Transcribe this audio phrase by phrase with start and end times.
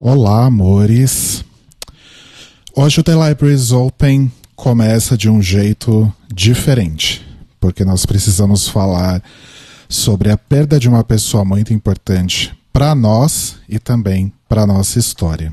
[0.00, 1.44] Olá, amores.
[2.72, 7.26] Hoje o The Libraries Open começa de um jeito diferente,
[7.58, 9.20] porque nós precisamos falar
[9.88, 15.52] sobre a perda de uma pessoa muito importante para nós e também para nossa história.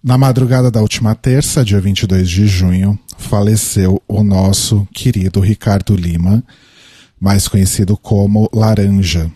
[0.00, 6.44] Na madrugada da última terça, dia 22 de junho, faleceu o nosso querido Ricardo Lima,
[7.20, 9.28] mais conhecido como Laranja.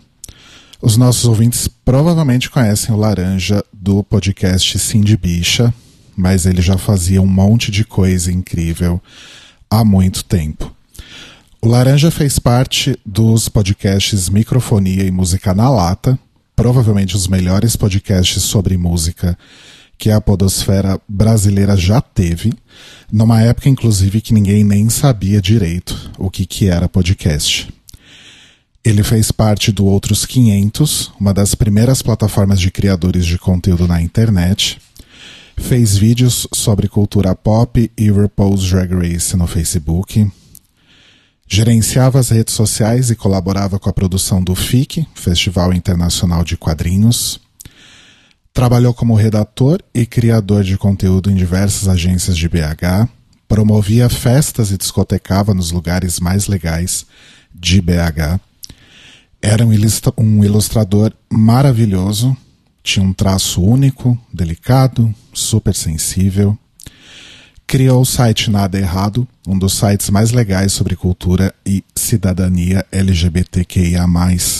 [0.80, 5.75] Os nossos ouvintes provavelmente conhecem o Laranja do podcast Cindy Bicha,
[6.17, 9.03] mas ele já fazia um monte de coisa incrível
[9.68, 10.72] há muito tempo.
[11.61, 16.17] O Laranja fez parte dos podcasts Microfonia e Música na Lata,
[16.55, 19.36] provavelmente os melhores podcasts sobre música
[19.99, 22.53] que a podosfera brasileira já teve,
[23.11, 27.69] numa época inclusive que ninguém nem sabia direito o que, que era podcast.
[28.85, 34.03] Ele fez parte do Outros 500, uma das primeiras plataformas de criadores de conteúdo na
[34.03, 34.81] internet.
[35.56, 40.28] Fez vídeos sobre cultura pop e RuPaul's Drag Race no Facebook.
[41.47, 47.38] Gerenciava as redes sociais e colaborava com a produção do FIC, Festival Internacional de Quadrinhos.
[48.53, 53.08] Trabalhou como redator e criador de conteúdo em diversas agências de BH.
[53.47, 57.06] Promovia festas e discotecava nos lugares mais legais
[57.55, 58.41] de BH.
[59.44, 59.72] Era um,
[60.18, 62.36] um ilustrador maravilhoso,
[62.80, 66.56] tinha um traço único, delicado, super sensível.
[67.66, 74.04] Criou o site Nada Errado, um dos sites mais legais sobre cultura e cidadania LGBTQIA,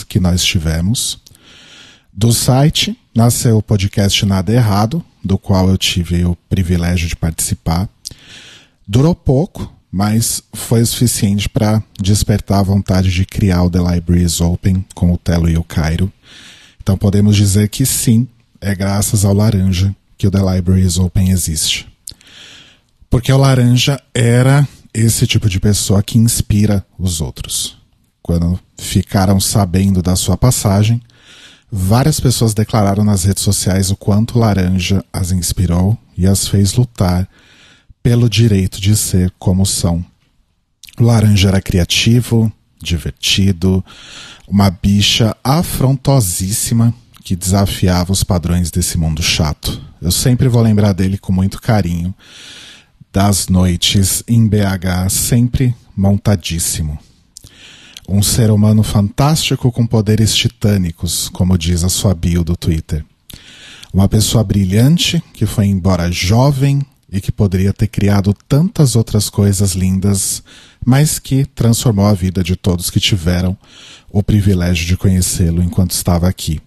[0.09, 1.17] que nós tivemos.
[2.11, 7.87] Do site nasceu o podcast Nada Errado, do qual eu tive o privilégio de participar.
[8.85, 14.41] Durou pouco, mas foi o suficiente para despertar a vontade de criar o The Libraries
[14.41, 16.11] Open com o Telo e o Cairo.
[16.81, 18.27] Então podemos dizer que sim,
[18.59, 21.87] é graças ao Laranja que o The Libraries Open existe.
[23.07, 27.77] Porque o Laranja era esse tipo de pessoa que inspira os outros.
[28.19, 30.99] Quando ficaram sabendo da sua passagem,
[31.75, 37.27] Várias pessoas declararam nas redes sociais o quanto Laranja as inspirou e as fez lutar
[38.03, 40.05] pelo direito de ser como são.
[40.99, 43.83] Laranja era criativo, divertido,
[44.47, 46.93] uma bicha afrontosíssima
[47.23, 49.81] que desafiava os padrões desse mundo chato.
[50.01, 52.13] Eu sempre vou lembrar dele com muito carinho,
[53.11, 56.99] das noites em BH, sempre montadíssimo.
[58.07, 63.05] Um ser humano fantástico com poderes titânicos, como diz a sua bio do Twitter.
[63.93, 66.81] Uma pessoa brilhante que foi embora jovem
[67.13, 70.41] e que poderia ter criado tantas outras coisas lindas,
[70.83, 73.55] mas que transformou a vida de todos que tiveram
[74.11, 76.59] o privilégio de conhecê-lo enquanto estava aqui.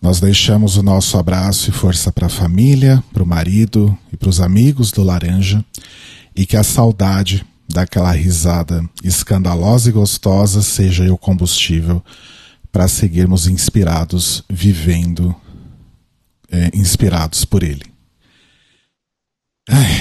[0.00, 4.30] Nós deixamos o nosso abraço e força para a família, para o marido e para
[4.30, 5.62] os amigos do Laranja,
[6.34, 12.02] e que a saudade daquela risada escandalosa e gostosa seja o combustível
[12.70, 15.34] para seguirmos inspirados, vivendo,
[16.48, 17.89] é, inspirados por ele.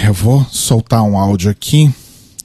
[0.05, 1.93] Eu vou soltar um áudio aqui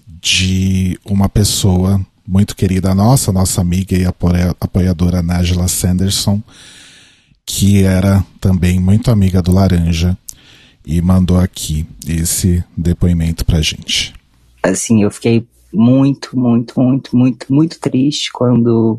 [0.06, 4.04] de uma pessoa muito querida nossa, nossa amiga e
[4.60, 6.42] apoiadora Nájila Sanderson,
[7.44, 10.16] que era também muito amiga do Laranja
[10.84, 14.14] e mandou aqui esse depoimento pra gente
[14.64, 18.98] assim, eu fiquei muito, muito, muito, muito, muito triste quando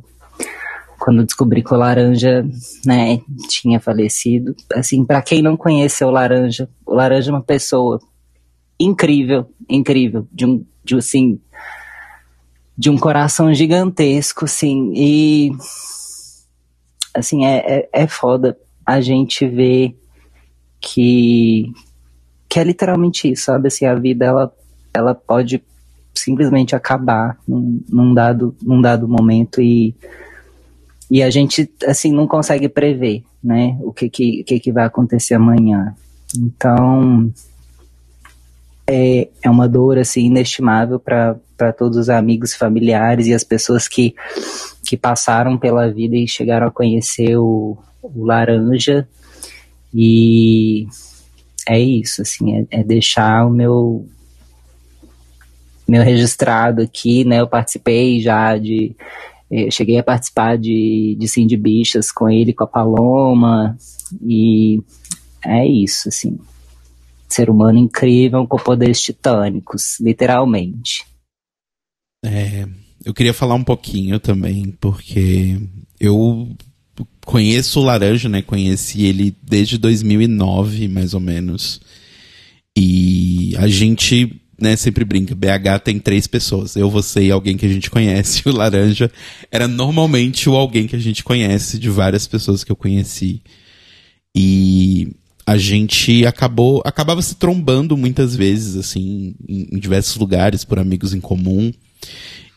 [1.00, 2.44] quando descobri que o Laranja,
[2.84, 4.56] né, tinha falecido.
[4.74, 8.00] Assim, para quem não conheceu o Laranja, o Laranja é uma pessoa
[8.80, 11.40] incrível, incrível, de um, de assim,
[12.78, 15.52] de um coração gigantesco, assim, e
[17.14, 19.98] assim, é, é, é foda a gente ver
[20.80, 21.72] que
[22.48, 24.54] que é literalmente isso, sabe, assim, a vida, ela
[24.94, 25.62] ela pode
[26.14, 29.94] simplesmente acabar num, num, dado, num dado momento e,
[31.12, 35.34] e a gente, assim, não consegue prever, né, o que que, que, que vai acontecer
[35.34, 35.94] amanhã.
[36.38, 37.32] Então,
[38.88, 44.14] é, é uma dor, assim, inestimável para todos os amigos, familiares e as pessoas que,
[44.86, 49.08] que passaram pela vida e chegaram a conhecer o, o Laranja
[49.94, 50.88] e
[51.68, 54.06] é isso, assim, é, é deixar o meu
[55.88, 57.40] meu registrado aqui, né?
[57.40, 58.96] Eu participei já de.
[59.50, 63.78] Eu cheguei a participar de, de Sim de Bichas com ele, com a Paloma,
[64.22, 64.82] e
[65.46, 66.40] é isso, assim.
[67.36, 71.04] Ser humano incrível com poderes titânicos, literalmente.
[72.24, 72.66] É,
[73.04, 75.60] eu queria falar um pouquinho também, porque
[76.00, 76.56] eu
[77.26, 78.42] conheço o Laranja, né?
[78.42, 81.82] Conheci ele desde 2009, mais ou menos.
[82.78, 85.36] E a gente, né, sempre brinca.
[85.36, 86.76] BH tem três pessoas.
[86.78, 88.44] Eu, você e alguém que a gente conhece.
[88.48, 89.12] O Laranja
[89.52, 93.42] era normalmente o alguém que a gente conhece de várias pessoas que eu conheci.
[94.34, 100.80] E a gente acabou acabava se trombando muitas vezes assim em, em, diversos lugares por
[100.80, 101.72] amigos em comum.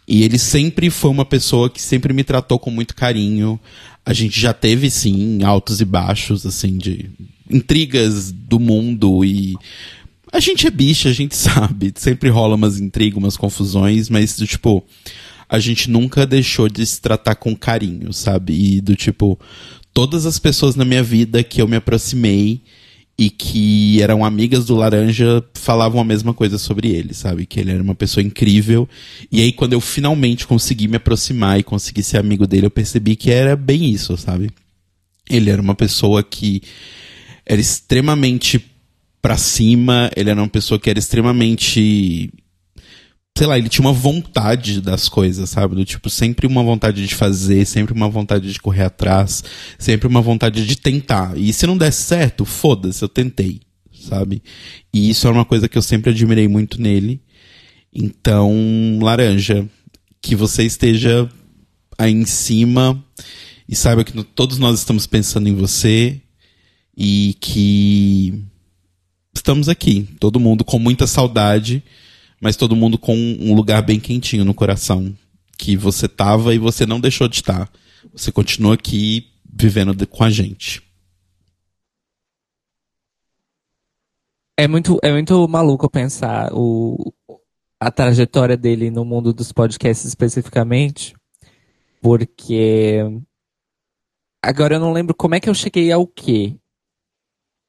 [0.07, 3.61] E ele sempre foi uma pessoa que sempre me tratou com muito carinho.
[4.07, 7.11] A gente já teve sim altos e baixos assim de
[7.51, 9.55] intrigas do mundo e
[10.33, 11.93] a gente é bicha a gente sabe.
[11.95, 14.83] Sempre rola umas intrigas umas confusões mas do tipo
[15.47, 18.55] a gente nunca deixou de se tratar com carinho sabe?
[18.55, 19.39] E do tipo
[19.93, 22.63] todas as pessoas na minha vida que eu me aproximei
[23.19, 27.47] e que eram amigas do Laranja falavam a mesma coisa sobre ele, sabe?
[27.47, 28.89] Que ele era uma pessoa incrível.
[29.33, 33.17] E aí, quando eu finalmente consegui me aproximar e consegui ser amigo dele, eu percebi
[33.17, 34.51] que era bem isso, sabe?
[35.29, 36.63] Ele era uma pessoa que
[37.45, 38.65] era extremamente
[39.21, 42.31] pra cima, ele era uma pessoa que era extremamente
[43.39, 45.77] sei lá, ele tinha uma vontade das coisas, sabe?
[45.77, 49.45] Do tipo, sempre uma vontade de fazer, sempre uma vontade de correr atrás,
[49.79, 51.39] sempre uma vontade de tentar.
[51.39, 53.61] E se não der certo, foda-se, eu tentei,
[53.93, 54.43] sabe?
[54.93, 57.23] E isso é uma coisa que eu sempre admirei muito nele.
[57.95, 59.65] Então, Laranja,
[60.21, 61.31] que você esteja
[61.97, 63.01] aí em cima
[63.69, 66.21] e saiba que todos nós estamos pensando em você
[66.97, 68.43] e que
[69.33, 71.85] estamos aqui, todo mundo com muita saudade
[72.41, 75.15] mas todo mundo com um lugar bem quentinho no coração.
[75.57, 77.69] Que você tava e você não deixou de estar.
[78.13, 80.83] Você continua aqui vivendo de, com a gente.
[84.57, 87.13] É muito, é muito maluco pensar o,
[87.81, 91.15] a trajetória dele no mundo dos podcasts especificamente,
[92.01, 92.99] porque
[94.43, 96.57] agora eu não lembro como é que eu cheguei ao quê.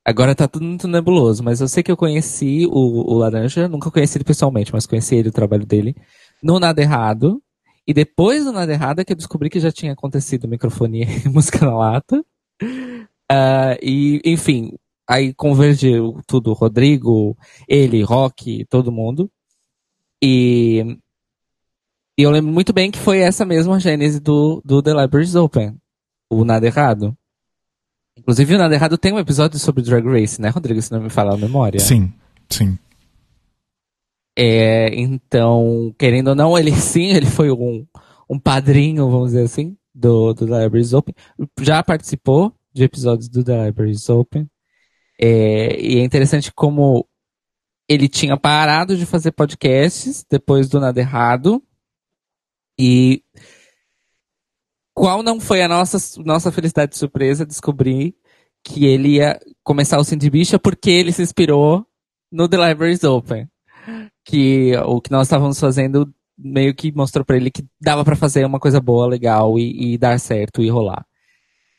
[0.06, 3.92] Agora tá tudo muito nebuloso, mas eu sei que eu conheci o, o Laranja, nunca
[3.92, 5.96] conheci ele pessoalmente, mas conheci ele, o trabalho dele,
[6.42, 7.42] no Nada Errado.
[7.86, 11.30] E depois do Nada Errado é que eu descobri que já tinha acontecido microfonia e
[11.30, 12.24] música na lata.
[12.62, 14.74] Uh, e, enfim,
[15.08, 17.38] aí convergiu tudo, Rodrigo,
[17.68, 19.30] ele, Rock, todo mundo.
[20.22, 20.98] E,
[22.18, 25.78] e eu lembro muito bem que foi essa mesma gênese do, do The Libraries Open,
[26.30, 27.18] o Nada Errado.
[28.20, 30.82] Inclusive, o Nada Errado tem um episódio sobre Drag Race, né, Rodrigo?
[30.82, 31.80] Se não me falar a memória.
[31.80, 32.14] Sim,
[32.50, 32.78] sim.
[34.38, 37.86] É, então, querendo ou não, ele sim, ele foi um,
[38.30, 41.16] um padrinho, vamos dizer assim, do, do The Libraries Open.
[41.62, 44.48] Já participou de episódios do The Libraries Open.
[45.20, 47.06] É, e é interessante como
[47.88, 51.62] ele tinha parado de fazer podcasts depois do Nada Errado.
[52.78, 53.24] E
[55.00, 58.14] qual não foi a nossa, nossa felicidade de surpresa descobrir
[58.62, 61.88] que ele ia começar o Cindy Bicha porque ele se inspirou
[62.30, 63.48] no The Libraries Open.
[64.26, 68.44] Que o que nós estávamos fazendo meio que mostrou para ele que dava para fazer
[68.46, 71.06] uma coisa boa, legal e, e dar certo e rolar.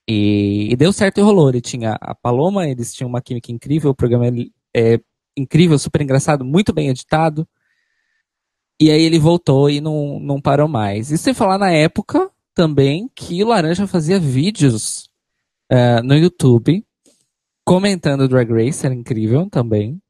[0.09, 1.51] E, e, deu certo e rolou.
[1.51, 4.29] Ele tinha a Paloma, eles tinham uma química incrível, o programa
[4.75, 4.99] é
[5.37, 7.47] incrível, super engraçado, muito bem editado.
[8.81, 11.11] E aí ele voltou e não, não parou mais.
[11.11, 15.09] Isso sem falar na época também que o Laranja fazia vídeos
[15.71, 16.85] uh, no YouTube
[17.65, 20.03] comentando Drag Race, era incrível também.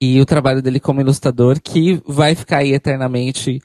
[0.00, 3.60] E o trabalho dele como ilustrador, que vai ficar aí eternamente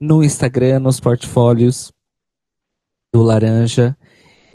[0.00, 1.92] no Instagram, nos portfólios
[3.12, 3.96] do Laranja.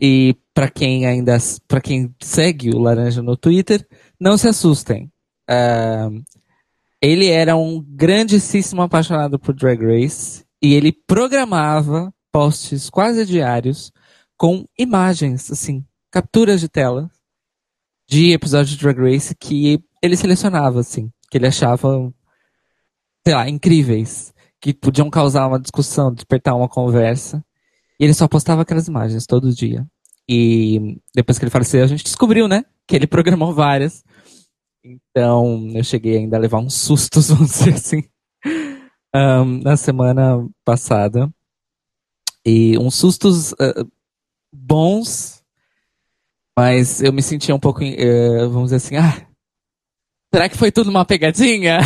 [0.02, 3.86] E para quem ainda, para quem segue o Laranja no Twitter,
[4.20, 5.12] não se assustem.
[5.50, 6.24] Uh,
[7.02, 13.92] ele era um grandíssimo apaixonado por Drag Race e ele programava posts quase diários
[14.38, 17.10] com imagens, assim, capturas de tela
[18.08, 22.12] de episódios de Drag Race que ele selecionava, assim, que ele achava,
[23.26, 27.44] sei lá, incríveis, que podiam causar uma discussão, despertar uma conversa.
[28.00, 29.86] E ele só postava aquelas imagens todo dia.
[30.28, 34.04] E depois que ele faleceu, a gente descobriu, né, que ele programou várias.
[34.84, 38.04] Então, eu cheguei ainda a levar uns sustos, vamos dizer assim
[39.16, 41.30] um, na semana passada.
[42.46, 43.90] E uns sustos uh,
[44.52, 45.44] bons,
[46.58, 49.28] mas eu me sentia um pouco, uh, vamos dizer assim, ah,
[50.34, 51.80] será que foi tudo uma pegadinha?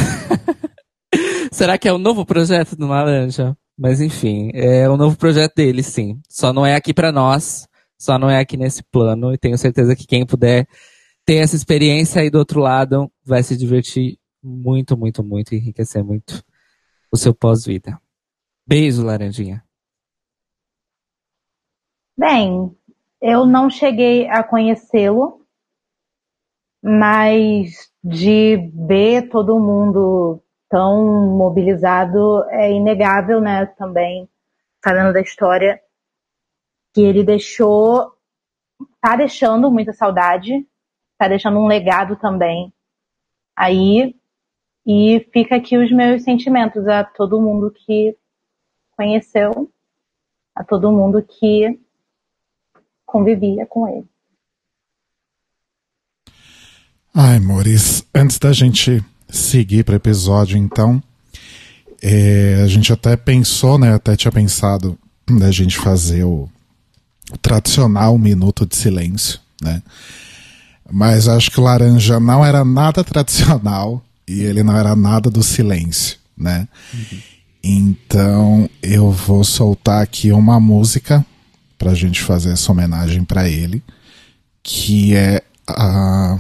[1.52, 3.58] será que é o um novo projeto do Laranja?
[3.78, 6.22] Mas enfim, é o um novo projeto dele, sim.
[6.30, 9.34] Só não é aqui para nós, só não é aqui nesse plano.
[9.34, 10.68] E tenho certeza que quem puder
[11.26, 16.44] ter essa experiência aí do outro lado vai se divertir muito, muito, muito, enriquecer muito
[17.14, 18.02] o seu pós-vida.
[18.66, 19.64] Beijo, Laranjinha.
[22.18, 22.76] Bem,
[23.22, 25.46] eu não cheguei a conhecê-lo,
[26.84, 33.68] mas de ver todo mundo tão mobilizado é inegável, né?
[33.68, 34.28] Também
[34.84, 35.80] sabendo da história
[36.96, 38.12] que ele deixou,
[39.00, 40.68] tá deixando muita saudade,
[41.20, 42.74] tá deixando um legado também
[43.56, 44.16] aí
[44.86, 48.16] e fica aqui os meus sentimentos a todo mundo que
[48.96, 49.72] conheceu,
[50.56, 51.80] a todo mundo que
[53.06, 54.08] convivia com ele.
[57.14, 61.02] Ai, Maurício, antes da gente seguir para o episódio, então,
[62.02, 63.94] é, a gente até pensou, né?
[63.94, 64.98] Até tinha pensado
[65.30, 66.50] da gente fazer o,
[67.32, 69.82] o tradicional minuto de silêncio, né?
[70.92, 75.44] Mas acho que o laranja não era nada tradicional e ele não era nada do
[75.44, 76.68] silêncio, né?
[76.94, 77.20] Uhum.
[77.64, 81.26] Então eu vou soltar aqui uma música
[81.78, 83.84] pra gente fazer essa homenagem para ele,
[84.62, 86.38] que é a,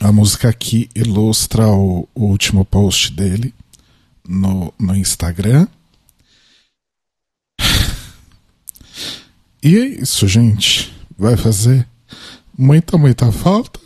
[0.00, 3.54] a música que ilustra o, o último post dele
[4.26, 5.66] no, no Instagram.
[9.62, 10.92] E é isso, gente.
[11.18, 11.86] Vai fazer
[12.56, 13.79] muita, muita falta.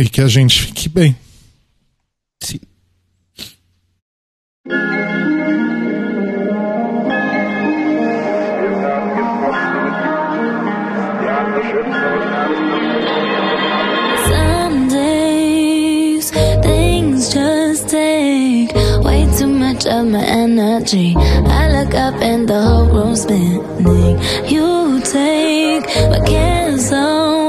[0.00, 1.14] E que a gente fique bem.
[2.42, 2.58] Sim.
[14.26, 16.30] Some days
[16.62, 18.72] things just take
[19.04, 21.14] way too much of my energy.
[21.14, 24.18] I look up and the whole room's spinning.
[24.48, 27.39] You take my cares away.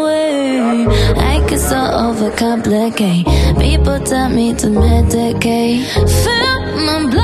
[1.51, 3.25] I get so overcomplicate.
[3.59, 5.83] People tell me to medicate.
[6.23, 7.20] Feel my blood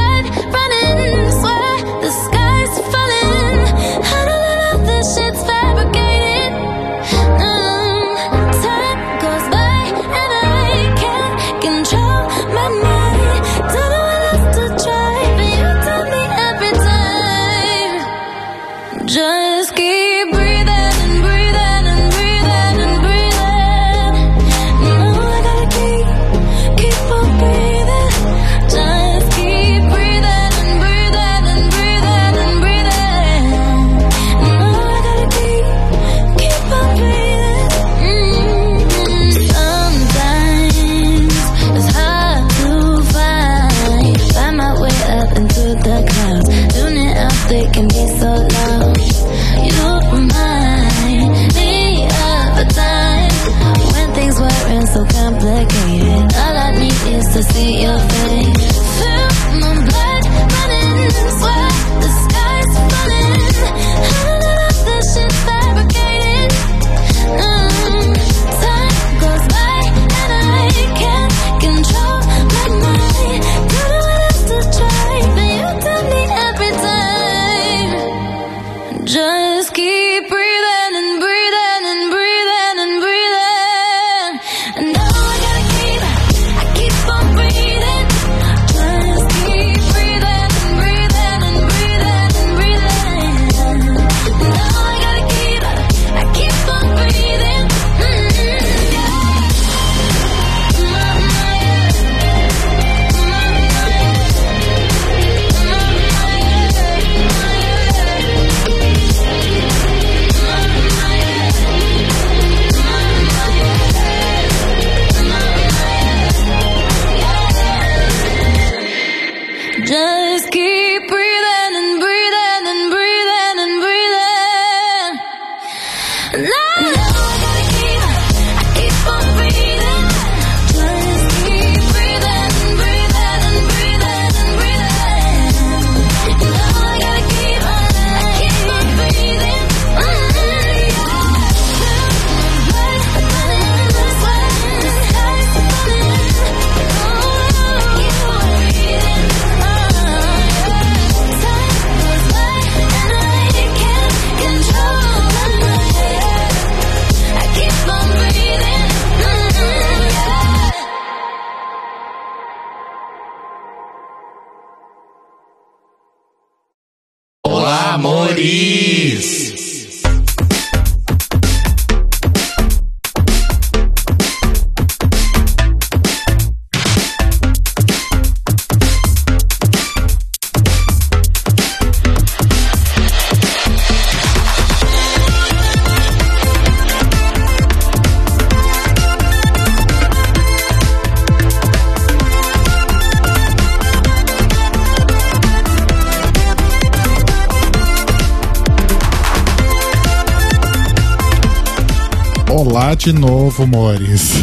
[203.07, 204.33] de novo, Mores.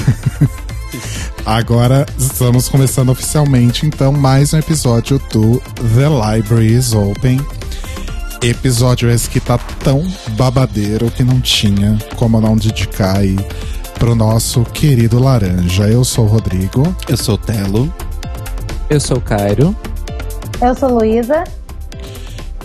[1.45, 5.61] Agora estamos começando oficialmente, então, mais um episódio do
[5.95, 7.39] The Library is Open.
[8.43, 13.37] Episódio esse que tá tão babadeiro que não tinha como não dedicar aí
[13.99, 15.87] pro nosso querido Laranja.
[15.87, 16.97] Eu sou o Rodrigo.
[17.07, 17.93] Eu sou o Telo.
[18.89, 19.77] Eu sou o Cairo.
[20.63, 21.45] Eu sou Luísa.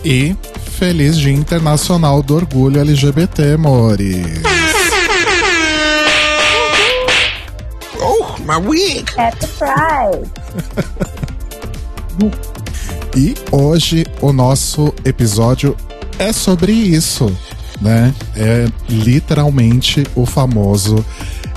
[0.02, 0.34] E
[0.78, 4.49] feliz Dia Internacional do Orgulho LGBT, Mores.
[8.50, 9.04] My wig!
[9.16, 10.28] Happy Pride.
[13.16, 15.76] E hoje o nosso episódio
[16.18, 17.30] é sobre isso,
[17.80, 18.12] né?
[18.34, 21.04] É literalmente o famoso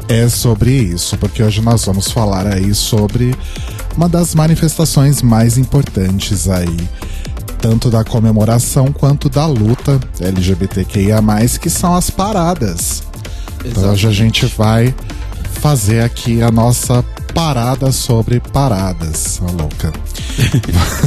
[0.08, 3.36] é sobre isso, porque hoje nós vamos falar aí sobre
[3.98, 6.78] uma das manifestações mais importantes aí,
[7.60, 11.22] tanto da comemoração quanto da luta LGBTQIA+,
[11.60, 13.02] que são as paradas.
[13.66, 14.94] Então hoje a gente vai
[15.64, 17.02] fazer aqui a nossa
[17.34, 19.94] parada sobre paradas, a louca.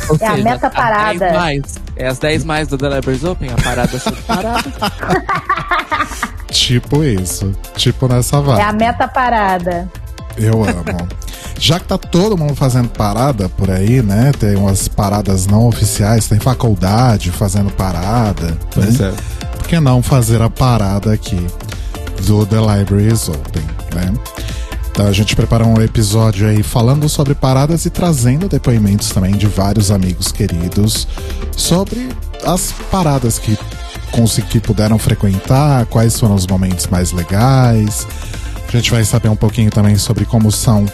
[0.08, 1.18] Ou É a meta parada.
[1.18, 1.62] 10 mais.
[1.94, 4.64] É as 10 mais do The Libraries Open, a parada sobre parada.
[6.48, 8.60] Tipo isso, tipo nessa vibe.
[8.60, 9.90] É a meta parada.
[10.38, 11.06] Eu amo.
[11.58, 14.32] Já que tá todo mundo fazendo parada por aí, né?
[14.38, 18.56] Tem umas paradas não oficiais, tem faculdade fazendo parada.
[18.72, 19.12] Pois né?
[19.12, 19.46] é.
[19.58, 21.46] Por que não fazer a parada aqui
[22.26, 24.14] do The Library is Open, né?
[24.96, 29.46] Então a gente preparou um episódio aí falando sobre paradas e trazendo depoimentos também de
[29.46, 31.06] vários amigos queridos
[31.54, 32.08] sobre
[32.42, 33.58] as paradas que,
[34.48, 38.06] que puderam frequentar, quais foram os momentos mais legais.
[38.66, 40.86] A gente vai saber um pouquinho também sobre como são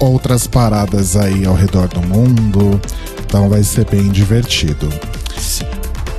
[0.00, 2.80] outras paradas aí ao redor do mundo.
[3.24, 4.92] Então vai ser bem divertido.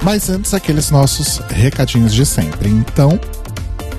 [0.02, 2.70] Mas antes, aqueles nossos recadinhos de sempre.
[2.70, 3.20] Então,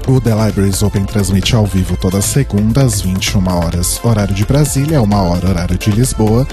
[0.08, 5.00] o The Libraries Open transmite ao vivo todas segunda às 21 horas, horário de Brasília,
[5.02, 6.48] uma hora, horário de Lisboa,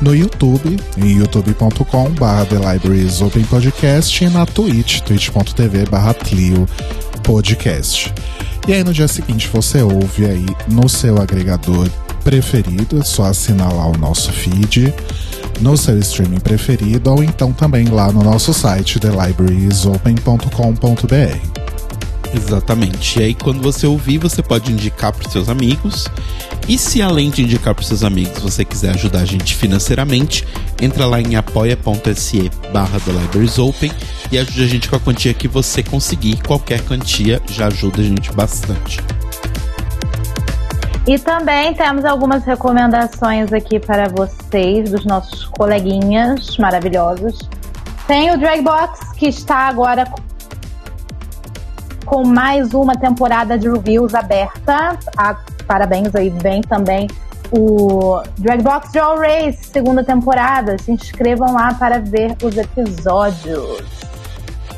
[0.00, 6.14] no YouTube, em youtube.com barra The Libraries Open Podcast e na Twitch, twitch.tv barra
[7.22, 8.12] Podcast.
[8.66, 11.88] E aí no dia seguinte você ouve aí no seu agregador
[12.24, 14.92] preferido, é só assinar lá o nosso feed,
[15.60, 21.67] no seu streaming preferido, ou então também lá no nosso site, thelibrariesopen.com.br.
[22.34, 23.18] Exatamente.
[23.18, 26.06] E aí, quando você ouvir, você pode indicar para seus amigos.
[26.68, 30.46] E se além de indicar para seus amigos, você quiser ajudar a gente financeiramente,
[30.80, 32.98] entra lá em apoia.se barra
[33.58, 33.90] Open
[34.30, 36.42] e ajude a gente com a quantia que você conseguir.
[36.42, 38.98] Qualquer quantia já ajuda a gente bastante.
[41.06, 47.48] E também temos algumas recomendações aqui para vocês, dos nossos coleguinhas maravilhosos.
[48.06, 50.04] Tem o Dragbox, que está agora
[52.08, 54.98] com mais uma temporada de reviews aberta.
[55.16, 57.06] Ah, parabéns aí, vem também
[57.52, 60.76] o Dragbox Draw Race, segunda temporada.
[60.78, 63.98] Se inscrevam lá para ver os episódios.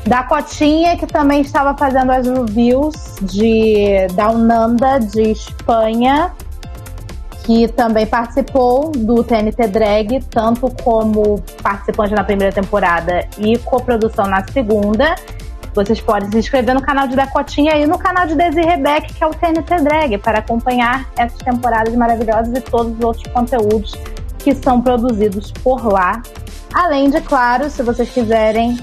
[0.05, 6.33] Da Cotinha, que também estava fazendo as reviews de Down Under, de Espanha,
[7.43, 14.43] que também participou do TNT Drag, tanto como participante na primeira temporada e coprodução na
[14.51, 15.15] segunda.
[15.73, 19.23] Vocês podem se inscrever no canal de Dacotinha e no canal de Desi Rebeck, que
[19.23, 23.93] é o TNT Drag, para acompanhar essas temporadas maravilhosas e todos os outros conteúdos
[24.39, 26.21] que são produzidos por lá.
[26.73, 28.77] Além de, claro, se vocês quiserem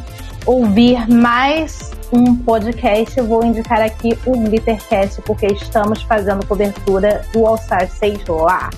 [0.46, 7.46] ouvir mais um podcast, eu vou indicar aqui o Glittercast, porque estamos fazendo cobertura do
[7.46, 8.70] All Star 6 lá.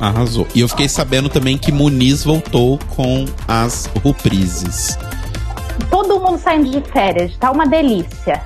[0.00, 0.46] Arrasou.
[0.54, 4.98] E eu fiquei sabendo também que Muniz voltou com as reprises.
[5.90, 8.42] Todo mundo saindo de férias, tá uma delícia.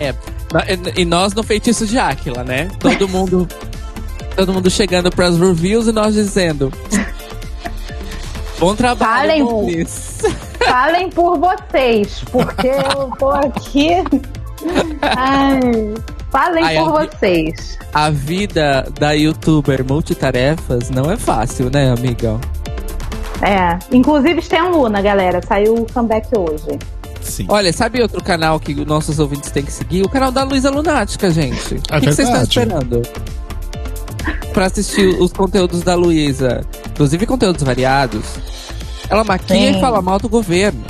[0.00, 0.14] É.
[0.96, 2.68] E nós no Feitiço de Áquila, né?
[2.78, 3.48] Todo mundo.
[4.36, 6.72] todo mundo chegando pras reviews e nós dizendo.
[8.58, 10.20] Bom trabalho, Falem, Muniz."
[10.64, 13.90] Falem por vocês, porque eu tô aqui.
[15.02, 15.60] Ai,
[16.30, 17.78] falem Ai, por a vocês.
[17.92, 22.40] A vida da youtuber multitarefas não é fácil, né, amigão?
[23.42, 25.40] É, inclusive tem Luna, galera.
[25.46, 26.78] Saiu o comeback hoje.
[27.20, 27.46] Sim.
[27.48, 30.02] Olha, sabe outro canal que os nossos ouvintes têm que seguir?
[30.02, 31.74] O canal da Luísa Lunática, gente.
[31.74, 33.02] O É que, que vocês estão esperando?
[34.52, 38.22] Pra assistir os conteúdos da Luísa, inclusive conteúdos variados.
[39.08, 39.78] Ela maquia Sim.
[39.78, 40.82] e fala mal do governo.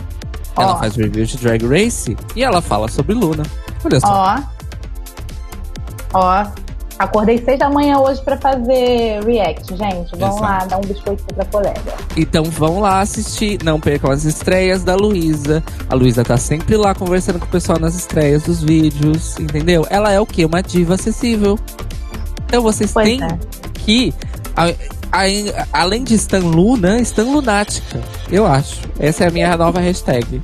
[0.57, 0.77] Ela Ó.
[0.79, 3.45] faz review de Drag Race e ela fala sobre Luna.
[3.85, 4.37] Olha só.
[6.12, 6.19] Ó.
[6.19, 6.47] Ó.
[6.98, 10.11] Acordei seis da manhã hoje pra fazer react, gente.
[10.16, 10.40] Vamos Exato.
[10.42, 11.81] lá, dar um biscoito pra colega.
[12.16, 15.62] Então vão lá assistir, não percam as estreias da Luísa.
[15.88, 19.85] A Luísa tá sempre lá conversando com o pessoal nas estreias dos vídeos, entendeu?
[19.90, 20.44] Ela é o quê?
[20.44, 21.59] Uma diva acessível.
[22.46, 23.38] Então vocês Pois têm é.
[23.74, 24.14] que,
[24.55, 24.68] a-
[25.11, 28.00] a- além de Stan Luna, Stan Lunática.
[28.31, 28.81] Eu acho.
[29.00, 30.40] Essa é a minha nova hashtag.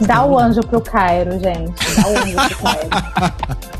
[0.00, 1.72] Dá o anjo pro Cairo, gente.
[2.02, 2.88] Dá o anjo pro Cairo.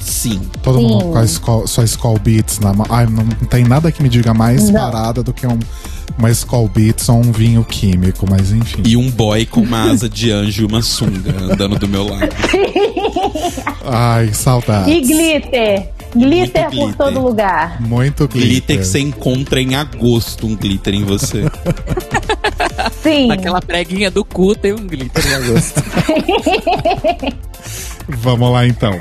[0.00, 0.40] Sim.
[0.62, 0.86] Todo Sim.
[0.88, 2.86] mundo com a Skol, sua Skull Beats na mão?
[2.90, 4.80] Ai, não tem nada que me diga mais Não.
[4.80, 5.58] parada do que um,
[6.18, 8.82] uma Skull Beats ou um vinho químico, mas enfim.
[8.84, 12.28] E um boy com uma asa de anjo e uma sunga andando do meu lado.
[13.86, 14.90] Ai, saudade.
[14.90, 15.90] E glitter.
[16.14, 16.96] Glitter por glitter.
[16.96, 17.80] todo lugar.
[17.80, 18.48] Muito glitter.
[18.48, 21.44] Glitter que você encontra em agosto, um glitter em você.
[23.02, 23.28] Sim.
[23.28, 25.82] Naquela preguinha do cu tem um glitter em agosto.
[28.08, 29.00] Vamos lá então.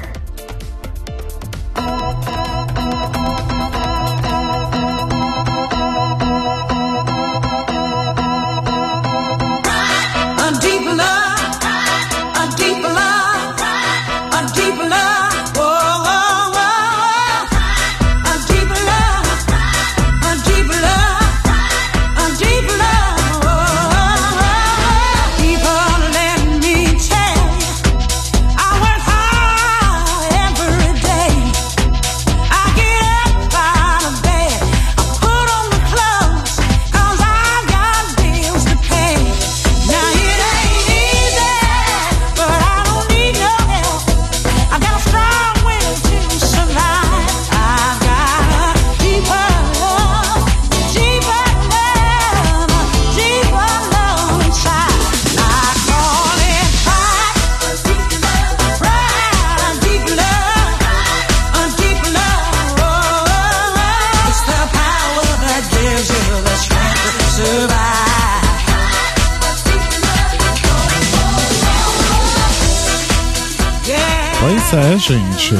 [74.71, 75.53] Pois é, gente.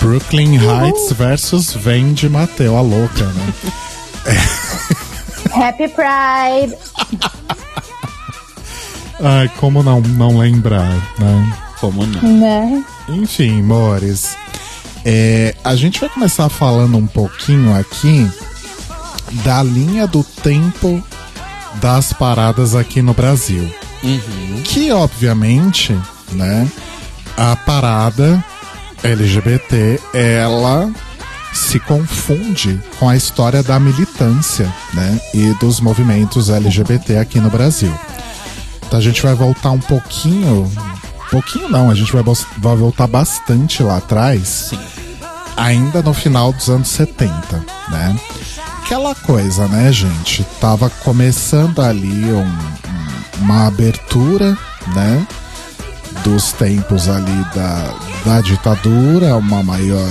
[0.00, 3.54] Brooklyn Heights versus Vende Mateu, a louca, né?
[5.50, 6.76] Happy Pride.
[9.22, 11.58] Ai, como não, não lembrar, né?
[11.80, 12.20] Como não?
[12.20, 12.84] Né?
[13.08, 14.36] Enfim, Mores.
[15.02, 18.30] É, a gente vai começar falando um pouquinho aqui
[19.44, 21.02] da linha do tempo
[21.76, 23.72] das paradas aqui no Brasil.
[24.64, 25.98] Que, obviamente,
[26.32, 26.68] né,
[27.38, 28.44] a parada
[29.02, 30.90] LGBT, ela
[31.54, 37.92] se confunde com a história da militância, né, e dos movimentos LGBT aqui no Brasil.
[38.86, 40.70] Então a gente vai voltar um pouquinho,
[41.30, 42.22] pouquinho não, a gente vai,
[42.58, 44.78] vai voltar bastante lá atrás, Sim.
[45.56, 47.32] ainda no final dos anos 70,
[47.90, 48.16] né?
[48.82, 50.44] Aquela coisa, né, gente?
[50.60, 52.58] Tava começando ali um-
[53.42, 54.56] uma abertura,
[54.94, 55.26] né?
[56.28, 60.06] Dos tempos ali da, da ditadura, uma maior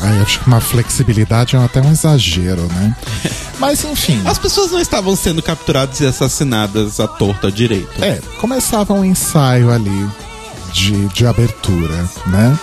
[0.00, 2.94] Ai, acho que uma flexibilidade é até um exagero, né?
[3.58, 4.22] Mas enfim.
[4.24, 8.04] As pessoas não estavam sendo capturadas e assassinadas à torta à direita.
[8.04, 10.08] É, começava um ensaio ali
[10.72, 12.56] de, de abertura, né?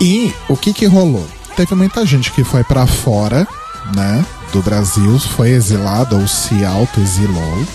[0.00, 1.28] E o que que rolou?
[1.56, 3.46] Teve muita gente que foi pra fora,
[3.94, 7.66] né, do Brasil, foi exilada ou se auto-exilou.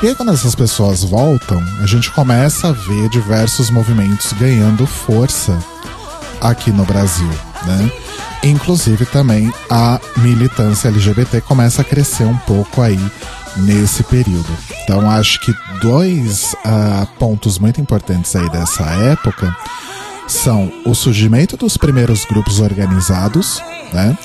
[0.00, 5.58] E aí quando essas pessoas voltam, a gente começa a ver diversos movimentos ganhando força
[6.40, 7.28] aqui no Brasil,
[7.66, 7.90] né?
[8.44, 13.00] Inclusive também a militância LGBT começa a crescer um pouco aí
[13.56, 14.46] nesse período.
[14.84, 19.52] Então acho que dois ah, pontos muito importantes aí dessa época
[20.28, 23.60] são o surgimento dos primeiros grupos organizados,
[23.92, 24.16] né?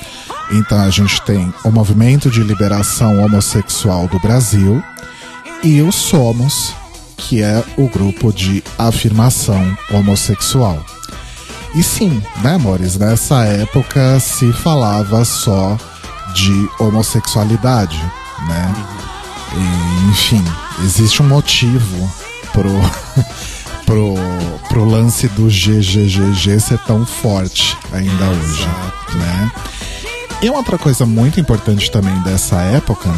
[0.52, 4.80] Então a gente tem o movimento de liberação homossexual do Brasil
[5.64, 6.74] e o Somos,
[7.16, 10.84] que é o grupo de afirmação homossexual.
[11.74, 12.98] E sim, né, amores?
[12.98, 15.76] Nessa época se falava só
[16.34, 17.98] de homossexualidade,
[18.46, 18.74] né?
[19.54, 20.44] E, enfim,
[20.84, 22.12] existe um motivo
[22.52, 22.70] pro,
[23.86, 24.14] pro,
[24.68, 28.68] pro lance do GGGG ser tão forte ainda hoje,
[29.14, 29.52] né?
[30.42, 33.10] E uma outra coisa muito importante também dessa época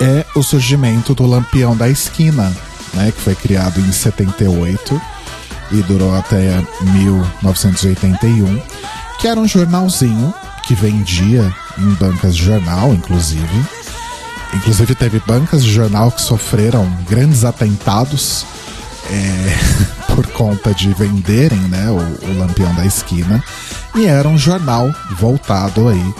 [0.00, 2.52] é o surgimento do Lampião da Esquina,
[2.94, 5.00] né, que foi criado em 78
[5.72, 8.60] e durou até 1981,
[9.20, 10.34] que era um jornalzinho
[10.64, 13.64] que vendia em bancas de jornal, inclusive.
[14.54, 18.44] Inclusive teve bancas de jornal que sofreram grandes atentados
[19.08, 19.56] é,
[20.14, 23.42] por conta de venderem né, o, o Lampião da Esquina.
[23.94, 26.14] E era um jornal voltado aí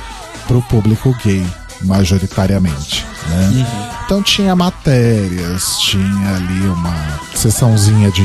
[0.47, 1.47] para o público gay,
[1.83, 3.07] majoritariamente.
[3.27, 3.66] Né?
[4.05, 8.25] Então tinha matérias, tinha ali uma sessãozinha de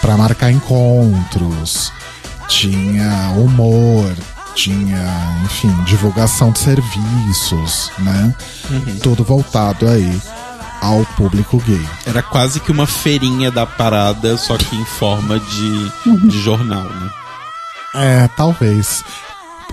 [0.00, 1.92] para marcar encontros,
[2.48, 4.14] tinha humor,
[4.54, 8.34] tinha, enfim, divulgação de serviços, né?
[9.02, 10.20] Tudo voltado aí
[10.80, 11.86] ao público gay.
[12.06, 17.10] Era quase que uma feirinha da parada, só que em forma de, de jornal, né?
[17.94, 19.04] É, talvez.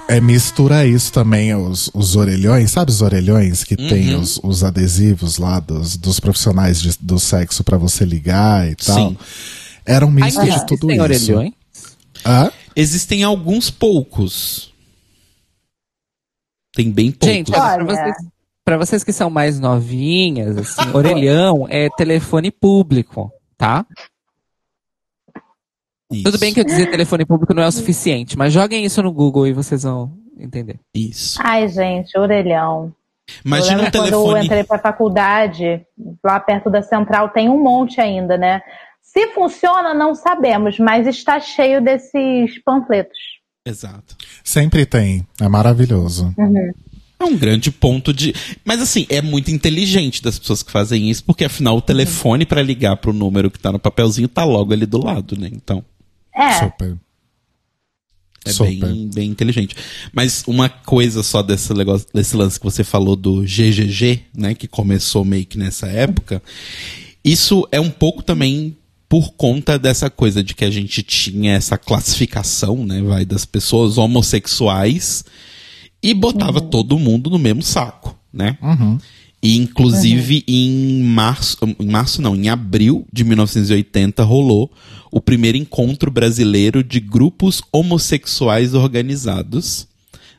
[0.08, 5.38] É, mistura isso também, os, os orelhões, sabe os orelhões que tem os, os adesivos
[5.38, 8.96] lá dos, dos profissionais de- do sexo pra você ligar e tal?
[8.96, 9.18] Sim.
[9.86, 11.32] Era um misto Ainda de tudo existem isso.
[11.32, 11.54] orelhões?
[12.26, 12.52] Hã?
[12.76, 14.72] Existem alguns poucos.
[16.76, 17.28] Tem bem poucos.
[17.36, 18.16] Gente, olha, pra vocês,
[18.66, 23.86] pra vocês que são mais novinhas, assim, orelhão é telefone público, tá?
[26.13, 29.02] Isso, Tudo bem que eu dizer telefone público não é o suficiente, mas joguem isso
[29.02, 30.80] no Google e vocês vão entender.
[30.93, 31.39] Isso.
[31.43, 32.93] Ai, gente, orelhão.
[33.43, 34.45] Imagina um lembro quando eu telefone.
[34.45, 35.82] entrei pra faculdade,
[36.23, 38.62] lá perto da central, tem um monte ainda, né?
[39.02, 43.17] Se funciona, não sabemos, mas está cheio desses panfletos.
[43.65, 44.15] Exato.
[44.43, 45.26] Sempre tem.
[45.39, 46.34] É maravilhoso.
[47.19, 48.34] É um grande ponto de.
[48.65, 52.62] Mas assim, é muito inteligente das pessoas que fazem isso, porque afinal o telefone pra
[52.62, 55.49] ligar pro número que tá no papelzinho tá logo ali do lado, né?
[55.52, 55.84] Então.
[56.36, 56.98] É, Super.
[58.46, 58.76] É Super.
[58.76, 59.76] bem, bem inteligente.
[60.12, 64.54] Mas uma coisa só desse, negócio, desse lance que você falou do GGG, né?
[64.54, 66.41] Que começou meio que nessa época.
[67.24, 68.76] Isso é um pouco também
[69.08, 73.02] por conta dessa coisa de que a gente tinha essa classificação, né?
[73.02, 75.24] Vai, das pessoas homossexuais
[76.02, 78.58] e botava todo mundo no mesmo saco, né?
[78.62, 78.98] Uhum.
[79.41, 84.72] E inclusive em março, em março não, em abril de 1980 rolou
[85.15, 89.88] o primeiro encontro brasileiro de grupos homossexuais organizados,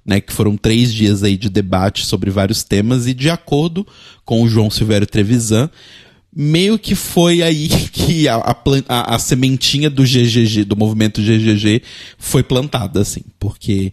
[0.05, 3.87] né, que foram três dias aí de debate sobre vários temas e de acordo
[4.25, 5.71] com o João Silvério Trevisan,
[6.37, 8.57] meio que foi aí que a, a,
[8.89, 11.81] a- a sementinha do GGG, do movimento GGG,
[12.19, 13.93] foi plantada, assim, porque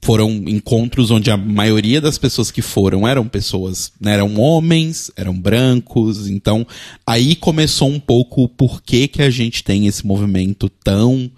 [0.00, 5.38] foram encontros onde a maioria das pessoas que foram eram pessoas, né, eram homens, eram
[5.38, 6.66] brancos, então
[7.06, 11.30] aí começou um pouco o porquê que a gente tem esse movimento tão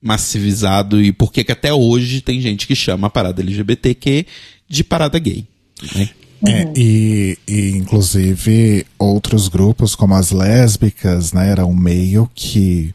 [0.00, 4.26] massivizado e por que que até hoje tem gente que chama a parada LGBTQ
[4.68, 5.46] de parada gay,
[5.94, 6.10] né?
[6.44, 12.92] É, e, e, inclusive outros grupos como as lésbicas, né, eram meio que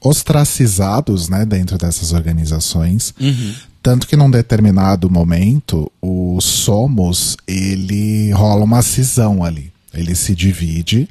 [0.00, 3.14] ostracizados, né, dentro dessas organizações.
[3.86, 9.72] Tanto que num determinado momento, o Somos, ele rola uma cisão ali.
[9.94, 11.08] Ele se divide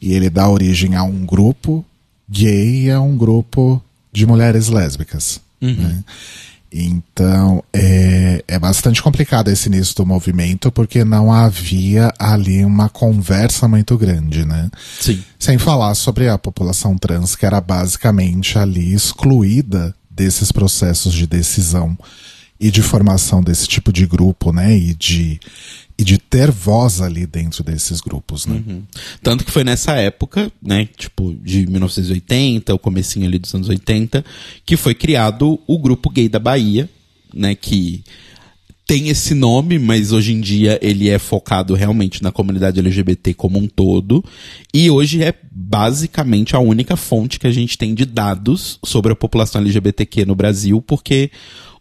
[0.00, 1.84] e ele dá origem a um grupo
[2.26, 5.38] gay e a um grupo de mulheres lésbicas.
[5.76, 6.04] né?
[6.72, 13.68] Então, é, é bastante complicado esse início do movimento, porque não havia ali uma conversa
[13.68, 14.70] muito grande, né?
[14.98, 15.22] Sim.
[15.38, 21.96] Sem falar sobre a população trans, que era basicamente ali excluída desses processos de decisão
[22.58, 24.76] e de formação desse tipo de grupo, né?
[24.76, 25.38] E de,
[25.96, 28.62] e de ter voz ali dentro desses grupos, né?
[29.22, 34.24] Tanto que foi nessa época, né, tipo, de 1980, o comecinho ali dos anos 80,
[34.66, 36.90] que foi criado o Grupo Gay da Bahia,
[37.32, 38.02] né, que
[38.88, 43.58] tem esse nome, mas hoje em dia ele é focado realmente na comunidade LGBT como
[43.58, 44.24] um todo,
[44.72, 49.14] e hoje é basicamente a única fonte que a gente tem de dados sobre a
[49.14, 51.30] população LGBTQ no Brasil, porque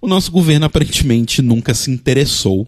[0.02, 2.68] o nosso governo aparentemente nunca se interessou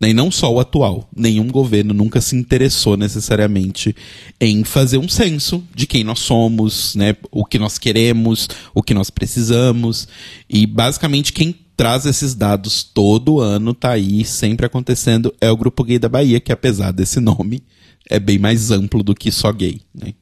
[0.00, 1.08] e não só o atual.
[1.14, 3.94] Nenhum governo nunca se interessou necessariamente
[4.40, 8.92] em fazer um censo de quem nós somos, né, o que nós queremos, o que
[8.92, 10.06] nós precisamos.
[10.48, 15.84] E basicamente quem traz esses dados todo ano, tá aí, sempre acontecendo, é o Grupo
[15.84, 17.62] Gay da Bahia, que apesar desse nome,
[18.08, 19.82] é bem mais amplo do que só gay.
[19.94, 20.14] Né?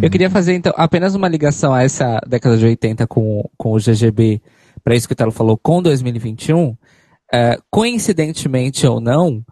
[0.00, 3.78] Eu queria fazer, então, apenas uma ligação a essa década de 80 com, com o
[3.78, 4.40] GGB,
[4.82, 6.76] para isso que o Telo falou, com 2021.
[7.34, 9.42] É, coincidentemente ou não,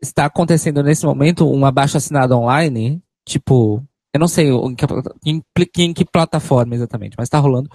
[0.00, 4.86] está acontecendo nesse momento um abaixo assinado online, tipo, eu não sei em que,
[5.26, 5.42] em,
[5.78, 7.68] em que plataforma exatamente, mas está rolando,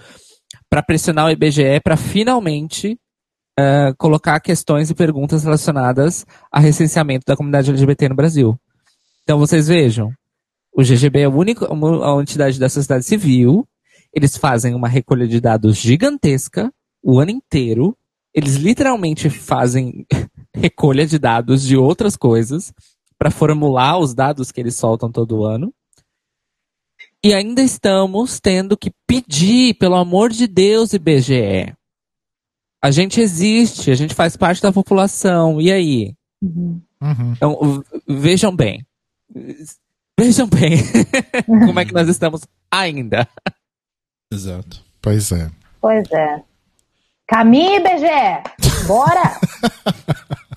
[0.68, 2.98] para pressionar o IBGE para finalmente
[3.58, 8.58] é, colocar questões e perguntas relacionadas a recenseamento da comunidade LGBT no Brasil.
[9.22, 10.12] Então vocês vejam,
[10.74, 13.66] o GGB é a única a entidade da sociedade civil.
[14.12, 16.72] Eles fazem uma recolha de dados gigantesca
[17.02, 17.96] o ano inteiro.
[18.34, 20.06] Eles literalmente fazem
[20.54, 22.72] recolha de dados de outras coisas
[23.18, 25.72] para formular os dados que eles soltam todo ano.
[27.24, 31.72] E ainda estamos tendo que pedir, pelo amor de Deus, IBGE.
[32.82, 35.60] A gente existe, a gente faz parte da população.
[35.60, 36.16] E aí?
[36.42, 36.82] Uhum.
[37.36, 38.84] Então, vejam bem.
[40.18, 40.78] Vejam bem
[41.46, 43.28] como é que nós estamos ainda.
[44.32, 44.84] Exato.
[45.00, 45.48] Pois é.
[45.80, 46.42] Pois é.
[47.32, 48.86] Caminho, IBGE!
[48.86, 49.40] Bora!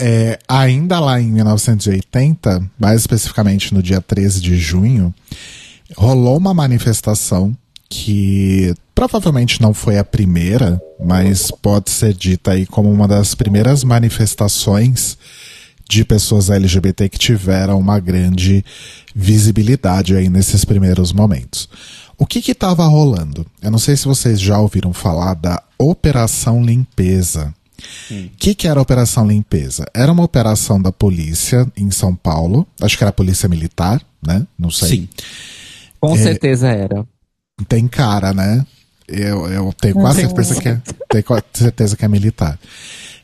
[0.00, 5.12] É, ainda lá em 1980, mais especificamente no dia 13 de junho,
[5.96, 7.52] rolou uma manifestação
[7.90, 13.82] que provavelmente não foi a primeira, mas pode ser dita aí como uma das primeiras
[13.82, 15.18] manifestações
[15.88, 18.64] de pessoas LGBT que tiveram uma grande
[19.12, 21.68] visibilidade aí nesses primeiros momentos.
[22.18, 23.46] O que que estava rolando?
[23.62, 27.54] Eu não sei se vocês já ouviram falar da Operação Limpeza.
[28.10, 29.86] O que, que era a Operação Limpeza?
[29.94, 34.44] Era uma operação da polícia em São Paulo, acho que era a polícia militar, né?
[34.58, 34.88] Não sei.
[34.88, 35.08] Sim.
[36.00, 37.06] Com certeza era.
[37.68, 38.66] Tem cara, né?
[39.06, 42.58] Eu, eu tenho quase certeza que, é, tenho certeza que é militar.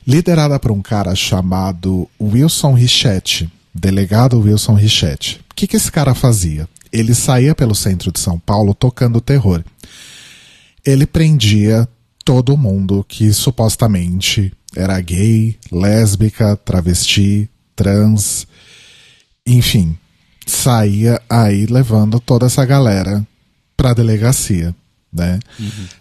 [0.07, 5.41] Liderada por um cara chamado Wilson Richetti, delegado Wilson Richetti.
[5.51, 6.69] O que, que esse cara fazia?
[6.95, 9.65] Ele saía pelo centro de São Paulo tocando terror.
[10.87, 11.89] Ele prendia
[12.25, 18.47] todo mundo que supostamente era gay, lésbica, travesti, trans,
[19.45, 19.99] enfim,
[20.47, 23.27] saía aí levando toda essa galera
[23.77, 24.73] pra delegacia,
[25.13, 25.41] né?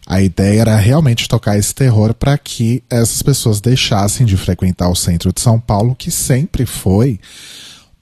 [0.06, 4.96] A ideia era realmente tocar esse terror para que essas pessoas deixassem de frequentar o
[4.96, 7.20] centro de São Paulo, que sempre foi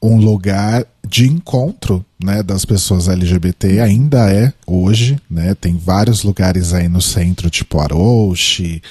[0.01, 5.53] um lugar de encontro, né, das pessoas LGBT, ainda é hoje, né?
[5.53, 8.81] Tem vários lugares aí no centro, tipo Aroche,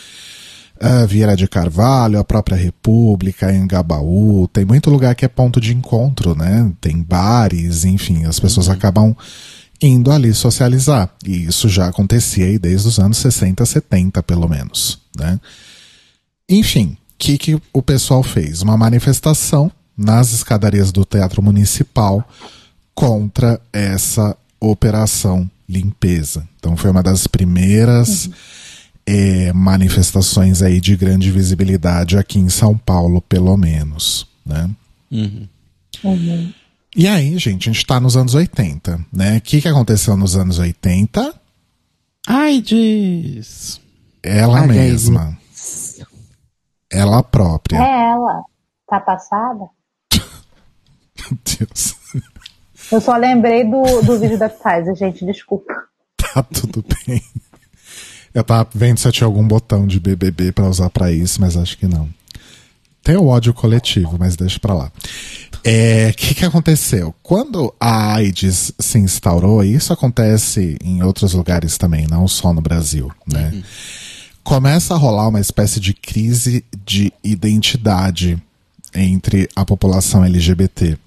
[0.78, 5.74] ah, Vieira de Carvalho, a própria República, Engabaú, tem muito lugar que é ponto de
[5.74, 6.70] encontro, né?
[6.78, 9.16] Tem bares, enfim, as pessoas acabam
[9.80, 11.08] indo ali socializar.
[11.24, 15.40] E isso já acontecia aí desde os anos 60, 70, pelo menos, né?
[16.46, 18.60] Enfim, o que, que o pessoal fez?
[18.60, 22.26] Uma manifestação nas escadarias do Teatro Municipal
[22.94, 26.48] contra essa operação limpeza.
[26.58, 28.30] Então foi uma das primeiras
[29.06, 34.70] eh, manifestações aí de grande visibilidade aqui em São Paulo, pelo menos, né?
[35.12, 35.46] Uhum.
[36.96, 39.36] E aí, gente, a gente tá nos anos 80, né?
[39.36, 41.34] O que, que aconteceu nos anos 80?
[42.26, 43.78] Ai, diz.
[44.22, 45.36] Ela mesma.
[46.90, 47.76] Ela própria.
[47.76, 48.42] É ela.
[48.88, 49.68] Tá passada?
[51.20, 51.96] Meu Deus.
[52.90, 55.72] Eu só lembrei do, do vídeo da Pfizer, gente, desculpa.
[56.16, 57.22] Tá tudo bem.
[58.32, 61.56] Eu tava vendo se eu tinha algum botão de BBB pra usar pra isso, mas
[61.56, 62.08] acho que não.
[63.02, 64.92] Tem o ódio coletivo, mas deixa pra lá.
[65.64, 67.14] É, o que, que aconteceu?
[67.22, 72.60] Quando a AIDS se instaurou, e isso acontece em outros lugares também, não só no
[72.60, 73.62] Brasil, né?
[74.44, 78.40] Começa a rolar uma espécie de crise de identidade
[78.94, 80.98] entre a população LGBT.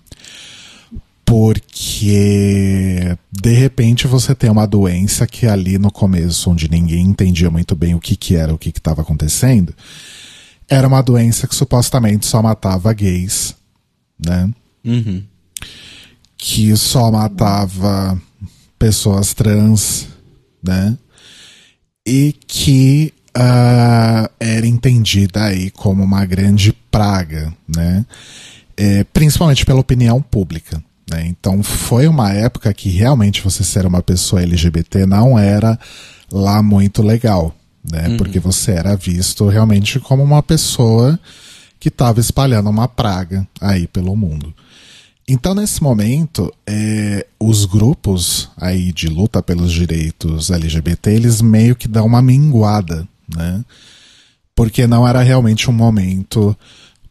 [1.34, 7.74] Porque de repente você tem uma doença que ali no começo, onde ninguém entendia muito
[7.74, 9.74] bem o que, que era, o que estava acontecendo,
[10.70, 13.56] era uma doença que supostamente só matava gays,
[14.24, 14.48] né?
[14.86, 15.24] Uhum.
[16.38, 18.22] Que só matava
[18.78, 20.10] pessoas trans,
[20.62, 20.96] né?
[22.06, 28.06] E que ah, era entendida aí como uma grande praga, né?
[28.78, 30.80] É, principalmente pela opinião pública.
[31.14, 31.28] Né?
[31.28, 35.80] Então foi uma época que realmente você ser uma pessoa LGBT não era
[36.32, 38.18] lá muito legal, né?
[38.18, 41.20] Porque você era visto realmente como uma pessoa
[41.80, 44.54] que estava espalhando uma praga aí pelo mundo.
[45.28, 51.88] Então, nesse momento, é, os grupos aí de luta pelos direitos LGBT, eles meio que
[51.88, 53.64] dão uma minguada, né?
[54.56, 56.58] Porque não era realmente um momento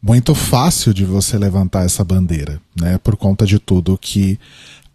[0.02, 2.98] muito fácil de você levantar essa bandeira, né?
[2.98, 4.38] Por conta de tudo que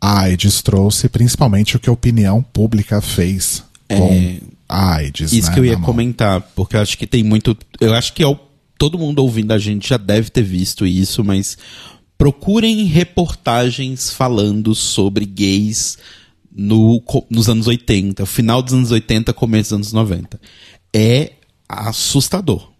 [0.01, 5.31] a AIDS trouxe, principalmente o que a opinião pública fez com É, a AIDS.
[5.31, 7.57] Isso né, que eu ia comentar, porque eu acho que tem muito.
[7.79, 8.37] Eu acho que é o-
[8.77, 11.57] todo mundo ouvindo a gente já deve ter visto isso, mas
[12.17, 15.97] procurem reportagens falando sobre gays
[16.51, 20.39] no, nos anos 80, final dos anos 80, começo dos anos 90.
[20.93, 21.31] É
[21.69, 22.71] assustador.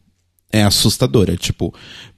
[0.52, 1.30] É assustador.
[1.30, 1.74] É tipo,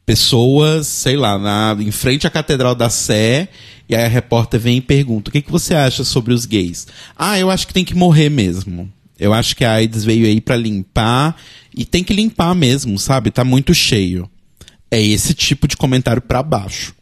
[0.10, 3.48] pessoas, sei lá, na, em frente à Catedral da Sé,
[3.88, 6.88] e aí a repórter vem e pergunta: o que, que você acha sobre os gays?
[7.16, 8.92] Ah, eu acho que tem que morrer mesmo.
[9.20, 11.36] Eu acho que a AIDS veio aí pra limpar,
[11.76, 13.30] e tem que limpar mesmo, sabe?
[13.30, 14.28] Tá muito cheio.
[14.90, 16.96] É esse tipo de comentário pra baixo.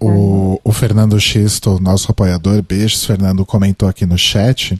[0.00, 4.76] O, o Fernando Xisto, nosso apoiador, beijos, Fernando, comentou aqui no chat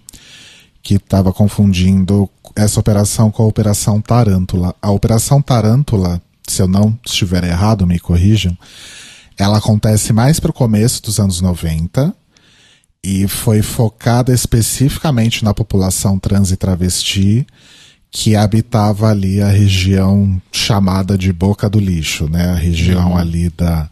[0.82, 4.74] que estava confundindo essa operação com a Operação Tarântula.
[4.80, 8.56] A Operação Tarântula, se eu não estiver errado, me corrijam,
[9.38, 12.14] ela acontece mais para o começo dos anos 90
[13.04, 17.46] e foi focada especificamente na população trans e travesti
[18.10, 22.46] que habitava ali a região chamada de Boca do Lixo, né?
[22.46, 23.90] A região ali da,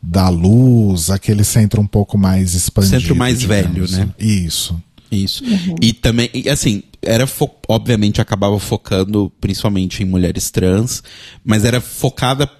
[0.00, 3.00] da luz, aquele centro um pouco mais expandido.
[3.00, 3.90] Centro mais digamos.
[3.90, 4.08] velho, né?
[4.18, 4.80] Isso.
[5.10, 5.42] Isso.
[5.80, 11.02] E também, e assim, era fo- obviamente acabava focando principalmente em mulheres trans,
[11.44, 12.50] mas era focada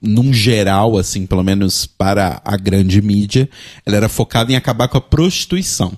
[0.00, 3.48] num geral, assim, pelo menos para a grande mídia,
[3.86, 5.92] ela era focada em acabar com a prostituição.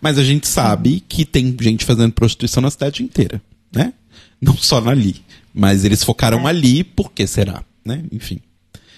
[0.00, 3.40] Mas a gente sabe que tem gente fazendo prostituição na cidade inteira,
[3.74, 3.92] né?
[4.40, 5.16] Não só ali.
[5.52, 7.62] Mas eles focaram ali, por que será?
[7.84, 8.02] Né?
[8.12, 8.40] Enfim.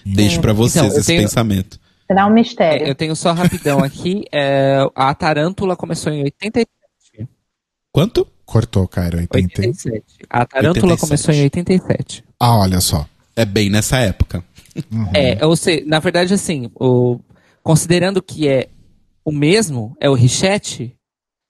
[0.04, 1.78] Deixo pra vocês Então, esse tenho- pensamento.
[2.06, 2.86] Será um mistério.
[2.86, 4.24] Eu tenho só rapidão aqui.
[4.32, 6.68] é, a Tarântula começou em 87.
[7.96, 8.28] Quanto?
[8.44, 9.62] Cortou, Cairo, 80.
[9.62, 10.04] 87.
[10.28, 11.00] A Tarântula 87.
[11.00, 12.22] começou em 87.
[12.38, 13.08] Ah, olha só.
[13.34, 14.44] É bem nessa época.
[15.14, 17.18] É, ou seja, na verdade, assim, o,
[17.62, 18.68] considerando que é
[19.24, 20.94] o mesmo, é o Richette,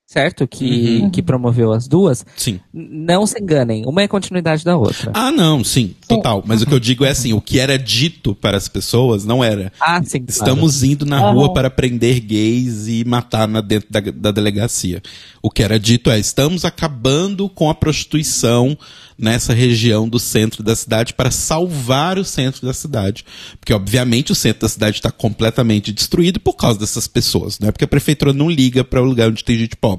[0.07, 0.47] certo?
[0.47, 2.61] Que, que promoveu as duas, Sim.
[2.73, 5.11] não se enganem, uma é continuidade da outra.
[5.13, 6.45] Ah, não, sim, total.
[6.47, 9.43] Mas o que eu digo é assim, o que era dito para as pessoas não
[9.43, 9.73] era.
[9.81, 10.21] Ah, sim.
[10.21, 10.31] claro.
[10.31, 15.03] Estamos indo na rua para prender gays e matar na dentro da, da delegacia.
[15.43, 18.79] O que era dito é: estamos acabando com a prostituição
[19.19, 23.25] nessa região do centro da cidade para salvar o centro da cidade.
[23.59, 27.59] Porque, obviamente, o centro da cidade está completamente destruído por causa dessas pessoas.
[27.59, 29.96] Não é porque a prefeitura não liga para o lugar onde tem gente pobre.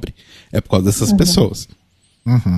[0.52, 1.68] É por causa dessas pessoas.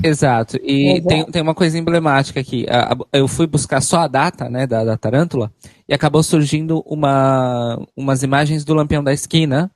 [0.04, 0.58] Exato.
[0.64, 1.08] E Exato.
[1.08, 2.66] Tem, tem uma coisa emblemática aqui.
[2.68, 5.52] A- a- eu fui buscar só a data, né, da, da tarântula,
[5.88, 9.70] e acabou surgindo uma, umas imagens do Lampião da Esquina.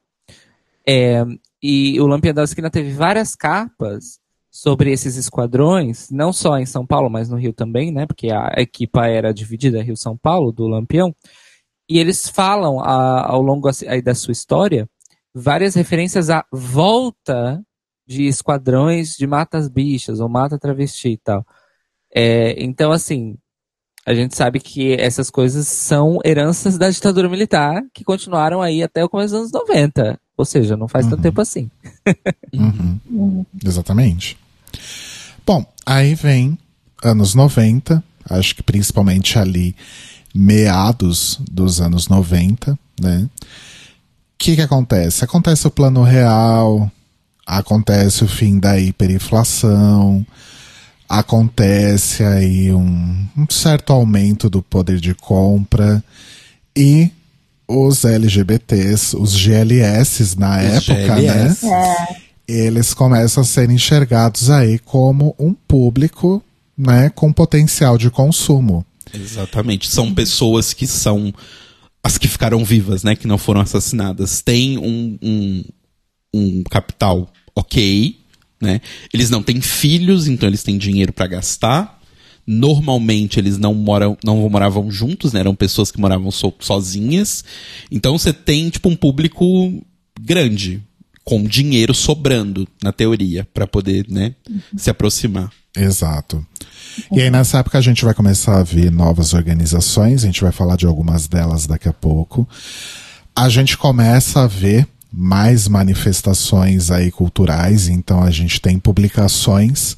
[0.87, 1.23] É,
[1.61, 4.19] e o Lampião da Esquina teve várias capas
[4.51, 8.51] sobre esses esquadrões, não só em São Paulo, mas no Rio também, né, porque a
[8.57, 11.15] equipa era dividida Rio-São Paulo, do Lampião.
[11.89, 14.87] E eles falam, a- ao longo assim, aí da sua história,
[15.33, 17.63] várias referências à volta
[18.05, 21.45] de esquadrões de matas bichas ou mata travesti e tal.
[22.13, 23.37] É, então, assim,
[24.05, 29.03] a gente sabe que essas coisas são heranças da ditadura militar que continuaram aí até
[29.03, 30.19] o começo dos anos 90.
[30.35, 31.69] Ou seja, não faz tanto tempo assim.
[32.53, 33.43] Uhum.
[33.65, 34.37] Exatamente.
[35.43, 36.55] Bom, aí vem
[37.03, 39.75] anos 90, acho que principalmente ali
[40.35, 43.27] meados dos anos 90, né?
[44.35, 45.23] O que que acontece?
[45.23, 46.91] Acontece o plano real,
[47.45, 50.25] acontece o fim da hiperinflação,
[51.07, 56.03] acontece aí um, um certo aumento do poder de compra
[56.75, 57.09] e
[57.67, 61.65] os LGBTs, os GLS na Os época, GLS.
[61.65, 62.07] né?
[62.47, 66.43] Eles começam a ser enxergados aí como um público,
[66.77, 68.85] né, com potencial de consumo.
[69.13, 69.89] Exatamente.
[69.89, 71.33] São pessoas que são
[72.03, 73.15] as que ficaram vivas, né?
[73.15, 75.63] Que não foram assassinadas, têm um, um,
[76.33, 78.17] um capital ok,
[78.61, 78.81] né?
[79.13, 82.01] Eles não têm filhos, então eles têm dinheiro para gastar.
[82.45, 85.39] Normalmente eles não moram, não moravam juntos, né?
[85.39, 87.43] Eram pessoas que moravam so- sozinhas.
[87.89, 89.81] Então você tem tipo um público
[90.19, 90.81] grande,
[91.23, 94.35] com dinheiro sobrando na teoria para poder, né,
[94.75, 95.49] se aproximar.
[95.75, 96.45] Exato.
[97.11, 100.51] E aí nessa época a gente vai começar a ver novas organizações, a gente vai
[100.51, 102.47] falar de algumas delas daqui a pouco.
[103.35, 109.95] A gente começa a ver mais manifestações aí culturais, então a gente tem publicações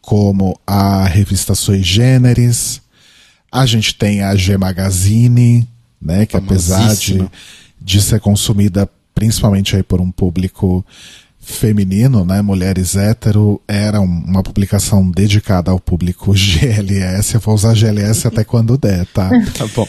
[0.00, 2.80] como a revista Sui Generis,
[3.50, 5.68] a gente tem a G Magazine,
[6.00, 7.28] né, que apesar de,
[7.80, 10.84] de ser consumida principalmente aí por um público
[11.52, 17.34] feminino, né, mulheres hétero, era um- uma publicação dedicada ao público GLS.
[17.34, 19.30] Eu vou usar GLS até quando der, tá?
[19.56, 19.88] Tá bom.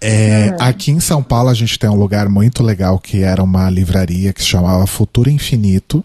[0.00, 3.68] É, aqui em São Paulo a gente tem um lugar muito legal que era uma
[3.70, 6.04] livraria que se chamava Futuro Infinito,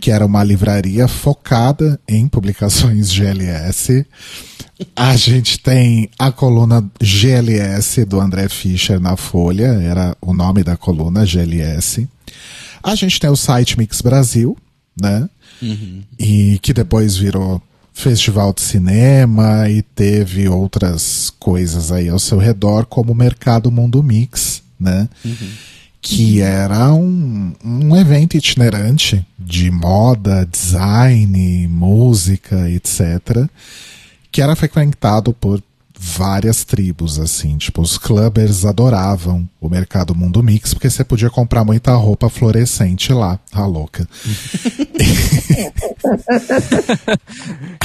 [0.00, 4.06] que era uma livraria focada em publicações GLS.
[4.94, 10.76] A gente tem a coluna GLS do André Fischer na Folha, era o nome da
[10.76, 12.08] coluna GLS.
[12.82, 14.56] A gente tem o site Mix Brasil,
[15.00, 15.28] né?
[16.18, 17.62] E que depois virou
[17.92, 24.02] festival de cinema e teve outras coisas aí ao seu redor, como o Mercado Mundo
[24.02, 25.08] Mix, né?
[26.00, 33.46] Que era um, um evento itinerante de moda, design, música, etc.
[34.32, 35.62] Que era frequentado por
[36.02, 37.58] várias tribos, assim.
[37.58, 43.12] Tipo, os clubbers adoravam o Mercado Mundo Mix, porque você podia comprar muita roupa fluorescente
[43.12, 44.08] lá, a louca.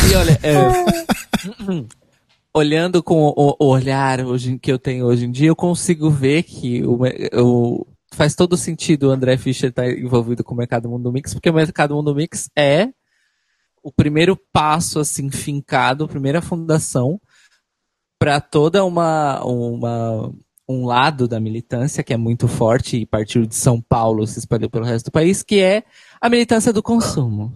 [0.10, 1.86] E olha, é,
[2.54, 6.44] olhando com o, o olhar hoje, que eu tenho hoje em dia, eu consigo ver
[6.44, 7.00] que o,
[7.42, 11.50] o- faz todo sentido o André Fischer estar envolvido com o Mercado Mundo Mix, porque
[11.50, 12.88] o Mercado Mundo Mix é
[13.84, 17.20] o primeiro passo, assim, fincado, a primeira fundação
[18.26, 20.34] para toda uma, uma
[20.68, 24.68] um lado da militância que é muito forte e partiu de São Paulo se espalhou
[24.68, 25.84] pelo resto do país, que é
[26.20, 27.54] a militância do consumo.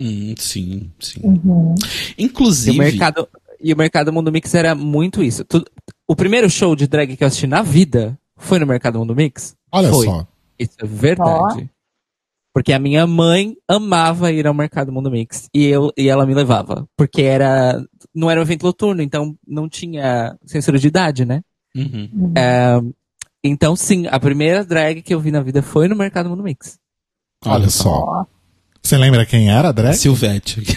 [0.00, 1.20] Hum, sim, sim.
[1.22, 1.74] Uhum.
[2.16, 3.28] E Inclusive, o mercado,
[3.60, 5.44] e o mercado Mundo Mix era muito isso.
[5.44, 5.62] Tu-
[6.08, 9.54] o primeiro show de drag que eu assisti na vida foi no Mercado Mundo Mix?
[9.70, 10.06] Olha Foi.
[10.06, 10.26] só.
[10.58, 11.70] Isso é verdade.
[12.54, 16.32] Porque a minha mãe amava ir ao Mercado Mundo Mix e eu e ela me
[16.34, 17.84] levava, porque era
[18.14, 21.42] não era um evento noturno, então não tinha censura de idade, né?
[21.74, 22.92] Uhum.
[23.42, 26.78] Então sim, a primeira drag que eu vi na vida foi no Mercado Mundo Mix.
[27.44, 28.26] Olha só.
[28.82, 29.94] Você lembra quem era a drag?
[29.94, 30.62] Silvete.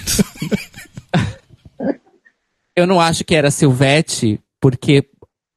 [2.75, 5.07] Eu não acho que era Silvete, porque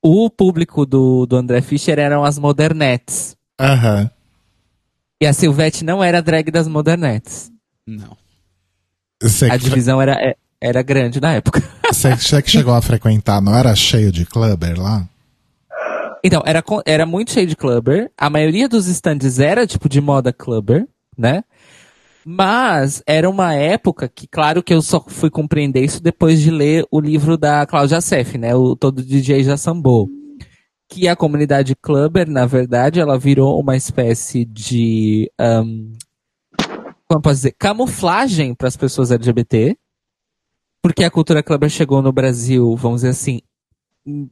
[0.02, 3.34] o público do, do André Fischer eram as modernettes.
[3.58, 4.10] Aham.
[5.20, 7.50] E a Silvete não era drag das modernettes.
[7.86, 8.16] Não.
[9.22, 11.62] Você A divisão era, é- era grande na época.
[11.92, 15.08] você, você que chegou a frequentar, não era cheio de clubber lá?
[16.22, 18.10] Então, era, era muito cheio de clubber.
[18.18, 20.86] A maioria dos stands era tipo de moda clubber,
[21.16, 21.44] né?
[22.28, 26.84] Mas era uma época que, claro que eu só fui compreender isso depois de ler
[26.90, 28.52] o livro da Cláudia Seff, né?
[28.52, 30.08] O Todo DJ já sambou.
[30.88, 35.30] Que a comunidade clubber, na verdade, ela virou uma espécie de.
[35.38, 35.92] ahn,
[37.08, 37.54] como posso dizer?
[37.56, 39.76] Camuflagem para as pessoas LGBT.
[40.86, 43.40] Porque a cultura clubber chegou no Brasil, vamos dizer assim,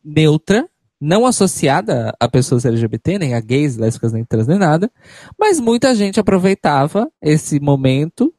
[0.05, 0.69] neutra,
[1.01, 4.89] não associada a pessoas LGBT, nem a gays, lésbicas, nem trans, nem nada,
[5.37, 8.33] mas muita gente aproveitava esse momento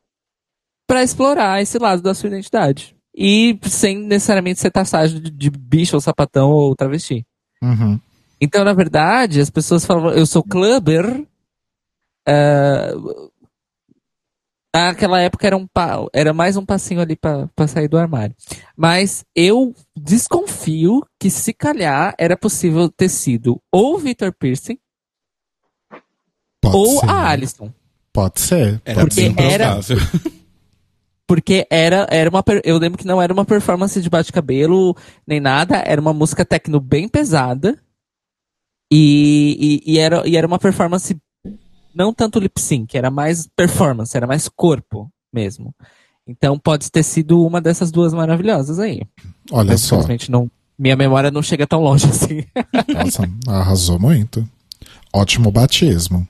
[0.87, 2.95] para explorar esse lado da sua identidade.
[3.13, 7.27] E sem necessariamente ser taxado de, bicho ou sapatão ou travesti.
[7.61, 7.99] Uhum.
[8.39, 11.21] Então, na verdade, as pessoas falavam, eu sou clubber.
[12.25, 12.93] ah,
[14.75, 18.35] naquela época era, um, pa- era mais um passinho ali pra pra sair do armário.
[18.75, 24.77] Mas eu desconfio que, se calhar, era possível ter sido ou o Victor Piercing
[26.61, 27.09] Pode ou ser.
[27.09, 27.71] a Alison.
[28.11, 28.81] Pode ser.
[28.85, 29.79] Era pode Porque era-.
[31.27, 32.43] Porque era, era uma.
[32.43, 34.95] per- Eu lembro que não era uma performance de bate-cabelo
[35.25, 37.79] nem nada, era uma música techno bem pesada.
[38.93, 41.17] E, e, e era, e era uma performance
[41.95, 45.73] não tanto lip sync, era mais performance, era mais corpo mesmo.
[46.27, 49.01] Então pode ter sido uma dessas duas maravilhosas aí.
[49.51, 49.95] Olha Mas só.
[49.95, 50.49] infelizmente não.
[50.77, 52.43] Minha memória não chega tão longe assim.
[52.93, 54.47] Nossa, arrasou muito.
[55.13, 56.27] Ótimo batismo.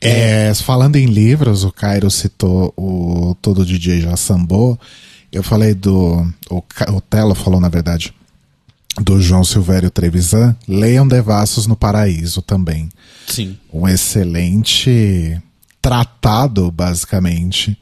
[0.00, 4.78] É, falando em livros, o Cairo citou o Todo DJ Já Sambou.
[5.32, 6.22] Eu falei do.
[6.48, 6.62] O,
[6.92, 8.14] o Telo falou, na verdade,
[9.00, 12.88] do João Silvério Trevisan, leiam Devassos no Paraíso também.
[13.26, 13.58] Sim.
[13.72, 15.40] Um excelente
[15.80, 17.78] tratado, basicamente,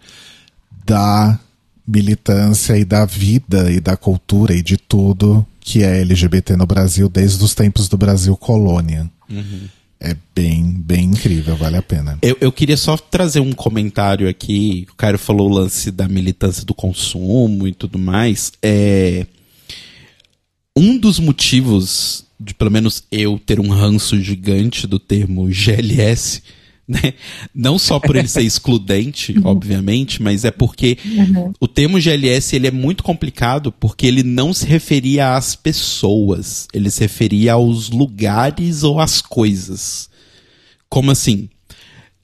[0.85, 1.39] da
[1.87, 7.09] militância e da vida e da cultura e de tudo que é LGBT no Brasil
[7.09, 9.11] desde os tempos do Brasil colônia.
[9.99, 12.19] É bem, bem incrível, vale a pena.
[12.23, 14.87] Eu, eu queria só trazer um comentário aqui.
[14.93, 18.53] O Caio falou o lance da militância do consumo e tudo mais.
[18.62, 19.27] É,
[20.77, 26.43] um dos motivos de, pelo menos eu, ter um ranço gigante do termo GLS,
[26.87, 27.14] né?
[27.55, 30.99] Não só por ele ser excludente, obviamente, mas é porque
[31.59, 36.91] o termo GLS ele é muito complicado porque ele não se referia às pessoas, ele
[36.91, 40.09] se referia aos lugares ou às coisas.
[40.89, 41.49] Como assim?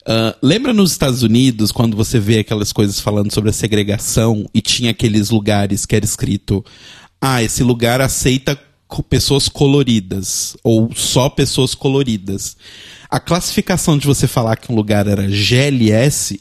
[0.05, 4.61] Ah, lembra nos Estados Unidos quando você vê aquelas coisas falando sobre a segregação e
[4.61, 6.63] tinha aqueles lugares que era escrito:
[7.25, 8.59] ah, esse lugar aceita
[9.09, 12.57] pessoas coloridas ou só pessoas coloridas.
[13.09, 16.39] A classificação de você falar que um lugar era GLS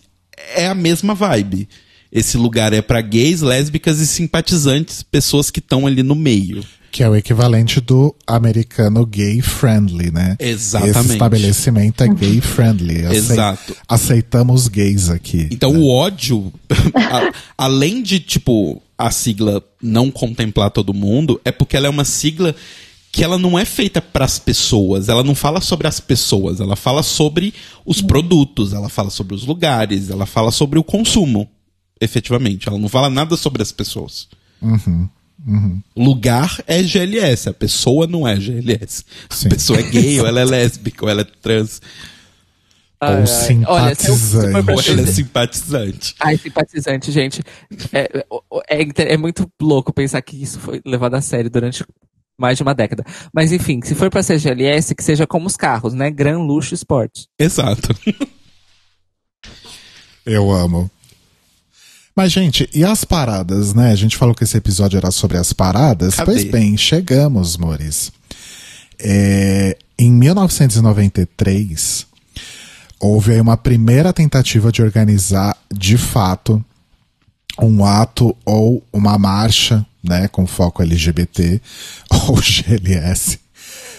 [0.57, 1.69] é a mesma vibe.
[2.11, 6.63] Esse lugar é pra gays, lésbicas e simpatizantes, pessoas que estão ali no meio.
[6.91, 10.37] Que é o equivalente do americano gay friendly, né?
[10.39, 10.99] Exatamente.
[10.99, 13.07] Esse estabelecimento é gay friendly.
[13.07, 13.75] Acei- Exato.
[13.89, 15.49] Aceitamos gays aqui.
[15.51, 16.53] Então o ódio,
[16.95, 22.05] a- além de, tipo, a sigla não contemplar todo mundo, é porque ela é uma
[22.05, 22.55] sigla
[23.11, 26.77] que ela não é feita para as pessoas, ela não fala sobre as pessoas, ela
[26.77, 27.53] fala sobre
[27.85, 31.51] os produtos, ela fala sobre os lugares, ela fala sobre o consumo,
[32.01, 32.69] efetivamente.
[32.69, 34.29] Ela não fala nada sobre as pessoas.
[35.97, 39.05] Lugar é GLS, a pessoa não é GLS.
[39.29, 39.49] Sim.
[39.49, 41.83] A pessoa é gay, ou ela é lésbica, ou ela é trans,
[43.03, 43.65] Ou Ai, ai.
[43.67, 43.97] Olha,
[44.71, 46.15] ou ela é simpatizante.
[46.21, 47.43] Ai, simpatizante, gente.
[47.93, 48.09] É,
[48.71, 51.85] é, é- é muito louco pensar que isso foi levado a sério durante
[52.39, 53.05] mais de uma década.
[53.35, 56.11] Mas enfim, se for pra ser GLS, que seja como os carros, né?
[56.11, 57.25] Gran Luxo Sport.
[57.39, 57.89] Exato.
[60.25, 60.89] Eu amo.
[62.15, 63.91] Mas, gente, e as paradas, né?
[63.91, 66.15] A gente falou que esse episódio era sobre as paradas.
[66.15, 66.31] Cadê?
[66.33, 68.13] Pois bem, chegamos, Mores.
[68.99, 72.07] É, em 1993,
[73.03, 76.65] houve aí uma primeira tentativa de organizar, de fato,
[77.61, 81.61] um ato ou uma marcha, né, com foco LGBT
[82.29, 83.41] ou GLS,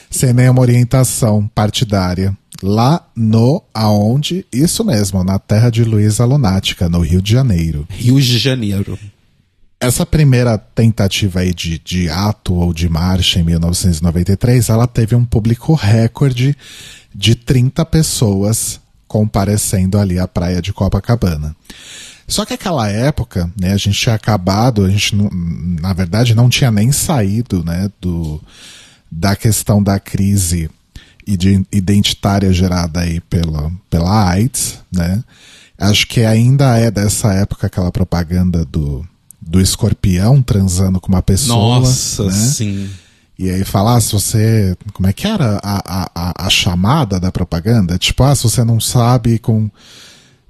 [0.10, 7.02] sem nenhuma orientação partidária, lá no aonde, isso mesmo, na terra de Luísa Lunática, no
[7.02, 7.86] Rio de Janeiro.
[7.90, 8.98] Rio de Janeiro.
[9.82, 15.26] Essa primeira tentativa aí de, de ato ou de marcha em 1993, ela teve um
[15.26, 16.56] público recorde
[17.14, 18.80] de 30 pessoas
[19.14, 21.56] comparecendo ali à praia de Copacabana.
[22.28, 25.30] Só que aquela época, né, a gente tinha acabado, a gente não,
[25.80, 28.42] na verdade não tinha nem saído, né, do,
[29.12, 30.68] da questão da crise
[31.28, 35.24] ide- identitária gerada aí pela, pela AIDS, né?
[35.78, 39.06] Acho que ainda é dessa época aquela propaganda do,
[39.40, 41.80] do escorpião transando com uma pessoa.
[41.80, 42.32] Nossa, né?
[42.32, 42.90] sim.
[43.44, 44.74] E aí falar, ah, se você.
[44.94, 47.98] Como é que era a, a, a, chamada da propaganda?
[47.98, 49.70] Tipo, ah, se você não sabe com.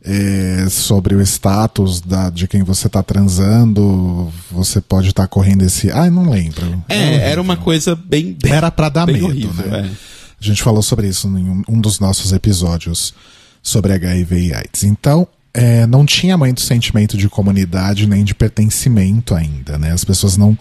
[0.04, 5.90] eh, sobre o status da, de quem você tá transando, você pode estar correndo esse.
[5.92, 6.84] Ai, não lembro.
[6.88, 8.38] É, era uma coisa bem.
[8.40, 9.90] bem Era pra dar medo, horrível, né?
[9.90, 10.14] é.
[10.40, 13.14] A gente falou sobre isso em um, um dos nossos episódios
[13.62, 14.84] sobre HIV e AIDS.
[14.84, 19.92] Então, é, não tinha muito sentimento de comunidade nem de pertencimento ainda, né?
[19.92, 20.56] As pessoas não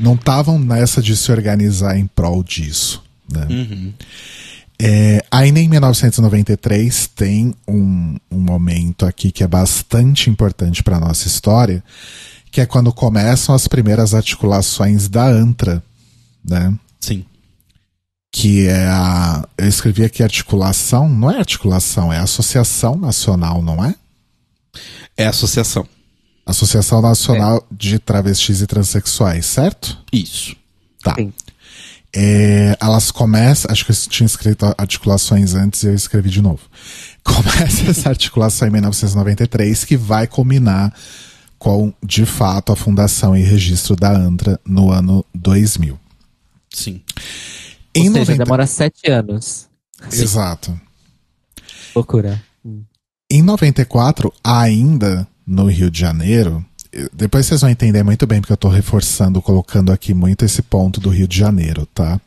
[0.00, 3.46] não estavam nessa de se organizar em prol disso, né?
[4.82, 11.28] É, ainda em 1993 tem um, um momento aqui que é bastante importante para nossa
[11.28, 11.84] história,
[12.50, 15.82] que é quando começam as primeiras articulações da ANTRA,
[16.42, 16.74] né?
[16.98, 17.26] Sim.
[18.32, 19.46] que é a.
[19.58, 23.94] Eu escrevi aqui articulação, não é articulação, é Associação Nacional, não é?
[25.16, 25.86] É associação.
[26.50, 29.98] Associação Nacional de Travestis e Transsexuais, certo?
[30.12, 30.56] Isso.
[31.02, 31.14] Tá.
[31.14, 31.32] Sim.
[32.14, 36.60] É, elas começam, acho que eu tinha escrito articulações antes e eu escrevi de novo.
[37.22, 40.92] Começa essa articulação em 1993 que vai culminar
[41.58, 45.98] com, de fato, a fundação e registro da ANTRA no ano 2000.
[46.72, 47.02] Sim.
[47.96, 49.68] Ou Em seja, 90 demora sete anos.
[50.10, 50.78] Exato.
[51.94, 52.42] Loucura.
[53.30, 56.64] Em 94, ainda no Rio de Janeiro,
[57.12, 61.00] depois vocês vão entender muito bem, porque eu tô reforçando, colocando aqui muito esse ponto
[61.00, 62.20] do Rio de Janeiro, tá?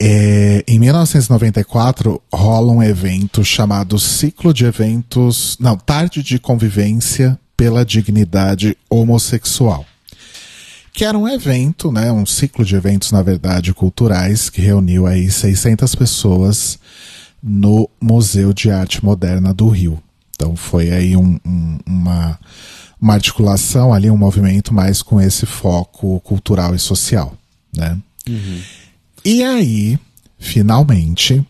[0.00, 5.56] É, em 1994, rola um evento chamado Ciclo de Eventos.
[5.60, 9.86] Não, Tarde de Convivência pela Dignidade Homossexual.
[10.94, 15.30] que era um evento, né, um ciclo de eventos, na verdade, culturais, que reuniu aí
[15.30, 16.78] 600 pessoas
[17.42, 20.02] no Museu de Arte Moderna do Rio.
[20.34, 22.38] Então foi aí um- um- uma,
[23.00, 27.36] uma articulação ali, um movimento mais com esse foco cultural e social,
[27.76, 27.98] né?
[29.24, 29.98] E aí,
[30.38, 31.44] finalmente,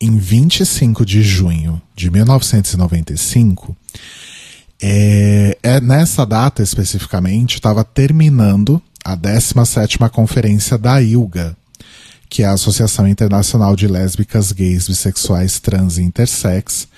[0.00, 3.76] em 25 de junho de 1995,
[4.82, 11.56] é, é nessa data especificamente, estava terminando a 17ª Conferência da ILGA,
[12.28, 16.88] que é a Associação Internacional de Lésbicas, Gays, Bissexuais, Trans e Intersex,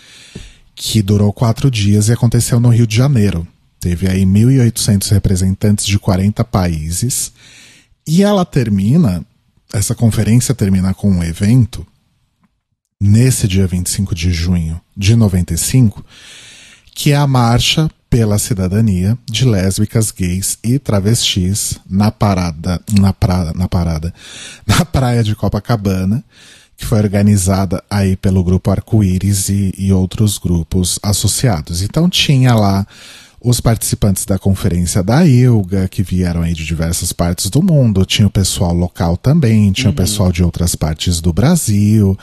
[0.80, 3.46] que durou quatro dias e aconteceu no Rio de Janeiro.
[3.80, 7.32] Teve aí 1.800 representantes de 40 países.
[8.06, 9.26] E ela termina,
[9.72, 11.84] essa conferência termina com um evento,
[13.00, 16.04] nesse dia 25 de junho de 95,
[16.94, 23.52] que é a Marcha pela Cidadania de Lésbicas, Gays e Travestis na parada, na, pra,
[23.52, 24.14] na parada,
[24.64, 26.24] na praia de Copacabana,
[26.78, 31.82] que foi organizada aí pelo grupo Arco-Íris e, e outros grupos associados.
[31.82, 32.86] Então tinha lá
[33.40, 38.28] os participantes da conferência da ILGA, que vieram aí de diversas partes do mundo, tinha
[38.28, 42.16] o pessoal local também, tinha o pessoal de outras partes do Brasil.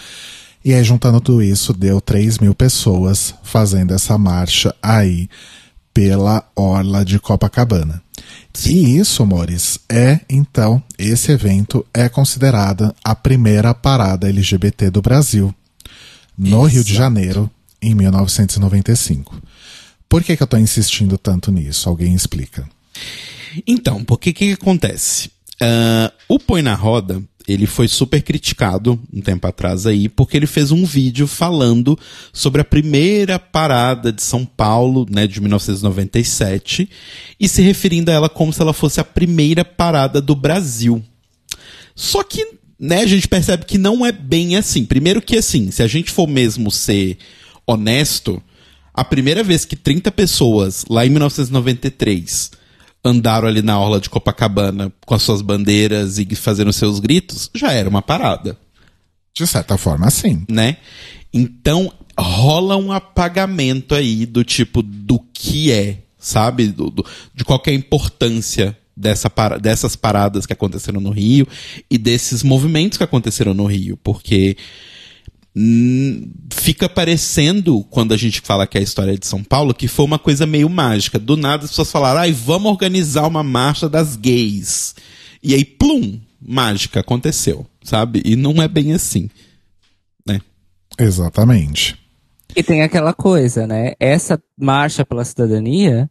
[0.64, 5.30] E aí, juntando tudo isso, deu 3 mil pessoas fazendo essa marcha aí
[5.94, 8.02] pela orla de Copacabana.
[8.66, 15.54] E isso, amores, é, então, esse evento é considerada a primeira parada LGBT do Brasil,
[16.38, 17.50] no Rio de Janeiro,
[17.82, 19.42] em 1995.
[20.08, 21.90] Por que, que eu tô insistindo tanto nisso?
[21.90, 22.68] Alguém explica.
[23.68, 25.30] Então, porque que, que acontece?
[25.60, 30.48] Ah, o Põe na Roda, ele foi super criticado um tempo atrás aí, porque ele
[30.48, 31.98] fez um vídeo falando
[32.34, 36.90] sobre a primeira parada de São Paulo, né, de 1997,
[37.40, 41.04] e se referindo a ela como se ela fosse a primeira parada do Brasil.
[41.96, 42.46] Só que,
[42.80, 44.84] né, a gente percebe que não é bem assim.
[44.84, 47.18] Primeiro que assim, se a gente for mesmo ser
[47.66, 48.42] honesto,
[48.94, 52.52] a primeira vez que 30 pessoas, lá em 1993,
[53.06, 57.72] andaram ali na orla de Copacabana com as suas bandeiras e fazendo seus gritos, já
[57.72, 58.58] era uma parada,
[59.38, 60.44] De certa forma, sim.
[60.50, 60.78] né?
[61.32, 66.68] Então, rola um apagamento aí do tipo do que é, sabe?
[66.68, 69.30] Do, do- de qualquer importância dessa
[69.62, 71.46] dessas paradas que aconteceram no Rio
[71.92, 74.56] e desses movimentos que aconteceram no Rio, porque
[76.52, 80.04] fica parecendo, quando a gente fala que é a história de São Paulo, que foi
[80.06, 81.18] uma coisa meio mágica.
[81.18, 84.96] Do nada as pessoas falaram, ai, vamos organizar uma marcha das gays.
[85.42, 88.22] E aí, plum, mágica, aconteceu, sabe?
[88.26, 89.30] E não é bem assim,
[90.28, 90.42] né?
[91.00, 91.98] Exatamente.
[92.54, 93.94] E tem aquela coisa, né?
[94.00, 96.10] Essa marcha pela cidadania,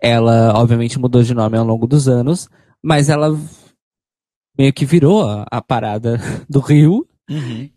[0.00, 2.48] ela obviamente mudou de nome ao longo dos anos,
[2.82, 3.36] mas ela
[4.56, 7.06] meio que virou a, a parada do Rio,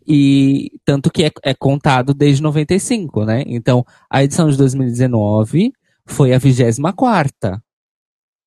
[0.06, 3.42] e tanto que é, é contado desde 95, né?
[3.46, 5.72] Então, a edição de 2019
[6.06, 7.60] foi a 24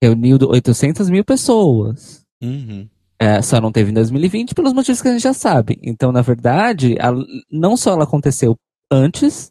[0.01, 2.23] Reuniu 800 mil pessoas.
[2.41, 2.87] Uhum.
[3.19, 5.79] É, só não teve em 2020 pelos motivos que a gente já sabe.
[5.81, 7.13] Então, na verdade, a-
[7.49, 8.57] não só ela aconteceu
[8.91, 9.49] antes,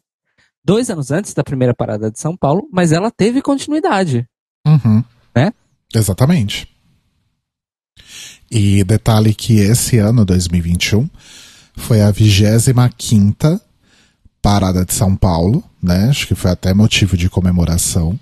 [0.63, 4.27] dois anos antes da primeira parada de São Paulo, mas ela teve continuidade.
[4.67, 5.03] Uhum.
[5.35, 5.51] Né?
[5.93, 6.67] Exatamente.
[8.51, 11.09] E detalhe que esse ano, 2021,
[11.75, 13.59] foi a 25
[14.41, 16.09] parada de São Paulo, né?
[16.09, 18.19] Acho que foi até motivo de comemoração.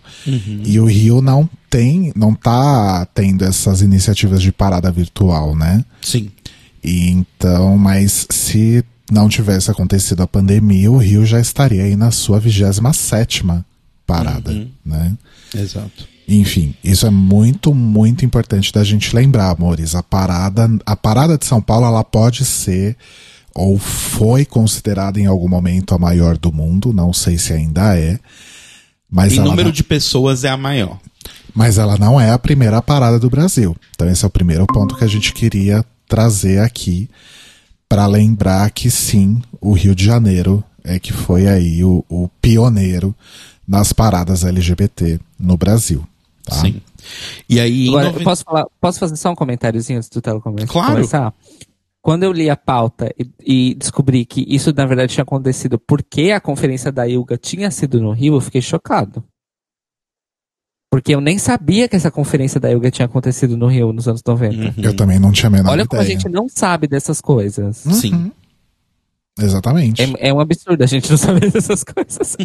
[0.64, 5.84] E o Rio não tem, não tá tendo essas iniciativas de parada virtual, né?
[6.02, 6.32] Sim.
[6.84, 12.12] E então, mas se não tivesse acontecido a pandemia, o Rio já estaria aí na
[12.12, 13.44] sua 27
[14.06, 15.18] parada, né?
[15.54, 16.08] Exato.
[16.28, 19.96] Enfim, isso é muito, muito importante da gente lembrar, amores.
[19.96, 22.96] A parada, a parada de São Paulo, ela pode ser
[23.54, 28.20] ou foi considerada em algum momento a maior do mundo, não sei se ainda é,
[29.10, 30.98] mas Em número não, de pessoas é a maior.
[31.54, 33.76] mas ela não é a primeira parada do Brasil.
[33.94, 37.10] Então esse é o primeiro ponto que a gente queria trazer aqui
[37.90, 43.14] para lembrar que sim, o Rio de Janeiro é que foi aí o, o pioneiro
[43.68, 46.08] nas paradas LGBT no Brasil.
[46.46, 46.56] Tá?
[46.56, 46.82] Sim.
[47.50, 50.40] E aí, Agora, noven- eu posso, falar, posso fazer só um comentáriozinho antes do Telo
[50.42, 50.94] come- Claro.
[50.94, 51.34] começar?
[52.02, 56.32] Quando eu li a pauta e, e descobri que isso, na verdade, tinha acontecido porque
[56.32, 59.24] a conferência da ILGA tinha sido no Rio, eu fiquei chocado.
[60.92, 64.22] Porque eu nem sabia que essa conferência da ILGA tinha acontecido no Rio nos anos
[64.26, 64.56] 90.
[64.56, 64.74] Uhum.
[64.84, 66.20] Eu também não tinha a menor Olha como a ideia.
[66.20, 67.78] gente não sabe dessas coisas.
[67.78, 68.32] Sim.
[69.40, 70.02] Exatamente.
[70.02, 72.36] É, é um absurdo a gente não saber dessas coisas.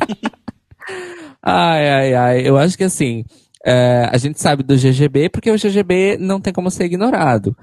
[1.42, 2.48] ai, ai, ai.
[2.48, 3.24] Eu acho que assim,
[3.64, 7.56] É, a gente sabe do GGB porque o GGB não tem como ser ignorado.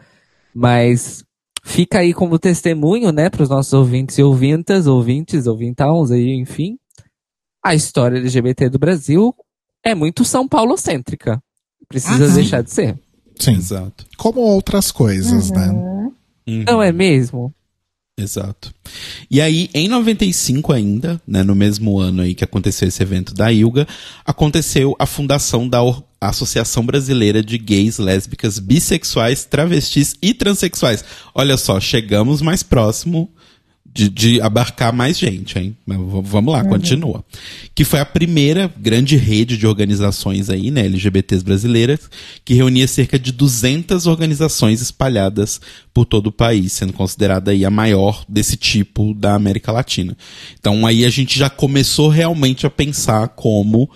[0.53, 1.23] Mas
[1.73, 6.77] fica aí como testemunho, né, para os nossos ouvintes e ouvintas, ouvintes, ouvintãos aí, enfim.
[7.65, 9.33] A história LGBT do Brasil
[9.83, 11.41] é muito São Paulo-cêntrica.
[11.89, 12.99] Precisa Ah, deixar de ser.
[13.39, 13.53] Sim.
[13.55, 14.05] Exato.
[14.17, 15.69] Como outras coisas, né?
[15.69, 16.13] Uhum.
[16.67, 17.53] Não é mesmo?
[18.17, 18.71] Exato.
[19.29, 23.51] E aí, em 95 ainda, né, no mesmo ano aí que aconteceu esse evento da
[23.51, 23.87] ILGA,
[24.23, 31.03] aconteceu a fundação da Or- Associação Brasileira de Gays, Lésbicas, Bissexuais, Travestis e Transsexuais.
[31.33, 33.29] Olha só, chegamos mais próximo
[33.93, 35.77] de, de abarcar mais gente, hein?
[35.85, 37.23] Mas vamos lá, continua.
[37.75, 42.09] Que foi a primeira grande rede de organizações aí, né, LGBTs brasileiras,
[42.43, 45.61] que reunia cerca de 200 organizações espalhadas
[45.93, 50.17] por todo o país, sendo considerada aí a maior desse tipo da América Latina.
[50.59, 53.89] Então aí a gente já começou realmente a pensar como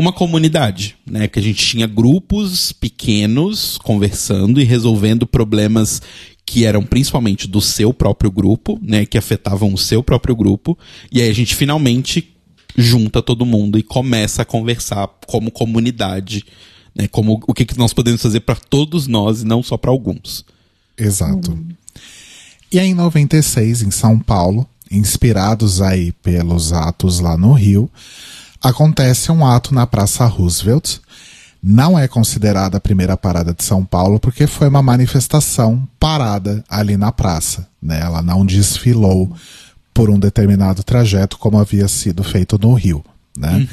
[0.00, 1.28] uma comunidade, né?
[1.28, 6.00] Que a gente tinha grupos pequenos conversando e resolvendo problemas
[6.46, 9.04] que eram principalmente do seu próprio grupo, né?
[9.04, 10.76] Que afetavam o seu próprio grupo.
[11.12, 12.34] E aí a gente finalmente
[12.76, 16.44] junta todo mundo e começa a conversar como comunidade,
[16.94, 17.06] né?
[17.06, 20.44] Como o que, que nós podemos fazer para todos nós e não só para alguns.
[20.96, 21.58] Exato.
[22.72, 27.90] E aí, em 96, em São Paulo, inspirados aí pelos atos lá no Rio,
[28.62, 30.98] acontece um ato na Praça Roosevelt.
[31.62, 36.96] Não é considerada a primeira parada de São Paulo porque foi uma manifestação parada ali
[36.96, 37.68] na praça.
[37.82, 38.00] Né?
[38.00, 39.34] Ela não desfilou
[39.92, 43.04] por um determinado trajeto como havia sido feito no Rio.
[43.36, 43.68] Né?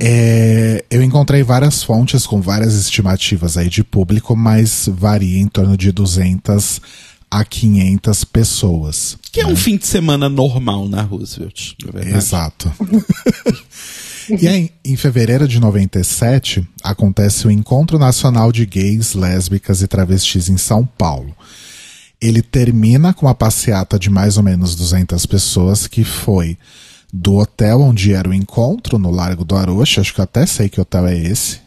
[0.00, 5.76] É, eu encontrei várias fontes com várias estimativas aí de público, mas varia em torno
[5.76, 6.80] de 200
[7.32, 9.16] a 500 pessoas.
[9.32, 12.18] Que é um fim de semana normal na Roosevelt, na verdade.
[12.18, 12.70] Exato.
[14.38, 20.50] e aí, em fevereiro de 97, acontece o Encontro Nacional de Gays, Lésbicas e Travestis
[20.50, 21.34] em São Paulo.
[22.20, 26.58] Ele termina com uma passeata de mais ou menos 200 pessoas, que foi
[27.10, 30.68] do hotel onde era o encontro, no Largo do Arocha, acho que eu até sei
[30.68, 31.60] que hotel é esse,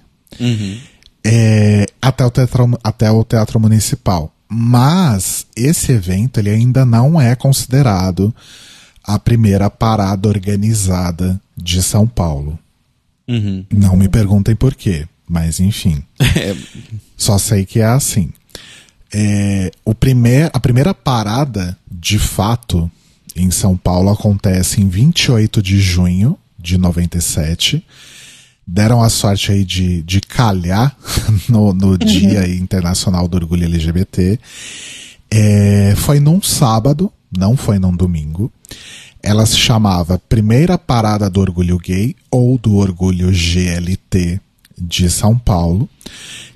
[1.26, 4.35] é, até, o teatro, até o Teatro Municipal.
[4.48, 8.34] Mas esse evento ele ainda não é considerado
[9.04, 12.58] a primeira parada organizada de São Paulo.
[13.28, 13.66] Uhum.
[13.72, 16.04] Não me perguntem por quê, mas enfim.
[17.18, 18.32] Só sei que é assim.
[19.14, 22.90] É, o primeir, a primeira parada, de fato,
[23.36, 27.84] em São Paulo acontece em 28 de junho de 97.
[28.68, 30.96] Deram a sorte aí de, de calhar
[31.48, 34.40] no, no Dia aí Internacional do Orgulho LGBT.
[35.30, 38.52] É, foi num sábado, não foi num domingo.
[39.22, 44.40] Ela se chamava Primeira Parada do Orgulho Gay ou do Orgulho GLT
[44.78, 45.90] de São Paulo.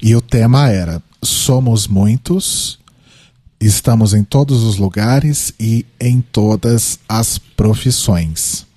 [0.02, 2.80] E o tema era Somos muitos,
[3.60, 8.69] estamos em todos os lugares e em todas as profissões.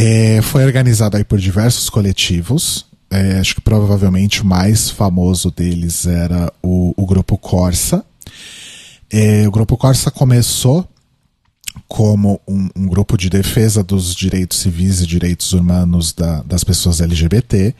[0.00, 2.86] É, foi organizado aí por diversos coletivos.
[3.10, 8.04] É, acho que provavelmente o mais famoso deles era o, o Grupo Corsa.
[9.10, 10.86] É, o Grupo Corsa começou
[11.88, 17.00] como um, um grupo de defesa dos direitos civis e direitos humanos da- das pessoas
[17.00, 17.74] LGBT.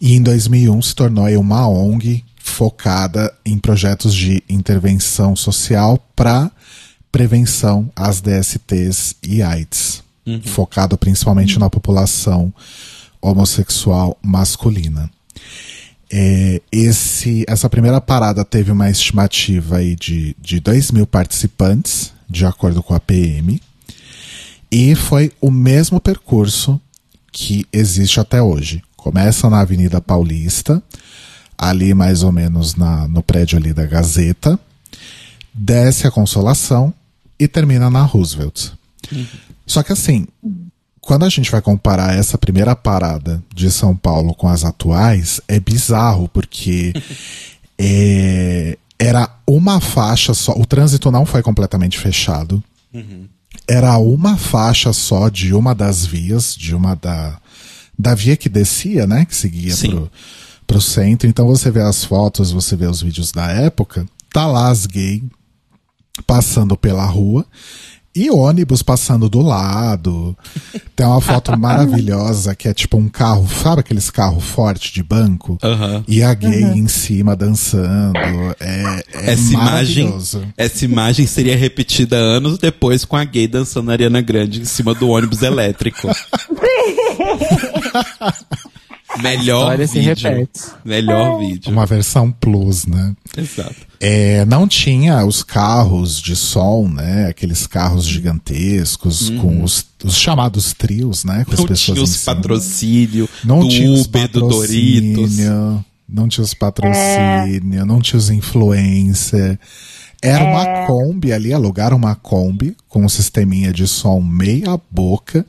[0.00, 6.50] E em 2001 se tornou uma ONG focada em projetos de intervenção social para
[7.10, 10.03] prevenção às DSTs e AIDS,
[10.44, 12.52] focado principalmente na população
[13.20, 15.10] homossexual masculina.
[16.10, 22.44] É, esse, essa primeira parada teve uma estimativa aí de, de 2 mil participantes, de
[22.44, 23.60] acordo com a PM,
[24.70, 26.80] e foi o mesmo percurso
[27.32, 28.82] que existe até hoje.
[28.96, 30.82] Começa na Avenida Paulista,
[31.56, 34.58] ali mais ou menos na, no prédio ali da Gazeta,
[35.52, 36.92] desce a Consolação
[37.38, 38.72] e termina na Roosevelt.
[39.66, 40.26] Só que assim,
[41.00, 45.60] quando a gente vai comparar essa primeira parada de São Paulo com as atuais, é
[45.60, 46.92] bizarro, porque
[47.78, 50.52] é, era uma faixa só.
[50.52, 52.62] O trânsito não foi completamente fechado.
[53.68, 57.38] Era uma faixa só de uma das vias, de uma da.
[57.96, 59.24] Da via que descia, né?
[59.24, 59.90] Que seguia Sim.
[59.90, 60.12] pro,
[60.66, 61.28] pro centro.
[61.28, 65.22] Então você vê as fotos, você vê os vídeos da época, tá lá as gays
[66.26, 67.46] passando pela rua
[68.14, 70.36] e ônibus passando do lado.
[70.94, 75.58] Tem uma foto maravilhosa que é tipo um carro, sabe aqueles carros fortes de banco?
[75.62, 76.04] Aham.
[76.06, 78.18] E a gay em cima dançando.
[78.60, 80.42] É, é essa imagem, maravilhoso.
[80.56, 84.94] essa imagem seria repetida anos depois com a gay dançando a Ariana Grande em cima
[84.94, 86.08] do ônibus elétrico.
[89.22, 90.02] Melhor vídeo.
[90.02, 90.60] repete.
[90.84, 91.70] Melhor vídeo.
[91.72, 93.14] Uma versão plus, né?
[93.36, 93.74] Exato.
[94.00, 97.28] É, não tinha os carros de som, né?
[97.28, 101.44] Aqueles carros gigantescos com os, os chamados trios, né?
[101.44, 101.64] Com as Uhum.
[101.64, 105.36] Não pessoas tinha os patrocínio Não do tinha os Uber, do Doritos.
[106.08, 109.58] não tinha os patrocínio, não tinha os influencer.
[110.22, 115.44] Era uma Kombi ali, alugaram uma Kombi com um sisteminha de som meia boca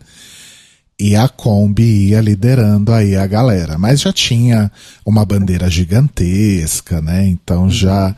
[1.00, 3.78] e a Kombi ia liderando aí a galera.
[3.78, 4.72] Mas já tinha
[5.06, 7.28] uma bandeira gigantesca, né?
[7.28, 8.16] Então já,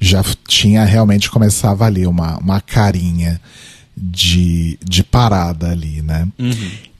[0.00, 3.40] já tinha realmente começava ali uma, uma carinha
[3.96, 6.28] de, de parada ali, né?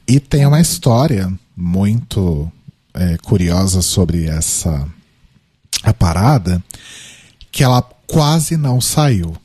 [0.06, 2.50] E tem uma história muito
[2.94, 4.86] é, curiosa sobre essa
[5.82, 6.62] a parada
[7.52, 9.36] que ela quase não saiu.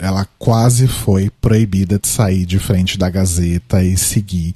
[0.00, 4.54] Ela quase foi proibida de sair de frente da Gazeta e seguir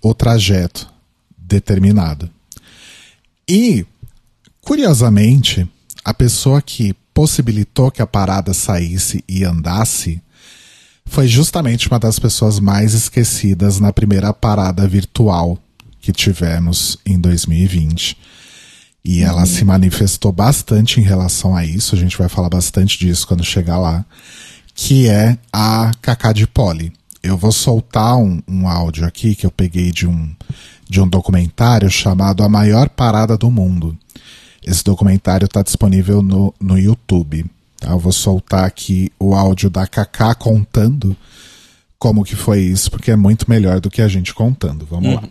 [0.00, 0.88] o trajeto
[1.36, 2.30] determinado.
[3.48, 3.84] E,
[4.60, 5.68] curiosamente,
[6.04, 10.22] a pessoa que possibilitou que a parada saísse e andasse
[11.04, 15.58] foi justamente uma das pessoas mais esquecidas na primeira parada virtual
[16.00, 18.16] que tivemos em 2020.
[19.04, 23.26] E ela se manifestou bastante em relação a isso, a gente vai falar bastante disso
[23.26, 24.04] quando chegar lá,
[24.80, 26.92] que é a Cacá de Poli.
[27.20, 30.30] Eu vou soltar um, um áudio aqui que eu peguei de um,
[30.88, 33.98] de um documentário chamado A Maior Parada do Mundo.
[34.64, 37.44] Esse documentário está disponível no, no YouTube.
[37.80, 37.90] tá?
[37.90, 41.16] Eu vou soltar aqui o áudio da Cacá contando
[41.98, 44.86] como que foi isso, porque é muito melhor do que a gente contando.
[44.88, 45.24] Vamos lá.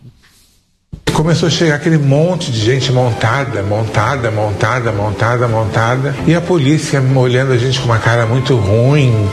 [1.17, 6.15] Começou a chegar aquele monte de gente montada, montada, montada, montada, montada.
[6.27, 9.27] E a polícia olhando a gente com uma cara muito ruim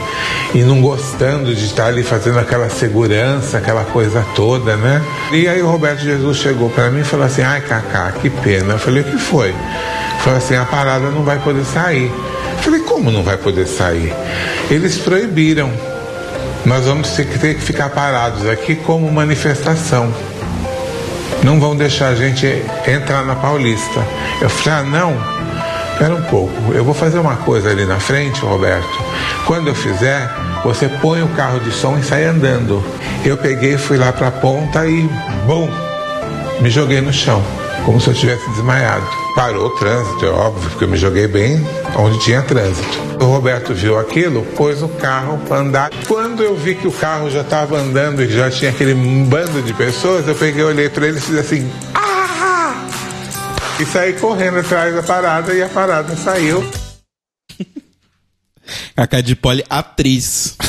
[0.53, 4.99] e não gostando de estar ali fazendo aquela segurança, aquela coisa toda, né?
[5.31, 8.73] E aí o Roberto Jesus chegou para mim e falou assim: ai, Cacá, que pena.
[8.73, 9.53] Eu falei: o que foi?
[10.23, 12.11] Falou assim: a parada não vai poder sair.
[12.57, 14.11] Eu falei: como não vai poder sair?
[14.71, 15.71] Eles proibiram.
[16.65, 20.11] Nós vamos ter que ficar parados aqui como manifestação
[21.43, 22.45] não vão deixar a gente
[22.87, 24.05] entrar na Paulista.
[24.41, 25.17] Eu falei, ah, não,
[25.93, 28.99] espera um pouco, eu vou fazer uma coisa ali na frente, Roberto.
[29.45, 30.29] Quando eu fizer,
[30.63, 32.83] você põe o carro de som e sai andando.
[33.23, 35.09] Eu peguei, fui lá para a ponta e,
[35.45, 35.69] bum,
[36.61, 37.43] me joguei no chão,
[37.85, 39.05] como se eu tivesse desmaiado.
[39.35, 41.65] Parou o trânsito, é óbvio, porque eu me joguei bem
[41.97, 43.05] onde tinha trânsito.
[43.21, 45.91] O Roberto viu aquilo, pôs o carro para andar.
[46.07, 49.73] Quando eu vi que o carro já estava andando e já tinha aquele bando de
[49.73, 52.73] pessoas, eu peguei, olhei para ele e fiz assim, ah!
[53.79, 56.84] E saí correndo atrás da parada e a parada saiu.
[58.95, 60.55] Cacá de Poli, atriz.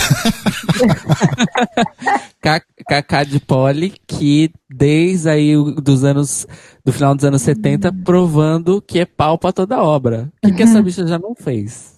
[2.41, 6.47] Ca- Cacá de Poli, que desde aí o- dos anos,
[6.85, 10.29] do final dos anos 70, provando que é pau pra toda obra.
[10.43, 11.97] O que, que essa bicha já não fez?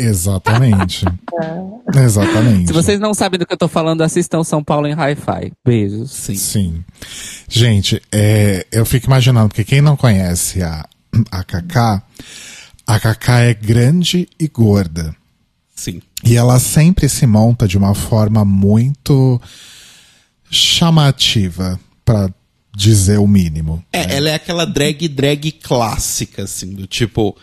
[0.00, 1.04] Exatamente.
[1.94, 2.68] Exatamente.
[2.68, 5.52] Se vocês não sabem do que eu tô falando, assistam São Paulo em Hi-Fi.
[5.64, 6.10] Beijos.
[6.12, 6.34] Sim.
[6.36, 6.84] Sim.
[7.48, 10.86] Gente, é, eu fico imaginando, porque quem não conhece a,
[11.30, 12.02] a Cacá,
[12.88, 15.14] a Cacá é grande e gorda.
[15.76, 16.00] Sim.
[16.24, 19.38] E ela sempre se monta de uma forma muito
[20.50, 22.30] chamativa, pra
[22.74, 23.84] dizer o mínimo.
[23.92, 27.36] É, ela é aquela drag drag clássica, assim, do tipo.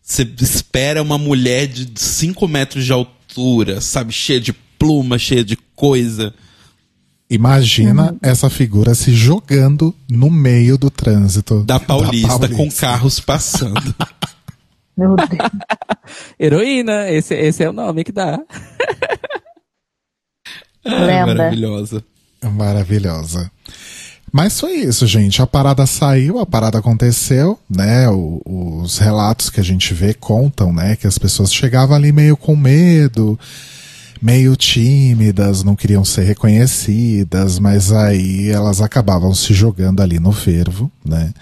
[0.00, 4.12] Você espera uma mulher de 5 metros de altura, sabe?
[4.12, 6.32] Cheia de pluma, cheia de coisa.
[7.28, 12.80] Imagina essa figura se jogando no meio do trânsito Da Paulista, com Paulista.
[12.80, 13.94] carros passando.
[14.96, 15.28] Meu Deus.
[16.38, 18.38] Heroína, esse, esse é o nome que dá.
[20.84, 21.26] Lenda.
[21.26, 22.04] maravilhosa.
[22.42, 23.50] Maravilhosa.
[24.32, 25.42] Mas foi isso, gente.
[25.42, 28.08] A parada saiu, a parada aconteceu, né?
[28.08, 28.40] O-
[28.82, 30.96] os relatos que a gente vê contam, né?
[30.96, 33.38] Que as pessoas chegavam ali meio com medo,
[34.20, 40.90] meio tímidas, não queriam ser reconhecidas, mas aí elas acabavam se jogando ali no fervo,
[41.04, 41.32] né?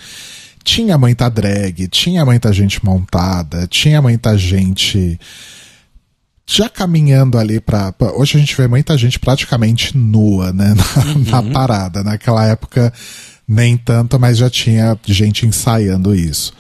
[0.62, 5.18] Tinha muita drag, tinha muita gente montada, tinha muita gente
[6.46, 10.74] já caminhando ali pra, pra- Hoje a gente vê muita gente praticamente nua, né?
[11.26, 12.02] Na, na parada.
[12.02, 12.92] Naquela época,
[13.48, 16.52] nem tanto, mas já tinha gente ensaiando isso.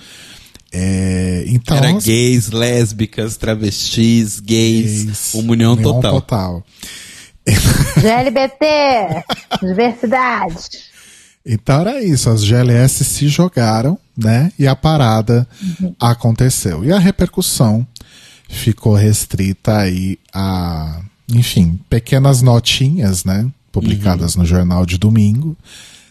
[0.72, 1.76] É, então.
[1.76, 6.12] Era gays, lésbicas, travestis, gays, gays, comunhão união total.
[6.20, 6.64] total.
[8.00, 9.24] GLBT,
[9.66, 10.89] diversidade.
[11.44, 14.52] Então era isso, as GLS se jogaram, né?
[14.58, 15.48] E a parada
[15.98, 16.84] aconteceu.
[16.84, 17.86] E a repercussão
[18.48, 23.48] ficou restrita aí a, enfim, pequenas notinhas, né?
[23.72, 25.56] Publicadas no jornal de domingo,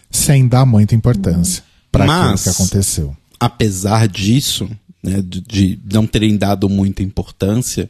[0.10, 1.64] sem dar muita importância.
[1.92, 3.16] para aquilo que aconteceu.
[3.40, 4.70] apesar disso,
[5.04, 7.90] né, de não terem dado muita importância,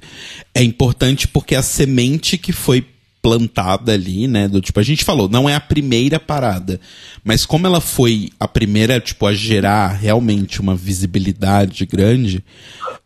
[0.53, 2.85] é importante porque a semente que foi
[3.21, 6.79] plantada ali, né, do tipo, a gente falou, não é a primeira parada,
[7.23, 12.43] mas como ela foi a primeira, tipo, a gerar realmente uma visibilidade grande,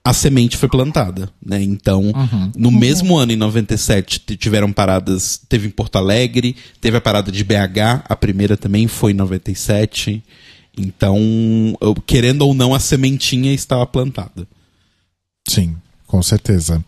[0.03, 1.61] a semente foi plantada, né?
[1.63, 2.11] Então,
[2.55, 7.31] no mesmo ano, em 97, t- tiveram paradas, teve em Porto Alegre, teve a parada
[7.31, 10.21] de BH, a primeira também foi em 97.
[10.77, 11.17] Então,
[11.81, 14.47] eu- querendo ou não, a sementinha estava plantada.
[15.47, 16.83] Sim, com certeza.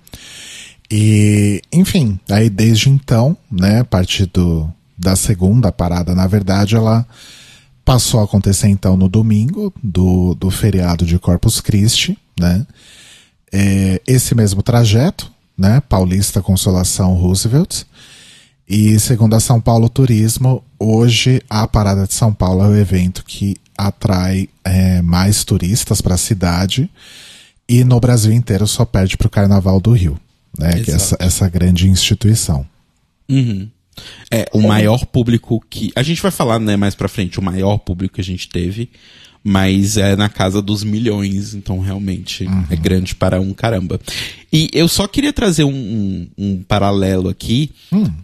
[0.90, 7.06] E, enfim, aí desde então, né, a partir do, da segunda parada, na verdade, ela
[7.84, 12.66] passou a acontecer então no domingo do, do feriado de Corpus Christi, né?
[13.52, 17.84] É, esse mesmo trajeto, né, Paulista Consolação Roosevelt.
[18.68, 23.24] E segundo a São Paulo Turismo, hoje a Parada de São Paulo é o evento
[23.24, 26.90] que atrai é, mais turistas para a cidade
[27.70, 30.20] e no Brasil inteiro só perde para o Carnaval do Rio,
[30.58, 30.80] né?
[30.82, 32.66] Que é essa, essa grande instituição.
[33.30, 33.68] Uhum.
[34.30, 35.92] É, o maior público que.
[35.96, 38.90] A gente vai falar, né, mais pra frente, o maior público que a gente teve,
[39.44, 44.00] mas é na casa dos milhões, então realmente é grande para um caramba.
[44.52, 47.72] E eu só queria trazer um, um- um paralelo aqui,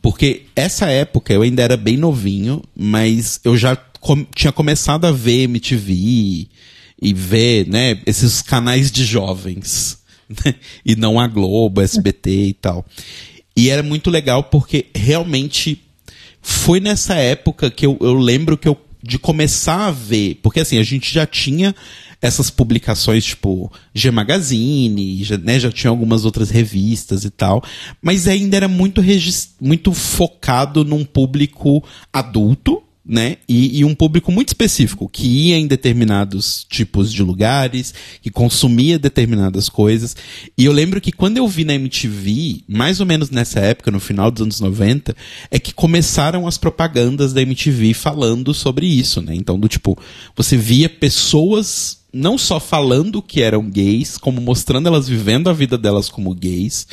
[0.02, 5.12] porque essa época eu ainda era bem novinho, mas eu já com- tinha começado a
[5.12, 6.48] ver MTV
[7.02, 10.00] e ver, né, esses canais de jovens,
[10.86, 12.86] e não a Globo, SBT e tal.
[13.56, 15.82] E era muito legal porque realmente
[16.42, 20.78] foi nessa época que eu, eu lembro que eu de começar a ver, porque assim,
[20.78, 21.74] a gente já tinha
[22.22, 27.64] essas publicações tipo G Magazine, já, né, já tinha algumas outras revistas e tal,
[28.02, 29.02] mas ainda era muito
[29.60, 33.38] muito focado num público adulto, né?
[33.50, 39.00] E, e um público muito específico, que ia em determinados tipos de lugares, que consumia
[39.00, 40.16] determinadas coisas.
[40.58, 44.00] E eu lembro que quando eu vi na MTV, mais ou menos nessa época, no
[44.00, 45.16] final dos anos 90,
[45.50, 49.34] é que começaram as propagandas da MTV falando sobre isso, né?
[49.36, 49.98] Então, do tipo,
[50.36, 55.78] você via pessoas não só falando que eram gays, como mostrando elas vivendo a vida
[55.78, 56.86] delas como gays.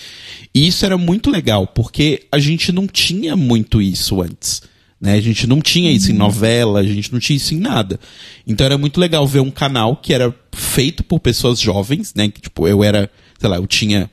[0.55, 4.63] E isso era muito legal, porque a gente não tinha muito isso antes.
[5.01, 5.15] Né?
[5.15, 8.01] A gente não tinha isso em novela, a gente não tinha isso em nada.
[8.47, 12.29] Então era muito legal ver um canal que era feito por pessoas jovens, né?
[12.29, 14.11] Que, tipo, eu era, sei lá, eu tinha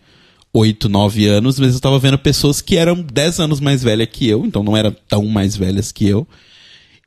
[0.53, 4.27] 8, 9 anos, mas eu tava vendo pessoas que eram 10 anos mais velhas que
[4.27, 6.27] eu, então não eram tão mais velhas que eu.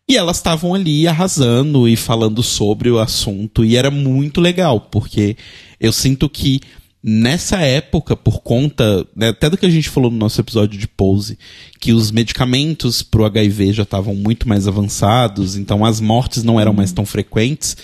[0.09, 5.37] E elas estavam ali arrasando e falando sobre o assunto, e era muito legal, porque
[5.79, 6.61] eu sinto que
[7.03, 10.89] nessa época, por conta, né, até do que a gente falou no nosso episódio de
[10.89, 11.39] Pose,
[11.81, 16.73] que os medicamentos pro HIV já estavam muito mais avançados, então as mortes não eram
[16.73, 17.77] mais tão frequentes.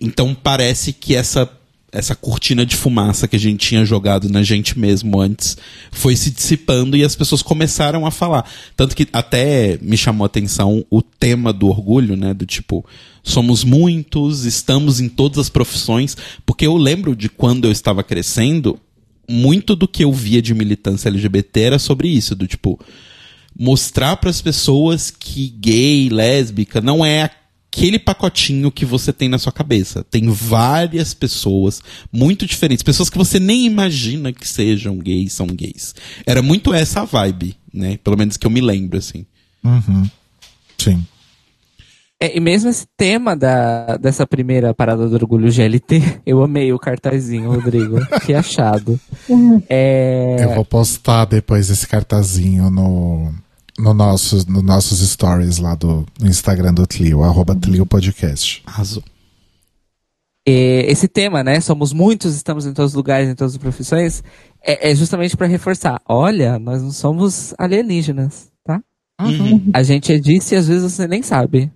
[0.00, 1.50] Então parece que essa
[1.94, 5.56] essa cortina de fumaça que a gente tinha jogado na gente mesmo antes
[5.92, 8.50] foi se dissipando e as pessoas começaram a falar.
[8.76, 12.34] Tanto que até me chamou a atenção o tema do orgulho, né?
[12.34, 12.84] Do tipo,
[13.22, 16.16] somos muitos, estamos em todas as profissões.
[16.44, 18.76] Porque eu lembro de quando eu estava crescendo,
[19.28, 22.78] muito do que eu via de militância LGBT era sobre isso, do tipo,
[23.56, 27.30] mostrar para as pessoas que gay, lésbica não é
[27.74, 30.04] aquele pacotinho que você tem na sua cabeça.
[30.08, 35.92] Tem várias pessoas muito diferentes, pessoas que você nem imagina que sejam gays, são gays.
[36.24, 37.98] Era muito essa a vibe, né?
[38.02, 39.26] Pelo menos que eu me lembro assim.
[39.64, 40.08] Uhum.
[40.78, 41.04] Sim.
[42.20, 46.78] É, e mesmo esse tema da, dessa primeira parada do orgulho GLT, eu amei o
[46.78, 47.98] cartazinho, Rodrigo.
[48.24, 48.98] que achado.
[49.68, 53.32] É, Eu vou postar depois esse cartazinho no,
[53.78, 58.62] no nossos, no nossos stories lá do no Instagram do Tlio, arroba Tlio Podcast.
[58.66, 59.02] Arrasou.
[60.46, 61.60] é, esse tema, né?
[61.60, 64.22] Somos muitos, estamos em todos os lugares, em todas as profissões,
[64.62, 66.00] é, é justamente para reforçar.
[66.06, 68.80] Olha, nós não somos alienígenas, tá?
[69.72, 71.72] A gente é disso e às vezes você nem sabe.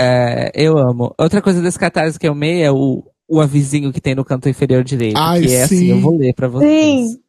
[0.00, 1.14] É, eu amo.
[1.18, 4.48] Outra coisa desse catarse que eu amei é o, o avizinho que tem no canto
[4.48, 5.16] inferior direito.
[5.18, 5.90] Ai, que é assim, sim.
[5.90, 7.10] eu vou ler pra vocês.
[7.10, 7.25] Sim.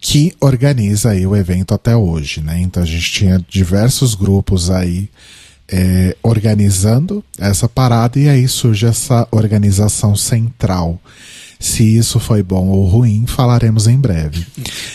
[0.00, 2.60] que organiza aí o evento até hoje, né?
[2.60, 5.10] Então a gente tinha diversos grupos aí
[5.68, 11.00] é, organizando essa parada e aí surge essa organização central.
[11.58, 14.44] Se isso foi bom ou ruim, falaremos em breve.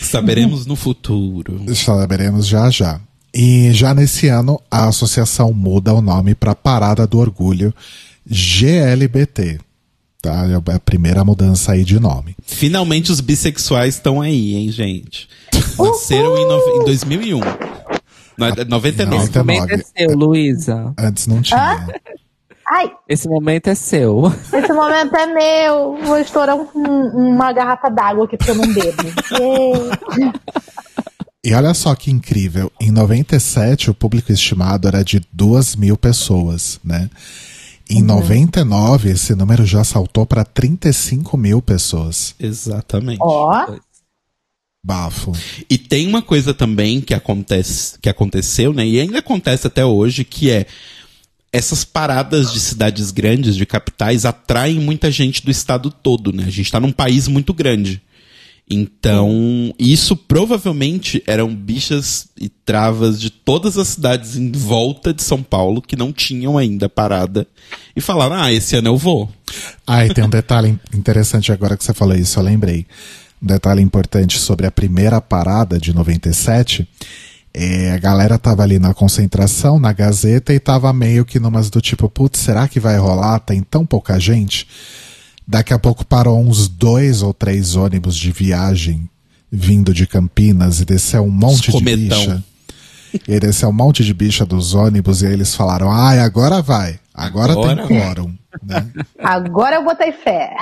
[0.02, 1.60] Saberemos no futuro.
[1.74, 3.00] Saberemos já já.
[3.34, 7.74] E já nesse ano, a associação muda o nome para Parada do Orgulho
[8.60, 9.58] GLBT.
[10.22, 10.46] Tá?
[10.46, 12.36] É a primeira mudança aí de nome.
[12.44, 15.28] Finalmente os bissexuais estão aí, hein, gente?
[15.78, 17.40] Nasceram em, nove- em 2001.
[18.40, 19.24] No- 99.
[19.24, 20.94] Esse momento é seu, Luísa.
[20.98, 21.86] Antes não tinha.
[22.72, 24.32] Ai, Esse momento é seu.
[24.52, 25.96] esse momento é meu.
[26.04, 29.02] Vou estourar um- um- uma garrafa d'água aqui porque eu não bebo.
[31.42, 36.78] E olha só que incrível, em 97 o público estimado era de 2 mil pessoas,
[36.84, 37.08] né?
[37.88, 42.34] Em 99 esse número já saltou para 35 mil pessoas.
[42.38, 43.18] Exatamente.
[43.20, 43.66] Ó,
[44.82, 45.32] Bafo.
[45.68, 48.86] E tem uma coisa também que acontece, que aconteceu, né?
[48.86, 50.66] E ainda acontece até hoje, que é
[51.52, 56.44] essas paradas de cidades grandes, de capitais, atraem muita gente do estado todo, né?
[56.46, 58.00] A gente tá num país muito grande.
[58.72, 65.42] Então, isso provavelmente eram bichas e travas de todas as cidades em volta de São
[65.42, 67.48] Paulo que não tinham ainda parada
[67.96, 69.28] e falaram: ah, esse ano eu vou.
[69.84, 72.86] Ah, e tem um detalhe interessante agora que você falou isso, eu lembrei.
[73.42, 76.86] Um detalhe importante sobre a primeira parada de 97.
[77.52, 81.80] É, a galera tava ali na concentração, na Gazeta, e tava meio que numas do
[81.80, 83.40] tipo, putz, será que vai rolar?
[83.40, 84.68] Tem tão pouca gente.
[85.46, 89.08] Daqui a pouco parou uns dois ou três ônibus de viagem
[89.50, 92.44] vindo de Campinas e desceu um monte de bicha.
[93.26, 97.00] E desceu um monte de bicha dos ônibus e aí eles falaram, ai, agora vai.
[97.12, 98.34] Agora, Agora tem quórum.
[98.62, 98.86] Né?
[99.18, 100.54] agora eu botei fé.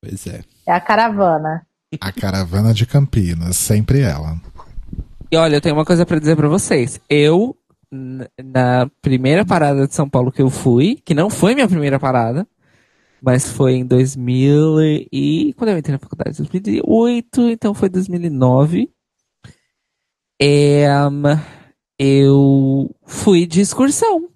[0.00, 0.42] Pois é.
[0.66, 1.66] É a caravana.
[2.00, 4.40] A caravana de Campinas, sempre ela.
[5.30, 7.00] E olha, eu tenho uma coisa pra dizer pra vocês.
[7.08, 7.56] Eu,
[7.90, 12.46] na primeira parada de São Paulo que eu fui, que não foi minha primeira parada,
[13.22, 14.80] mas foi em 2000
[15.12, 15.54] e...
[15.56, 16.36] Quando eu entrei na faculdade?
[16.36, 18.90] 2008, então foi 2009.
[20.40, 20.86] É,
[21.98, 24.28] eu fui de excursão.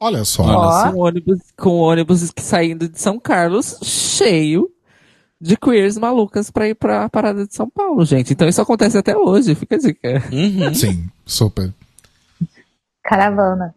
[0.00, 0.92] Olha só.
[0.92, 4.73] Com ônibus, com ônibus que saindo de São Carlos, cheio
[5.44, 8.32] de queers malucas pra ir pra parada de São Paulo, gente.
[8.32, 10.24] Então isso acontece até hoje, fica a dica.
[10.32, 10.72] Uhum.
[10.74, 11.70] Sim, super.
[13.04, 13.74] Caravana.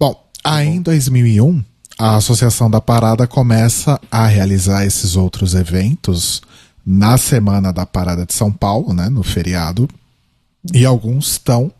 [0.00, 1.62] Bom, aí em 2001,
[1.98, 6.40] a Associação da Parada começa a realizar esses outros eventos
[6.86, 9.86] na semana da Parada de São Paulo, né, no feriado,
[10.72, 11.70] e alguns estão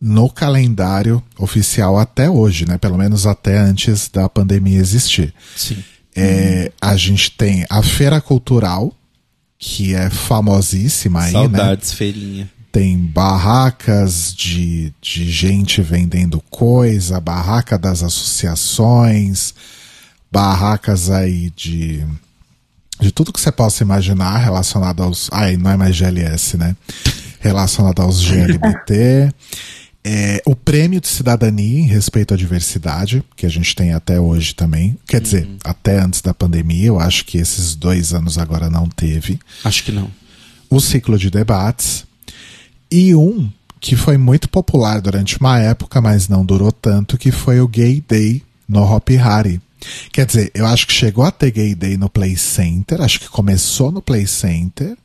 [0.00, 5.32] no calendário oficial até hoje, né, pelo menos até antes da pandemia existir.
[5.54, 5.84] Sim.
[6.14, 8.94] É, a gente tem a Feira Cultural,
[9.58, 11.38] que é famosíssima aí, né?
[11.38, 12.50] Saudades, feirinha.
[12.70, 19.54] tem barracas de, de gente vendendo coisa, barraca das associações,
[20.30, 22.04] barracas aí de
[23.02, 25.28] de tudo que você possa imaginar relacionado aos.
[25.32, 26.76] Ai, não é mais GLS, né?
[27.40, 29.32] Relacionado aos GLBT.
[30.04, 34.52] É, o prêmio de cidadania em respeito à diversidade, que a gente tem até hoje
[34.54, 34.98] também.
[35.06, 39.38] Quer dizer, até antes da pandemia, eu acho que esses dois anos agora não teve
[39.62, 40.10] Acho que não.
[40.68, 42.04] o ciclo de debates
[42.90, 43.48] e um
[43.80, 48.02] que foi muito popular durante uma época, mas não durou tanto, que foi o Gay
[48.06, 49.60] Day no Hop Hari,
[50.12, 53.28] Quer dizer, eu acho que chegou a ter Gay Day no Play Center, acho que
[53.28, 54.96] começou no Play Center.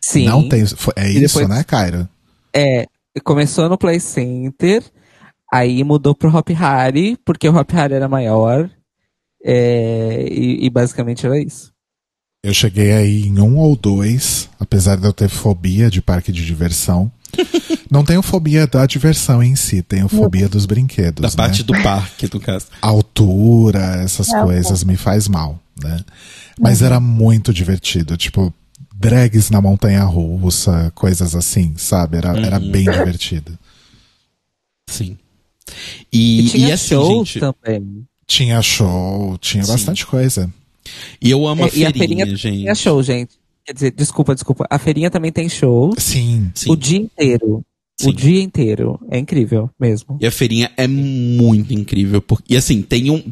[0.00, 0.26] Sim.
[0.26, 0.64] Não tem.
[0.66, 2.08] foi- É E isso, depois- né, Cairo?
[2.52, 2.86] É,
[3.20, 4.82] começou no Play Center,
[5.52, 8.68] aí mudou pro Hop Harry, porque o Hop Harry era maior.
[9.44, 11.72] é, e, e basicamente era isso.
[12.42, 16.44] Eu cheguei aí em um ou dois, apesar de eu ter fobia de parque de
[16.44, 17.10] diversão.
[17.90, 21.22] Não tenho fobia da diversão em si, tenho fobia dos brinquedos.
[21.22, 21.34] Da né?
[21.34, 22.66] parte do parque, no caso.
[22.82, 26.00] altura, essas É, coisas me faz mal, né?
[26.60, 28.52] Mas era muito divertido, tipo,
[29.08, 32.16] drags na montanha russa, coisas assim, sabe?
[32.18, 33.58] Era, era bem divertido.
[34.88, 35.16] Sim.
[36.12, 37.40] E, E, tinha e assim, shows gente.
[37.40, 38.06] também.
[38.26, 39.72] Tinha show, tinha Sim.
[39.72, 40.52] bastante coisa.
[41.20, 42.58] E eu amo a É, e a feirinha, feirinha gente.
[42.60, 43.34] Tinha show, gente.
[43.64, 44.66] Quer dizer, desculpa, desculpa.
[44.68, 46.70] A feirinha também tem shows Sim, Sim.
[46.70, 47.64] o dia inteiro.
[47.96, 48.08] Sim.
[48.08, 48.98] O dia inteiro.
[49.08, 50.18] É incrível mesmo.
[50.20, 52.20] E a feirinha é muito incrível.
[52.20, 52.42] Por...
[52.48, 53.22] E assim, tem um.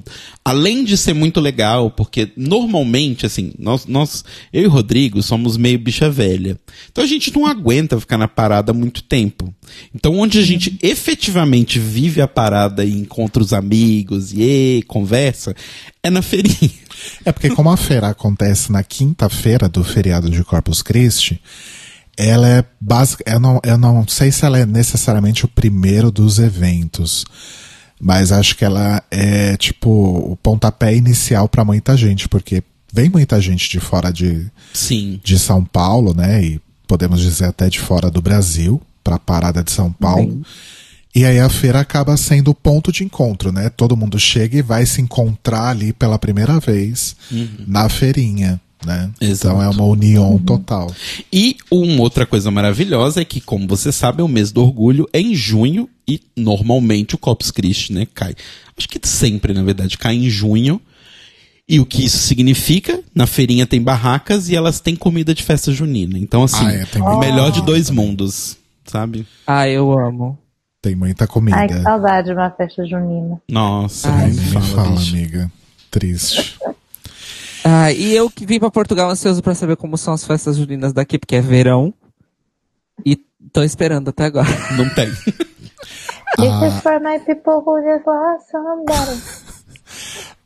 [0.44, 5.56] Além de ser muito legal, porque normalmente, assim, nós, nós, eu e o Rodrigo somos
[5.56, 6.56] meio bicha velha.
[6.90, 9.52] Então a gente não aguenta ficar na parada muito tempo.
[9.92, 15.56] Então, onde a gente efetivamente vive a parada e encontra os amigos e, e conversa,
[16.02, 16.70] é na feirinha.
[17.24, 21.40] É porque como a feira acontece na quinta-feira do feriado de Corpus Christi,
[22.16, 23.24] ela é básica.
[23.26, 27.24] Eu não, eu não sei se ela é necessariamente o primeiro dos eventos,
[28.00, 32.62] mas acho que ela é tipo o pontapé inicial para muita gente, porque
[32.92, 35.20] vem muita gente de fora de, Sim.
[35.22, 36.42] de São Paulo, né?
[36.44, 40.42] E podemos dizer até de fora do Brasil, para a parada de São Paulo.
[41.14, 43.68] E aí a feira acaba sendo o ponto de encontro, né?
[43.68, 47.14] Todo mundo chega e vai se encontrar ali pela primeira vez
[47.66, 49.10] na feirinha, né?
[49.20, 49.54] Exato.
[49.56, 50.92] Então é uma união total.
[51.32, 55.20] E uma outra coisa maravilhosa é que, como você sabe, o mês do orgulho é
[55.20, 58.34] em junho e normalmente o Corpus Christi, né, cai.
[58.76, 60.80] Acho que sempre, na verdade, cai em junho.
[61.68, 63.00] E o que isso significa?
[63.14, 66.18] Na feirinha tem barracas e elas têm comida de festa junina.
[66.18, 69.24] Então, assim, Ah, é, tem o melhor de dois mundos, sabe?
[69.46, 70.36] Ah, eu amo.
[70.82, 71.56] Tem muita comida.
[71.56, 73.40] Ai, que saudade de uma festa junina.
[73.48, 75.14] Nossa, Ai, nem Nem me fala, fala, bicho.
[75.14, 75.52] amiga.
[75.90, 76.58] Triste.
[77.64, 80.92] Ah, e eu que vim pra Portugal ansioso pra saber como são as festas juninas
[80.92, 81.94] daqui, porque é verão.
[83.04, 83.16] E
[83.52, 84.48] tô esperando até agora.
[84.76, 85.08] Não tem.
[86.38, 89.20] This is for my people who just lost somebody.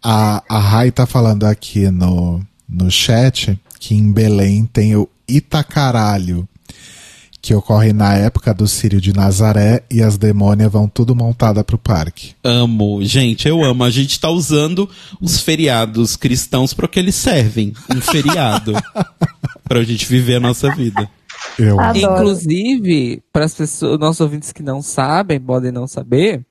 [0.02, 6.48] A, a Rai tá falando aqui no, no chat que em Belém tem o Itacaralho,
[7.47, 11.78] que ocorre na época do Círio de Nazaré e as demônias vão tudo montada pro
[11.78, 12.35] parque.
[12.43, 13.05] Amo.
[13.05, 13.85] Gente, eu amo.
[13.85, 14.90] A gente tá usando
[15.20, 17.73] os feriados cristãos para que eles servem.
[17.89, 18.73] Um feriado.
[19.62, 21.09] pra gente viver a nossa vida.
[21.56, 22.14] Eu Adoro.
[22.14, 26.44] Inclusive, para as pessoas, nossos ouvintes que não sabem, podem não saber,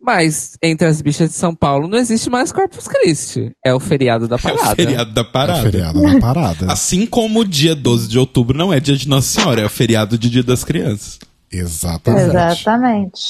[0.00, 3.50] mas entre as bichas de São Paulo não existe mais Corpus Christi.
[3.64, 4.72] É o feriado da É parada.
[4.72, 5.62] o feriado da é parada.
[5.62, 6.66] feriado da parada.
[6.72, 9.70] Assim como o dia 12 de outubro não é dia de Nossa Senhora, é o
[9.70, 11.18] feriado de Dia das Crianças.
[11.50, 12.26] Exatamente.
[12.30, 13.20] Exatamente.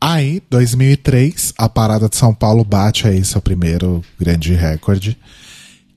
[0.00, 5.16] Aí, 2003, a Parada de São Paulo bate aí seu primeiro grande recorde,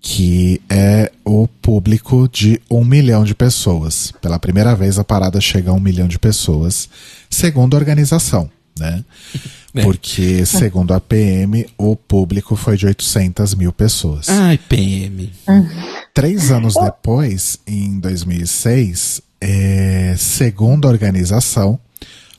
[0.02, 4.14] que é o público de um milhão de pessoas.
[4.22, 6.90] Pela primeira vez, a parada chega a um milhão de pessoas,
[7.30, 9.04] segundo a organização, né?
[9.72, 9.84] É.
[9.84, 14.28] Porque, segundo a PM, o público foi de 800 mil pessoas.
[14.28, 15.32] Ai, PM.
[16.12, 21.80] Três anos depois, em 2006, é, segundo a organização,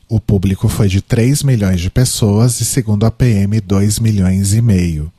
[0.09, 4.61] o público foi de 3 milhões de pessoas e, segundo a PM, 2 milhões e
[4.61, 5.09] meio.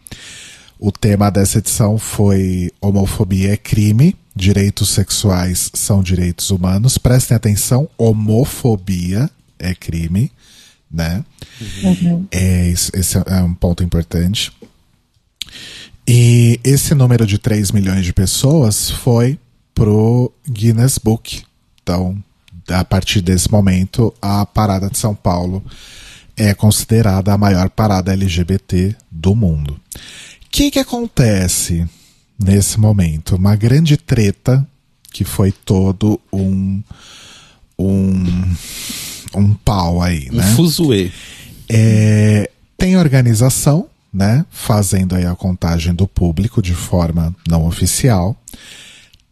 [0.78, 6.98] O tema dessa edição foi Homofobia é crime, direitos sexuais são direitos humanos.
[6.98, 10.30] Prestem atenção, homofobia é crime,
[10.92, 11.24] né?
[12.30, 14.52] É, isso- esse é um ponto importante.
[16.06, 19.38] E esse número de 3 milhões de pessoas foi
[19.74, 21.42] pro Guinness Book.
[21.82, 22.22] Então,
[22.68, 25.64] a partir desse momento, a Parada de São Paulo
[26.36, 29.72] é considerada a maior parada LGBT do mundo.
[29.74, 31.86] O que, que acontece
[32.38, 33.36] nesse momento?
[33.36, 34.66] Uma grande treta
[35.12, 36.82] que foi todo um
[37.78, 38.54] um
[39.34, 40.52] um pau aí, Um né?
[40.54, 41.10] fuzuê.
[41.68, 48.36] É, tem organização, né, fazendo aí a contagem do público de forma não oficial.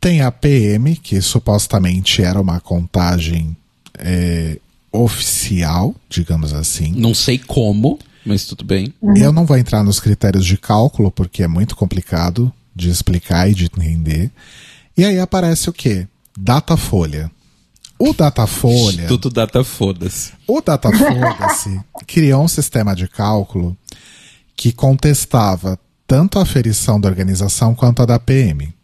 [0.01, 3.55] Tem a PM, que supostamente era uma contagem
[3.99, 4.59] é,
[4.91, 6.93] oficial, digamos assim.
[6.97, 8.93] Não sei como, mas tudo bem.
[9.17, 13.55] Eu não vou entrar nos critérios de cálculo, porque é muito complicado de explicar e
[13.55, 14.31] de entender.
[14.97, 16.07] E aí aparece o quê?
[16.39, 17.31] Datafolha.
[18.03, 19.07] O Datafolha.
[19.07, 20.33] Tudo data foda-se.
[20.47, 21.79] O Datafolha-se
[22.09, 23.77] criou um sistema de cálculo
[24.57, 28.75] que contestava tanto a aferição da organização quanto a da PM.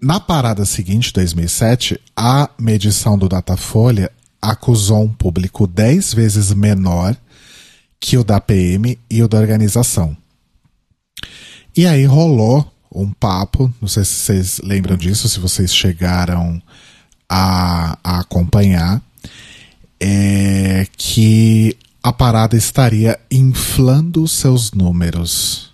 [0.00, 7.16] Na parada seguinte, 2007, a medição do Datafolha acusou um público 10 vezes menor
[7.98, 10.16] que o da PM e o da organização.
[11.76, 12.64] E aí rolou
[12.96, 16.60] um papo, não sei se vocês lembram disso, se vocês chegaram
[17.28, 19.02] a, a acompanhar,
[20.00, 25.72] é que a parada estaria inflando os seus números.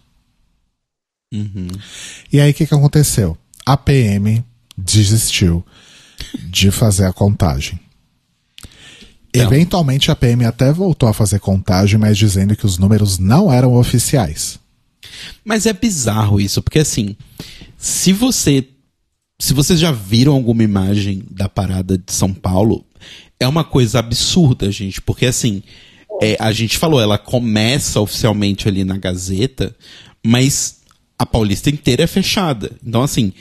[2.33, 3.37] E aí o que, que aconteceu?
[3.65, 4.45] A PM
[4.77, 5.65] desistiu
[6.49, 7.79] de fazer a contagem.
[9.33, 13.75] Eventualmente a PM até voltou a fazer contagem, mas dizendo que os números não eram
[13.75, 14.59] oficiais.
[15.45, 17.17] Mas é bizarro isso, porque assim,
[17.77, 18.69] se você.
[19.41, 22.85] Se vocês já viram alguma imagem da parada de São Paulo,
[23.41, 25.65] é uma coisa absurda, gente, porque assim,
[26.21, 29.75] é, a gente falou, ela começa oficialmente ali na Gazeta,
[30.25, 30.83] mas
[31.19, 32.71] a Paulista inteira é fechada.
[32.87, 33.33] Então, assim,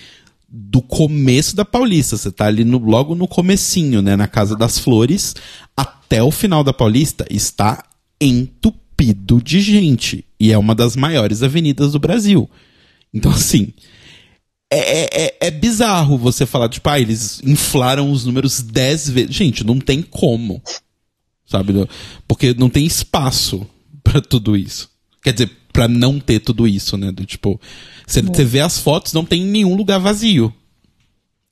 [0.50, 4.80] do começo da Paulista, você tá ali no, logo no comecinho, né, na Casa das
[4.80, 5.36] Flores,
[5.78, 7.84] até o final da Paulista, está
[8.20, 10.26] entupido de gente.
[10.42, 12.50] E é uma das maiores avenidas do Brasil.
[13.14, 13.72] Então, assim,
[14.72, 19.36] é, é, é bizarro você falar, tipo, ah, eles inflaram os números 10 vezes.
[19.36, 20.60] Gente, não tem como.
[21.46, 21.88] Sabe?
[22.28, 23.68] Porque não tem espaço
[24.04, 24.90] pra tudo isso.
[25.24, 27.12] Quer dizer, pra não ter tudo isso, né?
[27.12, 27.62] Do, tipo,
[28.08, 30.52] você você vê as fotos, não tem nenhum lugar vazio.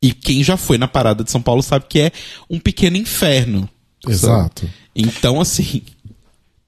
[0.02, 2.12] E quem já foi na parada de São Paulo sabe que é
[2.50, 3.70] um pequeno inferno.
[4.08, 4.62] Exato.
[4.62, 4.74] sabe?
[4.96, 5.84] Então, assim.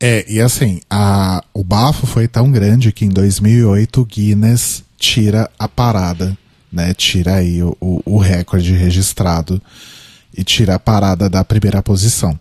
[0.04, 5.48] É, e assim, a, o bafo foi tão grande que em 2008 o Guinness tira
[5.60, 6.36] a parada,
[6.74, 6.92] né?
[6.96, 9.62] Tira aí o, o, o recorde registrado
[10.36, 12.40] e tira a parada da primeira posição.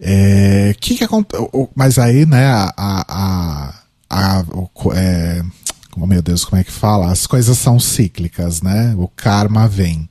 [0.00, 2.72] É, que que aconte- o- o- Mas aí, né, a.
[2.76, 3.74] a, a,
[4.38, 5.42] a- o é,
[5.96, 7.10] oh, meu Deus, como é que fala?
[7.12, 8.94] As coisas são cíclicas, né?
[8.96, 10.08] O karma vem.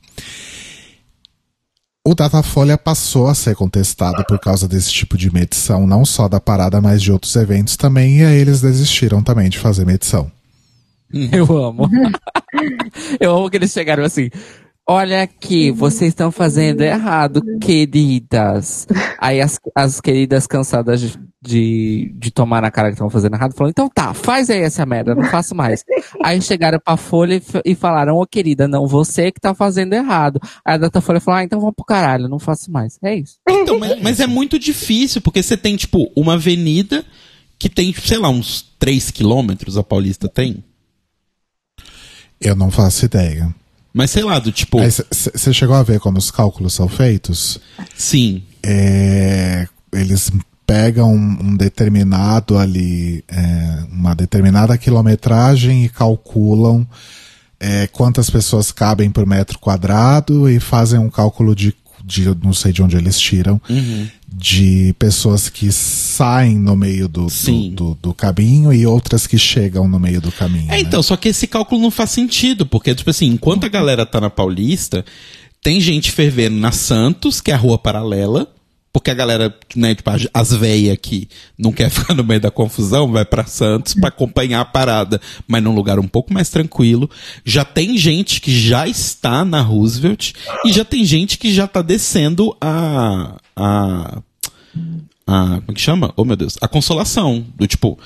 [2.06, 6.38] O Datafolha passou a ser contestado por causa desse tipo de medição, não só da
[6.38, 10.30] parada, mas de outros eventos também, e aí eles desistiram também de fazer medição.
[11.32, 11.88] Eu amo.
[13.18, 14.28] Eu amo que eles chegaram assim.
[14.86, 18.86] Olha aqui, vocês estão fazendo errado, queridas.
[19.18, 23.54] Aí as, as queridas cansadas de, de, de tomar na cara que estão fazendo errado,
[23.54, 25.82] falaram, então tá, faz aí essa merda, não faço mais.
[26.22, 30.38] Aí chegaram pra Folha e, e falaram, ô querida, não, você que tá fazendo errado.
[30.62, 32.98] Aí a Datafolha falou, ah, então vamos pro caralho, não faço mais.
[33.02, 33.38] É isso.
[33.48, 37.02] Então, mas, mas é muito difícil, porque você tem, tipo, uma avenida
[37.58, 40.62] que tem, sei lá, uns 3 quilômetros, a Paulista tem.
[42.38, 43.54] Eu não faço ideia.
[43.94, 44.78] Mas sei lá, do tipo.
[44.80, 47.60] Você chegou a ver como os cálculos são feitos?
[47.96, 48.42] Sim.
[48.60, 50.32] É, eles
[50.66, 56.84] pegam um determinado ali, é, uma determinada quilometragem e calculam
[57.60, 62.72] é, quantas pessoas cabem por metro quadrado e fazem um cálculo de, de não sei
[62.72, 64.06] de onde eles tiram, Uhum.
[64.28, 69.88] de pessoas que saem no meio do, do, do, do caminho e outras que chegam
[69.88, 70.66] no meio do caminho.
[70.66, 70.80] É, né?
[70.80, 74.20] então, só que esse cálculo não faz sentido, porque, tipo assim, enquanto a galera tá
[74.20, 75.04] na Paulista,
[75.62, 78.46] tem gente fervendo na Santos, que é a rua paralela,
[78.94, 82.50] porque a galera, né, tipo, as- as véias que não quer ficar no meio da
[82.50, 87.10] confusão, vai pra Santos pra acompanhar a parada, mas num lugar um pouco mais tranquilo.
[87.44, 90.32] Já tem gente que já está na Roosevelt
[90.64, 93.36] e já tem gente que já tá descendo a.
[93.56, 94.22] a.
[95.26, 96.12] a como é que chama?
[96.16, 96.56] Oh meu Deus.
[96.60, 97.44] A consolação.
[97.56, 97.98] Do tipo,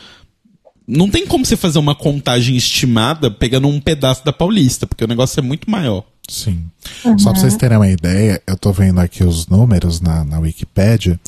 [0.87, 5.09] não tem como você fazer uma contagem estimada pegando um pedaço da Paulista, porque o
[5.09, 6.03] negócio é muito maior.
[6.29, 6.65] Sim.
[7.19, 11.19] Só pra vocês terem uma ideia, eu tô vendo aqui os números na, na Wikipédia.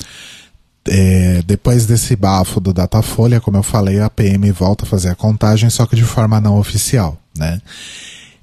[0.87, 5.15] É, depois desse bafo do Datafolha, como eu falei, a PM volta a fazer a
[5.15, 7.61] contagem, só que de forma não oficial, né?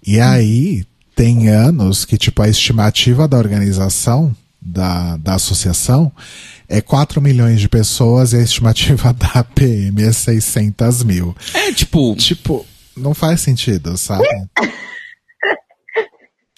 [0.06, 6.12] E aí, tem anos que, tipo, a estimativa da organização, da, da associação,
[6.68, 11.36] é 4 milhões de pessoas e a estimativa da PM é 600 mil.
[11.54, 12.64] É, tipo, Tipo,
[12.96, 14.24] não faz sentido, sabe?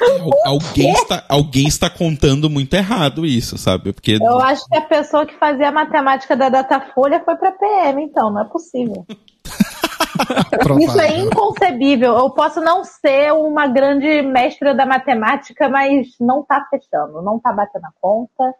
[0.05, 3.93] al- alguém está, alguém está contando muito errado isso, sabe?
[3.93, 8.03] Porque Eu acho que a pessoa que fazia a matemática da Datafolha foi pra PM,
[8.05, 9.05] então, não é possível.
[10.81, 12.15] Isso é inconcebível.
[12.19, 17.53] Eu posso não ser uma grande mestra da matemática, mas não tá fechando, não tá
[17.53, 18.55] batendo a conta.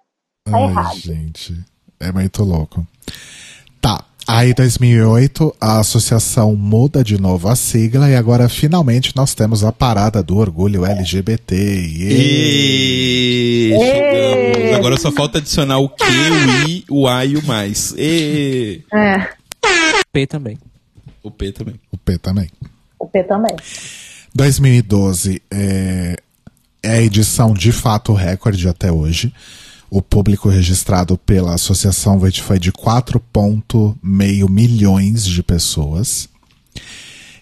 [0.45, 0.95] Tá Ai, errado.
[0.97, 1.55] gente,
[1.99, 2.87] é muito louco.
[3.81, 4.03] Tá.
[4.33, 9.65] Aí, em 2008, a associação muda de novo a sigla e agora finalmente nós temos
[9.65, 11.57] a parada do orgulho LGBT.
[11.57, 13.73] E...
[13.73, 13.77] E...
[13.77, 14.79] Chegamos.
[14.79, 17.93] Agora só falta adicionar o Q, o I, o A e o mais.
[17.99, 18.85] E...
[18.95, 19.31] É.
[20.13, 20.57] P também.
[21.25, 21.75] O P também.
[21.91, 22.49] O P também.
[23.01, 23.57] O P também.
[24.33, 26.17] 2012 é,
[26.81, 29.35] é a edição de fato recorde até hoje.
[29.91, 36.29] O público registrado pela associação foi de 4,5 milhões de pessoas.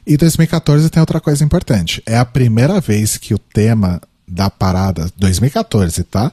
[0.06, 2.02] E 2014 tem outra coisa importante.
[2.06, 5.12] É a primeira vez que o tema da parada.
[5.18, 6.32] 2014, tá?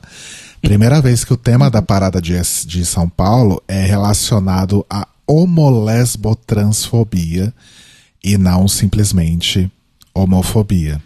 [0.61, 7.53] Primeira vez que o tema da parada de, de São Paulo é relacionado a homolesbotransfobia
[8.23, 9.71] e não simplesmente
[10.13, 11.01] homofobia.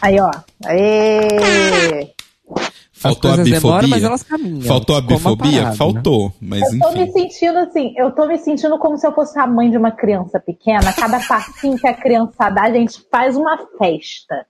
[0.00, 0.30] Aí, ó.
[0.64, 2.14] Aê!
[3.08, 3.88] Faltou a coisas demoram, bifobia?
[3.96, 5.50] mas elas caminham, Faltou a a bifobia?
[5.52, 5.76] parada, né?
[5.76, 9.38] Faltou, mas Eu tô me sentindo assim, eu tô me sentindo como se eu fosse
[9.38, 10.92] a mãe de uma criança pequena.
[10.92, 14.46] Cada passinho que a criança dá, a gente faz uma festa.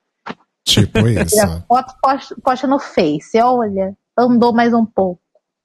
[0.64, 1.36] Tipo isso.
[1.36, 3.40] Tira foto, posta, posta no Face.
[3.40, 5.20] Olha, andou mais um pouco.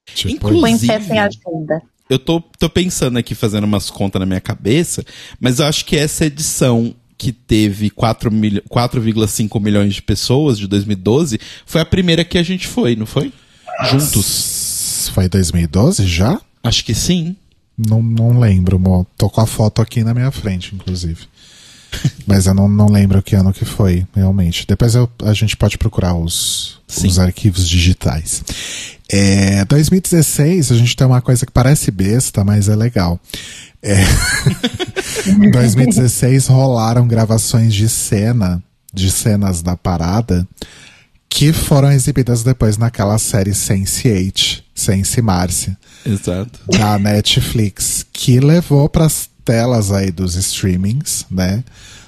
[0.05, 0.85] tipo isso.
[0.85, 1.81] em pé sem ajuda.
[2.09, 5.01] Eu tô, tô pensando aqui, fazendo umas contas na minha cabeça,
[5.39, 10.65] mas eu acho que essa edição que teve 4 mil- 4,5 milhões de pessoas, de
[10.65, 13.31] 2012, foi a primeira que a gente foi, não foi?
[13.91, 15.11] Juntos.
[15.13, 16.41] Foi 2012 já?
[16.63, 17.35] Acho que sim.
[17.77, 19.05] Não, não lembro, mo.
[19.15, 21.27] Tô com a foto aqui na minha frente, inclusive.
[22.25, 24.65] Mas eu não, não lembro que ano que foi, realmente.
[24.67, 27.07] Depois eu- a gente pode procurar os, Sim.
[27.07, 28.43] os arquivos digitais.
[29.09, 33.19] É, 2016, a gente tem uma coisa que parece besta, mas é legal.
[33.83, 33.95] É,
[35.27, 38.61] em 2016 rolaram gravações de cena,
[38.93, 40.47] de cenas da parada,
[41.29, 46.59] que foram exibidas depois naquela série Sense8, Sense Márcia Exato.
[46.67, 49.07] da Netflix, que levou para
[49.43, 51.63] telas aí dos streamings, né,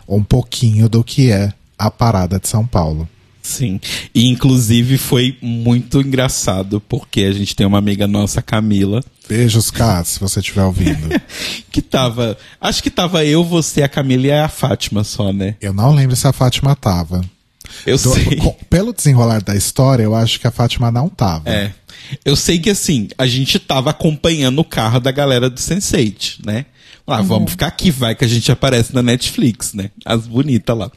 [0.08, 3.08] um pouquinho do que é a parada de São Paulo.
[3.42, 3.78] Sim.
[4.16, 10.02] E inclusive foi muito engraçado, porque a gente tem uma amiga nossa, Camila, Beijos, Cá,
[10.06, 11.10] se você estiver ouvindo.
[11.70, 12.38] que tava.
[12.62, 15.56] Acho que tava eu, você, a Camila e a Fátima só, né?
[15.60, 17.22] Eu não lembro se a Fátima tava.
[17.86, 18.38] Eu Do- sei.
[18.38, 21.50] com- pelo desenrolar da história, eu acho que a Fátima não tava.
[21.50, 21.74] É.
[22.24, 26.66] Eu sei que assim, a gente tava acompanhando o carro da galera do Sense8, né?
[27.06, 29.92] Lá, vamos ficar aqui, vai que a gente aparece na Netflix, né?
[30.06, 30.92] As bonitas lá.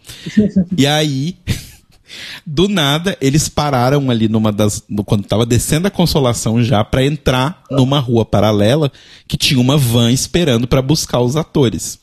[0.77, 1.37] e aí,
[2.47, 4.85] do nada, eles pararam ali numa das.
[5.05, 8.93] quando tava descendo a consolação já pra entrar numa rua paralela
[9.27, 11.99] que tinha uma van esperando pra buscar os atores.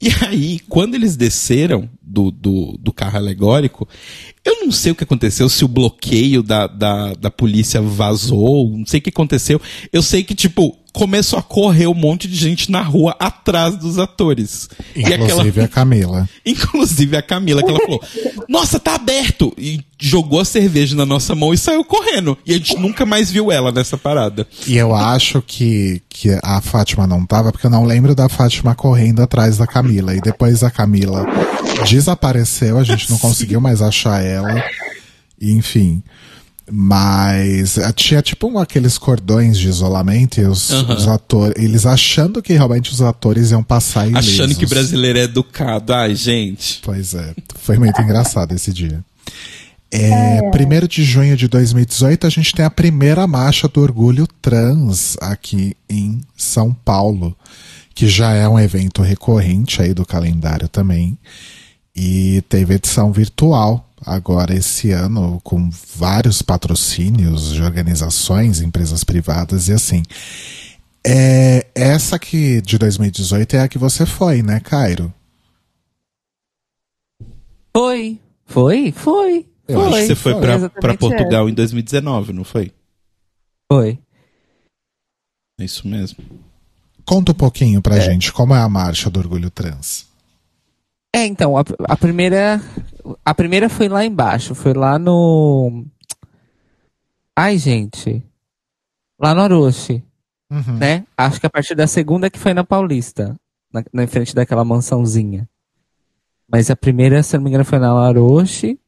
[0.00, 3.88] E aí, quando eles desceram do, do, do carro alegórico,
[4.44, 8.86] eu não sei o que aconteceu, se o bloqueio da, da, da polícia vazou, não
[8.86, 9.60] sei o que aconteceu.
[9.92, 13.98] Eu sei que, tipo, começou a correr um monte de gente na rua atrás dos
[13.98, 14.68] atores.
[14.96, 16.28] E Inclusive a Camila.
[16.44, 18.02] Inclusive a Camila, que ela falou:
[18.48, 19.54] Nossa, tá aberto!
[19.56, 22.36] E jogou a cerveja na nossa mão e saiu correndo.
[22.44, 24.44] E a gente nunca mais viu ela nessa parada.
[24.66, 28.74] E eu acho que, que a Fátima não tava, porque eu não lembro da Fátima
[28.74, 30.16] correndo atrás da Camila.
[30.16, 31.24] E depois a Camila
[31.88, 34.64] desapareceu, a gente não conseguiu mais achar ela.
[35.40, 36.02] Enfim.
[36.70, 40.94] Mas eh, tinha tipo um, aqueles cordões de isolamento e os, Aham.
[40.94, 44.34] os atores, eles achando que realmente os atores iam passar ilesos.
[44.34, 45.94] Achando que brasileiro é educado.
[45.94, 46.80] Ai, gente.
[46.82, 49.02] Pois é, foi muito engraçado esse dia.
[49.90, 55.16] É, 1 de junho de 2018, a gente tem a primeira marcha do orgulho trans
[55.20, 57.34] aqui em São Paulo,
[57.94, 61.16] que já é um evento recorrente aí do calendário também.
[61.96, 69.72] E teve edição virtual agora esse ano, com vários patrocínios de organizações, empresas privadas e
[69.72, 70.02] assim.
[71.06, 75.12] É, essa aqui de 2018 é a que você foi, né, Cairo?
[77.74, 78.18] Foi.
[78.44, 78.92] Foi?
[78.92, 79.46] Foi.
[79.68, 80.00] Eu acho foi.
[80.00, 80.98] que você foi Foi, pra essa.
[80.98, 82.72] Portugal em 2019, não foi?
[83.70, 83.98] Foi.
[85.60, 86.18] É isso mesmo.
[87.04, 90.07] Conta um pouquinho pra gente como é a marcha do orgulho trans.
[91.14, 92.60] É, então, a, a primeira.
[93.24, 94.54] A primeira foi lá embaixo.
[94.54, 95.84] Foi lá no.
[97.36, 98.22] Ai, gente.
[99.20, 100.04] Lá no Orochi,
[100.50, 100.78] Uhum.
[100.78, 101.04] né?
[101.16, 103.38] Acho que a partir da segunda que foi na Paulista.
[103.72, 105.48] Na, na frente daquela mansãozinha.
[106.50, 108.78] Mas a primeira, se não me engano, foi na Laroche.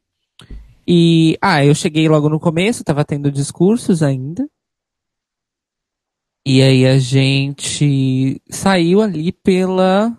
[0.86, 1.36] E.
[1.40, 4.48] Ah, eu cheguei logo no começo, tava tendo discursos ainda.
[6.46, 10.16] E aí a gente saiu ali pela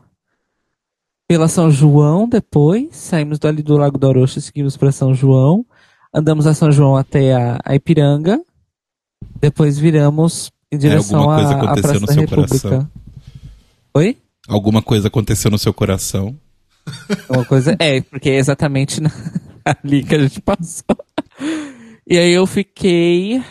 [1.32, 5.66] pela São João depois, saímos dali do Lago do Orochi, seguimos para São João,
[6.14, 8.38] andamos a São João até a, a Ipiranga,
[9.40, 12.60] depois viramos em direção alguma coisa à- à aconteceu Praça no da seu República.
[12.60, 12.90] coração?
[13.94, 14.18] Oi?
[14.46, 16.36] Alguma coisa aconteceu no seu coração?
[17.30, 17.78] Uma coisa.
[17.80, 19.10] É, porque é exatamente na-
[19.64, 20.98] ali que a gente passou.
[22.06, 23.42] E aí eu fiquei.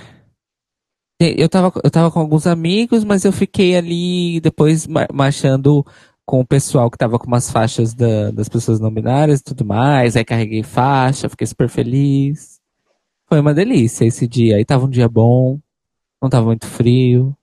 [1.19, 5.83] Eu tava, eu tava com alguns amigos, mas eu fiquei ali depois ma- marchando
[6.31, 9.65] com o pessoal que tava com umas faixas da- das pessoas não binárias e tudo
[9.65, 10.17] mais.
[10.17, 12.61] Aí carreguei faixa, fiquei super feliz.
[13.29, 14.55] Foi uma delícia esse dia.
[14.55, 15.59] Aí tava um dia bom,
[16.23, 17.37] não tava muito frio.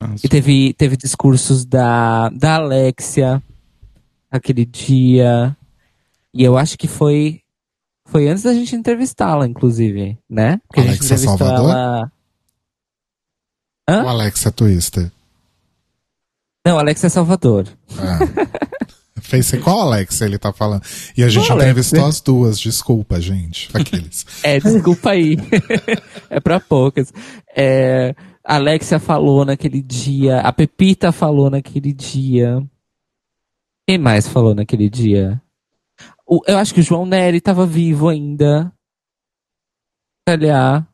[0.00, 0.24] Nossa.
[0.24, 3.42] E teve, teve discursos da, da Alexia
[4.30, 5.54] aquele dia.
[6.32, 7.42] E eu acho que foi,
[8.06, 10.58] foi antes da gente entrevistá-la, inclusive, né?
[10.66, 11.70] Porque a gente entrevistou Salvador?
[11.70, 12.12] ela.
[13.86, 14.04] Hã?
[14.04, 15.12] O Alexa Twister.
[16.66, 17.66] Não, Alexia Salvador.
[17.90, 19.20] É.
[19.20, 20.82] Fez qual Alexa ele tá falando?
[21.16, 22.18] E a gente Qual entrevistou Alexa?
[22.18, 23.68] as duas, desculpa, gente.
[23.74, 24.26] Aqueles.
[24.42, 25.36] É, desculpa aí.
[26.28, 27.12] é pra poucas.
[27.54, 28.14] É,
[28.44, 30.40] a Alexia falou naquele dia.
[30.40, 32.62] A Pepita falou naquele dia.
[33.88, 35.40] Quem mais falou naquele dia?
[36.26, 38.72] O- eu acho que o João Nery tava vivo ainda.
[40.28, 40.88] Olhar.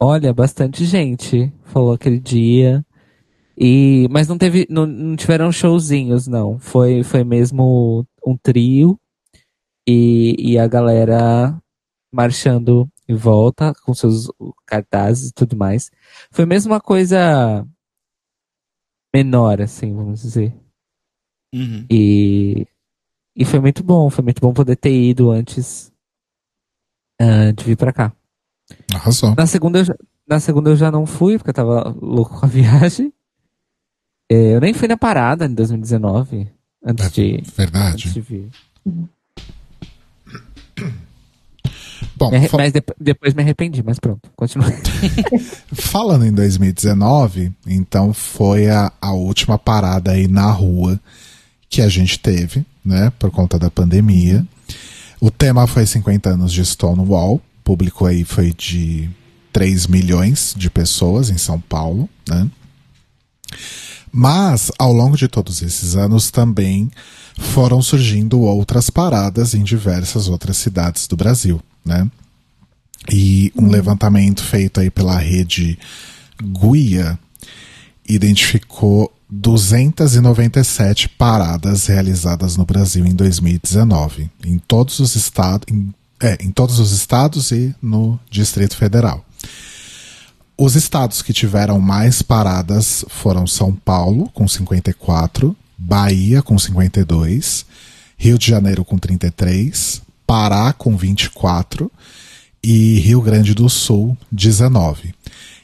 [0.00, 2.84] Olha, bastante gente falou aquele dia.
[3.60, 6.58] E, mas não teve, não, não tiveram showzinhos, não.
[6.58, 8.98] Foi, foi mesmo um trio
[9.86, 11.60] e, e a galera
[12.12, 14.30] marchando em volta com seus
[14.66, 15.90] cartazes e tudo mais.
[16.30, 17.66] Foi mesmo uma coisa
[19.14, 20.54] menor, assim, vamos dizer.
[21.52, 21.86] Uhum.
[21.90, 22.66] E,
[23.34, 25.92] e foi muito bom, foi muito bom poder ter ido antes
[27.20, 28.12] ah, de vir pra cá.
[28.94, 29.34] Arrasou.
[29.34, 29.84] Na segunda, eu
[30.28, 33.12] na segunda eu já não fui, porque eu tava louco com a viagem.
[34.30, 36.48] É, eu nem fui na parada em 2019,
[36.84, 38.12] antes de, antes Verdade.
[38.12, 38.48] de vir.
[42.16, 44.66] Bom, Me mas dep- depois me arrependi, mas pronto, continua.
[45.72, 51.00] falando em 2019, então foi a, a última parada aí na rua
[51.68, 54.44] que a gente teve, né, por conta da pandemia.
[55.20, 59.08] O tema foi 50 anos de Stonewall, o público aí foi de
[59.52, 62.48] 3 milhões de pessoas em São Paulo, né?
[64.12, 66.90] Mas, ao longo de todos esses anos, também
[67.38, 72.10] foram surgindo outras paradas em diversas outras cidades do Brasil, né?
[73.10, 75.78] E um levantamento feito aí pela rede
[76.42, 77.18] Guia
[78.08, 86.50] identificou 297 paradas realizadas no Brasil em 2019, em todos os estados, em, é, em
[86.50, 89.24] todos os estados e no Distrito Federal.
[90.60, 97.64] Os estados que tiveram mais paradas foram São Paulo, com 54, Bahia, com 52,
[98.16, 101.90] Rio de Janeiro, com 33, Pará, com 24
[102.60, 105.14] e Rio Grande do Sul, 19.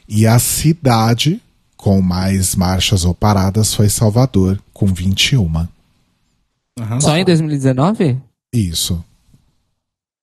[0.07, 1.41] E a cidade
[1.75, 5.67] com mais marchas ou paradas foi Salvador, com 21.
[7.01, 8.17] Só em 2019?
[8.53, 9.03] Isso.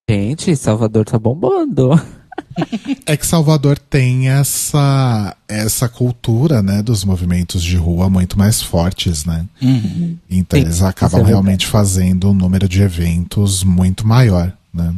[0.09, 1.91] Gente, Salvador tá bombando.
[3.07, 9.25] É que Salvador tem essa essa cultura, né, dos movimentos de rua muito mais fortes,
[9.25, 9.47] né?
[9.61, 10.17] Uhum.
[10.31, 14.95] Então Sim, eles acabam é realmente fazendo um número de eventos muito maior, né?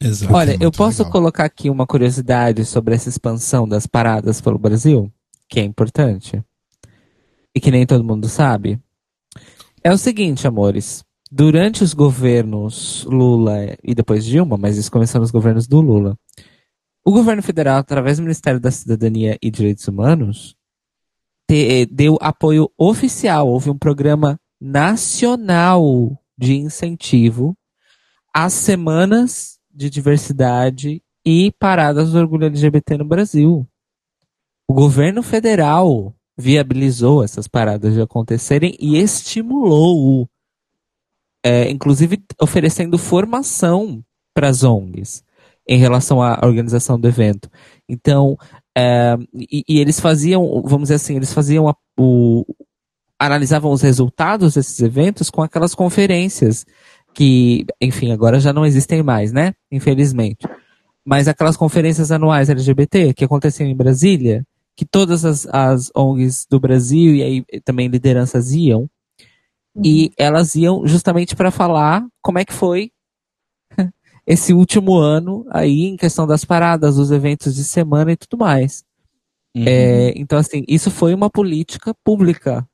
[0.00, 0.32] Exato.
[0.32, 1.12] Olha, muito eu posso legal.
[1.12, 5.10] colocar aqui uma curiosidade sobre essa expansão das paradas pelo Brasil,
[5.48, 6.42] que é importante
[7.54, 8.78] e que nem todo mundo sabe.
[9.82, 11.02] É o seguinte, amores.
[11.30, 16.16] Durante os governos Lula e depois Dilma, mas isso começou nos governos do Lula,
[17.08, 20.54] o governo federal, através do Ministério da Cidadania e Direitos Humanos,
[21.48, 23.48] te- deu apoio oficial.
[23.48, 27.56] Houve um programa nacional de incentivo
[28.30, 33.66] às semanas de diversidade e paradas do orgulho LGBT no Brasil.
[34.68, 40.28] O governo federal viabilizou essas paradas de acontecerem e estimulou,
[41.42, 44.04] é, inclusive oferecendo formação
[44.34, 45.26] para as ONGs
[45.68, 47.50] em relação à organização do evento.
[47.88, 48.36] Então,
[48.76, 52.44] é, e, e eles faziam, vamos dizer assim, eles faziam a- o,
[53.18, 56.64] analisavam os resultados desses eventos com aquelas conferências
[57.12, 59.52] que, enfim, agora já não existem mais, né?
[59.70, 60.46] Infelizmente.
[61.04, 64.44] Mas aquelas conferências anuais LGBT que aconteciam em Brasília,
[64.76, 68.88] que todas as, as ONGs do Brasil e aí também lideranças iam,
[69.84, 72.90] e elas iam justamente para falar como é que foi
[74.28, 78.84] esse último ano aí em questão das paradas, dos eventos de semana e tudo mais.
[79.56, 79.64] Uhum.
[79.66, 82.68] É, então, assim, isso foi uma política pública.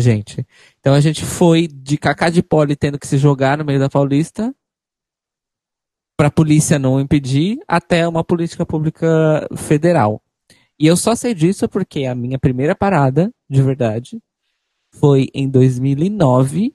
[0.00, 0.46] Gente.
[0.80, 3.90] Então a gente foi de cacá de pole tendo que se jogar no meio da
[3.90, 4.54] Paulista
[6.16, 10.22] para a polícia não impedir até uma política pública federal.
[10.78, 14.22] E eu só sei disso porque a minha primeira parada, de verdade,
[14.92, 16.74] foi em 2009,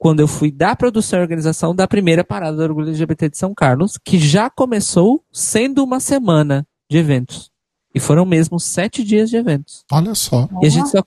[0.00, 3.52] quando eu fui da produção e organização da primeira parada do Orgulho LGBT de São
[3.52, 7.50] Carlos, que já começou sendo uma semana de eventos.
[7.94, 9.84] E foram mesmo sete dias de eventos.
[9.92, 10.48] Olha só.
[10.62, 11.04] E a gente só.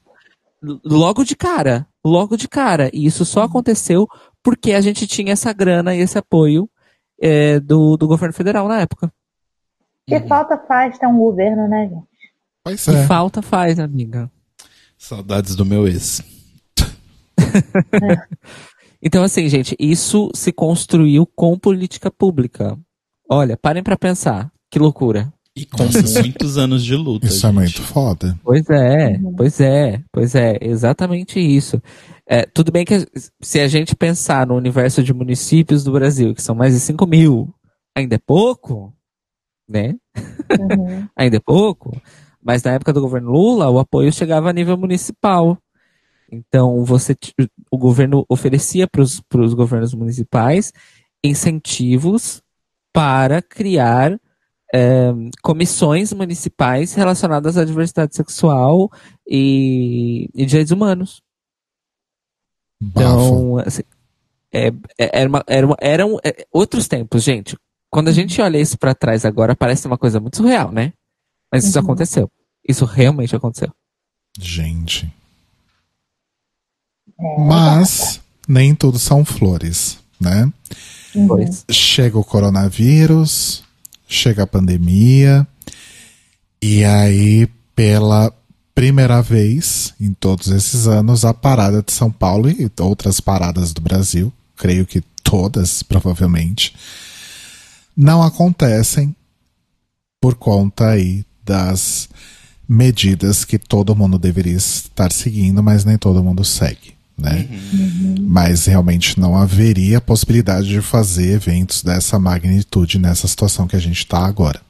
[0.85, 1.87] Logo de cara.
[2.05, 2.91] Logo de cara.
[2.93, 4.07] E isso só aconteceu
[4.43, 6.69] porque a gente tinha essa grana e esse apoio
[7.19, 9.11] é, do, do governo federal na época.
[10.05, 12.07] Que falta faz ter um governo, né, gente?
[12.63, 13.07] Pois Que é.
[13.07, 14.29] falta faz, amiga.
[14.99, 16.21] Saudades do meu ex.
[19.03, 22.77] Então, assim, gente, isso se construiu com política pública.
[23.29, 24.49] Olha, parem pra pensar.
[24.71, 25.31] Que loucura.
[25.55, 27.27] E com muitos anos de luta.
[27.27, 27.57] Isso é gente.
[27.57, 28.39] muito foda.
[28.43, 31.81] Pois é, pois é, pois é, exatamente isso.
[32.27, 33.05] É, tudo bem que
[33.41, 37.05] se a gente pensar no universo de municípios do Brasil, que são mais de 5
[37.05, 37.53] mil,
[37.95, 38.93] ainda é pouco,
[39.69, 39.93] né?
[40.59, 41.07] Uhum.
[41.15, 41.99] Ainda é pouco,
[42.41, 45.57] mas na época do governo Lula, o apoio chegava a nível municipal.
[46.33, 47.15] Então, você,
[47.71, 50.71] o governo oferecia para os governos municipais
[51.23, 52.41] incentivos
[52.91, 54.19] para criar
[54.75, 55.11] eh,
[55.43, 58.89] comissões municipais relacionadas à diversidade sexual
[59.27, 61.21] e, e direitos humanos.
[62.81, 63.83] Então, assim,
[64.51, 67.55] é, é- era uma- era uma- eram é, outros tempos, gente.
[67.89, 70.91] Quando a gente olha isso pra trás agora, parece uma coisa muito surreal, né?
[71.51, 71.83] Mas isso Uhum.
[71.85, 72.31] aconteceu.
[72.67, 73.71] Isso realmente aconteceu.
[74.39, 75.13] Gente.
[77.19, 80.51] Mas nem tudo são flores, né?
[81.69, 83.63] Chega o coronavírus,
[84.07, 85.47] chega a pandemia,
[86.61, 88.33] e aí, pela
[88.73, 93.81] primeira vez em todos esses anos, a parada de São Paulo e outras paradas do
[93.81, 96.73] Brasil, creio que todas, provavelmente,
[97.95, 99.15] não acontecem
[100.21, 102.09] por conta aí das
[102.67, 107.47] medidas que todo mundo deveria estar seguindo, mas nem todo mundo segue, né?
[108.19, 113.99] Mas realmente não haveria possibilidade de fazer eventos dessa magnitude nessa situação que a gente
[113.99, 114.61] está agora.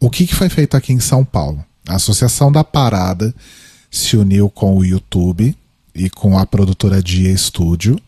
[0.00, 1.64] O que, que foi feito aqui em São Paulo?
[1.88, 3.32] A Associação da Parada
[3.88, 5.56] se uniu com o YouTube
[5.94, 8.00] e com a produtora Dia Studio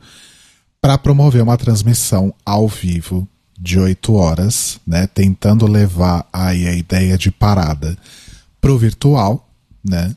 [0.80, 3.28] para promover uma transmissão ao vivo
[3.58, 7.96] de 8 horas, né, tentando levar aí a ideia de parada
[8.60, 9.48] para o virtual,
[9.84, 10.14] né?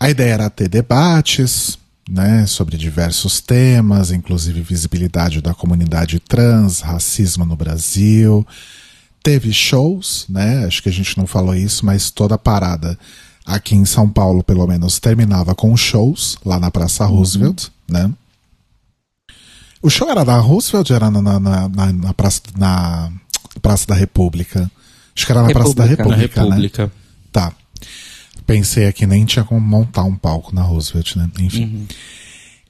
[0.00, 7.44] A ideia era ter debates, né, sobre diversos temas, inclusive visibilidade da comunidade trans, racismo
[7.44, 8.46] no Brasil.
[9.22, 10.64] Teve shows, né?
[10.66, 12.98] Acho que a gente não falou isso, mas toda a parada
[13.46, 18.10] aqui em São Paulo, pelo menos, terminava com shows lá na Praça Roosevelt, né?
[19.80, 23.10] O show era da Roosevelt era na, na, na, na- praça, na
[23.60, 24.70] Praça da República?
[25.14, 26.16] Acho que era na Praça da República.
[26.16, 26.50] Na República, né?
[26.62, 26.92] República.
[27.32, 27.52] Tá.
[28.46, 31.28] Pensei aqui, nem tinha como montar um palco na Roosevelt, né?
[31.40, 31.86] Enfim.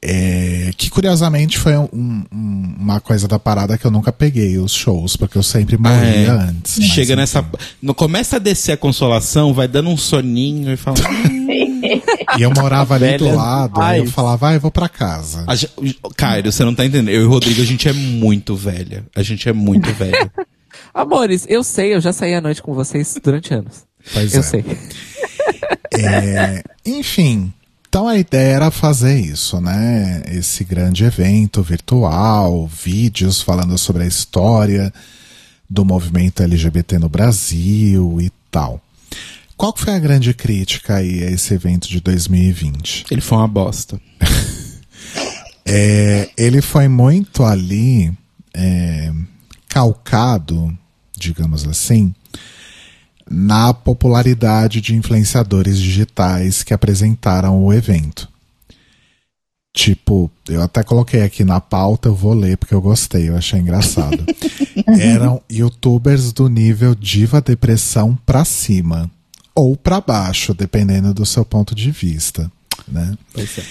[0.04, 1.88] É, que curiosamente foi um-
[2.32, 6.00] um- uma coisa da parada que eu nunca peguei os shows, porque eu sempre morria
[6.00, 6.28] É.
[6.28, 6.84] antes.
[6.86, 7.44] Chega nessa.
[7.80, 10.96] No, começa a descer a consolação, vai dando um soninho e fala.
[12.38, 15.44] E eu morava ali do lado, aí eu falava, ah, eu vou pra casa.
[15.46, 15.54] A,
[16.16, 17.10] Cairo, você não tá entendendo.
[17.10, 19.04] Eu e o Rodrigo, a gente é muito velha.
[19.14, 20.30] A gente é muito velho.
[20.94, 23.84] Amores, eu sei, eu já saí à noite com vocês durante anos.
[24.12, 24.42] Pois eu é.
[24.42, 24.64] sei.
[25.94, 27.52] É, enfim,
[27.88, 30.22] então a ideia era fazer isso, né?
[30.26, 34.92] Esse grande evento virtual, vídeos falando sobre a história
[35.68, 38.80] do movimento LGBT no Brasil e tal.
[39.56, 43.04] Qual foi a grande crítica aí a esse evento de 2020?
[43.10, 44.00] Ele foi uma bosta.
[45.64, 48.12] É, ele foi muito ali
[48.52, 49.12] é,
[49.68, 50.76] calcado,
[51.16, 52.12] digamos assim,
[53.32, 58.28] na popularidade de influenciadores digitais que apresentaram o evento.
[59.74, 63.58] Tipo, eu até coloquei aqui na pauta, eu vou ler porque eu gostei, eu achei
[63.58, 64.22] engraçado.
[65.00, 69.10] Eram youtubers do nível diva depressão pra cima
[69.54, 72.52] ou pra baixo, dependendo do seu ponto de vista,
[72.86, 73.16] né?
[73.32, 73.62] Pois é.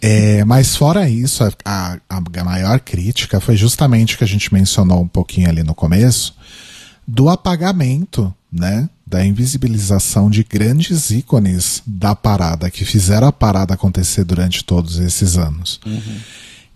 [0.00, 4.52] É, mas fora isso, a, a- a maior crítica foi justamente o que a gente
[4.52, 6.34] mencionou um pouquinho ali no começo,
[7.06, 8.88] do apagamento, né?
[9.08, 15.38] Da invisibilização de grandes ícones da parada, que fizeram a parada acontecer durante todos esses
[15.38, 15.80] anos.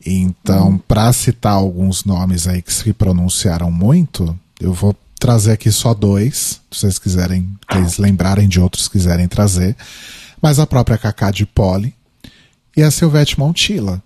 [0.04, 5.92] Então, para citar alguns nomes aí que se pronunciaram muito, eu vou trazer aqui só
[5.94, 9.76] dois, se vocês quiserem, vocês lembrarem de outros quiserem trazer.
[10.40, 11.94] Mas a própria Cacá de Poli
[12.76, 14.02] e a Silvete Montilla,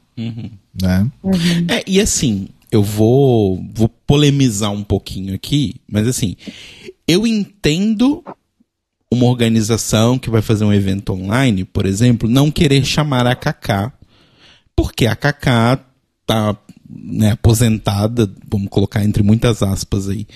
[0.83, 1.07] né?
[1.69, 6.37] É, e assim, eu vou, vou polemizar um pouquinho aqui, mas assim,
[7.07, 8.25] eu entendo
[9.11, 13.93] uma organização que vai fazer um evento online, por exemplo, não querer chamar a Kaká,
[14.75, 15.85] porque a Kaká
[16.27, 16.57] tá
[16.89, 20.27] né, aposentada, vamos colocar entre muitas aspas aí,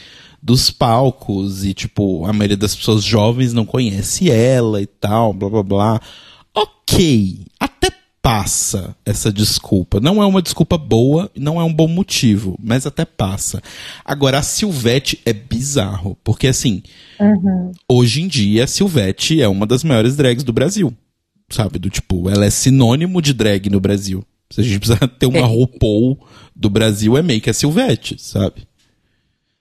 [0.43, 5.51] dos palcos e, tipo, a maioria das pessoas jovens não conhece ela e tal, blá
[5.51, 6.01] blá blá.
[6.55, 7.91] Ok, até
[8.23, 9.99] passa essa desculpa.
[10.01, 13.63] Não é uma desculpa boa, não é um bom motivo, mas até passa.
[14.05, 16.83] Agora, a Silvete é bizarro, porque assim,
[17.89, 20.93] hoje em dia, a Silvete é uma das maiores drags do Brasil.
[21.49, 21.79] Sabe?
[21.81, 24.25] Do tipo, ela é sinônimo de drag no Brasil.
[24.51, 25.43] Se a gente precisar ter uma É.
[25.43, 26.19] RuPaul
[26.55, 28.69] do Brasil, é meio que a Silvete, sabe?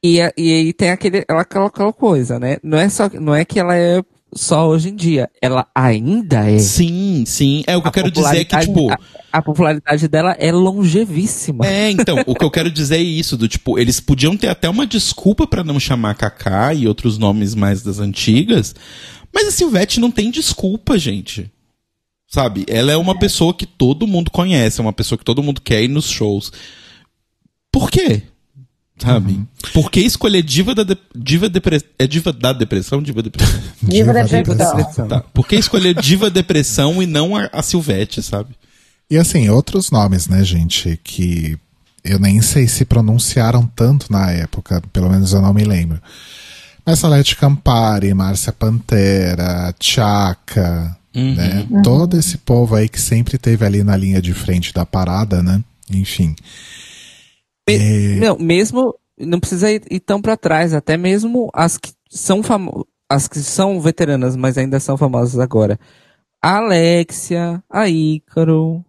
[0.03, 2.57] E, e aí tem aquele, ela, aquela, aquela coisa, né?
[2.64, 4.03] Não é, só, não é que ela é
[4.34, 5.30] só hoje em dia.
[5.41, 6.60] Ela ainda é.
[6.60, 7.64] Sim, sim.
[7.68, 8.91] É o que eu A quero dizer é que, tipo.
[8.91, 8.97] A,
[9.31, 11.65] a popularidade dela é longevíssima.
[11.65, 14.69] É, então, o que eu quero dizer é isso, do tipo, eles podiam ter até
[14.69, 18.76] uma desculpa pra não chamar Kaká e outros nomes mais das antigas,
[19.34, 21.51] mas a Silvete não tem desculpa, gente.
[22.27, 22.64] Sabe?
[22.68, 25.81] Ela é uma pessoa que todo mundo conhece, é uma pessoa que todo mundo quer
[25.84, 26.51] ir nos shows.
[27.72, 28.23] Por quê?
[29.02, 29.42] Sabe?
[29.74, 33.60] Por que escolher diva da de- diva depre- é diva da depressão, diva depressão?
[33.82, 34.76] Diva da Diva depressão.
[34.78, 35.08] Depressão.
[35.08, 35.22] Tá.
[35.34, 38.50] Por que escolher diva depressão e não a, a Silvete, sabe?
[39.10, 41.58] E assim, outros nomes, né, gente, que
[42.04, 46.00] eu nem sei se pronunciaram tanto na época, pelo menos eu não me lembro.
[46.86, 51.68] Mas Salete Campari, Márcia Pantera, Tchaka, né?
[51.84, 55.62] Todo esse povo aí que sempre teve ali na linha de frente da parada, né?
[55.92, 56.36] Enfim.
[57.78, 62.41] Me- Não, mesmo não precisa ir, ir tão pra trás, até mesmo as que são
[62.41, 65.80] famo as que são veteranas, mas ainda são famosas agora.
[66.41, 68.84] A Alexia, a Ícaro,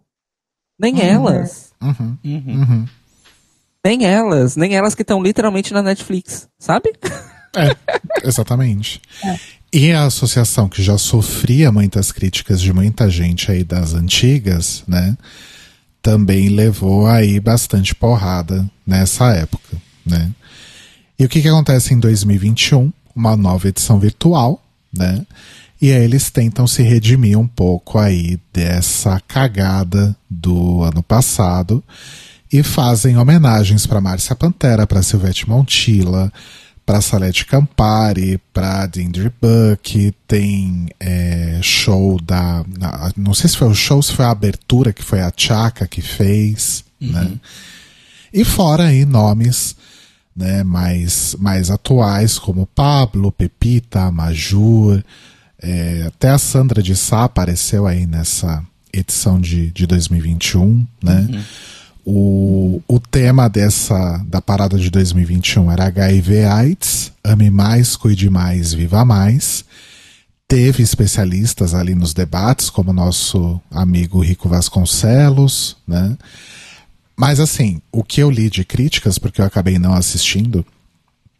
[0.79, 2.61] nem elas, Uhum, Uhum.
[2.61, 2.85] uhum.
[3.83, 6.93] nem elas, nem elas que estão literalmente na Netflix, sabe?
[8.23, 9.01] Exatamente.
[9.73, 15.15] E a associação que já sofria muitas críticas de muita gente aí das antigas, né?
[16.01, 20.31] Também levou aí bastante porrada nessa época, né?
[21.17, 22.91] E o que que acontece em 2021?
[23.15, 25.25] Uma nova edição virtual, né?
[25.81, 31.83] E aí eles tentam se redimir um pouco aí dessa cagada do ano passado
[32.51, 36.31] e fazem homenagens para Márcia Pantera, para Silvete Montilla,
[36.85, 42.65] para Salete Campari, para Dindri Buck, tem é, show da.
[43.15, 46.01] não sei se foi o show, se foi a abertura que foi a Chaka que
[46.01, 47.31] fez, né?
[48.33, 49.75] E fora aí nomes
[50.35, 55.03] né, mais, mais atuais, como Pablo, Pepita, Majur,
[55.61, 58.63] é, até a Sandra de Sá apareceu aí nessa
[58.93, 61.45] edição de, de 2021, né?
[62.05, 68.73] O, o tema dessa da parada de 2021 era HIV AIDS, ame mais, cuide mais,
[68.73, 69.63] viva mais.
[70.47, 76.17] Teve especialistas ali nos debates, como nosso amigo Rico Vasconcelos, né?
[77.15, 80.65] Mas assim, o que eu li de críticas, porque eu acabei não assistindo,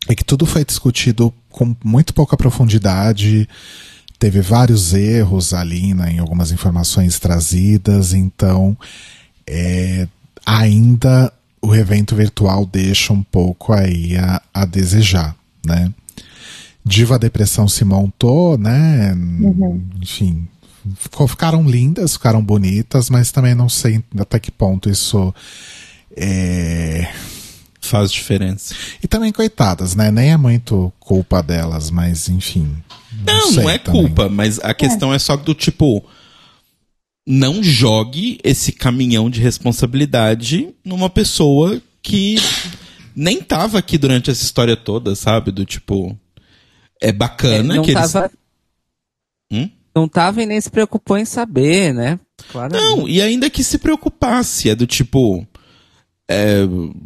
[0.07, 3.49] é que tudo foi discutido com muito pouca profundidade,
[4.19, 8.77] teve vários erros ali né, em algumas informações trazidas, então
[9.47, 10.07] é,
[10.45, 11.31] ainda
[11.61, 15.35] o evento virtual deixa um pouco aí a, a desejar,
[15.65, 15.91] né?
[16.83, 19.15] Diva Depressão se montou, né?
[20.01, 20.47] Enfim,
[20.95, 25.33] ficou- ficaram lindas, ficaram bonitas, mas também não sei até que ponto isso
[26.17, 27.07] é,
[27.79, 28.73] Faz diferença.
[29.03, 30.11] e também, coitadas, né?
[30.11, 32.75] Nem é muito culpa delas, mas enfim.
[33.25, 34.01] Não, não, sei é também.
[34.07, 35.19] culpa, mas a questão é.
[35.19, 36.03] só do tipo.
[37.27, 42.35] Não jogue esse caminhão de responsabilidade numa pessoa que
[43.15, 45.51] nem tava aqui durante essa história toda, sabe?
[45.51, 46.17] Do tipo.
[47.01, 48.11] É bacana não que eles.
[48.11, 48.31] tava,
[49.51, 49.69] Hum?
[49.95, 52.19] não tava e nem se preocupou em saber, né?
[52.51, 52.73] Claro.
[52.73, 55.45] Não, e ainda que se preocupasse, é do tipo.
[56.29, 56.61] é,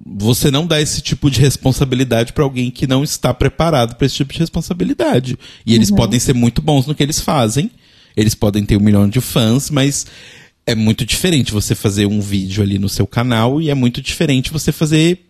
[0.06, 4.16] você não dá esse tipo de responsabilidade pra alguém que não está preparado pra esse
[4.16, 5.38] tipo de responsabilidade.
[5.66, 7.72] E eles podem ser muito bons no que eles fazem,
[8.16, 10.06] eles podem ter um milhão de fãs, mas
[10.66, 14.52] é muito diferente você fazer um vídeo ali no seu canal e é muito diferente
[14.52, 15.26] você fazer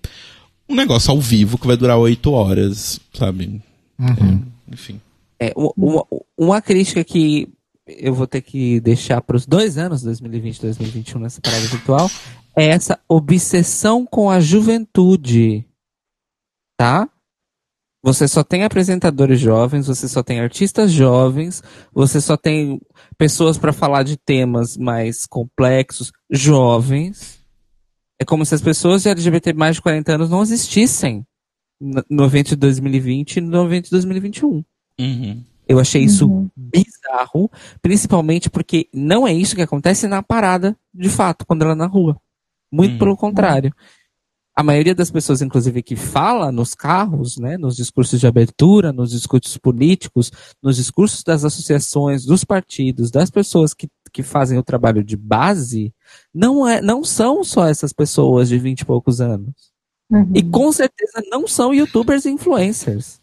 [0.68, 3.62] um negócio ao vivo que vai durar oito horas, sabe?
[3.99, 4.99] É, enfim.
[5.40, 6.06] É, uma,
[6.38, 7.49] uma crítica que
[7.88, 12.10] eu vou ter que deixar para os dois anos, 2020 e 2021, nessa parada virtual,
[12.56, 15.66] é essa obsessão com a juventude.
[16.78, 17.07] Tá?
[18.06, 22.80] Você só tem apresentadores jovens, você só tem artistas jovens, você só tem
[23.18, 27.44] pessoas para falar de temas mais complexos, jovens.
[28.22, 31.26] É como se as pessoas de LGBT mais de 40 anos não existissem
[31.82, 34.64] no evento de 2020 e no evento de 2021.
[35.02, 35.44] Uhum.
[35.68, 37.49] Eu achei isso bizarro,
[37.82, 41.88] principalmente porque não é isso que acontece na parada, de fato, quando ela é na
[41.88, 42.22] rua.
[42.72, 42.99] Muito Hum.
[42.99, 43.73] pelo contrário.
[44.56, 49.11] A maioria das pessoas, inclusive, que fala nos carros, né, nos discursos de abertura, nos
[49.11, 50.32] discursos políticos,
[50.64, 55.94] nos discursos das associações, dos partidos, das pessoas que, que fazem o trabalho de base,
[56.34, 59.73] não, é, não são só essas pessoas de 20 e poucos anos.
[60.10, 60.32] Uhum.
[60.34, 63.19] E com certeza não são youtubers e influencers.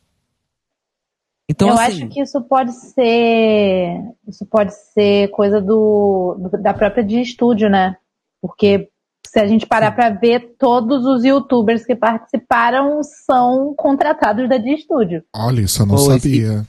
[1.49, 4.01] Então, eu assim, acho que isso pode ser.
[4.27, 7.97] Isso pode ser coisa do, do- da própria de estúdio, né?
[8.41, 8.91] Porque
[9.33, 14.75] se a gente parar pra ver, todos os youtubers que participaram são contratados da de
[14.75, 15.25] estúdio.
[15.35, 16.67] Olha, isso eu não Pois, sabia.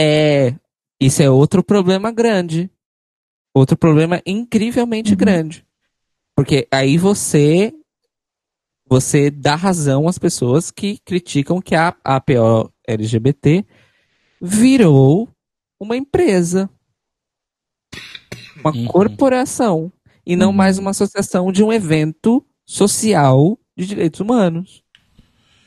[0.00, 0.54] é,
[0.98, 2.70] isso é outro problema grande.
[3.54, 5.16] Outro problema incrivelmente Uhum.
[5.18, 5.66] grande.
[6.34, 7.72] Porque aí você
[8.88, 13.62] você dá razão às pessoas que criticam que a APO LGBT
[14.40, 15.28] virou
[15.78, 16.70] uma empresa.
[18.60, 18.86] Uma Uhum.
[18.86, 19.92] corporação.
[20.26, 24.82] E não mais uma associação de um evento social de direitos humanos.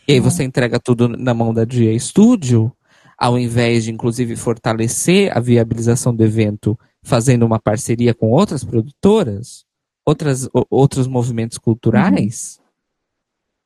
[0.08, 2.76] E aí você entrega tudo na mão da DIA Studio,
[3.18, 9.66] ao invés de, inclusive, fortalecer a viabilização do evento fazendo uma parceria com outras produtoras,
[10.06, 12.60] outras, outros movimentos culturais.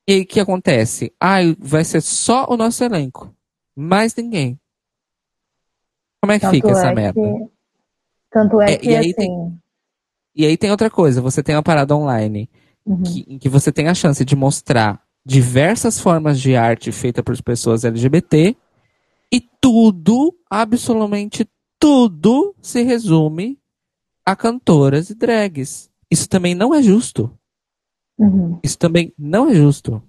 [0.07, 1.11] E aí o que acontece?
[1.19, 3.33] Ah, vai ser só o nosso elenco.
[3.75, 4.59] Mais ninguém.
[6.21, 7.19] Como é que fica essa é merda?
[7.19, 7.47] que,
[8.29, 9.13] tanto é, É, que e assim.
[9.13, 9.62] tem-
[10.35, 12.49] E aí tem outra coisa, você tem uma parada online
[12.85, 13.03] uhum.
[13.03, 17.39] que, em que você tem a chance de mostrar diversas formas de arte feita por
[17.41, 18.55] pessoas LGBT
[19.31, 21.47] e tudo, absolutamente
[21.79, 23.57] tudo, se resume
[24.25, 25.89] a cantoras e drags.
[26.09, 27.31] Isso também não é justo.
[28.17, 28.59] Uhum.
[28.63, 30.01] Isso também não é justo.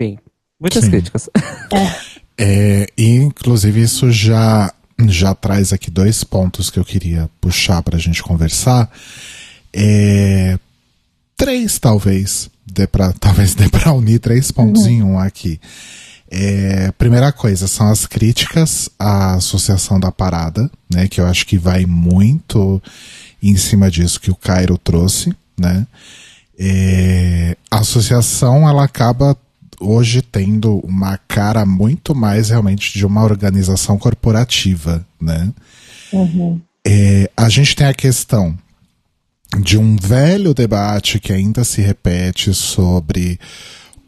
[0.00, 0.18] Enfim,
[0.58, 0.90] muitas Sim.
[0.90, 1.30] críticas.
[2.40, 4.72] É, e, inclusive, isso já,
[5.06, 8.90] já traz aqui dois pontos que eu queria puxar para a gente conversar.
[9.72, 10.58] É,
[11.36, 12.50] três, talvez.
[12.66, 15.60] Dê pra, talvez dê para unir três pontos em um aqui.
[16.30, 21.08] É, primeira coisa são as críticas à associação da parada, né?
[21.08, 22.82] Que eu acho que vai muito
[23.42, 25.86] em cima disso que o Cairo trouxe, né?
[26.58, 29.36] É, a associação ela acaba
[29.80, 35.52] hoje tendo uma cara muito mais realmente de uma organização corporativa, né?
[36.12, 36.60] Uhum.
[36.86, 38.56] É, a gente tem a questão
[39.60, 43.38] de um velho debate que ainda se repete sobre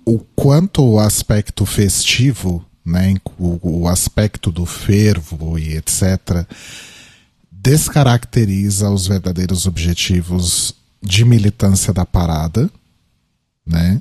[0.04, 6.46] o quanto o aspecto festivo, né, o, o aspecto do fervo e etc.,
[7.50, 12.70] descaracteriza os verdadeiros objetivos de militância da parada,
[13.66, 14.00] né?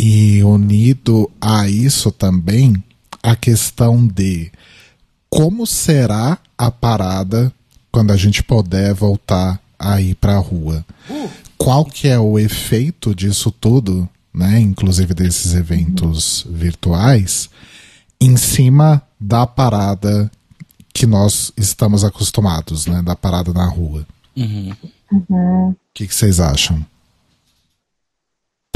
[0.00, 2.80] E unido a isso também
[3.20, 4.48] a questão de
[5.28, 7.52] como será a parada
[7.90, 10.86] quando a gente puder voltar a ir para a rua.
[11.56, 17.50] Qual que é o efeito disso tudo, né, inclusive desses eventos virtuais,
[18.20, 20.30] em cima da parada
[20.94, 24.06] que nós estamos acostumados, né, da parada na rua.
[24.36, 24.74] Uhum.
[25.10, 26.84] O que, que vocês acham?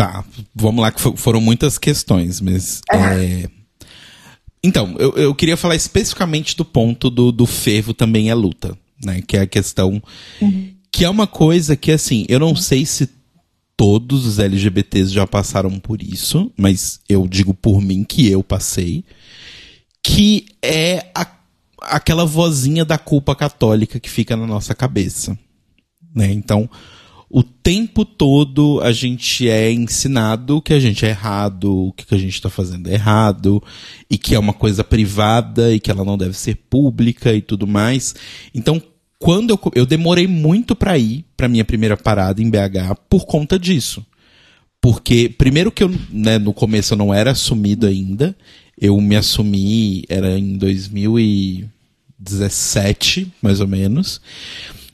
[0.07, 0.25] Tá,
[0.55, 2.81] vamos lá, que fo- foram muitas questões, mas.
[2.93, 3.49] é,
[4.65, 9.21] Então, eu, eu queria falar especificamente do ponto do, do fervo também é luta, né?
[9.23, 10.03] Que é a questão.
[10.91, 13.09] Que é uma coisa que, assim, eu não sei se
[13.77, 19.05] todos os LGBTs já passaram por isso, mas eu digo por mim que eu passei.
[20.03, 21.31] Que é a-
[21.81, 25.37] aquela vozinha da culpa católica que fica na nossa cabeça.
[26.15, 26.31] Né?
[26.33, 26.69] Então,
[27.63, 32.35] tempo todo a gente é ensinado que a gente é errado, o que a gente
[32.35, 33.63] está fazendo é errado,
[34.11, 37.65] e que é uma coisa privada e que ela não deve ser pública e tudo
[37.67, 38.15] mais.
[38.55, 38.83] Então,
[39.19, 43.57] quando eu, eu demorei muito para ir para minha primeira parada em BH por conta
[43.59, 44.05] disso.
[44.81, 48.37] Porque, primeiro que eu, né, no começo eu não era assumido ainda,
[48.77, 54.21] eu me assumi, era em 2017, mais ou menos.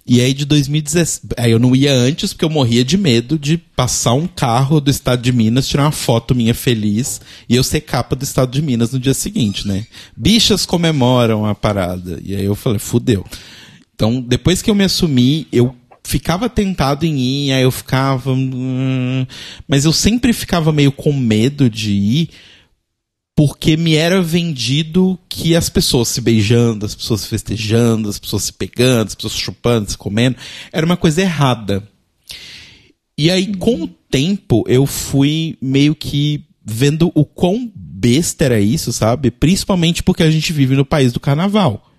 [0.09, 1.35] E aí de 2017.
[1.37, 4.91] Aí eu não ia antes porque eu morria de medo de passar um carro do
[4.91, 8.63] estado de Minas, tirar uma foto minha feliz e eu ser capa do estado de
[8.63, 9.87] Minas no dia seguinte, né?
[10.17, 12.19] Bichas comemoram a parada.
[12.25, 13.23] E aí eu falei, fudeu.
[13.95, 18.33] Então, depois que eu me assumi, eu ficava tentado em ir, aí eu ficava.
[18.33, 19.27] hum,
[19.69, 22.31] mas eu sempre ficava meio com medo de ir,
[23.39, 28.43] porque me era vendido que as pessoas se beijando, as pessoas se festejando, as pessoas
[28.43, 30.37] se pegando, as pessoas chupando, se comendo,
[30.73, 31.89] era uma coisa errada.
[33.17, 38.93] E aí, com o tempo, eu fui meio que vendo o quão besta era isso,
[38.93, 39.31] sabe?
[39.31, 41.93] Principalmente porque a gente vive no país do carnaval.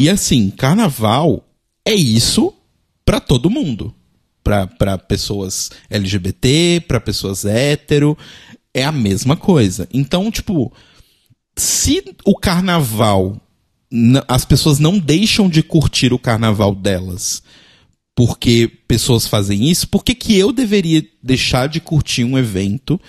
[0.00, 1.44] E assim, carnaval
[1.84, 2.54] é isso
[3.04, 3.92] pra todo mundo.
[4.44, 8.16] para pessoas LGBT, para pessoas hétero,
[8.74, 9.88] é a mesma coisa.
[9.92, 10.72] Então, tipo,
[11.56, 13.40] se o carnaval
[14.26, 17.42] as pessoas não deixam de curtir o carnaval delas
[18.14, 23.00] porque pessoas fazem isso, por que, que eu deveria deixar de curtir um evento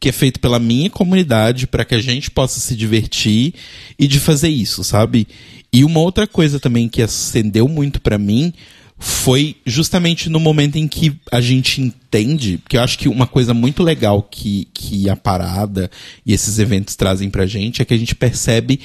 [0.00, 3.52] que é feito pela minha comunidade para que a gente possa se divertir
[3.98, 5.28] e de fazer isso, sabe?
[5.70, 8.54] E uma outra coisa também que acendeu muito para mim
[8.98, 13.52] foi justamente no momento em que a gente entende, porque eu acho que uma coisa
[13.52, 15.90] muito legal que, que a parada
[16.24, 18.80] e esses eventos trazem pra gente é que a gente percebe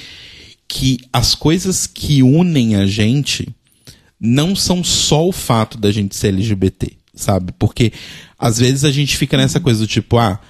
[0.66, 3.48] que as coisas que unem a gente
[4.20, 7.52] não são só o fato da gente ser LGBT, sabe?
[7.58, 7.92] Porque
[8.38, 10.40] às vezes a gente fica nessa coisa do tipo, ah,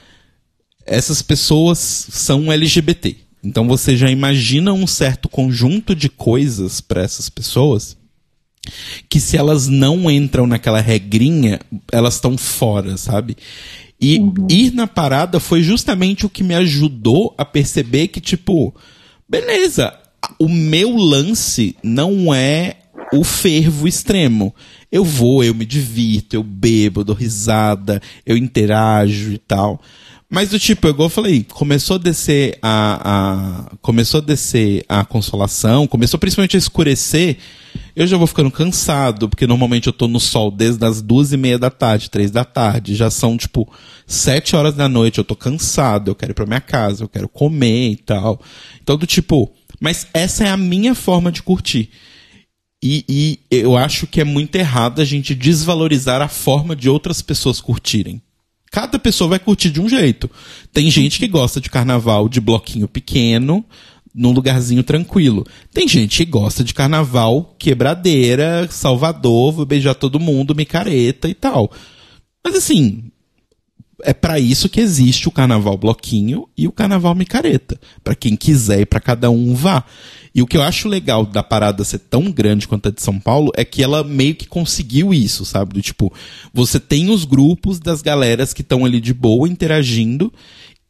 [0.86, 3.16] essas pessoas são LGBT.
[3.42, 7.96] Então você já imagina um certo conjunto de coisas para essas pessoas
[9.08, 11.60] que se elas não entram naquela regrinha,
[11.90, 13.36] elas estão fora, sabe?
[14.00, 14.18] E
[14.48, 18.74] ir na parada foi justamente o que me ajudou a perceber que, tipo,
[19.28, 19.94] beleza,
[20.38, 22.76] o meu lance não é
[23.12, 24.54] o fervo extremo.
[24.90, 29.80] Eu vou, eu me divirto, eu bebo, eu dou risada, eu interajo e tal.
[30.32, 33.00] Mas do tipo, igual eu falei, começou a descer a,
[33.72, 33.76] a.
[33.82, 37.36] Começou a descer a consolação, começou principalmente a escurecer.
[37.94, 41.36] Eu já vou ficando cansado, porque normalmente eu tô no sol desde as duas e
[41.36, 42.94] meia da tarde, três da tarde.
[42.94, 43.70] Já são, tipo,
[44.06, 47.28] sete horas da noite, eu tô cansado, eu quero ir pra minha casa, eu quero
[47.28, 48.40] comer e tal.
[48.82, 51.90] Então, do tipo, mas essa é a minha forma de curtir.
[52.82, 57.20] E, e eu acho que é muito errado a gente desvalorizar a forma de outras
[57.20, 58.22] pessoas curtirem.
[58.70, 60.30] Cada pessoa vai curtir de um jeito.
[60.72, 63.64] Tem gente que gosta de carnaval de bloquinho pequeno,
[64.14, 65.46] num lugarzinho tranquilo.
[65.72, 71.70] Tem gente que gosta de carnaval quebradeira, Salvador, vou beijar todo mundo, micareta e tal.
[72.44, 73.10] Mas assim,
[74.02, 77.78] é para isso que existe o carnaval bloquinho e o carnaval micareta.
[78.02, 79.84] Para quem quiser e para cada um vá.
[80.34, 83.18] E o que eu acho legal da parada ser tão grande quanto a de São
[83.18, 85.74] Paulo é que ela meio que conseguiu isso, sabe?
[85.74, 86.12] Do tipo,
[86.52, 90.32] você tem os grupos das galeras que estão ali de boa interagindo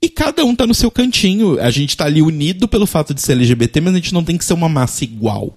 [0.02, 1.60] e cada um tá no seu cantinho.
[1.60, 4.38] A gente tá ali unido pelo fato de ser LGBT, mas a gente não tem
[4.38, 5.56] que ser uma massa igual.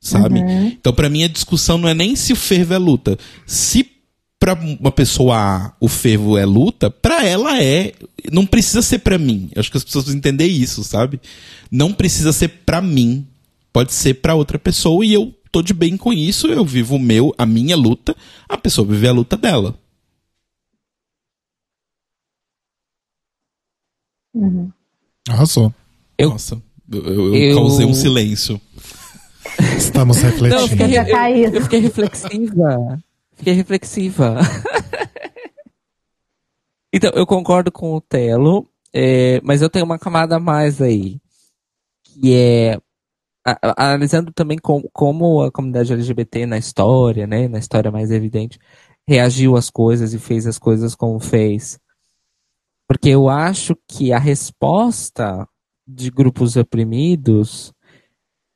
[0.00, 0.40] Sabe?
[0.40, 3.16] Então, pra mim, a discussão não é nem se o fervo é luta.
[3.46, 3.88] Se
[4.38, 7.92] pra uma pessoa A o fervo é luta, pra ela é.
[8.32, 9.48] Não precisa ser pra mim.
[9.54, 11.20] Eu acho que as pessoas precisam entender isso, sabe?
[11.70, 13.24] Não precisa ser pra mim.
[13.72, 16.48] Pode ser pra outra pessoa e eu tô de bem com isso.
[16.48, 18.16] Eu vivo o meu, a minha luta.
[18.48, 19.78] A pessoa vive a luta dela.
[25.28, 25.72] Arrasou.
[26.18, 26.60] Eu- Nossa,
[26.90, 28.60] eu, eu- eu causei um silêncio.
[29.76, 30.68] Estamos Não, eu refletindo.
[30.68, 33.02] fiquei, tá eu- eu fiquei reflexiva.
[33.34, 34.36] Fiquei reflexiva.
[36.92, 41.18] então, eu concordo com o Telo, é, mas eu tenho uma camada a mais aí.
[42.04, 42.78] Que é
[43.44, 48.58] a- analisando também com- como a comunidade LGBT na história, né, na história mais evidente,
[49.08, 51.78] reagiu às coisas e fez as coisas como fez.
[52.88, 55.48] Porque eu acho que a resposta
[55.86, 57.72] de grupos oprimidos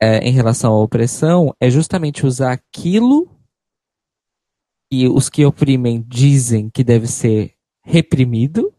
[0.00, 3.30] é, em relação à opressão é justamente usar aquilo
[4.90, 7.54] que os que oprimem dizem que deve ser
[7.84, 8.72] reprimido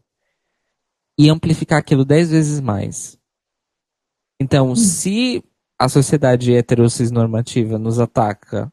[1.18, 3.18] e amplificar aquilo dez vezes mais.
[4.40, 5.42] Então, se
[5.78, 8.72] a sociedade heterossexnormativa nos ataca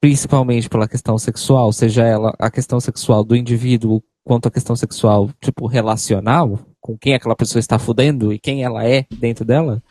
[0.00, 5.30] principalmente pela questão sexual, seja ela a questão sexual do indivíduo quanto a questão sexual,
[5.40, 9.82] tipo, relacional, com quem aquela pessoa está fudendo e quem ela é dentro dela,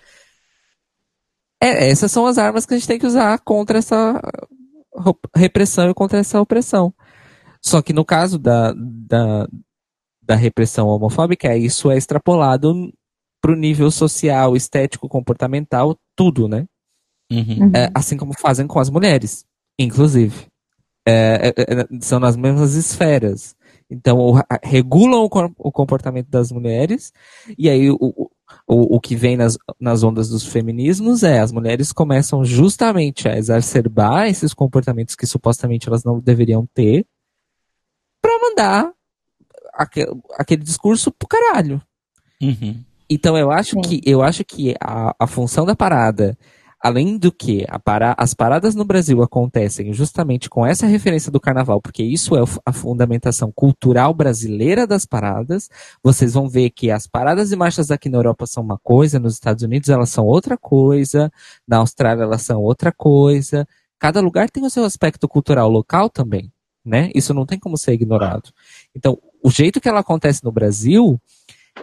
[1.62, 4.20] é, essas são as armas que a gente tem que usar contra essa
[5.36, 6.94] repressão e contra essa opressão.
[7.62, 9.48] Só que no caso da, da,
[10.22, 12.92] da repressão homofóbica, isso é extrapolado
[13.40, 16.66] para o nível social, estético, comportamental, tudo, né?
[17.32, 17.72] Uhum.
[17.74, 19.46] É, assim como fazem com as mulheres,
[19.80, 20.48] inclusive.
[21.08, 23.56] É, é, é, são nas mesmas esferas.
[23.92, 27.12] Então, o- a- regulam o, comportamento das mulheres,
[27.58, 31.92] e aí o, o, o que vem nas, nas ondas dos feminismos é as mulheres
[31.92, 37.06] começam justamente a exacerbar esses comportamentos que supostamente elas não deveriam ter,
[38.22, 38.92] para mandar
[39.74, 40.08] aque-
[40.38, 41.82] aquele discurso pro caralho.
[42.42, 42.82] Uhum.
[43.10, 43.82] Então eu acho Sim.
[43.82, 46.38] que eu acho que a, a função da parada,
[46.84, 51.80] além do que para, as paradas no Brasil acontecem justamente com essa referência do carnaval,
[51.80, 55.70] porque isso é a fundamentação cultural brasileira das paradas.
[56.04, 59.36] Vocês vão ver que as paradas e marchas aqui na Europa são uma coisa, nos
[59.36, 61.32] Estados Unidos elas são outra coisa,
[61.68, 63.68] na Austrália elas são outra coisa.
[64.00, 66.52] Cada lugar tem o seu aspecto cultural local também.
[66.84, 67.12] né?
[67.14, 68.52] Isso não tem como ser ignorado.
[68.96, 71.20] Então, o jeito que ela acontece no Brasil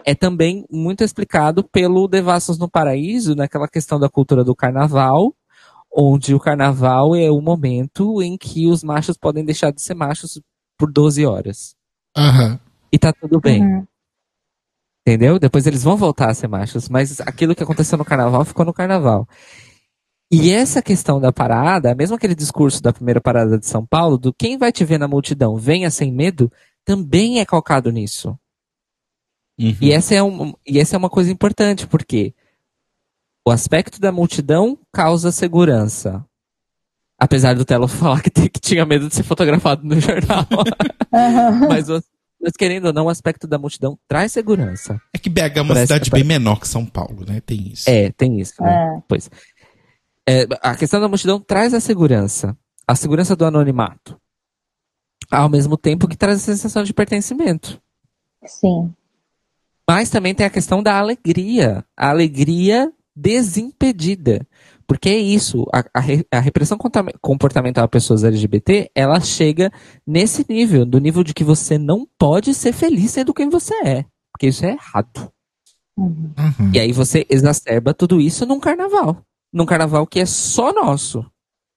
[0.05, 5.33] é também muito explicado pelo Devassos no Paraíso, naquela questão da cultura do carnaval,
[5.91, 10.41] onde o carnaval é o momento em que os machos podem deixar de ser machos
[10.77, 11.75] por 12 horas.
[12.15, 12.59] Aham.
[12.91, 13.63] E tá tudo bem.
[13.63, 13.87] Uhum.
[15.05, 15.39] Entendeu?
[15.39, 18.73] Depois eles vão voltar a ser machos, mas aquilo que aconteceu no carnaval ficou no
[18.73, 19.27] carnaval.
[20.31, 24.31] E essa questão da parada, mesmo aquele discurso da primeira parada de São Paulo, do
[24.31, 26.51] quem vai te ver na multidão, venha sem medo,
[26.85, 28.37] também é calcado nisso.
[29.59, 29.75] Uhum.
[29.81, 32.33] E essa é, um, e essa é uma coisa importante, porque
[33.45, 36.25] o aspecto da multidão causa segurança.
[37.17, 40.45] Apesar do Telo falar que, que tinha medo de ser fotografado no jornal.
[41.67, 42.01] mas, o-
[42.41, 45.01] mas querendo ou não, o aspecto da multidão traz segurança.
[45.13, 47.41] É que BH é uma Parece- cidade bem menor que São Paulo, né?
[47.41, 47.89] Tem isso.
[47.89, 48.71] É, tem isso, né?
[48.97, 49.01] É.
[49.07, 49.29] Pois.
[50.27, 52.55] É, a questão da multidão traz a segurança.
[52.87, 54.17] A segurança do anonimato.
[55.29, 57.81] Ao mesmo tempo que traz a sensação de pertencimento.
[58.45, 58.93] Sim.
[59.89, 61.83] Mas também tem a questão da alegria.
[61.97, 64.47] A alegria desimpedida.
[64.85, 66.77] Porque é isso, a, a a repressão
[67.19, 69.71] comportamental a pessoas LGBT, ela chega
[70.05, 74.05] nesse nível, do nível de que você não pode ser feliz sendo quem você é.
[74.31, 75.31] Porque isso é errado.
[75.97, 76.33] Uhum.
[76.37, 76.71] Uhum.
[76.71, 79.23] E aí você exacerba tudo isso num carnaval.
[79.51, 81.19] Num carnaval que é só nosso.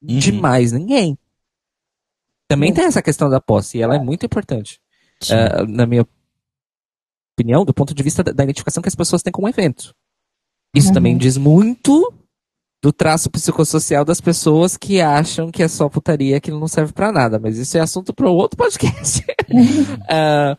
[0.02, 0.18] Uhum.
[0.18, 1.16] De mais ninguém.
[2.46, 4.78] Também tem essa questão da posse, e ela é muito importante.
[5.30, 6.06] Ah, na minha
[7.36, 9.94] opinião, do ponto de vista da, da identificação que as pessoas têm com o evento.
[10.74, 10.94] Isso Uhum.
[10.94, 12.12] também diz muito
[12.82, 17.12] do traço psicossocial das pessoas que acham que é só putaria que não serve pra
[17.12, 17.38] nada.
[17.38, 19.24] Mas isso é assunto para outro podcast.
[20.08, 20.56] Ah,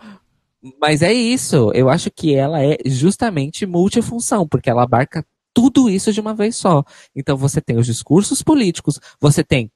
[0.80, 1.72] mas é isso.
[1.74, 6.56] Eu acho que ela é justamente multifunção, porque ela abarca tudo isso de uma vez
[6.56, 6.84] só.
[7.16, 9.70] Então você tem os discursos políticos, você tem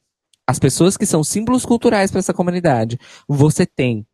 [0.48, 2.98] as pessoas que são símbolos culturais para essa comunidade,
[3.28, 4.08] você tem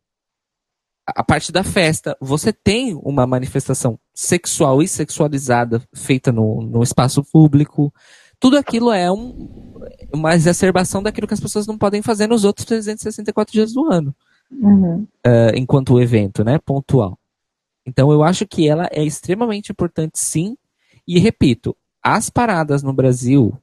[1.05, 7.23] a parte da festa, você tem uma manifestação sexual e sexualizada feita no, no espaço
[7.23, 7.93] público.
[8.39, 9.73] Tudo aquilo é um-
[10.13, 14.15] uma exacerbação daquilo que as pessoas não podem fazer nos outros 364 dias do ano
[14.51, 15.07] Uhum.
[15.25, 17.17] eh, enquanto evento, né, pontual.
[17.85, 20.55] Então eu acho que ela é extremamente importante sim,
[21.07, 23.57] e repito, as paradas no Brasil,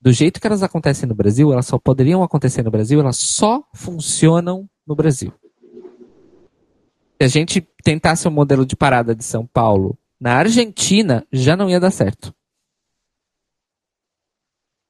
[0.00, 3.62] do jeito que elas acontecem no Brasil, elas só poderiam acontecer no Brasil, elas só
[3.74, 5.32] funcionam no Brasil.
[7.20, 11.68] Se a gente tentasse um modelo de parada de São Paulo na Argentina, já não
[11.68, 12.34] ia dar certo.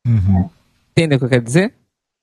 [0.07, 0.48] Uhum.
[0.93, 1.74] Entendeu o que eu quero dizer?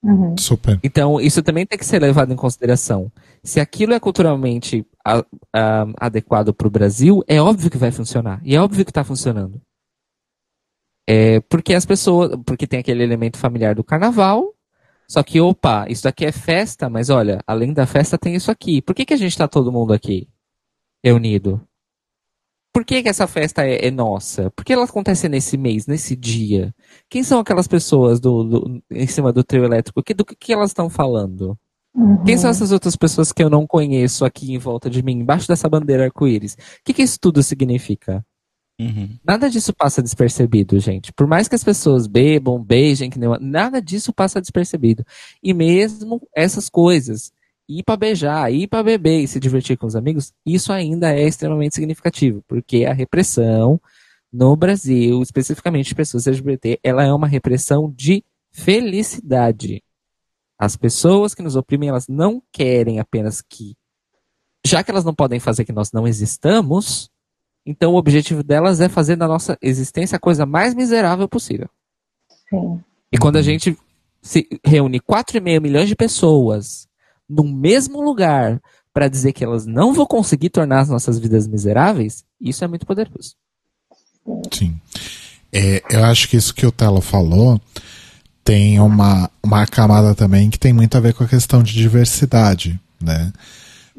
[0.02, 0.38] Uhum.
[0.38, 0.80] Super.
[0.82, 3.12] Então, isso também tem que ser levado em consideração.
[3.44, 8.40] Se aquilo é culturalmente a- a- adequado para o Brasil, é óbvio que vai funcionar.
[8.46, 9.62] E é óbvio que está funcionando.
[11.06, 12.32] É porque as pessoas.
[12.46, 14.54] Porque tem aquele elemento familiar do carnaval.
[15.10, 18.82] Só que, opa, isso daqui é festa, mas olha, além da festa tem isso aqui.
[18.82, 20.28] Por que, que a gente está todo mundo aqui
[21.04, 21.62] reunido?
[22.74, 24.52] Por que, que essa festa é, é nossa?
[24.52, 26.76] Por que ela acontece nesse mês, nesse dia?
[27.10, 30.04] Quem são aquelas pessoas do, do- em cima do trio elétrico?
[30.04, 31.58] Que, do que, que elas estão falando?
[31.96, 32.24] Uhum.
[32.24, 35.48] Quem são essas outras pessoas que eu não conheço aqui em volta de mim, embaixo
[35.48, 36.54] dessa bandeira arco-íris?
[36.54, 38.24] O que, que isso tudo significa?
[38.80, 39.18] Uhum.
[39.26, 41.12] Nada disso passa despercebido, gente.
[41.12, 45.04] Por mais que as pessoas bebam, beijem, que nem nada disso passa despercebido.
[45.42, 47.32] E mesmo essas coisas,
[47.68, 51.28] ir pra beijar, ir pra beber e se divertir com os amigos, isso ainda é
[51.28, 53.82] extremamente significativo, porque a repressão
[54.32, 59.84] no Brasil, especificamente de pessoas LGBT, ela é uma repressão de felicidade.
[60.60, 63.76] As pessoas que nos oprimem, elas não querem apenas que,
[64.66, 67.10] já que elas não podem fazer que nós não existamos,
[67.68, 71.70] então o objetivo delas é fazer da nossa existência a coisa mais miserável possível.
[72.50, 72.80] Sim.
[73.12, 73.78] E quando a gente
[74.22, 76.88] se reúne 4,5 milhões de pessoas
[77.30, 78.62] no mesmo lugar
[78.94, 82.86] para dizer que elas não vão conseguir tornar as nossas vidas miseráveis, isso é muito
[82.86, 83.36] poderoso.
[84.52, 84.80] Sim.
[85.52, 87.60] É, eu acho que isso que o Telo falou
[88.44, 92.80] tem uma, uma camada também que tem muito a ver com a questão de diversidade,
[93.02, 93.34] né?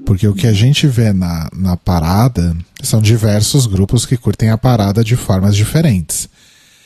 [0.04, 4.58] Porque o que a gente vê na, na parada são diversos grupos que curtem a
[4.58, 6.28] parada de formas diferentes.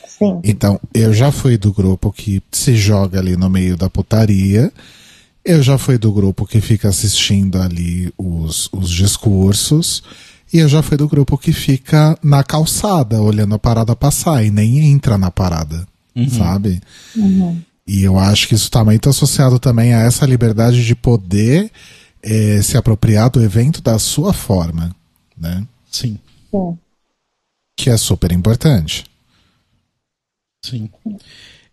[0.07, 0.39] Sim.
[0.43, 4.71] Então, eu já fui do grupo que se joga ali no meio da putaria.
[5.43, 10.03] Eu já fui do grupo que fica assistindo ali os, os discursos.
[10.53, 14.51] E eu já fui do grupo que fica na calçada, olhando a parada passar e
[14.51, 15.83] nem entra na parada,
[16.29, 16.79] sabe?
[17.87, 21.71] E eu acho que isso está muito associado também a essa liberdade de poder
[22.23, 24.95] eh, se apropriar do evento da sua forma,
[25.37, 25.65] né?
[25.91, 26.19] Sim,
[26.51, 26.77] Sim.
[27.77, 29.05] Que é super importante.
[30.65, 30.89] sim.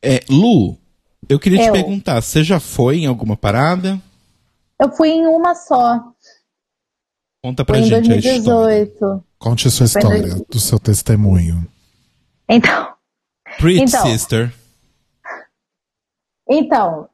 [0.02, 0.76] É, Lu,
[1.28, 1.72] eu queria te Eu.
[1.72, 4.00] perguntar, você já foi em alguma parada?
[4.78, 6.00] Eu fui em uma só.
[7.44, 8.86] Conta pra Foi em gente a história.
[8.86, 9.24] 2018.
[9.38, 11.66] Conte sua Foi história, dois- do seu testemunho.
[12.48, 12.94] Então,
[13.58, 14.02] Pretty Então.
[14.06, 14.52] Sister.
[16.48, 17.08] Então,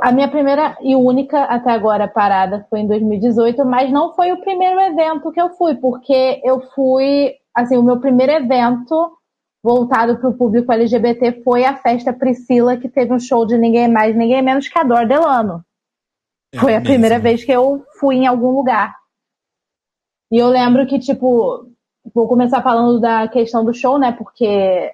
[0.00, 4.40] a minha primeira e única até agora parada foi em 2018, mas não foi o
[4.40, 9.12] primeiro evento que eu fui, porque eu fui, assim, o meu primeiro evento
[9.62, 13.88] voltado para o público LGBT foi a festa Priscila, que teve um show de ninguém
[13.88, 15.64] mais, ninguém menos que a Dor Delano.
[16.54, 16.92] É Foi a mesmo.
[16.92, 18.94] primeira vez que eu fui em algum lugar.
[20.32, 21.68] E eu lembro que, tipo,
[22.14, 24.12] vou começar falando da questão do show, né?
[24.12, 24.92] Porque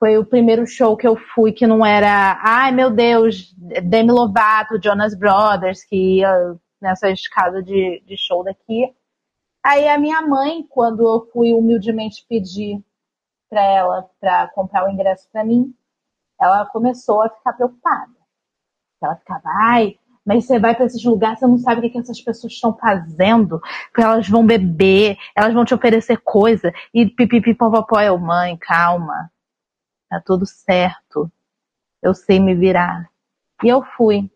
[0.00, 3.54] foi o primeiro show que eu fui que não era, ai meu Deus,
[3.84, 8.90] Demi Lovato, Jonas Brothers, que ia nessas casas de, de show daqui.
[9.62, 12.82] Aí a minha mãe, quando eu fui humildemente pedir
[13.50, 15.74] para ela para comprar o ingresso para mim,
[16.40, 18.10] ela começou a ficar preocupada.
[19.02, 21.98] Ela ficava, ai, mas você vai para esses lugares, você não sabe o que, que
[21.98, 27.54] essas pessoas estão fazendo, porque elas vão beber, elas vão te oferecer coisa, e pipipi
[27.54, 29.30] popopó, eu, mãe, calma,
[30.10, 31.30] tá tudo certo,
[32.02, 33.08] eu sei me virar.
[33.62, 34.30] E eu fui.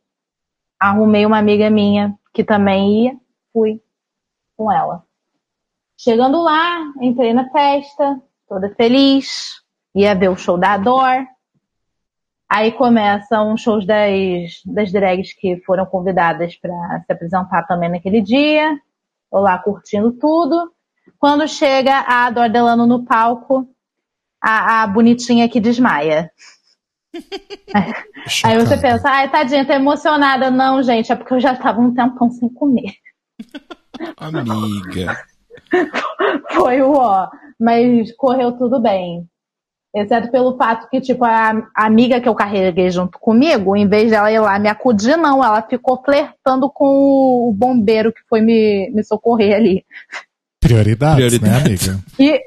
[0.79, 3.17] Arrumei uma amiga minha que também ia,
[3.53, 3.83] fui
[4.57, 5.05] com ela.
[5.97, 9.63] Chegando lá, entrei na festa, toda feliz,
[9.95, 11.27] ia ver o show da Ador.
[12.49, 18.21] Aí começam os shows das, das drags que foram convidadas para se apresentar também naquele
[18.21, 18.79] dia.
[19.33, 20.73] Lá curtindo tudo.
[21.19, 23.69] Quando chega a Ador Delano no palco,
[24.45, 26.31] a, a bonitinha que desmaia.
[28.45, 30.51] Aí você pensa, ai, tadinha, tá emocionada.
[30.51, 32.93] Não, gente, é porque eu já tava um tempão sem comer.
[34.16, 35.16] Amiga.
[36.53, 37.29] Foi o ó.
[37.59, 39.27] Mas correu tudo bem.
[39.95, 44.31] Exceto pelo fato que, tipo, a, amiga que eu carreguei junto comigo, em vez dela
[44.31, 49.05] ir lá me acudir, não, ela ficou flertando com o bombeiro que foi me, me
[49.05, 49.85] socorrer ali.
[50.59, 51.89] Prioridades, né, Prioridades.
[51.89, 52.05] amiga?
[52.19, 52.43] E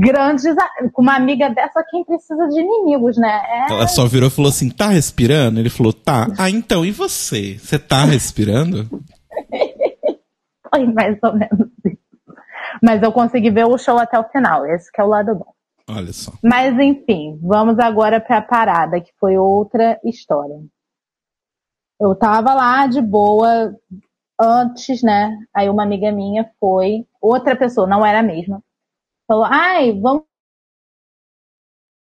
[0.00, 0.44] grandes.
[0.92, 3.42] Com uma amiga dessa, quem precisa de inimigos, né?
[3.46, 5.60] É, Ela só virou e falou assim: tá respirando?
[5.60, 6.28] Ele falou: tá.
[6.38, 7.58] Ah, então, e você?
[7.58, 8.88] Você tá respirando?
[10.70, 12.04] foi mais ou menos isso.
[12.82, 14.66] Mas eu consegui ver o show até o final.
[14.66, 15.52] Esse que é o lado bom.
[15.88, 16.32] Olha só.
[16.42, 20.56] Mas enfim, vamos agora para a parada, que foi outra história.
[22.00, 23.74] Eu tava lá de boa
[24.40, 25.36] antes, né?
[25.54, 28.62] Aí uma amiga minha foi, outra pessoa, não era a mesma,
[29.26, 30.24] falou: ai, vamos.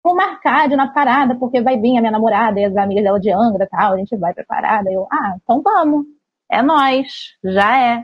[0.03, 3.19] Vou marcar de na parada, porque vai vir a minha namorada e as amigas dela
[3.19, 4.91] de Angra e tal, a gente vai pra parada.
[4.91, 6.05] Eu, ah, então vamos.
[6.49, 8.03] É nós, já é.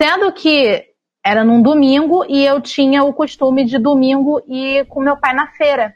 [0.00, 0.94] Sendo que
[1.24, 5.46] era num domingo e eu tinha o costume de domingo ir com meu pai na
[5.52, 5.94] feira.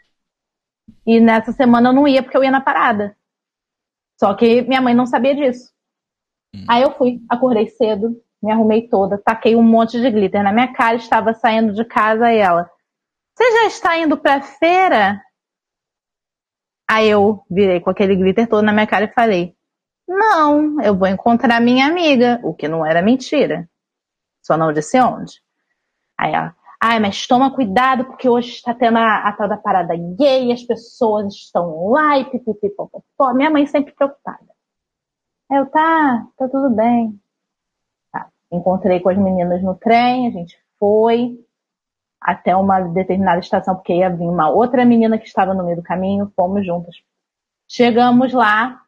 [1.07, 3.15] E nessa semana eu não ia porque eu ia na parada.
[4.19, 5.71] Só que minha mãe não sabia disso.
[6.67, 10.73] Aí eu fui, acordei cedo, me arrumei toda, taquei um monte de glitter na minha
[10.73, 12.71] cara, estava saindo de casa ela,
[13.39, 15.23] você já está indo pra feira?
[16.91, 19.55] Aí eu virei com aquele glitter todo na minha cara e falei,
[20.09, 23.69] não, eu vou encontrar minha amiga, o que não era mentira.
[24.43, 25.41] Só não disse onde.
[26.19, 29.95] Aí ela, ai, mas toma cuidado, porque hoje está tendo a, a tal da parada
[29.97, 33.35] gay, as pessoas estão lá e pipipipopopó.
[33.35, 34.49] Minha mãe sempre preocupada.
[35.51, 37.21] Eu, tá, tá tudo bem.
[38.51, 41.39] Encontrei com as meninas no trem, a gente foi
[42.21, 45.83] até uma determinada estação, porque ia vir uma outra menina que estava no meio do
[45.83, 46.97] caminho, fomos juntas.
[47.69, 48.81] Chegamos lá,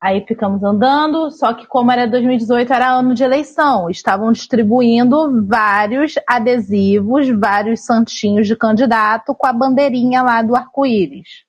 [0.00, 3.90] Aí ficamos andando, só que como era 2018, era ano de eleição.
[3.90, 11.44] Estavam distribuindo vários adesivos, vários santinhos de candidato com a bandeirinha lá do arco-íris.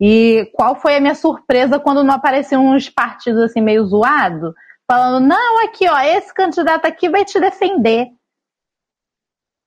[0.00, 4.54] E qual foi a minha surpresa quando não apareciam uns partidos assim meio zoado,
[4.90, 8.08] falando, não, aqui ó, esse candidato aqui vai te defender.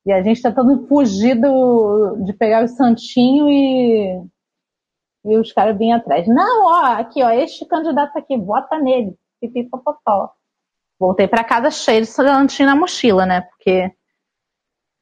[0.06, 4.27] E a gente tentando fugir do, de pegar o santinho e
[5.23, 6.27] e os caras vinham atrás.
[6.27, 9.15] Não, ó, aqui, ó, este candidato aqui, vota nele.
[9.39, 10.31] Pipipopopó.
[10.99, 13.41] Voltei para casa cheio de santinho na mochila, né?
[13.41, 13.91] Porque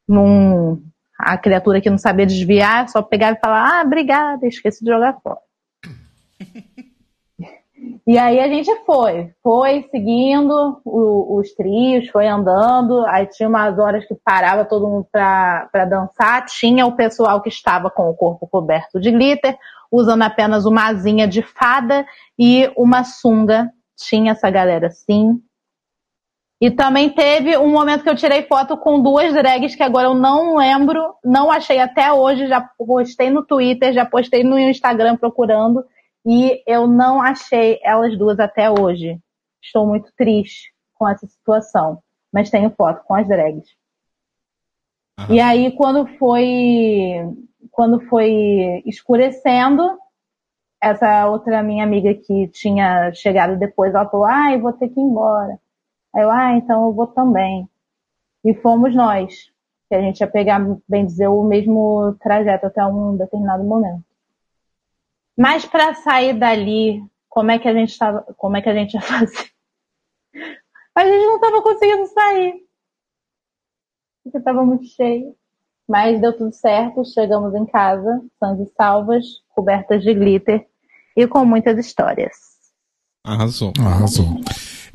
[0.07, 0.83] num,
[1.17, 5.19] a criatura que não sabia desviar só pegava e falava, ah, obrigada, esqueci de jogar
[5.21, 5.39] fora.
[8.09, 13.77] E aí a gente foi, foi seguindo o- os trios, foi andando, aí tinha umas
[13.77, 18.47] horas que parava todo mundo para dançar, tinha o pessoal que estava com o corpo
[18.47, 19.55] coberto de glitter,
[19.91, 22.03] usando apenas uma asinha de fada
[22.35, 25.39] e uma sunga, tinha essa galera sim.
[26.59, 30.15] E também teve um momento que eu tirei foto com duas drags que agora eu
[30.15, 35.85] não lembro, não achei até hoje, já postei no Twitter, já postei no Instagram procurando,
[36.25, 39.19] E eu não achei elas duas até hoje.
[39.61, 42.01] Estou muito triste com essa situação.
[42.31, 43.69] Mas tenho foto com as drags.
[45.29, 47.13] E aí, quando foi,
[47.71, 49.97] quando foi escurecendo,
[50.81, 55.03] essa outra minha amiga que tinha chegado depois, ela falou, ai, vou ter que ir
[55.03, 55.59] embora.
[56.15, 57.67] Aí eu, ah, então eu vou também.
[58.45, 59.51] E fomos nós,
[59.89, 64.03] que a gente ia pegar, bem dizer, o mesmo trajeto até um determinado momento.
[65.39, 68.93] Mas para sair dali, como é que a gente tava, como é que a gente
[68.93, 69.49] ia fazer?
[70.95, 72.53] A gente não estava conseguindo sair.
[74.23, 75.33] Porque estava muito cheio.
[75.87, 79.25] Mas deu tudo certo, chegamos em casa, sãs e salvas,
[79.55, 80.67] cobertas de glitter
[81.17, 82.35] e com muitas histórias.
[83.25, 83.73] Arrasou.
[83.79, 84.25] Arrasou.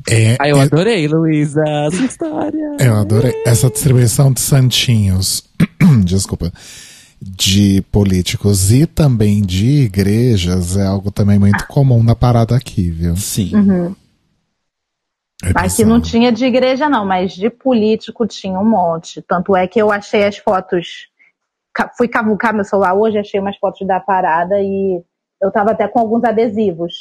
[0.09, 2.77] É, Ah, eu é- adorei, Luísa, a sua história.
[2.79, 5.43] Eu adorei essa distribuição de santinhos,
[6.05, 6.51] desculpa,
[7.21, 13.15] de políticos e também de igrejas é algo também muito comum na parada aqui, viu?
[13.15, 13.51] Sim.
[15.43, 19.21] É Aqui não tinha de igreja, não, mas de político tinha um monte.
[19.21, 21.07] Tanto é que eu achei as fotos.
[21.97, 25.03] Fui cavucar meu celular hoje, achei umas fotos da parada e
[25.41, 26.93] eu tava até com alguns adesivos.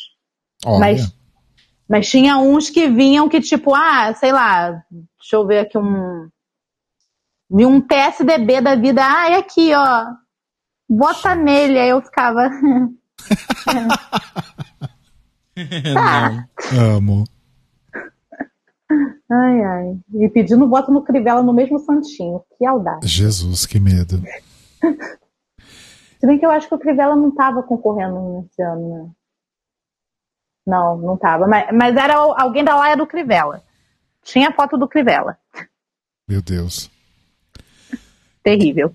[0.64, 1.16] Olha, Mas,
[1.88, 6.28] mas tinha uns que vinham que, tipo, ah, sei lá, deixa eu ver aqui um.
[7.54, 10.06] Vi um PSDB da vida, ah, é aqui, ó.
[10.90, 12.50] Bota nele, aí eu ficava.
[15.94, 16.48] Não.
[16.96, 17.22] amo.
[19.30, 19.96] Ai, ai.
[20.14, 22.42] E pedindo voto no Crivella no mesmo santinho.
[22.58, 23.06] Que aldade.
[23.06, 24.20] Jesus, que medo.
[26.18, 29.10] Se bem que eu acho que o Crivella não tava concorrendo nesse ano, né?
[30.66, 31.46] Não, não tava.
[31.46, 33.62] Mas, mas era alguém da laia do Crivella.
[34.24, 35.38] Tinha foto do Crivella.
[36.26, 36.90] Meu Deus.
[38.44, 38.94] Terrível.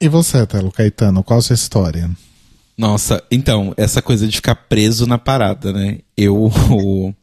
[0.00, 2.08] E você, Telo Caetano, qual a sua história?
[2.76, 5.98] Nossa, então, essa coisa de ficar preso na parada, né?
[6.16, 7.14] Eu, como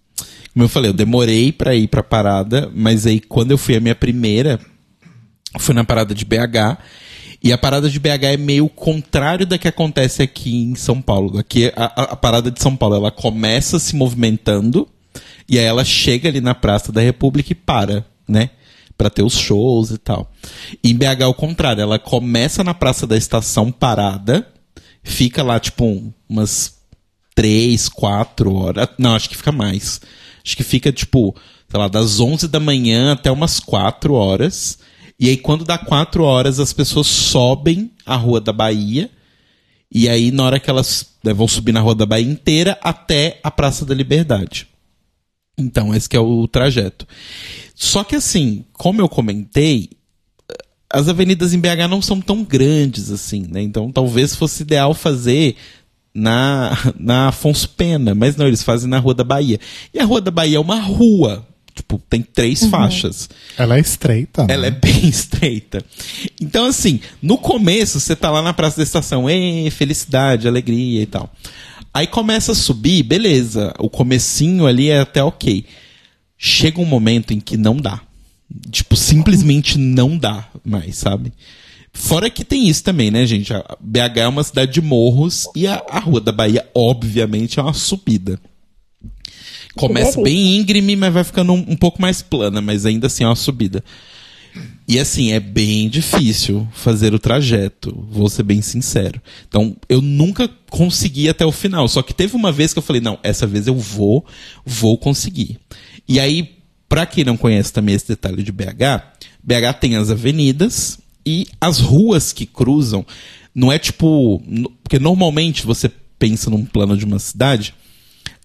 [0.58, 3.96] eu falei, eu demorei pra ir pra parada, mas aí quando eu fui a minha
[3.96, 4.60] primeira,
[5.58, 6.78] fui na parada de BH.
[7.44, 11.38] E a parada de BH é meio contrário da que acontece aqui em São Paulo.
[11.38, 14.88] Aqui a, a- a parada de São Paulo, ela começa se movimentando
[15.48, 18.50] e aí ela chega ali na Praça da República e para, né?
[18.98, 20.32] Pra ter os shows e tal.
[20.84, 24.48] Em BH é o contrário, ela começa na Praça da Estação parada,
[25.04, 26.76] fica lá tipo um- umas
[27.36, 28.88] três, quatro horas.
[28.98, 30.00] Não, acho que fica mais.
[30.46, 31.36] Acho que fica tipo,
[31.70, 34.78] sei lá, das 11 da manhã até umas quatro horas.
[35.20, 39.10] E aí quando dá quatro horas as pessoas sobem a Rua da Bahia.
[39.92, 43.40] E aí na hora que elas né, vão subir na Rua da Bahia inteira até
[43.44, 44.68] a Praça da Liberdade.
[45.58, 47.08] Então, esse é o trajeto.
[47.76, 49.90] Só que assim, como eu comentei,
[50.90, 53.62] as avenidas em BH não são tão grandes assim, né?
[53.62, 55.58] Então talvez fosse ideal fazer
[56.14, 59.60] na, na Afonso Pena, mas não, eles fazem na Rua da Bahia.
[59.94, 61.46] E a Rua da Bahia é uma rua,
[61.76, 63.30] tipo, tem três faixas.
[63.58, 64.54] Ela é estreita, né?
[64.54, 65.84] Ela é bem estreita.
[66.40, 69.26] Então, assim, no começo, você tá lá na Praça da Estação,
[69.72, 71.30] felicidade, alegria e tal.
[71.94, 73.74] Aí começa a subir, beleza.
[73.80, 75.66] O comecinho ali é até ok.
[76.38, 78.02] Chega um momento em que não dá.
[78.70, 81.34] Tipo, simplesmente não dá mais, sabe?
[81.92, 83.54] Fora que tem isso também, né, gente?
[83.54, 87.64] A BH é uma cidade de morros e a, a Rua da Bahia, obviamente, é
[87.64, 88.40] uma subida.
[89.76, 93.28] Começa bem íngreme, mas vai ficando um, um pouco mais plana, mas ainda assim é
[93.28, 93.84] uma subida.
[94.88, 99.22] E assim, é bem difícil fazer o trajeto, vou ser bem sincero.
[99.48, 101.88] Então, eu nunca consegui até o final.
[101.88, 104.24] Só que teve uma vez que eu falei, não, essa vez eu vou,
[104.64, 105.58] vou conseguir.
[106.08, 106.58] E aí,
[106.88, 109.04] pra quem não conhece também esse detalhe de BH,
[109.44, 113.06] BH tem as avenidas e as ruas que cruzam.
[113.54, 114.42] Não é tipo.
[114.84, 117.74] Porque normalmente você pensa num plano de uma cidade,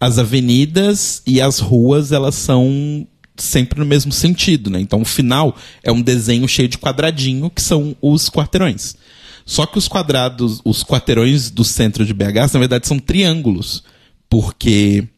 [0.00, 3.06] as avenidas e as ruas elas são
[3.36, 4.80] sempre no mesmo sentido, né?
[4.80, 8.96] Então o final é um desenho cheio de quadradinho que são os quarteirões.
[9.44, 13.82] Só que os quadrados, os quarteirões do centro de BH, na verdade são triângulos,
[14.28, 15.08] porque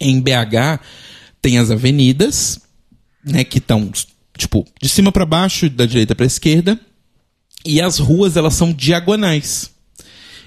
[0.00, 0.80] em BH
[1.42, 2.60] tem as avenidas,
[3.24, 3.90] né, que estão
[4.36, 6.80] tipo de cima para baixo, da direita para esquerda,
[7.64, 9.70] e as ruas elas são diagonais.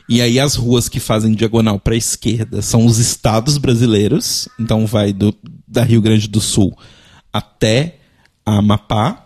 [0.09, 5.13] E aí as ruas que fazem diagonal para esquerda são os estados brasileiros, então vai
[5.13, 5.33] do
[5.67, 6.77] da Rio Grande do Sul
[7.31, 7.97] até
[8.45, 9.25] Amapá,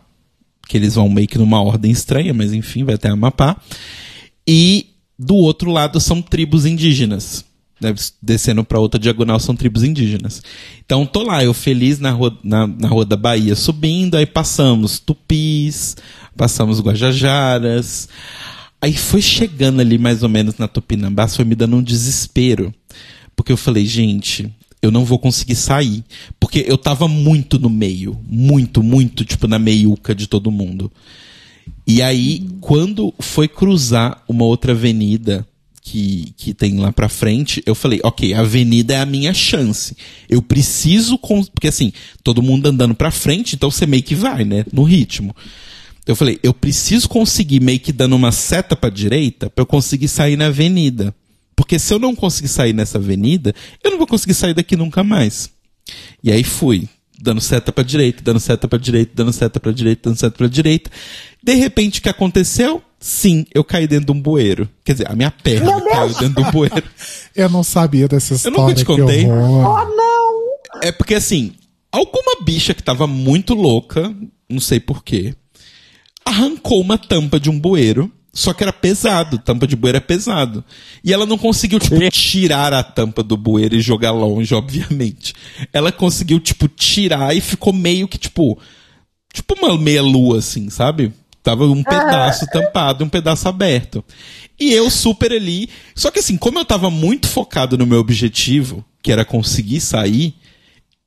[0.67, 3.59] que eles vão meio que numa ordem estranha, mas enfim, vai até Amapá.
[4.47, 7.43] E do outro lado são tribos indígenas.
[7.79, 7.93] Né?
[8.21, 10.41] Descendo para outra diagonal são tribos indígenas.
[10.85, 14.99] Então tô lá, eu feliz na rua, na, na rua da Bahia subindo, aí passamos
[14.99, 15.95] tupis,
[16.35, 18.09] passamos guajajaras.
[18.81, 22.73] Aí foi chegando ali mais ou menos na Tupinambás, foi me dando um desespero.
[23.35, 24.51] Porque eu falei, gente,
[24.81, 26.03] eu não vou conseguir sair.
[26.39, 28.19] Porque eu tava muito no meio.
[28.27, 30.91] Muito, muito, tipo, na meiuca de todo mundo.
[31.85, 35.47] E aí, quando foi cruzar uma outra avenida
[35.88, 39.95] que, que tem lá pra frente, eu falei, ok, a avenida é a minha chance.
[40.30, 41.18] Eu preciso.
[41.18, 41.93] Porque assim,
[42.23, 44.65] todo mundo andando pra frente, então você meio que vai, né?
[44.72, 45.34] No ritmo.
[46.05, 50.09] Eu falei, eu preciso conseguir meio que dando uma seta pra direita pra eu conseguir
[50.09, 51.15] sair na avenida.
[51.55, 55.03] Porque se eu não conseguir sair nessa avenida, eu não vou conseguir sair daqui nunca
[55.03, 55.49] mais.
[56.22, 56.88] E aí fui,
[57.19, 60.47] dando seta pra direita, dando seta pra direita, dando seta pra direita, dando seta pra
[60.47, 60.91] direita.
[61.47, 62.83] De repente, o que aconteceu?
[62.99, 64.69] Sim, eu caí dentro de um bueiro.
[64.83, 66.83] Quer dizer, a minha perna caiu dentro de um bueiro.
[67.33, 68.59] Eu não sabia dessa Eu história.
[68.59, 69.25] nunca te que contei.
[69.25, 69.87] horror.
[70.83, 71.53] É porque assim,
[71.89, 74.13] alguma bicha que tava muito louca,
[74.49, 75.35] não sei porquê,
[76.25, 78.11] arrancou uma tampa de um bueiro.
[78.33, 80.65] Só que era pesado, tampa de bueiro é pesado.
[81.01, 85.33] E ela não conseguiu, tipo, tirar a tampa do bueiro e jogar longe, obviamente.
[85.71, 88.59] Ela conseguiu, tipo, tirar e ficou meio que, tipo,
[89.33, 91.13] tipo uma meia lua, assim, sabe?
[91.47, 94.03] Tava um pedaço tampado e um pedaço aberto.
[94.59, 95.69] E eu super ali.
[95.95, 100.35] Só que assim, como eu tava muito focado no meu objetivo, que era conseguir sair,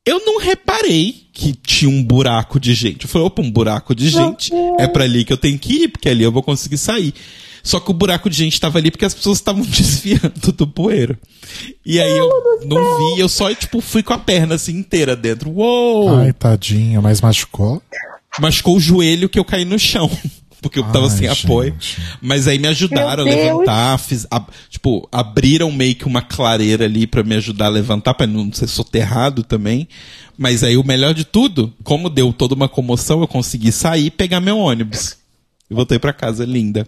[0.03, 3.03] eu não reparei que tinha um buraco de gente.
[3.03, 4.51] Eu falei, opa, um buraco de gente.
[4.79, 7.13] É pra ali que eu tenho que ir, porque ali eu vou conseguir sair.
[7.61, 11.19] Só que o buraco de gente tava ali porque as pessoas estavam desviando do poeiro.
[11.85, 12.27] E aí eu
[12.65, 15.51] não vi, eu só, tipo, fui com a perna assim inteira dentro.
[15.51, 16.17] Uou!
[16.17, 17.79] Ai, tadinho, mas machucou?
[18.39, 20.09] Machucou o joelho que eu caí no chão.
[20.61, 21.71] Porque eu tava Ai, sem apoio.
[21.73, 21.97] gente.
[22.21, 26.85] Mas aí me ajudaram a Meu levantar, fiz, a- tipo, abriram meio que uma clareira
[26.85, 29.87] ali pra me ajudar a levantar, pra não ser soterrado também.
[30.37, 34.11] Mas aí o melhor de tudo, como deu toda uma comoção, eu consegui sair e
[34.11, 35.17] pegar meu ônibus.
[35.67, 36.87] E voltei pra casa linda.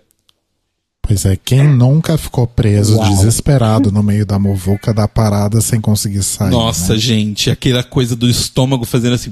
[1.06, 6.24] Pois é, quem nunca ficou preso, desesperado no meio da muvuca da parada sem conseguir
[6.24, 6.50] sair?
[6.50, 7.00] Nossa, né?
[7.00, 9.30] gente, aquela coisa do estômago fazendo assim.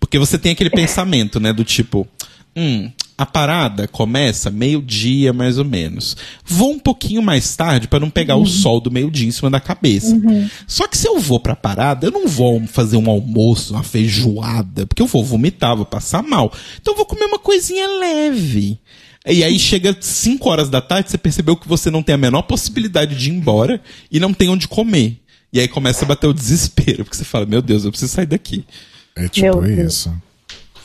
[0.00, 1.52] Porque você tem aquele pensamento, né?
[1.52, 2.08] Do tipo,
[2.56, 6.16] hum, a parada começa meio-dia mais ou menos.
[6.44, 9.60] Vou um pouquinho mais tarde para não pegar o sol do meio-dia em cima da
[9.60, 10.20] cabeça.
[10.66, 14.86] Só que se eu vou pra parada, eu não vou fazer um almoço, uma feijoada,
[14.88, 16.52] porque eu vou vomitar, vou passar mal.
[16.80, 18.80] Então eu vou comer uma coisinha leve.
[19.26, 22.42] E aí chega 5 horas da tarde, você percebeu que você não tem a menor
[22.42, 23.80] possibilidade de ir embora
[24.10, 25.20] e não tem onde comer.
[25.52, 28.26] E aí começa a bater o desespero, porque você fala, meu Deus, eu preciso sair
[28.26, 28.64] daqui.
[29.14, 30.12] É tipo isso.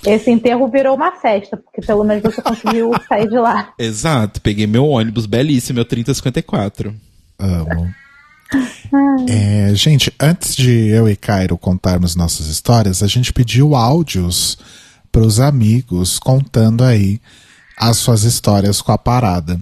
[0.05, 3.73] Esse enterro virou uma festa, porque pelo menos você conseguiu sair de lá.
[3.79, 6.93] Exato, peguei meu ônibus belíssimo, meu 3054.
[7.39, 7.93] Amo.
[9.27, 14.57] É, gente, antes de eu e Cairo contarmos nossas histórias, a gente pediu áudios
[15.11, 17.19] para os amigos contando aí
[17.77, 19.59] as suas histórias com a parada.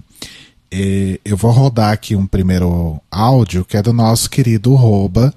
[0.70, 5.32] E eu vou rodar aqui um primeiro áudio que é do nosso querido Roba,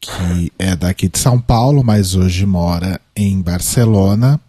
[0.00, 4.40] que é daqui de São Paulo, mas hoje mora em Barcelona.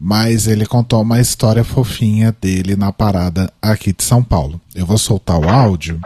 [0.00, 4.60] Mas ele contou uma história fofinha dele na parada aqui de São Paulo.
[4.72, 6.00] Eu vou soltar o áudio.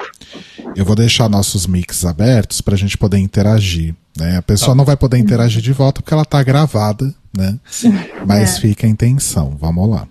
[0.74, 3.94] Eu vou deixar nossos mics abertos para a gente poder interagir.
[4.16, 4.38] Né?
[4.38, 7.58] A pessoa não vai poder interagir de volta porque ela tá gravada, né?
[8.26, 9.56] Mas fica a intenção.
[9.60, 10.08] Vamos lá.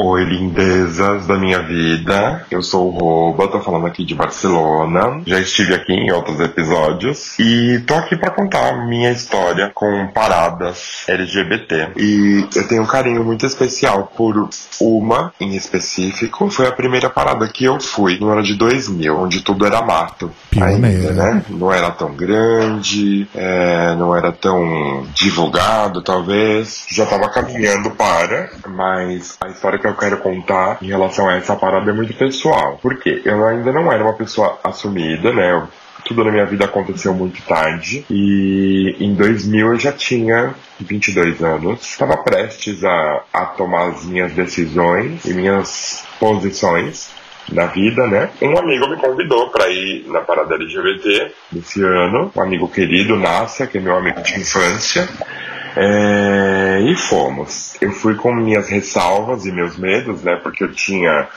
[0.00, 2.46] Oi, lindezas da minha vida.
[2.52, 5.20] Eu sou o Roba, tô falando aqui de Barcelona.
[5.26, 11.04] Já estive aqui em outros episódios e tô aqui pra contar minha história com paradas
[11.08, 11.94] LGBT.
[11.96, 14.48] E eu tenho um carinho muito especial por
[14.80, 16.48] uma em específico.
[16.48, 20.30] Foi a primeira parada que eu fui no ano de 2000, onde tudo era mato.
[20.48, 21.08] Pioneira.
[21.08, 21.42] Ainda, né?
[21.48, 26.86] Não era tão grande, é, não era tão divulgado, talvez.
[26.88, 31.56] Já tava caminhando para, mas a história que eu quero contar em relação a essa
[31.56, 32.78] parada é muito pessoal.
[32.80, 33.22] Por quê?
[33.24, 35.66] Eu ainda não era uma pessoa assumida, né?
[36.04, 41.82] Tudo na minha vida aconteceu muito tarde e em 2000 eu já tinha 22 anos.
[41.82, 47.10] Estava prestes a, a tomar as minhas decisões e minhas posições
[47.52, 48.30] da vida, né?
[48.42, 53.66] Um amigo me convidou para ir na parada LGBT desse ano, um amigo querido, Nácia,
[53.66, 55.08] que é meu amigo de infância.
[55.80, 57.76] É, e fomos.
[57.80, 60.34] Eu fui com minhas ressalvas e meus medos, né?
[60.34, 61.28] Porque eu tinha,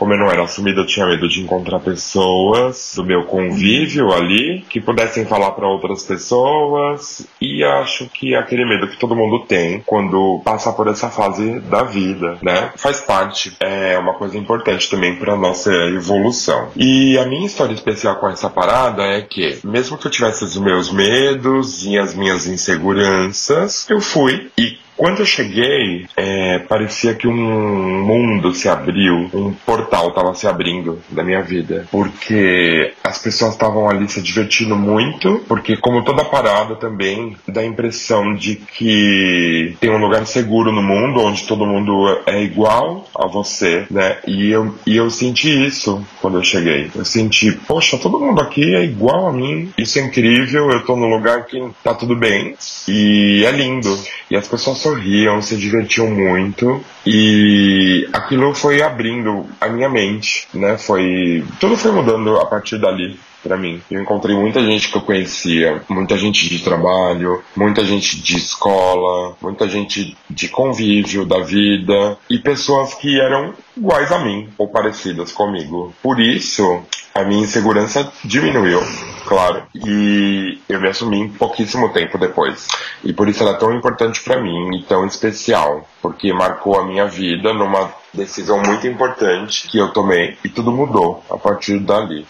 [0.00, 4.64] como eu não era assumido, eu tinha medo de encontrar pessoas do meu convívio ali
[4.66, 7.26] que pudessem falar para outras pessoas.
[7.38, 11.60] E acho que é aquele medo que todo mundo tem quando passa por essa fase
[11.60, 12.72] da vida, né?
[12.76, 13.54] Faz parte.
[13.60, 16.70] É uma coisa importante também para nossa evolução.
[16.74, 20.56] E a minha história especial com essa parada é que, mesmo que eu tivesse os
[20.56, 27.26] meus medos e as minhas inseguranças, eu fui e Quando eu cheguei, é, parecia que
[27.26, 33.52] um mundo se abriu, um portal estava se abrindo da minha vida, porque as pessoas
[33.52, 39.74] estavam ali se divertindo muito, porque como toda parada também dá a impressão de que
[39.80, 44.18] tem um lugar seguro no mundo, onde todo mundo é igual a você, né?
[44.26, 46.90] E eu, e eu senti isso quando eu cheguei.
[46.94, 50.94] Eu senti, poxa, todo mundo aqui é igual a mim, isso é incrível, eu tô
[50.94, 52.54] num lugar que tá tudo bem,
[52.86, 53.98] e é lindo.
[54.30, 60.76] E as pessoas sorriam, se divertiam muito, e aquilo foi abrindo a minha mente, né?
[60.76, 61.44] Foi.
[61.58, 63.80] Tudo foi mudando a partir dali pra mim.
[63.90, 69.36] Eu encontrei muita gente que eu conhecia, muita gente de trabalho, muita gente de escola,
[69.40, 75.32] muita gente de convívio da vida e pessoas que eram iguais a mim ou parecidas
[75.32, 75.94] comigo.
[76.02, 76.82] Por isso,
[77.14, 78.80] a minha insegurança diminuiu,
[79.26, 82.68] claro, e eu me assumi pouquíssimo tempo depois.
[83.02, 86.86] E por isso ela é tão importante pra mim e tão especial, porque marcou a
[86.86, 92.26] minha vida numa decisão muito importante que eu tomei e tudo mudou a partir dali.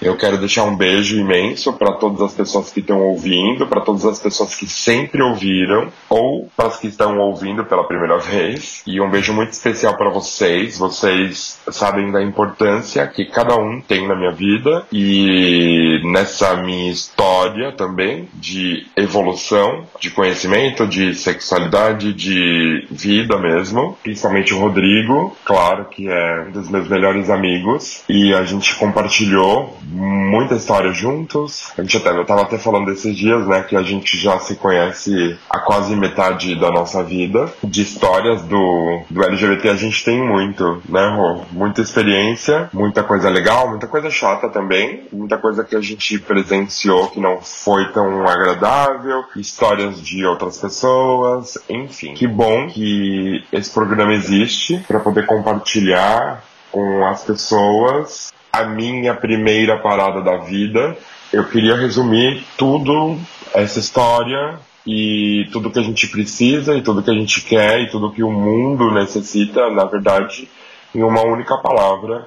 [0.00, 4.06] Eu quero deixar um beijo imenso para todas as pessoas que estão ouvindo, para todas
[4.06, 8.82] as pessoas que sempre ouviram ou para as que estão ouvindo pela primeira vez.
[8.86, 10.78] E um beijo muito especial para vocês.
[10.78, 17.72] Vocês sabem da importância que cada um tem na minha vida e nessa minha história
[17.72, 23.98] também de evolução, de conhecimento, de sexualidade, de vida mesmo.
[24.02, 29.76] Principalmente o Rodrigo, claro que é um dos meus melhores amigos e a gente compartilhou
[29.90, 31.72] muita história juntos.
[31.76, 34.56] A gente até, eu tava até falando esses dias, né, que a gente já se
[34.56, 37.52] conhece há quase metade da nossa vida.
[37.62, 41.42] De histórias do, do LGBT a gente tem muito, né, Rô?
[41.52, 47.08] Muita experiência, muita coisa legal, muita coisa chata também, muita coisa que a gente presenciou
[47.08, 52.14] que não foi tão agradável, histórias de outras pessoas, enfim.
[52.14, 59.78] Que bom que esse programa existe para poder compartilhar com as pessoas a minha primeira
[59.78, 60.96] parada da vida.
[61.32, 63.16] Eu queria resumir tudo,
[63.54, 67.90] essa história e tudo que a gente precisa e tudo que a gente quer e
[67.90, 70.48] tudo que o mundo necessita, na verdade,
[70.94, 72.26] em uma única palavra,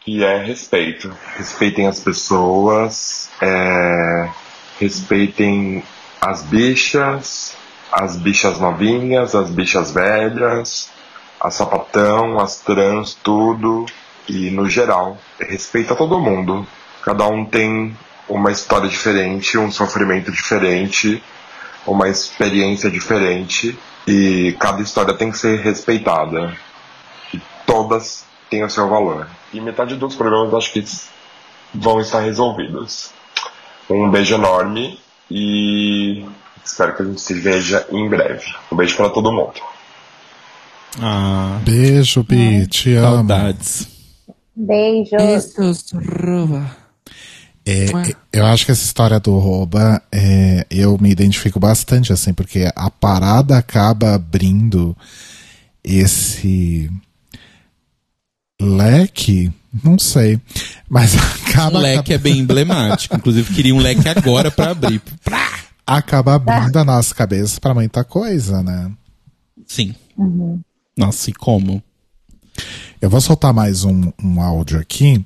[0.00, 1.12] que é respeito.
[1.36, 4.30] Respeitem as pessoas, é,
[4.80, 5.82] respeitem
[6.20, 7.56] as bichas,
[7.92, 10.90] as bichas novinhas, as bichas velhas,
[11.40, 13.84] a sapatão, as trans, tudo
[14.28, 15.18] e no geral.
[15.40, 16.66] Respeita todo mundo.
[17.02, 17.96] Cada um tem
[18.28, 21.22] uma história diferente, um sofrimento diferente,
[21.86, 26.54] uma experiência diferente e cada história tem que ser respeitada.
[27.32, 29.28] E todas têm o seu valor.
[29.52, 30.84] E metade dos problemas acho que
[31.74, 33.10] vão estar resolvidos.
[33.88, 35.00] Um beijo enorme
[35.30, 36.26] e
[36.64, 38.44] espero que a gente se veja em breve.
[38.70, 39.54] Um beijo para todo mundo.
[41.00, 43.16] Ah, Beijo, Bi, te amo.
[43.16, 43.97] saudades.
[44.58, 45.12] Beijos.
[45.12, 46.76] Estos rouba.
[47.64, 47.86] É,
[48.32, 52.90] eu acho que essa história do rouba, é, eu me identifico bastante, assim, porque a
[52.90, 54.96] parada acaba abrindo
[55.84, 56.90] esse
[58.60, 59.52] leque,
[59.84, 60.40] não sei,
[60.88, 61.14] mas
[61.46, 63.14] acaba, Um leque é bem emblemático.
[63.14, 65.00] Inclusive, queria um leque agora pra abrir.
[65.86, 68.90] acaba abrindo a nossa cabeça pra muita coisa, né?
[69.66, 69.94] Sim.
[70.96, 71.82] Nossa, e como?
[73.00, 75.24] Eu vou soltar mais um, um áudio aqui,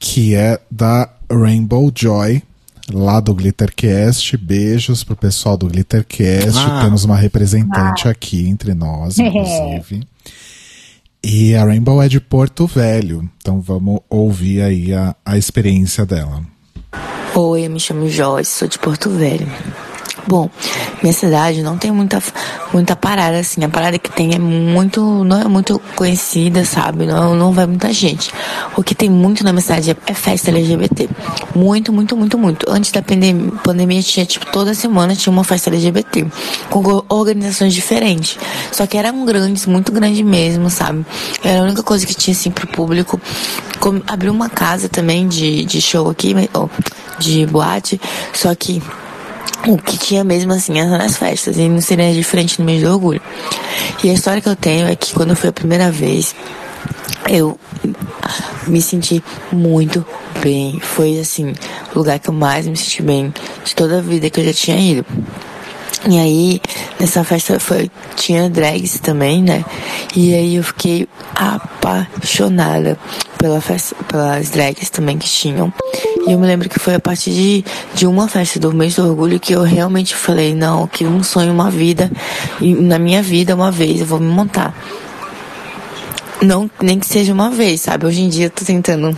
[0.00, 2.42] que é da Rainbow Joy,
[2.92, 4.36] lá do Glittercast.
[4.36, 6.58] Beijos pro pessoal do Glittercast.
[6.58, 6.82] Ah.
[6.82, 10.02] Temos uma representante aqui entre nós, inclusive.
[11.22, 16.42] e a Rainbow é de Porto Velho, então vamos ouvir aí a, a experiência dela.
[17.32, 19.46] Oi, eu me chamo Joyce, sou de Porto Velho.
[20.28, 20.50] Bom,
[21.02, 22.22] minha cidade não tem muita,
[22.70, 23.64] muita parada, assim.
[23.64, 25.24] A parada que tem é muito.
[25.24, 27.06] não é muito conhecida, sabe?
[27.06, 28.30] Não, não vai muita gente.
[28.76, 31.08] O que tem muito na minha cidade é, festa LGBT.
[31.56, 32.70] Muito, muito, muito, muito.
[32.70, 36.26] Antes da pandemia, pandemia tinha, tipo, toda semana tinha uma festa LGBT.
[36.68, 38.36] Com organizações diferentes.
[38.70, 41.06] Só que eram grandes, muito grande mesmo, sabe?
[41.42, 43.18] Era a única coisa que tinha, assim, pro público.
[44.06, 46.34] Abriu uma casa também de, de show aqui,
[47.18, 47.98] de boate.
[48.34, 48.82] Só que
[49.66, 53.20] o que tinha mesmo assim nas festas e não seria diferente no mês do orgulho.
[54.02, 56.34] E a história que eu tenho é que quando foi a primeira vez,
[57.28, 57.58] eu
[58.66, 60.04] me senti muito
[60.40, 60.78] bem.
[60.80, 61.54] Foi assim,
[61.94, 63.32] o lugar que eu mais me senti bem
[63.64, 65.04] de toda a vida que eu já tinha ido.
[66.08, 66.60] E aí,
[67.00, 69.64] nessa festa foi, tinha drags também, né?
[70.14, 72.96] E aí eu fiquei apaixonada
[73.38, 75.72] pela festa, pelas drags também que tinham.
[76.26, 79.08] E eu me lembro que foi a partir de, de uma festa do mês do
[79.08, 82.10] orgulho que eu realmente falei, não, que um sonho, uma vida,
[82.60, 84.74] e na minha vida uma vez eu vou me montar.
[86.42, 88.06] Não, nem que seja uma vez, sabe?
[88.06, 89.16] Hoje em dia eu tô tentando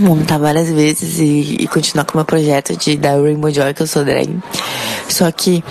[0.00, 3.82] montar várias vezes e, e continuar com o meu projeto de da Rainbow Joy, que
[3.82, 4.38] eu sou drag.
[5.08, 5.62] Só que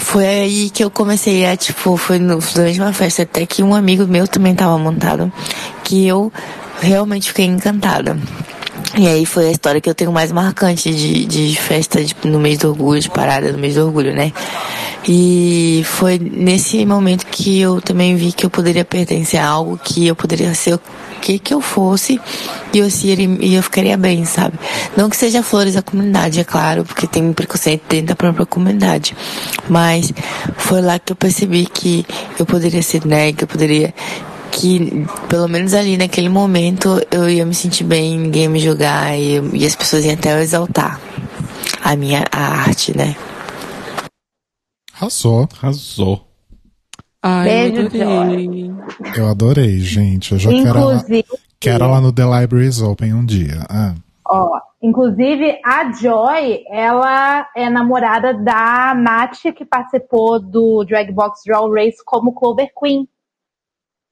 [0.00, 3.74] foi aí que eu comecei a, tipo, foi no, durante uma festa até que um
[3.74, 5.30] amigo meu também tava montado,
[5.84, 6.32] que eu
[6.80, 8.16] realmente fiquei encantada.
[8.96, 12.38] E aí foi a história que eu tenho mais marcante de, de festa de, no
[12.38, 14.32] mês do orgulho, de parada no mês do orgulho, né?
[15.06, 20.06] E foi nesse momento que eu também vi que eu poderia pertencer a algo que
[20.06, 20.80] eu poderia ser o
[21.20, 22.20] que que eu fosse
[22.72, 22.86] e eu,
[23.40, 24.58] e eu ficaria bem, sabe?
[24.96, 29.16] Não que seja flores da comunidade, é claro, porque tem preconceito dentro da própria comunidade.
[29.68, 30.12] Mas
[30.56, 32.04] foi lá que eu percebi que
[32.38, 33.94] eu poderia ser drag, que eu poderia
[34.50, 39.18] que pelo menos ali naquele momento eu ia me sentir bem, ninguém ia me julgar
[39.18, 41.00] e, e as pessoas iam até exaltar
[41.82, 43.16] a minha a arte, né?
[44.94, 45.48] Arrasou.
[45.62, 46.28] Arrasou.
[47.22, 48.70] Ai, eu Beijo, adorei.
[49.16, 50.32] Eu adorei, gente.
[50.32, 51.24] Eu já Inclusive,
[51.60, 53.64] quero ela no The Libraries Open um dia.
[53.68, 53.94] Ah,
[54.26, 61.72] ó, inclusive a Joy, ela é namorada da Nath, que participou do Drag Box Draw
[61.72, 63.08] Race como Clover Queen.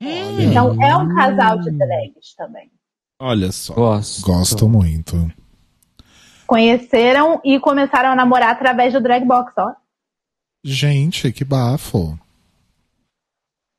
[0.00, 2.70] Então é um casal de drags também.
[3.20, 3.75] Olha só.
[3.75, 4.23] Gosto.
[4.26, 5.31] gosto muito.
[6.47, 9.73] Conheceram e começaram a namorar através do Drag Box, ó.
[10.62, 12.18] Gente, que bafo.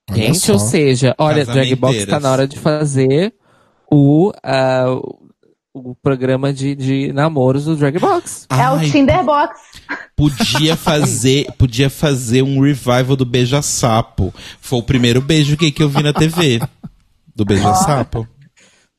[0.10, 0.54] Olha Gente, só.
[0.54, 2.10] ou seja, olha, Dragbox Casamenteiras.
[2.10, 3.34] tá na hora de fazer
[3.92, 4.86] o, ah,
[5.78, 8.48] o programa de, de namoros do Dragbox.
[8.50, 9.60] É o Ai, Tinder Box.
[10.16, 14.34] Podia fazer, podia fazer um revival do Beija Sapo.
[14.60, 16.60] Foi o primeiro beijo gay que eu vi na TV.
[17.36, 18.28] Do Beija Sapo.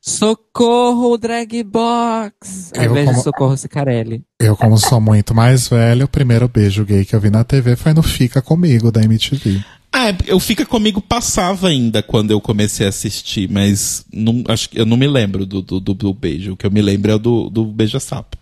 [0.01, 2.71] Socorro, Dragbox!
[2.75, 4.23] Ao Eu invés de como- Socorro Cicarelli.
[4.39, 7.75] Eu, como sou muito mais velho, o primeiro beijo gay que eu vi na TV
[7.75, 9.63] foi no Fica Comigo, da MTV.
[9.91, 14.79] Ah, eu Fica Comigo passava ainda quando eu comecei a assistir, mas não, acho que
[14.79, 16.53] eu não me lembro do, do, do- do beijo.
[16.53, 18.37] O que eu me lembro é o do, do Beija Sapo.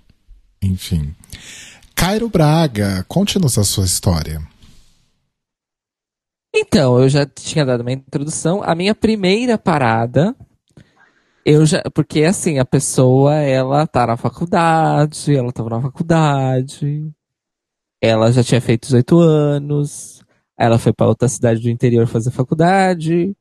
[0.61, 1.15] Enfim.
[1.95, 4.41] Cairo Braga, conte-nos a sua história.
[6.55, 8.61] Então, eu já tinha dado uma introdução.
[8.63, 10.35] A minha primeira parada,
[11.45, 11.81] eu já.
[11.93, 17.09] Porque assim, a pessoa, ela tá na faculdade, ela tava na faculdade,
[18.01, 20.16] ela já tinha feito 18 anos,
[20.57, 23.35] ela foi pra outra cidade do interior fazer faculdade.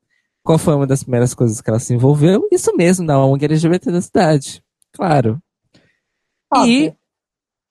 [0.45, 2.47] Qual foi uma das primeiras coisas que ela se envolveu?
[2.53, 4.63] Isso mesmo, na ONG LGBT da cidade.
[4.93, 5.41] Claro.
[6.55, 6.97] E Óbvio.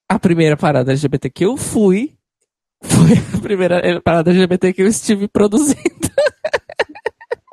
[0.10, 2.14] a primeira parada LGBT que eu fui
[2.84, 5.80] foi a primeira parada LGBT que eu estive produzindo.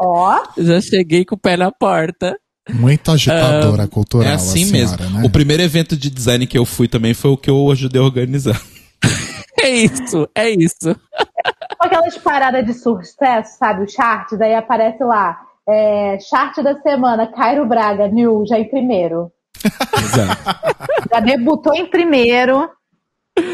[0.00, 2.36] Ó, Já cheguei com o pé na porta.
[2.70, 5.18] Muito agitadora cultural, é assim a senhora, mesmo.
[5.18, 5.26] né?
[5.26, 8.04] O primeiro evento de design que eu fui também foi o que eu ajudei a
[8.04, 8.60] organizar.
[9.64, 10.96] É isso, é isso.
[11.82, 13.82] Aquelas paradas de sucesso, sabe?
[13.84, 15.40] Os charts, aí aparece lá.
[15.68, 19.30] É, chart da semana, Cairo Braga, New, já em primeiro.
[19.96, 20.42] Exato.
[21.12, 22.68] Já debutou em primeiro.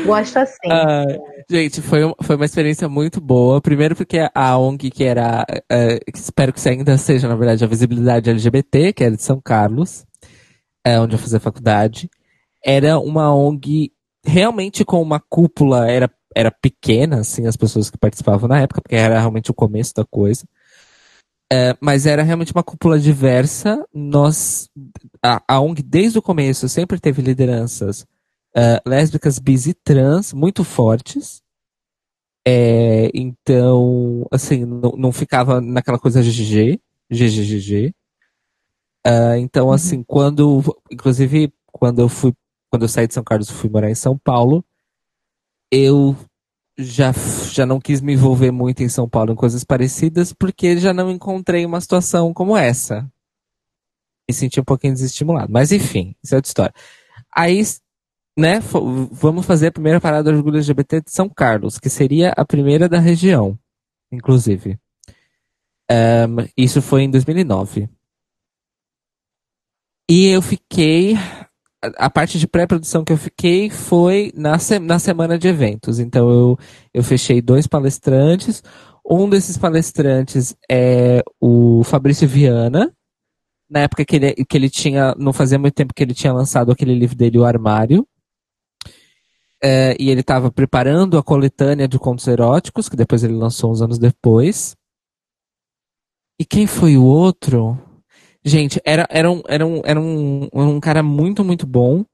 [0.07, 0.71] Gosto assim.
[0.71, 1.05] Ah,
[1.51, 3.61] gente, foi, um- foi uma experiência muito boa.
[3.61, 5.45] Primeiro porque a ONG, que era,
[6.07, 10.05] que espero que ainda seja, na verdade, a visibilidade LGBT, que era de São Carlos,
[10.85, 12.09] é, onde eu fazia faculdade,
[12.65, 13.93] era uma ONG
[14.25, 16.09] realmente com uma cúpula, era,
[16.39, 20.05] era pequena, assim, as pessoas que participavam na época, porque era realmente o começo da
[20.05, 20.47] coisa.
[21.53, 23.85] É, mas era realmente uma cúpula diversa.
[23.93, 24.71] Nós,
[25.21, 28.07] a, a ONG, desde o começo, sempre teve lideranças
[28.55, 31.43] eh, lésbicas, bis e trans muito fortes.
[32.47, 37.93] É, então, assim, não, não ficava naquela coisa GGG, GGGG.
[39.05, 42.33] Ah, então, assim, quando, inclusive, quando eu fui,
[42.71, 44.65] quando eu saí de São Carlos e fui morar em São Paulo,
[45.71, 46.17] eu
[46.79, 47.13] já,
[47.53, 51.11] já não quis me envolver muito em São Paulo em coisas parecidas, porque já não
[51.11, 53.03] encontrei uma situação como essa.
[54.29, 55.53] Me senti um pouquinho desestimulado.
[55.53, 56.75] Mas enfim, isso é outra história.
[57.35, 57.63] Aí,
[58.39, 58.61] né,
[59.11, 62.89] vamos fazer a primeira parada do orgulho LGBT de São Carlos, que seria a primeira
[62.89, 63.59] da região,
[64.13, 64.79] inclusive.
[65.91, 67.89] Ahn, isso foi em 2009.
[70.09, 71.15] E eu fiquei.
[71.83, 75.99] A- parte de pré-produção que eu fiquei foi na, se- na semana de eventos.
[75.99, 76.59] Então eu,
[76.93, 78.63] eu fechei dois palestrantes.
[79.09, 82.93] Um desses palestrantes é o Fabrício Viana.
[83.71, 85.15] Na época que ele, que ele tinha.
[85.19, 88.07] Não fazia muito tempo que ele tinha lançado aquele livro dele, O Armário.
[89.63, 93.83] É, e ele estava preparando a coletânea de contos eróticos, que depois ele lançou uns
[93.83, 94.77] anos depois.
[96.41, 97.77] E quem foi o outro?
[98.45, 102.05] Gente, era, era, um, era, um, era um, um cara muito, muito bom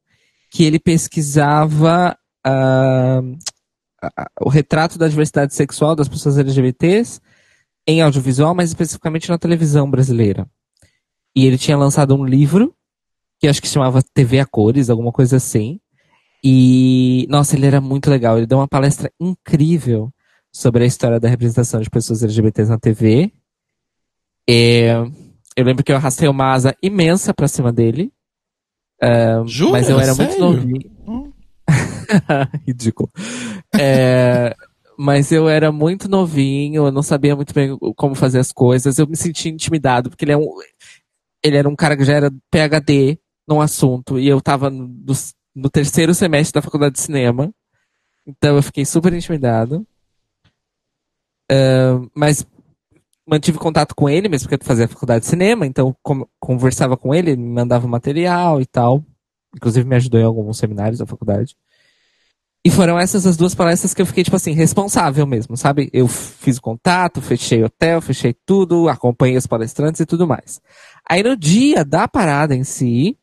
[0.50, 3.22] que ele pesquisava a-
[4.40, 7.20] o retrato da diversidade sexual das pessoas LGBTs
[7.86, 10.46] em audiovisual, mas especificamente na televisão brasileira.
[11.36, 12.74] E ele tinha lançado um livro
[13.40, 15.80] que acho que chamava TV a cores, alguma coisa assim.
[16.42, 18.36] E, nossa, ele era muito legal.
[18.36, 20.12] Ele deu uma palestra incrível
[20.52, 23.32] sobre a história da representação de pessoas LGBTs na TV.
[24.48, 24.94] É,
[25.56, 28.12] eu lembro que eu arrastei uma asa imensa pra cima dele.
[29.00, 29.72] É, Jura?
[29.72, 30.40] mas eu era muito Sério?
[30.40, 31.34] novinho.
[32.66, 33.10] Ridículo.
[33.78, 34.54] É,
[34.98, 38.98] mas eu era muito novinho, eu não sabia muito bem como fazer as coisas.
[38.98, 40.48] Eu me sentia intimidado, porque ele, é um,
[41.42, 45.12] ele era um cara que já era PhD num assunto, e eu tava no,
[45.54, 47.52] no terceiro semestre da faculdade de cinema.
[48.26, 49.86] Então eu fiquei super intimidado.
[51.50, 52.46] É, mas
[53.26, 55.96] mantive contato com ele, mesmo porque eu fazia faculdade de cinema, então
[56.38, 59.04] conversava com ele, ele me mandava material e tal.
[59.54, 61.56] Inclusive me ajudou em alguns seminários da faculdade.
[62.66, 65.90] E foram essas as duas palestras que eu fiquei, tipo assim, responsável mesmo, sabe?
[65.92, 70.62] Eu fiz o contato, fechei hotel, fechei tudo, acompanhei os palestrantes e tudo mais.
[71.08, 73.18] Aí no dia da parada em si,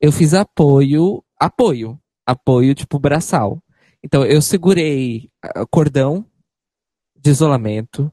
[0.00, 3.62] eu fiz apoio, apoio, apoio tipo braçal.
[4.02, 6.24] Então eu segurei ah, cordão
[7.14, 8.10] de isolamento,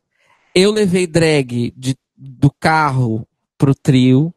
[0.60, 3.27] eu levei drag de, do carro
[3.60, 4.34] pro trio,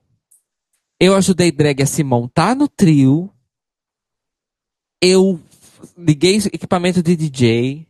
[1.01, 3.33] eu ajudei drag a se montar no trio,
[5.01, 5.41] eu
[5.97, 7.87] liguei equipamento de DJ,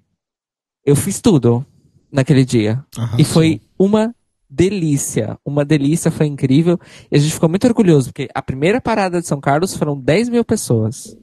[0.86, 1.66] eu fiz tudo
[2.10, 2.84] naquele dia.
[2.96, 3.18] Arrasou.
[3.18, 4.14] E foi uma
[4.48, 5.36] delícia.
[5.44, 6.78] Uma delícia, foi incrível.
[7.10, 10.28] E a gente ficou muito orgulhoso, porque a primeira parada de São Carlos foram 10
[10.28, 11.16] mil pessoas.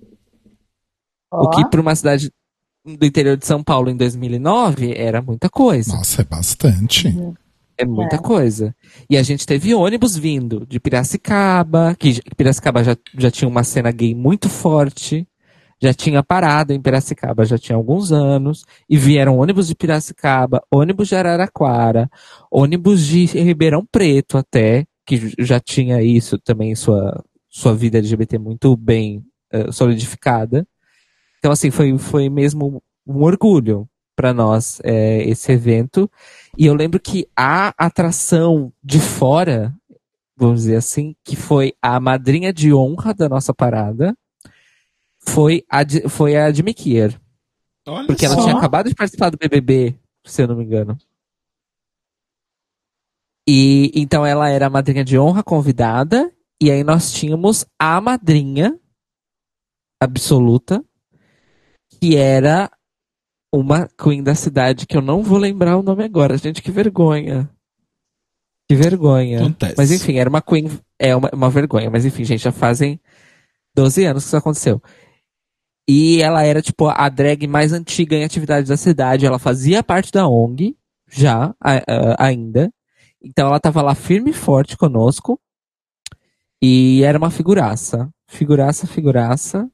[1.32, 2.30] O que para uma cidade
[2.96, 5.94] do interior de São Paulo em 2009 era muita coisa.
[5.96, 7.08] Nossa, é bastante.
[7.78, 8.20] É muita É.
[8.20, 8.76] coisa.
[9.10, 13.92] E a gente teve ônibus vindo de Piracicaba, que Piracicaba já, já tinha uma cena
[13.92, 15.28] gay muito forte,
[15.80, 21.08] já tinha parado em Piracicaba, já tinha alguns anos, e vieram ônibus de Piracicaba, ônibus
[21.10, 22.10] de Araraquara,
[22.50, 28.76] ônibus de Ribeirão Preto até, que já tinha isso também, sua, sua vida LGBT muito
[28.76, 30.66] bem eh, solidificada.
[31.48, 36.12] Então, assim, foi, foi mesmo um orgulho para nós eh, esse evento.
[36.58, 39.74] E eu lembro que a atração de fora,
[40.36, 44.14] vamos dizer assim, que foi a madrinha de honra da nossa parada,
[45.26, 47.18] foi a, de- foi a Jimmy Kier.
[47.88, 48.44] Olha Porque ela só.
[48.44, 50.98] tinha acabado de participar do BBB, se eu não me engano.
[53.48, 56.30] E então ela era a madrinha de honra convidada,
[56.62, 58.78] e aí nós tínhamos a madrinha
[60.02, 60.84] absoluta,
[62.00, 62.70] que era
[63.54, 66.38] uma queen da cidade que eu não vou lembrar o nome agora.
[66.38, 67.50] Gente, que vergonha.
[68.70, 69.40] Que vergonha.
[69.42, 69.76] Acontece.
[69.78, 70.70] Mas enfim, era uma queen,
[71.00, 73.00] é uma, uma vergonha, mas enfim, gente, já fazem
[73.76, 74.82] 12 anos que isso aconteceu.
[75.90, 79.26] E ela era, tipo, a drag mais antiga em atividade da cidade.
[79.26, 80.76] Ela fazia parte da ONG,
[81.10, 82.70] já, a- a- ainda.
[83.24, 85.40] Então ela tava lá firme e forte conosco.
[86.62, 88.10] E era uma figuraça.
[88.28, 89.70] Figuraça, figuraça.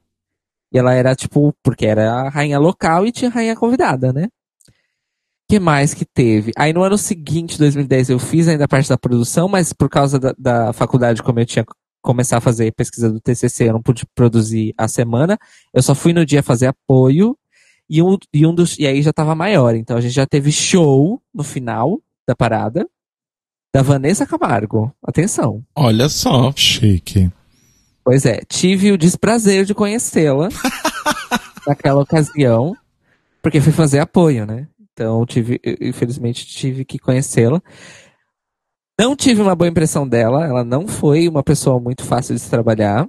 [0.74, 4.28] E ela era, tipo, porque era a rainha local e tinha rainha convidada, né?
[5.48, 6.52] que mais que teve?
[6.56, 10.34] Aí no ano seguinte, 2010, eu fiz ainda parte da produção, mas por causa da,
[10.36, 11.64] da faculdade, como eu tinha
[12.02, 15.38] começar a fazer pesquisa do TCC, eu não pude produzir a semana.
[15.72, 17.36] Eu só fui no dia fazer apoio
[17.88, 19.74] e um, e um dos e aí já tava maior.
[19.74, 22.86] Então a gente já teve show no final da parada
[23.74, 24.92] da Vanessa Camargo.
[25.02, 25.62] Atenção.
[25.74, 26.52] Olha só.
[26.54, 27.30] Chique.
[28.04, 30.48] Pois é, tive o desprazer de conhecê-la
[31.66, 32.76] naquela ocasião,
[33.42, 34.68] porque fui fazer apoio, né?
[34.92, 37.62] Então, tive, infelizmente, tive que conhecê-la.
[39.00, 42.50] Não tive uma boa impressão dela, ela não foi uma pessoa muito fácil de se
[42.50, 43.08] trabalhar.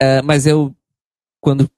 [0.00, 0.74] É, mas eu,
[1.40, 1.70] quando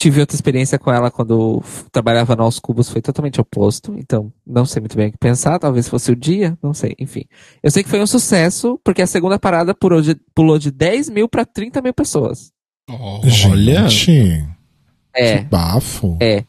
[0.00, 1.62] tive outra experiência com ela, quando
[1.92, 3.94] trabalhava no Aos Cubos, foi totalmente oposto.
[3.98, 7.24] Então, não sei muito bem o que pensar, talvez fosse o dia, não sei, enfim.
[7.62, 11.10] Eu sei que foi um sucesso, porque a segunda parada pulou de, pulou de 10
[11.10, 12.50] mil para 30 mil pessoas.
[12.88, 13.88] Olha.
[13.88, 14.42] Gente,
[15.14, 15.38] É.
[15.38, 16.16] que bafo.
[16.18, 16.44] É.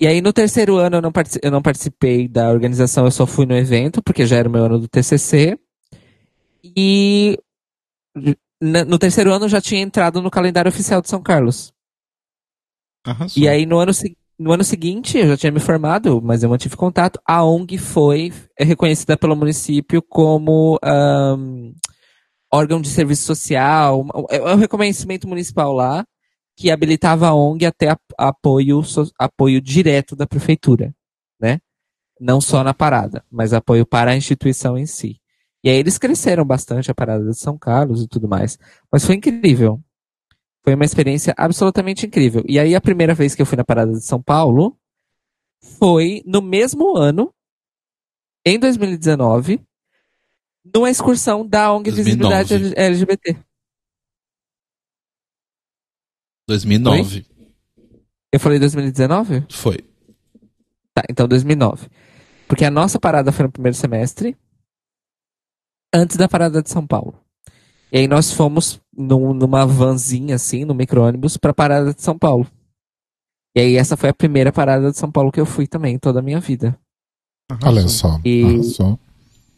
[0.00, 3.44] E aí no terceiro ano eu não, eu não participei da organização, eu só fui
[3.44, 5.58] no evento, porque já era o meu ano do TCC.
[6.64, 7.38] E
[8.62, 11.70] no terceiro ano eu já tinha entrado no calendário oficial de São Carlos.
[13.10, 13.42] Arrasou.
[13.42, 13.92] E aí no ano,
[14.38, 17.20] no ano seguinte eu já tinha me formado, mas eu mantive contato.
[17.26, 21.72] A ONG foi é reconhecida pelo município como ahn,
[22.52, 24.00] órgão de serviço social.
[24.00, 26.04] uma- É um reconhecimento municipal lá
[26.56, 28.82] que habilitava a ONG até apoio,
[29.18, 30.92] apoio direto da prefeitura,
[31.40, 31.58] né?
[32.20, 35.20] Não só na parada, mas apoio para a instituição em si.
[35.62, 38.58] E aí eles cresceram bastante a parada de São Carlos e tudo mais.
[38.92, 39.80] Mas foi incrível.
[40.68, 42.44] Foi uma experiência absolutamente incrível.
[42.46, 44.78] E aí a primeira vez que eu fui na parada de São Paulo
[45.78, 47.34] foi no mesmo ano,
[48.44, 49.66] em 2019,
[50.74, 52.44] numa excursão da ONG 2009.
[52.44, 53.38] Visibilidade LGBT.
[56.46, 57.26] 2009.
[58.30, 59.46] Eu falei 2019?
[59.50, 59.78] Foi.
[60.92, 61.88] Tá, então 2009.
[62.46, 64.36] Porque a nossa parada foi no primeiro semestre,
[65.94, 67.18] antes da parada de São Paulo.
[67.92, 72.46] E aí nós fomos num- numa vanzinha, assim, no micro-ônibus, pra parada de São Paulo.
[73.56, 76.20] E aí essa foi a primeira parada de São Paulo que eu fui também, toda
[76.20, 76.78] a minha vida.
[77.64, 78.20] Olha só.
[78.24, 78.98] E- arrasou.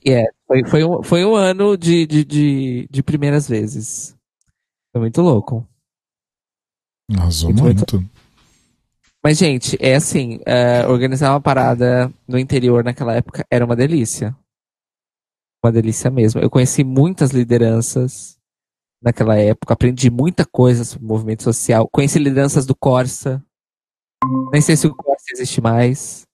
[0.04, 4.16] E é, foi, foi, um, foi um ano de, de, de, de primeiras vezes.
[4.92, 5.66] Foi muito louco.
[7.12, 7.62] Arrasou Muito,
[7.98, 8.10] muito.
[9.22, 14.34] Mas, gente, é assim, é, organizar uma parada no interior naquela época era uma delícia.
[15.62, 16.40] Uma delícia mesmo.
[16.40, 18.38] Eu conheci muitas lideranças
[19.02, 21.88] naquela época, aprendi muita coisa sobre movimento social.
[21.90, 23.42] Conheci lideranças do Corsa.
[24.52, 26.26] Nem sei se o Corsa existe mais.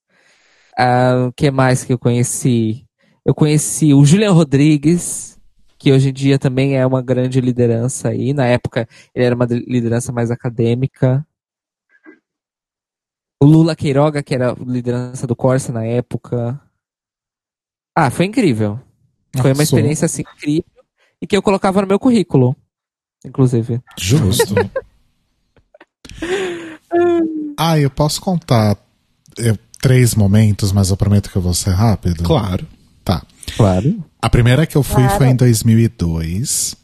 [0.78, 2.86] Ah, o que mais que eu conheci?
[3.24, 5.40] Eu conheci o Julian Rodrigues,
[5.78, 8.32] que hoje em dia também é uma grande liderança aí.
[8.32, 11.26] Na época, ele era uma liderança mais acadêmica.
[13.42, 16.60] O Lula Queiroga, que era liderança do Corsa na época.
[17.94, 18.85] Ah, foi incrível.
[19.40, 20.64] Foi uma experiência assim incrível
[21.20, 22.56] e que eu colocava no meu currículo,
[23.24, 23.80] inclusive.
[23.98, 24.54] Justo.
[27.56, 28.76] ah, eu posso contar
[29.38, 32.22] eh, três momentos, mas eu prometo que eu vou ser rápido.
[32.22, 32.66] Claro.
[33.04, 33.22] Tá.
[33.56, 34.04] Claro.
[34.20, 36.76] A primeira que eu fui foi em 2002.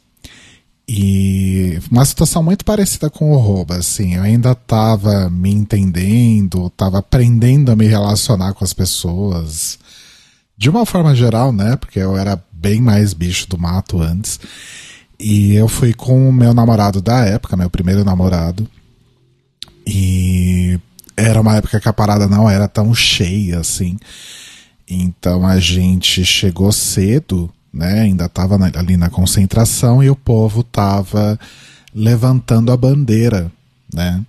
[0.87, 4.15] E uma situação muito parecida com o Rouba, assim.
[4.15, 9.79] Eu ainda tava me entendendo, tava aprendendo a me relacionar com as pessoas.
[10.57, 11.75] De uma forma geral, né?
[11.75, 14.39] Porque eu era bem mais bicho do mato antes.
[15.19, 18.69] E eu fui com o meu namorado da época, meu primeiro namorado.
[19.85, 20.79] E
[21.15, 23.97] era uma época que a parada não era tão cheia assim.
[24.89, 28.01] Então a gente chegou cedo, né?
[28.01, 31.39] Ainda estava ali na concentração e o povo tava
[31.93, 33.51] levantando a bandeira,
[33.93, 34.21] né?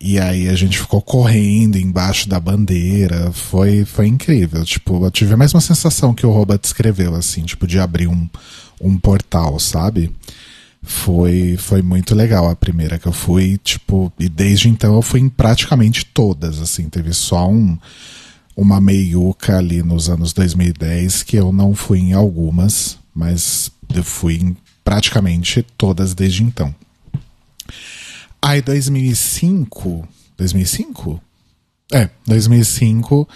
[0.00, 4.64] E aí a gente ficou correndo embaixo da bandeira, foi foi incrível.
[4.64, 8.28] Tipo, eu tive a mesma sensação que o Roba descreveu, assim, tipo de abrir um,
[8.80, 10.10] um portal, sabe?
[10.82, 15.20] Foi foi muito legal a primeira que eu fui, tipo, e desde então eu fui
[15.20, 17.78] em praticamente todas, assim, teve só um
[18.56, 24.36] uma meiuca ali nos anos 2010 que eu não fui em algumas, mas eu fui
[24.36, 26.74] em praticamente todas desde então.
[28.40, 30.06] Aí 2005,
[30.36, 31.20] 2005?
[31.92, 33.28] É, 2005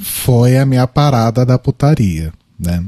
[0.00, 2.84] foi a minha parada da putaria, né?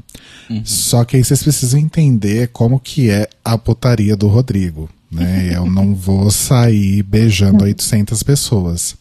[0.65, 5.51] Só que aí vocês precisam entender como que é a putaria do Rodrigo, né?
[5.55, 8.97] Eu não vou sair beijando 800 pessoas.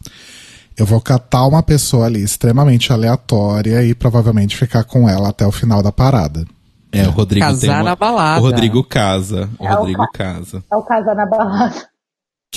[0.76, 5.52] Eu vou catar uma pessoa ali extremamente aleatória e provavelmente ficar com ela até o
[5.52, 6.46] final da parada.
[6.92, 7.90] É, o Rodrigo tem Casar uma...
[7.90, 8.40] na balada.
[8.40, 9.50] O Rodrigo casa.
[9.58, 10.64] O É o Rodrigo ca- casa.
[10.72, 11.90] É o casal na balada.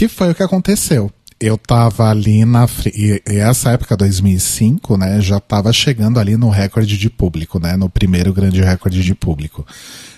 [0.00, 1.12] Que foi o que aconteceu.
[1.38, 2.66] Eu tava ali na.
[2.86, 5.20] E, e essa época, 2005, né?
[5.20, 7.76] Já tava chegando ali no recorde de público, né?
[7.76, 9.66] No primeiro grande recorde de público.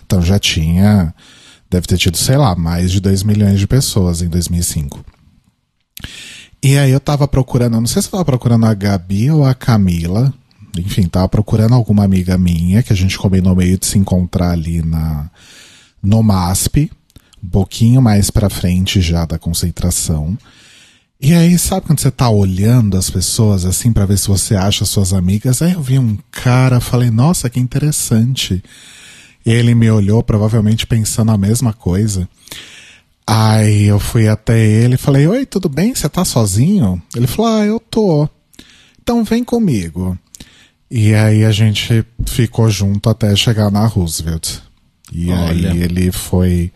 [0.07, 1.13] Então já tinha.
[1.69, 5.05] Deve ter tido, sei lá, mais de 2 milhões de pessoas em 2005.
[6.63, 9.53] E aí eu tava procurando, não sei se eu tava procurando a Gabi ou a
[9.53, 10.33] Camila.
[10.79, 14.81] Enfim, tava procurando alguma amiga minha que a gente combinou meio de se encontrar ali
[14.81, 15.29] na
[16.01, 16.89] no MASP,
[17.43, 20.37] um pouquinho mais pra frente já da concentração.
[21.21, 24.85] E aí, sabe quando você tá olhando as pessoas assim pra ver se você acha
[24.85, 25.63] suas amigas?
[25.63, 28.63] Aí eu vi um cara, falei, nossa, que interessante.
[29.45, 32.29] E ele me olhou, provavelmente pensando a mesma coisa.
[33.27, 35.95] Aí eu fui até ele e falei: Oi, tudo bem?
[35.95, 37.01] Você tá sozinho?
[37.15, 38.29] Ele falou: Ah, eu tô.
[39.01, 40.19] Então vem comigo.
[40.91, 44.59] E aí a gente ficou junto até chegar na Roosevelt.
[45.11, 45.73] E Olha.
[45.73, 46.73] aí ele foi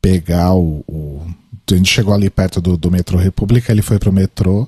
[0.00, 1.26] pegar o, o-
[1.70, 4.66] A gente chegou ali perto do, do metrô República, ele foi pro metrô,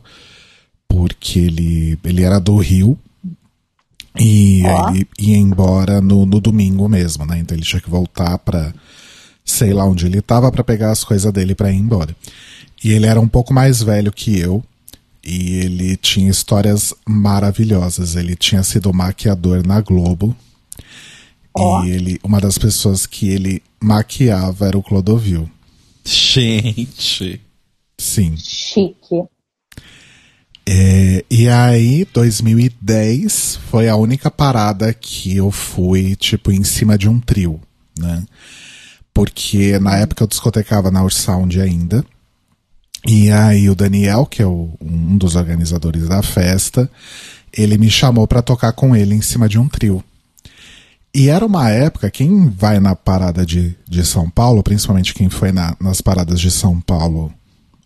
[0.88, 2.96] porque ele, ele era do Rio.
[4.18, 7.38] E ele ia embora no, no domingo mesmo, né?
[7.38, 8.72] Então ele tinha que voltar pra
[9.44, 12.14] sei lá onde ele tava pra pegar as coisas dele pra ir embora.
[12.84, 14.62] E ele era um pouco mais velho que eu
[15.24, 18.14] e ele tinha histórias maravilhosas.
[18.14, 20.36] Ele tinha sido maquiador na Globo.
[21.84, 25.48] E ele, uma das pessoas que ele maquiava era o Clodovil.
[26.04, 27.40] Gente.
[27.98, 28.34] Sim.
[28.36, 29.22] Chique.
[30.66, 37.08] É, e aí, 2010 foi a única parada que eu fui, tipo, em cima de
[37.08, 37.60] um trio,
[37.98, 38.24] né?
[39.12, 42.04] Porque na época eu discotecava na Ursound ainda.
[43.06, 46.88] E aí o Daniel, que é o- um dos organizadores da festa,
[47.52, 50.02] ele me chamou pra tocar com ele em cima de um trio.
[51.14, 55.52] E era uma época, quem vai na parada de, de São Paulo, principalmente quem foi
[55.52, 57.32] na- nas paradas de São Paulo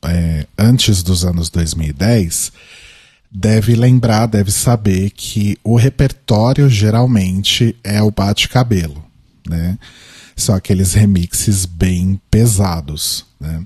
[0.03, 2.53] é, antes dos anos 2010,
[3.33, 9.05] deve lembrar, deve saber que o repertório geralmente é o bate-cabelo,
[9.49, 9.77] né?
[10.37, 13.65] São aqueles remixes bem pesados, né?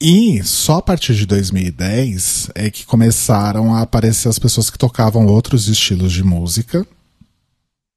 [0.00, 5.26] E só a partir de 2010 é que começaram a aparecer as pessoas que tocavam
[5.26, 6.86] outros estilos de música,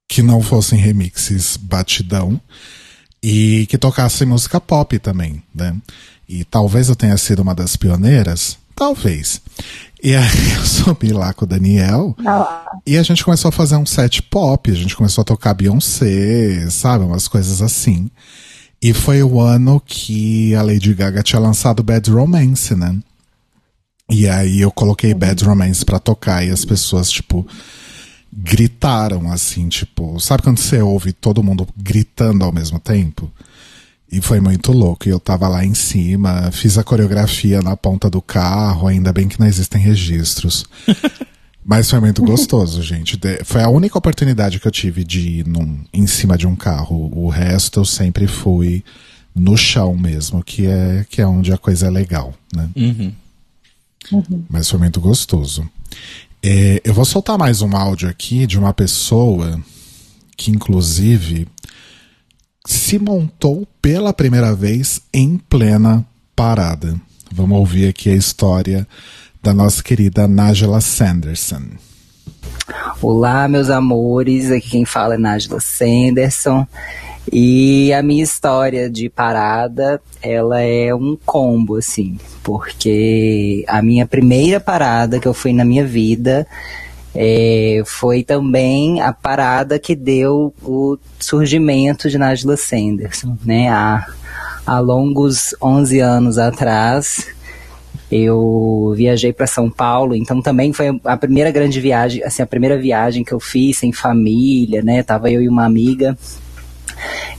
[0.07, 2.39] que não fossem remixes batidão,
[3.27, 5.75] e que tocassem música pop também, né?
[6.29, 9.41] E talvez eu tenha sido uma das pioneiras, talvez.
[10.03, 12.15] E aí eu subi lá com o Daniel
[12.85, 16.69] e a gente começou a fazer um set pop, a gente começou a tocar Beyoncé,
[16.69, 18.11] sabe, umas coisas assim.
[18.79, 22.95] E foi o ano que a Lady Gaga tinha lançado Bad Romance, né?
[24.07, 27.47] E aí eu coloquei Bad Romance pra tocar e as pessoas, tipo,
[28.35, 33.31] gritaram assim, tipo, sabe quando você ouve todo mundo gritando ao mesmo tempo?
[34.11, 35.07] E foi muito louco.
[35.07, 39.27] E eu tava lá em cima, fiz a coreografia na ponta do carro, ainda bem
[39.27, 40.65] que não existem registros.
[41.67, 43.17] Mas foi muito gostoso, gente.
[43.17, 46.55] De- Foi a única oportunidade que eu tive de ir num, em cima de um
[46.55, 47.09] carro.
[47.11, 48.83] O resto eu sempre fui
[49.33, 52.69] no chão mesmo, que é, que é onde a coisa é legal, né?
[54.47, 55.67] Mas foi muito gostoso.
[56.47, 59.59] É, eu vou soltar mais um áudio aqui de uma pessoa
[60.37, 61.47] que, inclusive,
[62.67, 67.01] se montou pela primeira vez em plena parada.
[67.31, 68.87] Vamos ouvir aqui a história
[69.41, 71.63] da nossa querida Nájila Sanderson.
[73.01, 74.51] Olá, meus amores.
[74.51, 76.67] Aqui quem fala é Nájila Sanderson.
[77.31, 84.59] E a minha história de parada, ela é um combo, assim, porque a minha primeira
[84.59, 86.47] parada que eu fui na minha vida
[87.15, 93.69] é, foi também a parada que deu o surgimento de Nájila Sanderson, né?
[93.69, 94.05] Há,
[94.65, 97.27] há longos 11 anos atrás,
[98.11, 102.77] eu viajei para São Paulo, então também foi a primeira grande viagem, assim, a primeira
[102.77, 105.01] viagem que eu fiz sem família, né?
[105.01, 106.17] Tava eu e uma amiga.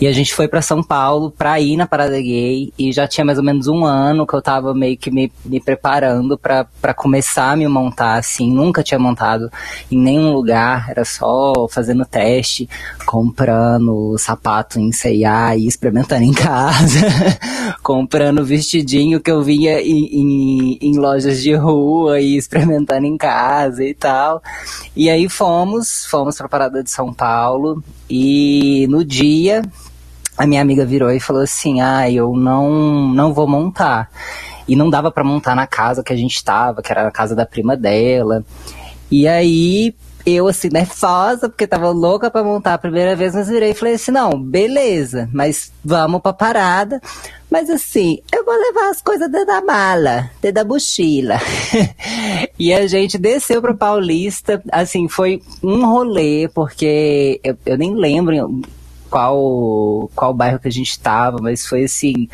[0.00, 3.24] E a gente foi para São Paulo pra ir na Parada Gay e já tinha
[3.24, 7.52] mais ou menos um ano que eu tava meio que me, me preparando pra começar
[7.52, 8.52] a me montar assim.
[8.52, 9.50] Nunca tinha montado
[9.90, 12.68] em nenhum lugar, era só fazendo teste,
[13.06, 17.00] comprando sapato em C&A e experimentando em casa,
[17.82, 23.84] comprando vestidinho que eu vinha em, em, em lojas de rua e experimentando em casa
[23.84, 24.42] e tal.
[24.94, 30.84] E aí fomos, fomos pra Parada de São Paulo e no dia a minha amiga
[30.84, 34.10] virou e falou assim: "Ah, eu não não vou montar".
[34.68, 37.34] E não dava pra montar na casa que a gente tava, que era a casa
[37.34, 38.44] da prima dela.
[39.10, 39.94] E aí
[40.24, 43.94] eu assim nervosa, porque tava louca pra montar a primeira vez, mas virei e falei
[43.94, 47.00] assim: "Não, beleza, mas vamos pra parada".
[47.48, 51.36] Mas assim, eu vou levar as coisas dentro da mala, dentro da mochila.
[52.58, 58.62] e a gente desceu pra Paulista, assim, foi um rolê, porque eu, eu nem lembro
[59.16, 62.28] qual, qual bairro que a gente tava, mas foi assim,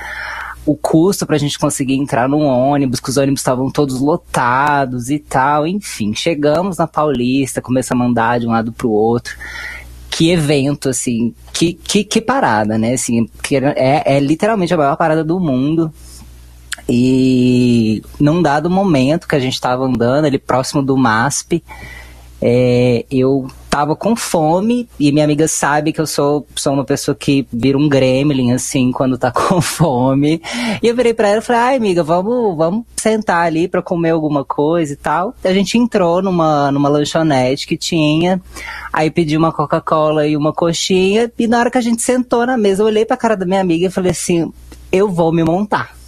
[0.67, 5.21] o custo pra gente conseguir entrar num ônibus, que os ônibus estavam todos lotados e
[5.21, 9.37] tal, enfim, chegamos na Paulista, começamos a andar de um lado pro outro.
[10.11, 12.95] Que evento, assim, que, que, que parada, né?
[12.95, 15.93] Assim, que é, é literalmente a maior parada do mundo.
[16.89, 21.63] E num dado momento que a gente estava andando ali próximo do MASP,
[22.45, 27.15] é, eu tava com fome e minha amiga sabe que eu sou, sou uma pessoa
[27.15, 30.43] que vira um gremlin, assim, quando tá com fome.
[30.83, 34.11] E eu virei pra ela e falei, ai amiga, vamos, vamos sentar ali pra comer
[34.11, 35.35] alguma coisa e tal.
[35.45, 38.43] A gente entrou numa, numa lanchonete que tinha,
[38.93, 42.59] aí pedi uma Coca-Cola e uma coxinha, e na hora que a gente sentou na
[42.59, 44.53] mesa, eu olhei pra cara da minha amiga e falei assim,
[44.91, 46.02] eu vou me montar.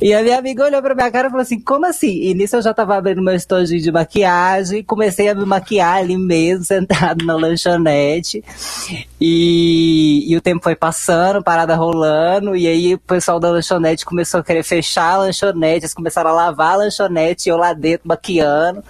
[0.00, 2.22] E a minha amiga olhou pra minha cara e falou assim, como assim?
[2.22, 6.16] E nisso eu já tava abrindo meu estojinho de maquiagem, comecei a me maquiar ali
[6.16, 8.44] mesmo, sentado na lanchonete.
[9.20, 14.40] E, e o tempo foi passando, parada rolando, e aí o pessoal da lanchonete começou
[14.40, 18.82] a querer fechar a lanchonete, eles começaram a lavar a lanchonete, eu lá dentro maquiando.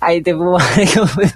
[0.00, 1.26] Aí teve uma hora que eu fui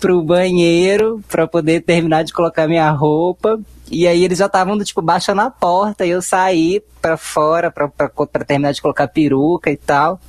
[0.00, 3.60] pro banheiro pra poder terminar de colocar minha roupa.
[3.90, 7.88] E aí eles já estavam, tipo, baixando a porta, e eu saí pra fora pra,
[7.88, 10.20] pra, pra terminar de colocar peruca e tal.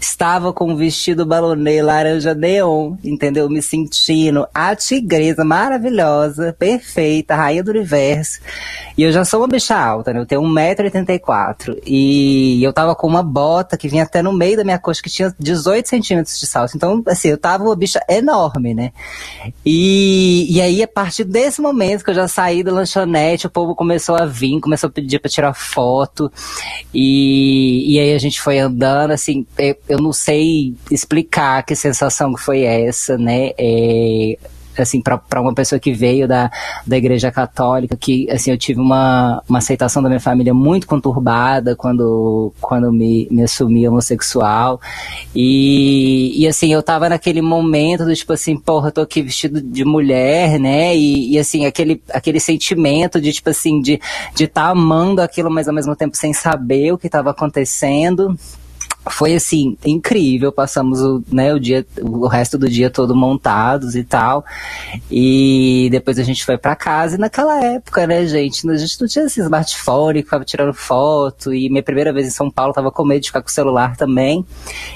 [0.00, 3.48] Estava com um vestido balonê laranja neon, entendeu?
[3.48, 8.40] Me sentindo a tigresa maravilhosa, perfeita, rainha do universo.
[8.96, 10.20] E eu já sou uma bicha alta, né?
[10.20, 11.80] Eu tenho 1,84m.
[11.84, 15.10] E eu tava com uma bota que vinha até no meio da minha coxa, que
[15.10, 16.76] tinha 18 centímetros de salto.
[16.76, 18.92] Então, assim, eu tava uma bicha enorme, né?
[19.66, 23.74] E, e aí, a partir desse momento que eu já saí da lanchonete, o povo
[23.74, 26.30] começou a vir, começou a pedir pra tirar foto.
[26.92, 32.34] E, e aí a gente foi andando, assim, eu, eu não sei explicar que sensação
[32.34, 33.50] que foi essa, né?
[33.58, 34.38] É,
[34.82, 36.50] assim, para uma pessoa que veio da,
[36.86, 41.76] da igreja católica, que, assim, eu tive uma, uma aceitação da minha família muito conturbada
[41.76, 44.80] quando, quando me, me assumi homossexual.
[45.34, 49.60] E, e, assim, eu tava naquele momento do tipo assim, porra, eu tô aqui vestido
[49.60, 50.96] de mulher, né?
[50.96, 55.50] E, e assim, aquele, aquele sentimento de, tipo assim, de estar de tá amando aquilo,
[55.50, 58.36] mas ao mesmo tempo sem saber o que estava acontecendo
[59.10, 60.52] foi assim incrível.
[60.52, 64.44] Passamos o, né, o dia o resto do dia todo montados e tal.
[65.10, 67.16] E depois a gente foi para casa.
[67.16, 71.52] E naquela época né gente a gente não tinha esse smartphone ficava tirando foto.
[71.52, 73.96] E minha primeira vez em São Paulo tava com medo de ficar com o celular
[73.96, 74.44] também.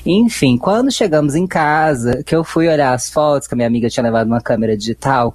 [0.05, 3.89] Enfim quando chegamos em casa que eu fui olhar as fotos que a minha amiga
[3.89, 5.35] tinha levado uma câmera digital.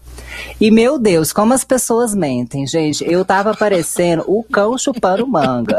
[0.60, 3.03] E meu Deus como as pessoas mentem gente.
[3.10, 5.77] Eu tava parecendo o cão chupando manga.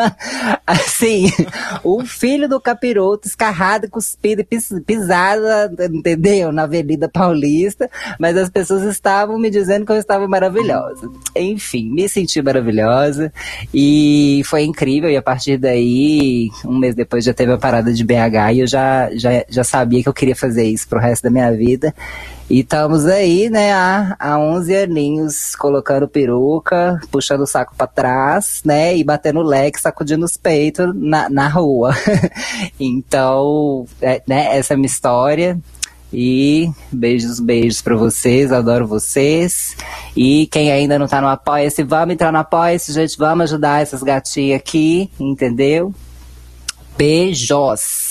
[0.66, 1.30] Assim
[1.82, 5.42] o filho do capiroto, escarrado, cuspido e pis, pisado,
[5.90, 6.52] entendeu?
[6.52, 11.10] Na Avenida Paulista, mas as pessoas estavam me dizendo que eu estava maravilhosa.
[11.34, 13.32] Enfim, me senti maravilhosa
[13.72, 15.08] e foi incrível.
[15.08, 18.66] E a partir daí, um mês depois, já teve a parada de BH e eu
[18.66, 21.94] já, já, já sabia que eu queria fazer isso pro resto da minha vida.
[22.50, 28.60] E estamos aí, né, há, há 11 aninhos colocando peruca, puxando o saco para trás,
[28.64, 31.94] né, e batendo leque, sacudindo os peitos na, na rua.
[32.80, 35.60] então, é, né, essa é a minha história.
[36.12, 39.76] E beijos, beijos para vocês, adoro vocês.
[40.16, 44.02] E quem ainda não tá no Apoia-se, vamos entrar no Apoia-se, gente, vamos ajudar essas
[44.02, 45.94] gatinhas aqui, entendeu?
[46.98, 48.09] Beijos!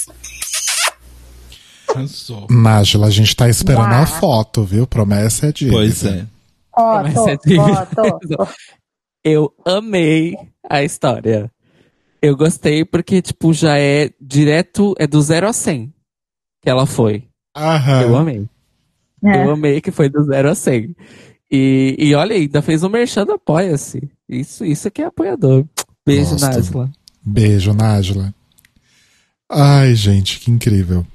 [1.93, 2.47] Cansou.
[2.49, 4.01] Nájila, a gente tá esperando Uau.
[4.01, 4.85] a foto, viu?
[4.85, 5.77] Promessa é dívida.
[5.77, 6.25] Pois é.
[6.75, 8.47] Tô, é tô.
[9.23, 10.35] Eu amei
[10.69, 11.51] a história.
[12.21, 15.93] Eu gostei porque, tipo, já é direto, é do 0 a 100
[16.61, 17.23] que ela foi.
[17.55, 18.01] Aham.
[18.01, 18.45] Eu amei.
[19.23, 19.45] É.
[19.45, 20.95] Eu amei que foi do 0 a 100.
[21.51, 24.09] E, e olha, ainda fez um merchan do Apoia-se.
[24.27, 25.65] Isso, isso que é apoiador.
[26.05, 26.45] Beijo, Gosto.
[26.45, 26.91] Nájila.
[27.23, 28.33] Beijo, Nájila.
[29.49, 31.05] Ai, gente, que incrível.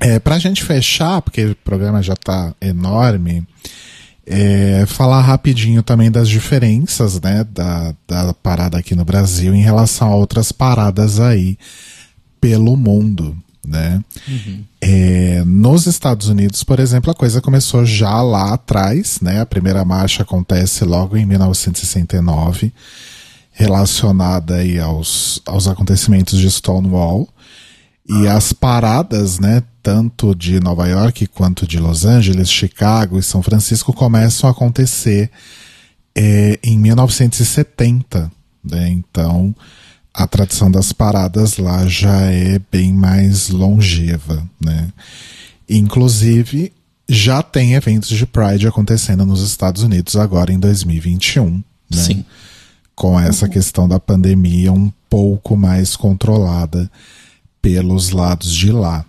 [0.00, 3.46] É, pra gente fechar, porque o programa já tá enorme,
[4.26, 10.12] é, falar rapidinho também das diferenças, né, da, da parada aqui no Brasil em relação
[10.12, 11.58] a outras paradas aí
[12.40, 13.36] pelo mundo,
[13.66, 14.02] né?
[14.80, 19.40] É, nos Estados Unidos, por exemplo, a coisa começou já lá atrás, né?
[19.40, 22.72] A primeira marcha acontece logo em 1969,
[23.50, 27.28] relacionada aí aos, aos acontecimentos de Stonewall.
[28.08, 33.42] E as paradas, né, tanto de Nova York quanto de Los Angeles, Chicago e São
[33.42, 35.30] Francisco começam a acontecer
[36.14, 38.32] é, em 1970.
[38.64, 38.88] Né?
[38.88, 39.54] Então,
[40.14, 44.42] a tradição das paradas lá já é bem mais longeva.
[44.58, 44.88] Né?
[45.68, 46.72] Inclusive,
[47.06, 51.50] já tem eventos de Pride acontecendo nos Estados Unidos agora em 2021.
[51.50, 51.62] Né?
[51.92, 52.24] Sim.
[52.94, 56.90] Com essa questão da pandemia um pouco mais controlada
[57.68, 59.04] pelos lados de lá.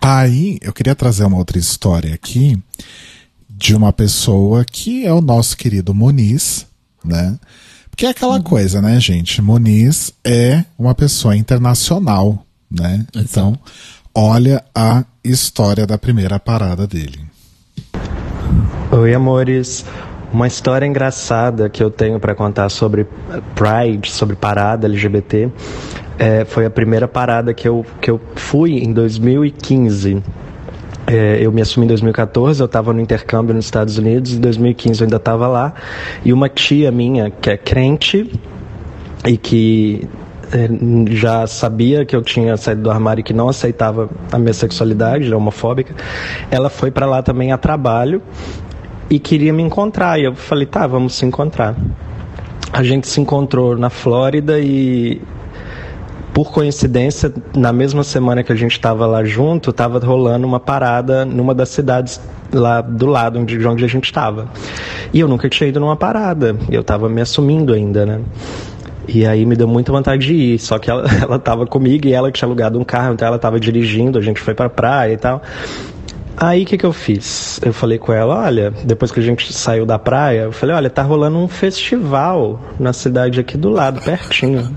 [0.00, 2.56] Aí, eu queria trazer uma outra história aqui
[3.48, 6.64] de uma pessoa que é o nosso querido Muniz,
[7.04, 7.36] né?
[7.90, 9.42] Porque é aquela coisa, né, gente?
[9.42, 13.04] Muniz é uma pessoa internacional, né?
[13.16, 13.58] Então,
[14.14, 17.20] olha a história da primeira parada dele.
[18.92, 19.84] Oi, amores.
[20.32, 23.06] Uma história engraçada que eu tenho para contar sobre
[23.54, 25.50] Pride, sobre parada LGBT,
[26.16, 30.22] é, foi a primeira parada que eu, que eu fui em 2015.
[31.06, 35.00] É, eu me assumi em 2014, eu estava no intercâmbio nos Estados Unidos, em 2015
[35.00, 35.74] eu ainda estava lá,
[36.24, 38.30] e uma tia minha, que é crente
[39.26, 40.08] e que
[40.52, 40.68] é,
[41.12, 45.26] já sabia que eu tinha saído do armário e que não aceitava a minha sexualidade,
[45.26, 45.94] era homofóbica,
[46.50, 48.22] ela foi para lá também a trabalho
[49.10, 50.18] e queria me encontrar.
[50.18, 51.76] E eu falei, tá, vamos se encontrar.
[52.72, 55.20] A gente se encontrou na Flórida e,
[56.32, 61.24] por coincidência, na mesma semana que a gente estava lá junto, estava rolando uma parada
[61.24, 62.20] numa das cidades
[62.52, 64.48] lá do lado onde, de onde a gente estava.
[65.12, 66.56] E eu nunca tinha ido numa parada.
[66.70, 68.20] Eu estava me assumindo ainda, né?
[69.08, 70.58] E aí me deu muita vontade de ir.
[70.60, 73.38] Só que ela, ela tava comigo e ela que tinha alugado um carro, então ela
[73.38, 75.42] tava dirigindo, a gente foi pra praia e tal.
[76.42, 77.60] Aí o que, que eu fiz?
[77.62, 80.88] Eu falei com ela, olha, depois que a gente saiu da praia, eu falei, olha,
[80.88, 84.74] tá rolando um festival na cidade aqui do lado, pertinho.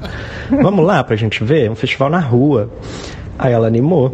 [0.61, 1.71] Vamos lá pra gente ver?
[1.71, 2.69] Um festival na rua.
[3.39, 4.13] Aí ela animou.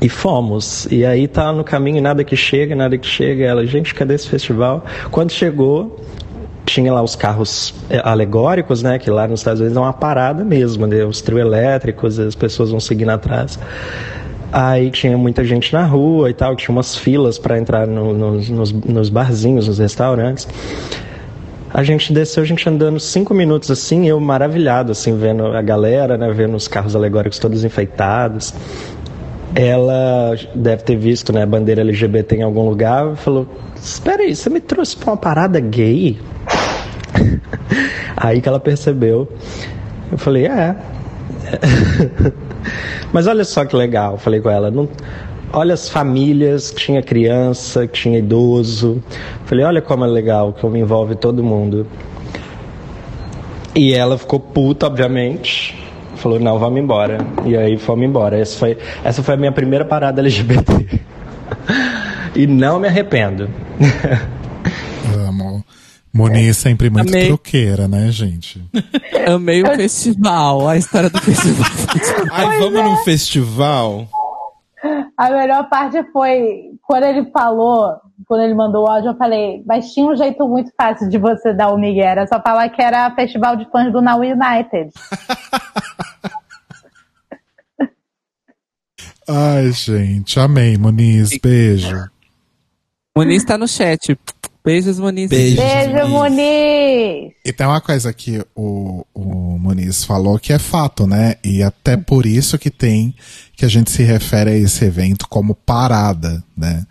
[0.00, 0.88] E fomos.
[0.90, 3.44] E aí tá no caminho, nada que chega, nada que chega.
[3.44, 4.84] Ela, gente, cadê esse festival?
[5.12, 5.96] Quando chegou,
[6.66, 8.98] tinha lá os carros é, alegóricos, né?
[8.98, 11.04] Que lá nos Estados Unidos é uma parada mesmo, né?
[11.04, 13.56] Os trio elétricos, as pessoas vão seguindo atrás.
[14.52, 18.50] Aí tinha muita gente na rua e tal, tinha umas filas para entrar no- nos,
[18.50, 20.46] nos, nos barzinhos, nos restaurantes.
[21.72, 26.18] A gente desceu, a gente andando cinco minutos assim, eu maravilhado, assim, vendo a galera,
[26.18, 26.30] né?
[26.30, 28.52] Vendo os carros alegóricos todos enfeitados.
[29.54, 34.50] Ela deve ter visto, né, a bandeira LGBT em algum lugar falou: Espera aí, você
[34.50, 36.18] me trouxe pra uma parada gay?
[38.16, 39.28] Aí que ela percebeu.
[40.10, 40.76] Eu falei: É.
[43.12, 44.70] Mas olha só que legal, falei com ela.
[44.70, 44.88] Não,
[45.52, 49.02] olha as famílias, tinha criança, tinha idoso.
[49.44, 51.86] Falei, olha como é legal que me envolve todo mundo.
[53.74, 55.78] E ela ficou puta, obviamente.
[56.16, 57.18] Falou, não, vamos embora.
[57.44, 58.38] E aí fomos embora.
[58.38, 61.00] Essa foi, essa foi a minha primeira parada LGBT.
[62.34, 63.48] e não me arrependo.
[66.12, 67.28] Moni sempre muito Amei.
[67.28, 68.62] truqueira, né, gente?
[69.26, 71.70] Amei o festival, a história do festival.
[72.30, 74.06] Ai, vamos num festival?
[75.16, 79.92] A melhor parte foi quando ele falou, quando ele mandou o áudio, eu falei, mas
[79.92, 83.14] tinha um jeito muito fácil de você dar o Miguel, era só falar que era
[83.14, 84.90] festival de fãs do Now United.
[89.28, 92.10] Ai, gente, amei, Moniz, beijo.
[93.16, 94.18] Muniz tá no chat.
[94.64, 95.28] Beijos, Muniz.
[95.28, 95.56] Beijo.
[95.60, 97.32] Beijo, Muniz!
[97.44, 101.34] E tem uma coisa que o, o Muniz falou que é fato, né?
[101.42, 103.14] E até por isso que tem
[103.56, 106.86] que a gente se refere a esse evento como parada, né?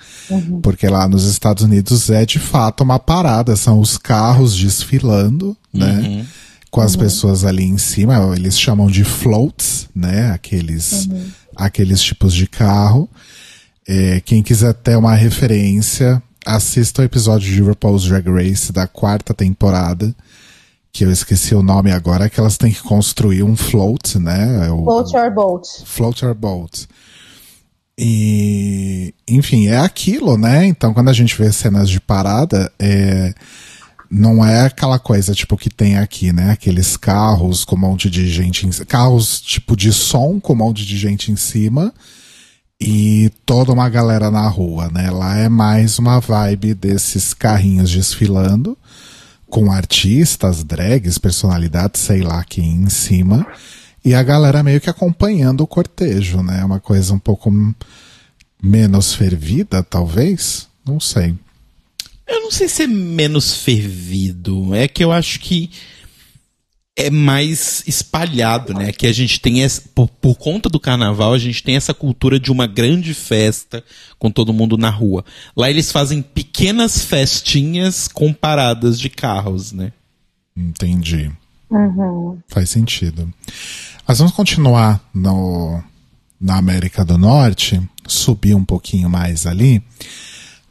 [0.61, 6.25] Porque lá nos Estados Unidos é de fato uma parada, são os carros desfilando, né?
[6.69, 10.31] Com as pessoas ali em cima, eles chamam de floats, né?
[10.31, 11.09] Aqueles,
[11.55, 13.09] aqueles tipos de carro.
[13.87, 19.33] É, quem quiser ter uma referência, assista o episódio de RuPaul's Drag Race da quarta
[19.33, 20.13] temporada,
[20.91, 24.69] que eu esqueci o nome agora, que elas têm que construir um float, né?
[24.71, 25.67] O, Float your boat.
[25.85, 26.87] Floater Boat.
[27.97, 30.65] E, enfim, é aquilo, né?
[30.65, 33.33] Então, quando a gente vê cenas de parada, é,
[34.09, 36.51] não é aquela coisa tipo que tem aqui, né?
[36.51, 40.85] Aqueles carros com um monte de gente, em, carros tipo de som com um monte
[40.85, 41.93] de gente em cima
[42.83, 45.11] e toda uma galera na rua, né?
[45.11, 48.75] Lá é mais uma vibe desses carrinhos desfilando
[49.47, 53.45] com artistas, drags, personalidades, sei lá quem em cima.
[54.03, 56.65] E a galera meio que acompanhando o cortejo, né?
[56.65, 57.53] Uma coisa um pouco
[58.59, 60.67] menos fervida, talvez?
[60.83, 61.35] Não sei.
[62.27, 64.73] Eu não sei se é menos fervido.
[64.73, 65.69] É que eu acho que
[67.01, 68.91] é mais espalhado, né?
[68.91, 72.39] Que a gente tem essa, por, por conta do carnaval, a gente tem essa cultura
[72.39, 73.83] de uma grande festa
[74.19, 75.23] com todo mundo na rua.
[75.55, 79.91] Lá eles fazem pequenas festinhas com paradas de carros, né?
[80.55, 81.31] Entendi.
[82.47, 83.31] Faz sentido.
[84.07, 85.81] Mas vamos continuar no,
[86.39, 89.81] na América do Norte, subir um pouquinho mais ali.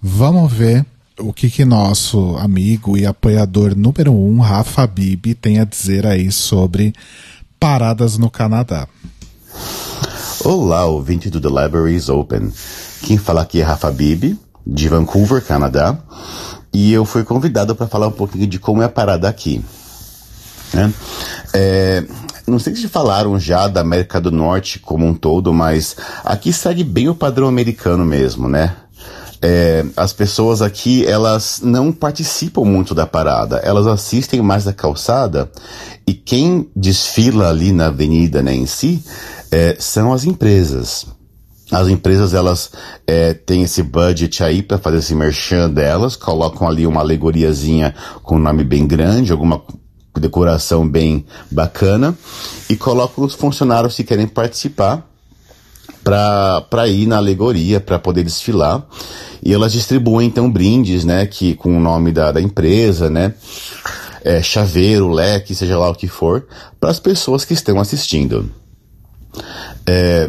[0.02, 0.84] Vamos ver
[1.20, 6.32] o que, que nosso amigo e apoiador número um, Rafa Bibi, tem a dizer aí
[6.32, 6.94] sobre
[7.58, 8.88] paradas no Canadá.
[10.44, 12.50] Olá, ouvinte do The Libraries Open.
[13.02, 15.98] Quem fala aqui é Rafa Bibi, de Vancouver, Canadá,
[16.72, 19.62] e eu fui convidado para falar um pouquinho de como é a parada aqui.
[20.72, 20.92] né?
[21.52, 22.04] É,
[22.46, 26.82] não sei se falaram já da América do Norte como um todo, mas aqui segue
[26.82, 28.76] bem o padrão americano mesmo, né?
[29.42, 35.50] É, as pessoas aqui, elas não participam muito da parada, elas assistem mais da calçada
[36.06, 39.02] e quem desfila ali na avenida né, em si
[39.50, 41.06] é, são as empresas.
[41.70, 42.72] As empresas, elas
[43.06, 48.36] é, têm esse budget aí para fazer esse merchan delas, colocam ali uma alegoriazinha com
[48.36, 49.62] um nome bem grande, alguma
[50.18, 52.16] decoração bem bacana
[52.68, 55.09] e colocam os funcionários que querem participar
[56.10, 58.84] para ir na alegoria, para poder desfilar.
[59.42, 63.34] E elas distribuem então brindes, né, que com o nome da, da empresa, né,
[64.24, 66.46] é, chaveiro, leque, seja lá o que for,
[66.78, 68.50] para as pessoas que estão assistindo.
[69.86, 70.28] É,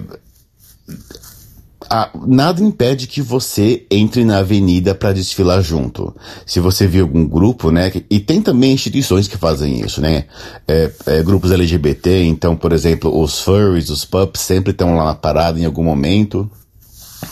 [2.27, 6.15] nada impede que você entre na avenida para desfilar junto.
[6.45, 7.89] Se você viu algum grupo, né?
[7.89, 10.25] que- E tem também instituições que fazem isso, né?
[10.67, 15.15] É, é, grupos LGBT, então, por exemplo, os furries, os pups sempre estão lá na
[15.15, 16.49] parada em algum momento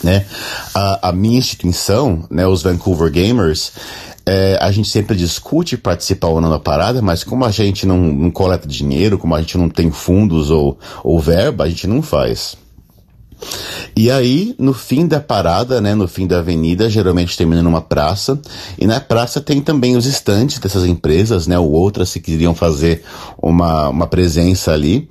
[0.04, 0.24] né?
[0.72, 3.72] A, a minha instituição, né, os Vancouver Gamers,
[4.24, 7.98] é, a gente sempre discute participar ou não da parada, mas como a gente não,
[7.98, 12.02] não coleta dinheiro, como a gente não tem fundos ou, ou verba, a gente não
[12.02, 12.56] faz.
[13.96, 18.40] E aí, no fim da parada, né, no fim da avenida, geralmente termina numa praça,
[18.78, 23.02] e na praça tem também os estantes dessas empresas, né, ou outras se queriam fazer
[23.40, 25.08] uma, uma presença ali,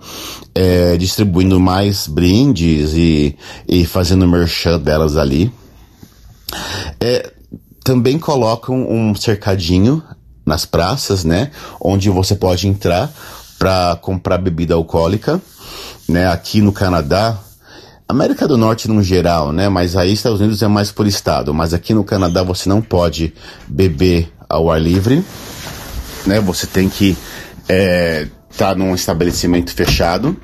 [0.55, 3.35] é, distribuindo mais brindes e,
[3.67, 5.51] e fazendo merchan delas ali.
[6.99, 7.31] É,
[7.83, 10.03] também colocam um cercadinho
[10.45, 13.11] nas praças, né, onde você pode entrar
[13.57, 15.41] para comprar bebida alcoólica,
[16.07, 17.37] né, aqui no Canadá,
[18.09, 19.69] América do Norte no geral, né?
[19.69, 21.53] Mas aí Estados Unidos é mais por estado.
[21.53, 23.31] Mas aqui no Canadá você não pode
[23.67, 25.23] beber ao ar livre,
[26.25, 26.39] né?
[26.39, 27.15] Você tem que
[28.49, 30.35] estar num estabelecimento fechado.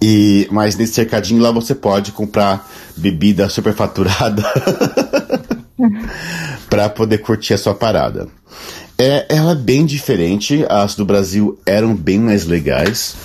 [0.00, 4.44] E mas nesse cercadinho lá você pode comprar bebida superfaturada
[6.70, 8.28] para poder curtir a sua parada.
[8.96, 10.64] É, ela é bem diferente.
[10.68, 13.16] As do Brasil eram bem mais legais.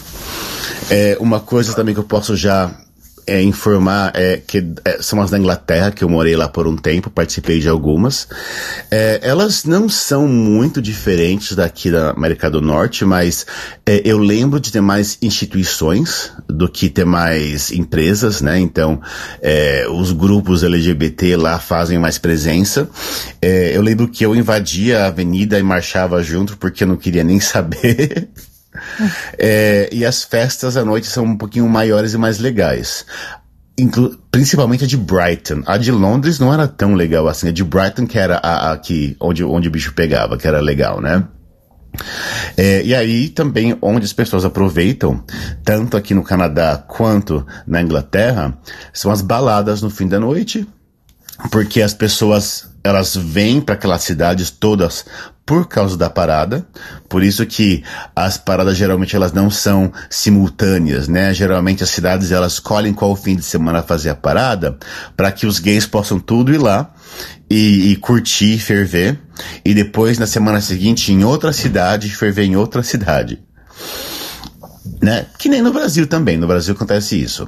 [0.89, 2.75] É, uma coisa também que eu posso já
[3.27, 6.77] é, informar é que é, são as da Inglaterra, que eu morei lá por um
[6.77, 8.27] tempo, participei de algumas.
[8.89, 13.45] É, elas não são muito diferentes daqui da América do Norte, mas
[13.85, 18.59] é, eu lembro de ter mais instituições do que ter mais empresas, né?
[18.59, 19.01] Então,
[19.91, 22.89] os grupos LGBT lá fazem mais presença.
[23.41, 27.39] Eu lembro que eu invadia a avenida e marchava junto porque eu não queria nem
[27.39, 28.29] saber.
[29.37, 33.05] É, e as festas à noite são um pouquinho maiores e mais legais.
[33.77, 35.61] Inclu- principalmente a de Brighton.
[35.65, 37.49] A de Londres não era tão legal assim.
[37.49, 40.59] A de Brighton que era a, a que, onde, onde o bicho pegava, que era
[40.59, 41.23] legal, né?
[42.55, 45.23] É, e aí também onde as pessoas aproveitam,
[45.63, 48.57] tanto aqui no Canadá quanto na Inglaterra,
[48.93, 50.67] são as baladas no fim da noite,
[51.51, 55.05] porque as pessoas elas vêm para aquelas cidades todas
[55.47, 56.67] por causa da parada,
[57.07, 57.81] por isso que
[58.13, 61.33] as paradas geralmente elas não são simultâneas, né?
[61.33, 64.77] Geralmente as cidades elas escolhem qual fim de semana fazer a parada,
[65.15, 66.93] para que os gays possam tudo ir lá
[67.49, 69.17] e, e curtir, ferver,
[69.63, 73.41] e depois na semana seguinte em outra cidade ferver em outra cidade,
[75.01, 75.27] né?
[75.39, 77.47] Que nem no Brasil também, no Brasil acontece isso.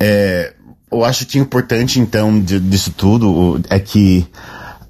[0.00, 0.54] É,
[0.90, 4.26] eu acho que o importante, então, de- disso tudo é que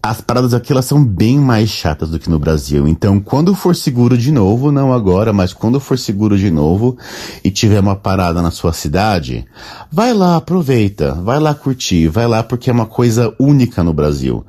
[0.00, 2.86] as paradas aqui elas são bem mais chatas do que no Brasil.
[2.86, 6.96] Então, quando for seguro de novo, não agora, mas quando for seguro de novo
[7.42, 9.44] e tiver uma parada na sua cidade,
[9.90, 14.46] vai lá, aproveita, vai lá curtir, vai lá porque é uma coisa única no Brasil.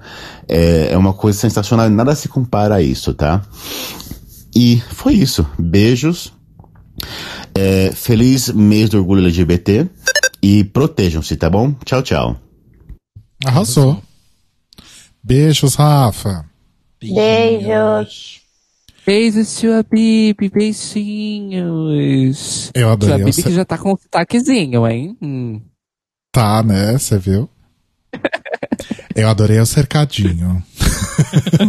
[0.47, 3.41] É, é uma coisa sensacional, nada se compara a isso, tá?
[4.55, 5.45] E foi isso.
[5.57, 6.31] Beijos.
[7.55, 9.87] É, feliz mês do orgulho LGBT.
[10.41, 11.73] E protejam-se, tá bom?
[11.85, 12.39] Tchau, tchau.
[13.45, 14.01] Arrasou.
[15.23, 16.45] Beijos, Rafa.
[17.01, 18.41] Beijos.
[19.05, 21.99] Beijos, tia Bibi, beijinhos.
[22.73, 25.17] Eu adorei o Bibi que já tá com um sotaquezinho, hein?
[25.21, 25.61] Hum.
[26.31, 26.97] Tá, né?
[26.97, 27.49] Você viu?
[29.15, 30.63] Eu adorei o cercadinho.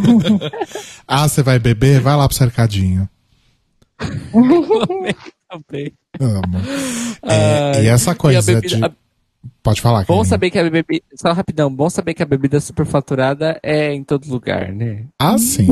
[1.08, 2.00] ah, você vai beber?
[2.00, 3.08] Vai lá pro cercadinho.
[5.50, 5.92] Também.
[6.20, 6.58] Amo.
[7.22, 8.84] É, Ai, e essa coisa bebida- de.
[8.84, 8.92] a-
[9.62, 10.26] Pode falar, Bom Karine.
[10.26, 11.02] saber que a bebida.
[11.14, 15.04] Só rapidão, bom saber que a bebida superfaturada é em todo lugar, né?
[15.18, 15.66] Ah, sim.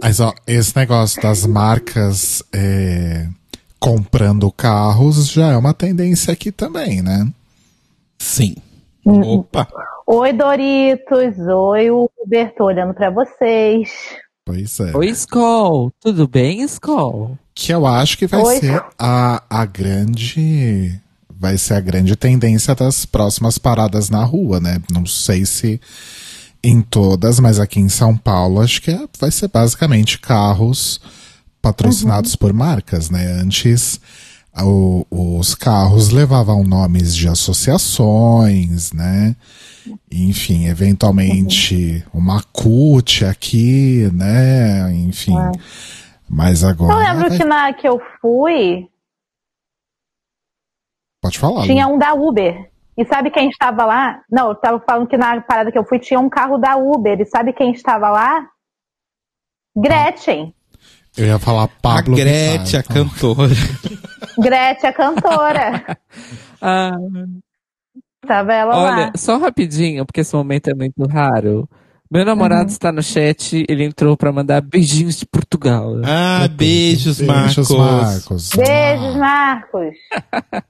[0.00, 3.26] Mas, ó, esse negócio das marcas é,
[3.80, 7.26] comprando carros já é uma tendência aqui também, né?
[8.18, 8.54] Sim.
[9.04, 9.66] Opa!
[10.06, 11.36] Oi, Doritos.
[11.48, 12.54] Oi, Uber.
[12.56, 13.90] Tô olhando pra vocês.
[14.44, 14.96] Pois é.
[14.96, 15.90] Oi, Skol.
[16.00, 17.36] Tudo bem, Skol?
[17.60, 18.60] Que eu acho que vai Oi.
[18.60, 20.96] ser a, a grande.
[21.40, 24.80] Vai ser a grande tendência das próximas paradas na rua, né?
[24.92, 25.80] Não sei se
[26.62, 31.00] em todas, mas aqui em São Paulo acho que é- vai ser basicamente carros
[31.60, 33.24] patrocinados por marcas, né?
[33.40, 34.00] Antes
[34.60, 39.34] o- os carros levavam nomes de associações, né?
[40.12, 44.92] Enfim, eventualmente uma CUT aqui, né?
[44.94, 45.34] Enfim.
[46.28, 46.92] Mas agora.
[46.92, 48.88] Eu lembro vai- que na que eu fui,
[51.22, 51.62] Pode falar.
[51.64, 51.94] tinha Lu.
[51.94, 52.70] um da Uber.
[52.96, 54.22] E sabe quem estava lá?
[54.30, 57.20] Não, eu tava falando que na parada que eu fui tinha um carro da Uber.
[57.20, 58.46] E sabe quem estava lá?
[59.76, 60.52] Gretchen.
[61.16, 62.84] Eu ia falar A Pablo Gretchen, a Vittar.
[62.84, 63.54] cantora.
[64.38, 65.98] Gretchen, a cantora.
[66.60, 66.90] Ah,
[68.26, 69.12] Tava ela Olha, lá.
[69.14, 71.68] só rapidinho, porque esse momento é muito raro.
[72.10, 72.68] Meu namorado Uhum.
[72.72, 75.94] está no chat, ele entrou pra mandar beijinhos de Portugal.
[76.04, 77.70] Ah, beijos, Beijos, Marcos.
[77.70, 78.50] Marcos.
[78.56, 79.94] Beijos, Marcos.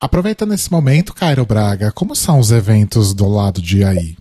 [0.00, 4.16] Aproveitando esse momento, Cairo Braga, como são os eventos do lado de aí?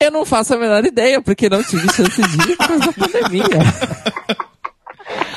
[0.00, 2.92] Eu não faço a menor ideia, porque não tive chance de ir por causa da
[2.92, 3.44] pandemia.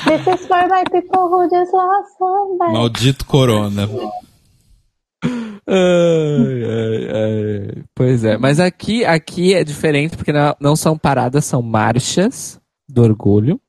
[0.04, 2.72] This is for my people who just lost somebody.
[2.72, 3.88] Maldito Corona.
[5.22, 7.84] Ai, ai, ai.
[7.94, 13.60] Pois é, mas aqui, aqui é diferente porque não, são paradas, são marchas do orgulho.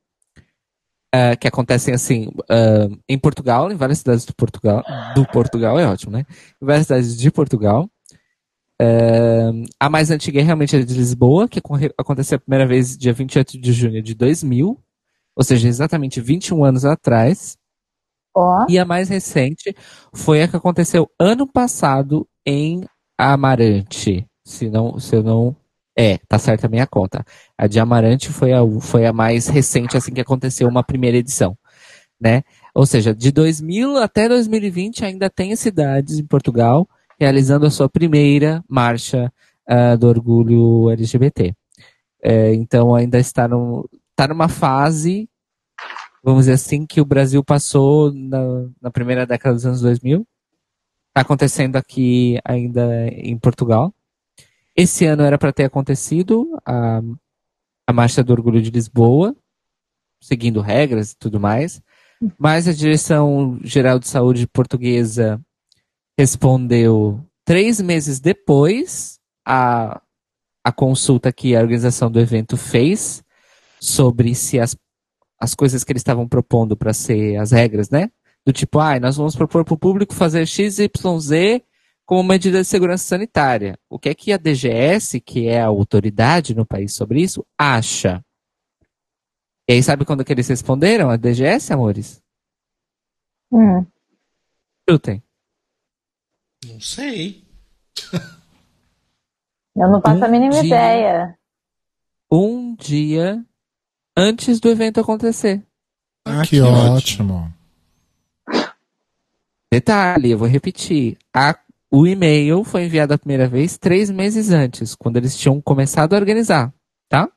[1.14, 4.82] ah, que acontecem assim ah, em Portugal, em várias cidades do Portugal.
[5.14, 6.26] Do Portugal é ótimo, né?
[6.60, 7.88] Em várias cidades de Portugal.
[8.80, 11.60] Ah, a mais antiga é realmente a de Lisboa, que
[11.98, 14.78] aconteceu a primeira vez dia 28 de junho de 2000,
[15.36, 17.56] ou seja, exatamente 21 anos atrás.
[18.34, 19.74] Ó, E a mais recente
[20.14, 22.84] foi a que aconteceu ano passado em
[23.18, 24.26] Amarante.
[24.44, 25.56] Se não, se eu não.
[25.96, 27.24] É, tá certa a minha conta.
[27.56, 31.56] A de Amarante foi a, foi a mais recente, assim, que aconteceu uma primeira edição.
[32.20, 32.42] Né?
[32.74, 36.88] Ou seja, de 2000 até 2020 ainda tem cidades em Portugal
[37.18, 39.32] realizando a sua primeira marcha
[39.68, 41.54] ah, do orgulho LGBT.
[42.22, 45.28] É, então ainda está, no, está numa fase
[46.22, 50.26] vamos dizer assim, que o Brasil passou na, na primeira década dos anos 2000.
[51.08, 53.92] Está acontecendo aqui ainda em Portugal.
[54.74, 57.02] Esse ano era para ter acontecido a,
[57.86, 59.36] a Marcha do Orgulho de Lisboa,
[60.22, 61.82] seguindo regras e tudo mais.
[62.38, 65.40] Mas a Direção Geral de Saúde Portuguesa
[66.16, 70.00] respondeu três meses depois a,
[70.64, 73.22] a consulta que a organização do evento fez
[73.80, 74.76] sobre se as
[75.42, 78.10] as coisas que eles estavam propondo para ser as regras, né?
[78.46, 80.88] Do tipo, ah, nós vamos propor para o público fazer XYZ
[82.06, 83.76] como medida de segurança sanitária.
[83.90, 88.24] O que é que a DGS, que é a autoridade no país sobre isso, acha?
[89.68, 91.10] E aí, sabe quando que eles responderam?
[91.10, 92.22] A DGS, amores?
[93.50, 93.84] hum.
[94.88, 95.22] Chutem.
[96.66, 97.44] Não sei.
[99.74, 101.38] Eu não faço a Um mínima dia- ideia.
[102.30, 103.44] Um dia
[104.16, 105.62] antes do evento acontecer.
[106.24, 107.34] Ah, que que ótimo.
[107.34, 107.54] ótimo.
[109.72, 111.16] Detalhe, eu vou repetir.
[111.34, 111.58] A-
[111.90, 116.16] o e-mail foi enviado a primeira vez três meses antes, quando eles tinham começado a
[116.16, 116.72] organizar,
[117.08, 117.28] tá?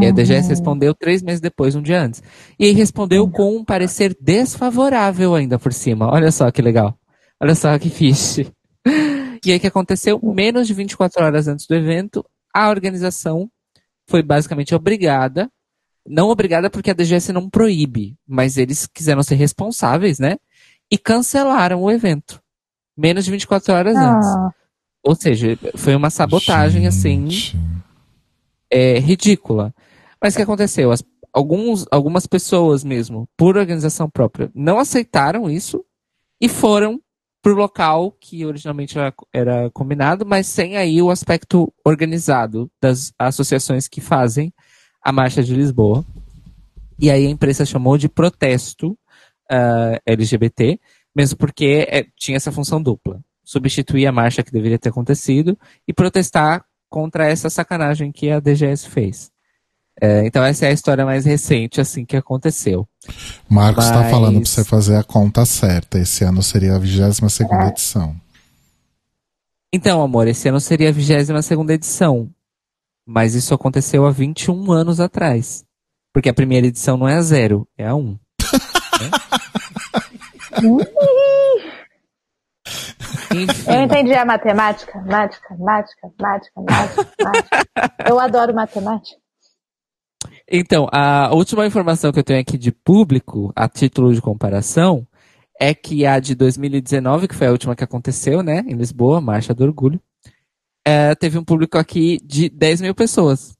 [0.00, 2.22] E a DGS respondeu três meses depois, um dia antes.
[2.58, 6.06] E aí respondeu com um parecer desfavorável ainda por cima.
[6.10, 6.96] Olha só que legal.
[7.40, 8.50] Olha só que fiche.
[9.46, 10.18] E aí o que aconteceu?
[10.22, 13.50] Menos de 24 horas antes do evento, a organização
[14.08, 15.50] foi basicamente obrigada,
[16.06, 20.36] não obrigada porque a DGS não proíbe, mas eles quiseram ser responsáveis, né?
[20.90, 22.40] E cancelaram o evento.
[22.96, 24.28] Menos de 24 horas antes.
[24.28, 24.50] Ah,
[25.02, 27.56] Ou seja, foi uma sabotagem assim Gente.
[28.70, 29.74] é, ridícula.
[30.22, 30.92] Mas o que aconteceu?
[30.92, 31.02] As-
[31.32, 35.84] alguns, algumas pessoas mesmo, por organização própria, não aceitaram isso
[36.40, 37.00] e foram
[37.44, 43.86] pro local que originalmente era, era combinado, mas sem aí o aspecto organizado das associações
[43.86, 44.50] que fazem
[45.02, 46.02] a Marcha de Lisboa.
[46.98, 48.98] E aí a imprensa chamou de protesto
[49.50, 50.80] ah, LGBT,
[51.14, 53.20] mesmo porque é, tinha essa função dupla.
[53.44, 58.88] Substituir a marcha que deveria ter acontecido e protestar contra essa sacanagem que a DGS
[58.88, 59.30] fez.
[60.00, 62.86] É, então essa é a história mais recente assim que aconteceu.
[63.48, 65.98] Marcos está Mas- falando para você fazer a conta certa.
[65.98, 68.16] Esse ano seria a 22 segunda edição.
[69.72, 72.30] Então, amor, esse ano seria a 22 segunda edição.
[73.06, 75.64] Mas isso aconteceu há 21 anos atrás.
[76.12, 78.18] Porque a primeira edição não é a zero, é a um.
[83.34, 83.70] Enfim.
[83.72, 84.98] eu entendi a matemática.
[85.00, 88.08] Mática, mática, mática, mática, mática.
[88.08, 89.16] Eu adoro matemática.
[90.50, 95.06] Então, a última informação que eu tenho aqui de público, a título de comparação,
[95.58, 99.54] é que a de 2019, que foi a última que aconteceu, né, em Lisboa, Marcha
[99.54, 100.00] do Orgulho,
[100.86, 103.54] é, teve um público aqui de 10 mil pessoas.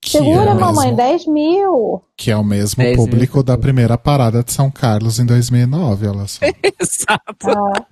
[0.00, 2.04] Que Segura, é mamãe, mesmo, 10 mil.
[2.16, 6.08] que é o mesmo 10 mil público da primeira parada de São Carlos em 2009,
[6.08, 6.40] olha só.
[6.80, 7.48] Exato.
[7.48, 7.86] Ah,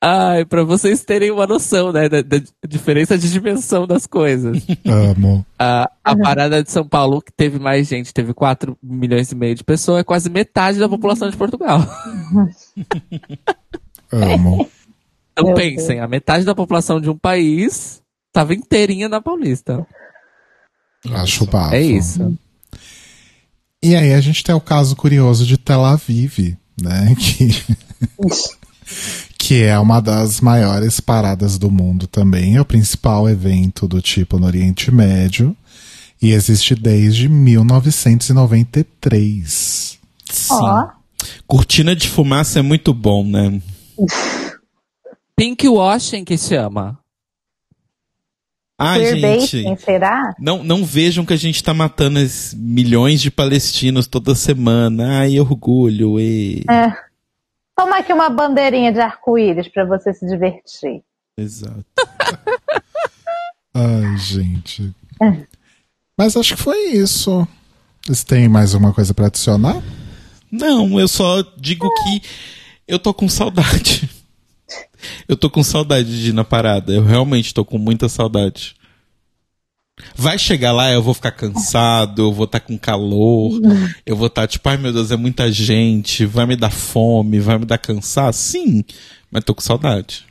[0.00, 4.64] Ai, pra vocês terem uma noção, né, da, da diferença de dimensão das coisas.
[4.86, 5.44] Amo.
[5.58, 9.56] A, a parada de São Paulo, que teve mais gente, teve 4 milhões e meio
[9.56, 11.80] de pessoas, é quase metade da população de Portugal.
[14.12, 14.70] Amo.
[15.32, 18.00] Então Meu pensem, a metade da população de um país
[18.32, 19.84] tava inteirinha na Paulista.
[21.10, 21.74] Acho bafo.
[21.74, 22.36] É isso.
[23.82, 27.14] E aí a gente tem o caso curioso de Tel Aviv, né?
[27.16, 27.48] Que,
[29.48, 32.56] que é uma das maiores paradas do mundo também.
[32.56, 35.56] É o principal evento do tipo no Oriente Médio.
[36.20, 39.98] E existe desde 1993.
[40.30, 40.54] Sim.
[41.46, 43.62] Cortina de fumaça é muito bom, né?
[45.34, 46.98] Pink washing que chama.
[48.78, 49.80] Queerbaiting, gente.
[49.80, 50.34] será?
[50.38, 52.20] Não, não vejam que a gente tá matando
[52.54, 55.20] milhões de palestinos toda semana.
[55.20, 56.20] Ai, orgulho.
[56.20, 56.64] E...
[56.68, 57.07] É.
[57.78, 61.00] Toma aqui uma bandeirinha de arco-íris pra você se divertir.
[61.38, 61.84] Exato.
[63.72, 64.92] Ai, gente.
[66.18, 67.46] Mas acho que foi isso.
[68.04, 69.80] Vocês têm mais alguma coisa pra adicionar?
[70.50, 72.22] Não, eu só digo que
[72.88, 74.10] eu tô com saudade.
[75.28, 76.92] Eu tô com saudade de ir na parada.
[76.92, 78.74] Eu realmente tô com muita saudade.
[80.16, 83.60] Vai chegar lá, eu vou ficar cansado, eu vou estar com calor,
[84.04, 87.58] eu vou estar tipo, ai meu Deus, é muita gente, vai me dar fome, vai
[87.58, 88.38] me dar cansaço?
[88.40, 88.84] Sim,
[89.30, 90.26] mas tô com saudade.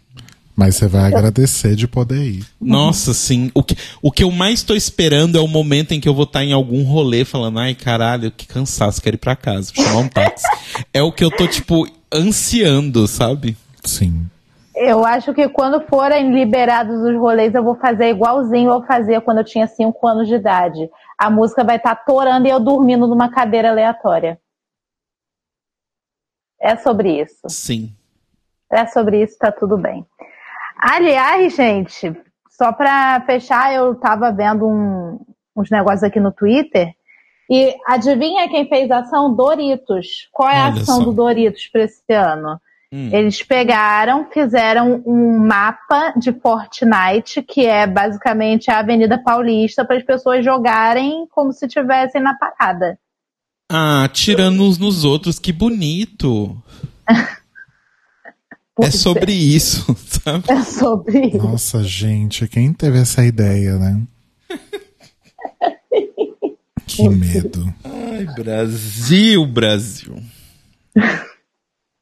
[0.57, 2.45] Mas você vai agradecer de poder ir.
[2.59, 3.51] Nossa, sim.
[3.53, 6.23] O que, o que eu mais tô esperando é o momento em que eu vou
[6.23, 9.99] estar em algum rolê falando, ai caralho, que cansaço, quero ir pra casa, vou chamar
[9.99, 10.47] um táxi.
[10.91, 13.55] é o que eu tô, tipo, ansiando, sabe?
[13.83, 14.25] Sim.
[14.79, 19.39] Eu acho que quando forem liberados os rolês, eu vou fazer igualzinho eu fazia quando
[19.39, 20.89] eu tinha 5 anos de idade.
[21.17, 24.39] A música vai estar torando e eu dormindo numa cadeira aleatória.
[26.61, 27.41] É sobre isso.
[27.49, 27.91] Sim.
[28.71, 30.05] É sobre isso, tá tudo bem.
[30.77, 32.13] Aliás, gente,
[32.49, 35.19] só pra fechar, eu tava vendo um-
[35.55, 36.93] uns negócios aqui no Twitter.
[37.49, 39.33] E adivinha quem fez a ação?
[39.33, 40.27] Doritos.
[40.33, 41.03] Qual é a Olha ação só.
[41.05, 42.59] do Doritos pra esse ano?
[42.91, 43.09] Hum.
[43.11, 50.03] Eles pegaram, fizeram um mapa de Fortnite, que é basicamente a Avenida Paulista, para as
[50.03, 52.97] pessoas jogarem como se estivessem na parada.
[53.69, 56.55] Ah, tirando uns nos outros, que bonito.
[58.79, 60.45] é sobre isso, sabe?
[60.49, 61.37] É sobre isso.
[61.37, 64.01] Nossa, gente, quem teve essa ideia, né?
[66.87, 67.71] Que medo.
[67.83, 70.23] Ai, Brasil, Brasil.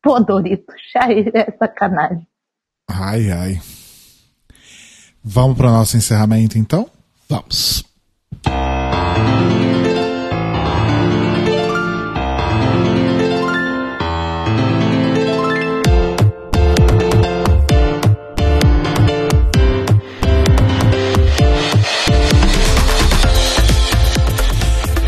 [0.06, 2.28] Pô, Doritos, aí é sacanagem.
[2.88, 3.62] Ai, ai.
[5.24, 6.88] Vamos para o nosso encerramento, então?
[7.28, 7.84] Vamos.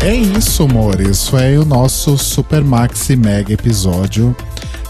[0.02, 1.28] É isso, amores.
[1.28, 4.34] Foi o nosso Super Maxi Mega episódio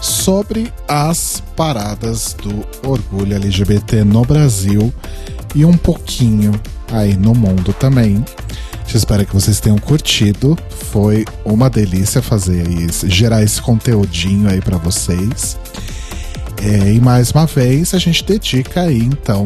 [0.01, 4.93] sobre as paradas do orgulho LGBT no Brasil
[5.55, 6.59] e um pouquinho
[6.91, 8.23] aí no mundo também.
[8.93, 10.57] Espero que vocês tenham curtido.
[10.91, 15.57] Foi uma delícia fazer isso, gerar esse conteúdinho aí pra vocês.
[16.57, 19.45] É, e mais uma vez a gente dedica aí então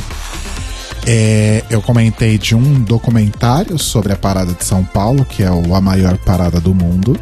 [1.05, 5.81] É, eu comentei de um documentário sobre a parada de São Paulo, que é a
[5.81, 7.19] maior parada do mundo.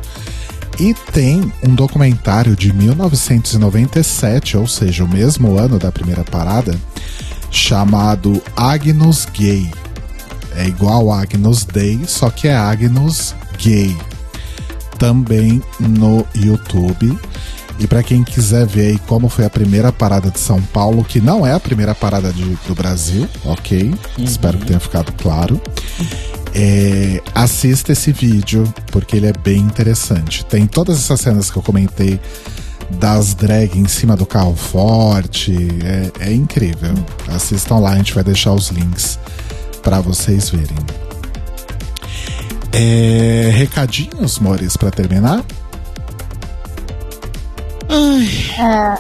[0.80, 6.80] E tem um documentário de 1997, ou seja, o mesmo ano da primeira parada,
[7.52, 9.70] chamado Agnus Gay.
[10.56, 13.96] É igual Agnus Day, só que é Agnus Gay.
[14.98, 17.18] Também no YouTube.
[17.80, 21.22] E para quem quiser ver aí como foi a primeira parada de São Paulo, que
[21.22, 23.94] não é a primeira parada de- do Brasil, ok?
[24.18, 25.62] Espero que tenha ficado claro.
[26.54, 30.44] É, assista esse vídeo, porque ele é bem interessante.
[30.46, 32.20] Tem todas essas cenas que eu comentei
[33.00, 35.56] das drag em cima do carro forte.
[36.20, 36.94] É, é incrível.
[37.30, 39.18] Assistam lá, a gente vai deixar os links
[39.82, 40.76] para vocês verem.
[42.72, 45.44] É, recadinhos, Mores, para terminar?
[47.90, 48.98] É,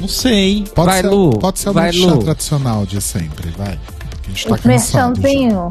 [0.00, 0.64] Não sei.
[0.74, 1.38] Pode Vai, ser, Lu.
[1.38, 2.24] Pode ser o Vai, merchan Lu.
[2.24, 3.78] tradicional de sempre, vai.
[3.78, 5.70] A gente tá o merchanzinho.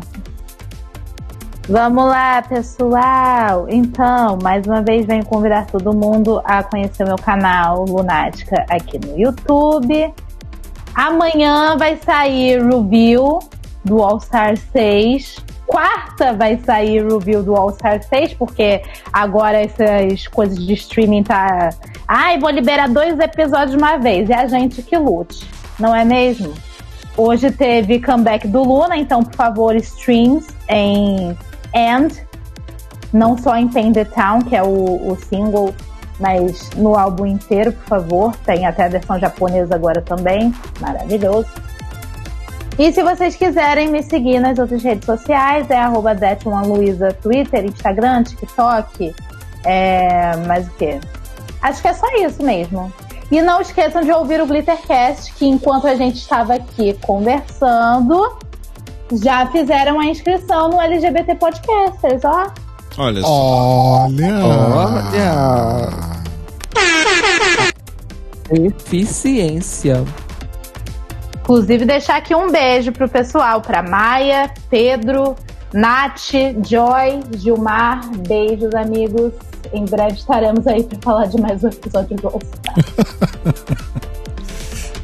[1.69, 3.67] Vamos lá, pessoal.
[3.69, 8.99] Então, mais uma vez, venho convidar todo mundo a conhecer o meu canal Lunática aqui
[8.99, 10.13] no YouTube.
[10.93, 13.39] Amanhã vai sair review
[13.85, 15.37] do All Star 6
[15.73, 21.23] quarta vai sair o review do All Star 6, porque agora essas coisas de streaming
[21.23, 21.71] tá.
[22.07, 24.29] Ai, vou liberar dois episódios de uma vez.
[24.29, 26.53] É a gente que lute, não é mesmo?
[27.17, 31.35] Hoje teve comeback do Luna, então, por favor, streams em
[31.75, 32.09] And,
[33.11, 35.73] não só em Pain the Town, que é o, o single,
[36.19, 38.35] mas no álbum inteiro, por favor.
[38.45, 40.53] Tem até a versão japonesa agora também.
[40.79, 41.49] Maravilhoso.
[42.77, 46.15] E se vocês quiserem me seguir nas outras redes sociais, é arroba
[46.65, 49.13] Luiza, Twitter, Instagram, TikTok.
[49.63, 50.99] É, mais o quê?
[51.61, 52.91] Acho que é só isso mesmo.
[53.31, 58.37] E não esqueçam de ouvir o Glittercast, que enquanto a gente estava aqui conversando,
[59.21, 62.51] já fizeram a inscrição no LGBT Podcasters, ó.
[62.97, 63.27] Olha só.
[63.29, 64.45] Olha!
[64.45, 66.13] Olha!
[68.51, 70.03] Eficiência.
[71.43, 75.35] Inclusive, deixar aqui um beijo pro pessoal, pra Maia, Pedro,
[75.73, 76.31] Nath,
[76.65, 78.09] Joy, Gilmar.
[78.25, 79.33] Beijos, amigos.
[79.73, 82.39] Em breve estaremos aí pra falar de mais um episódio do.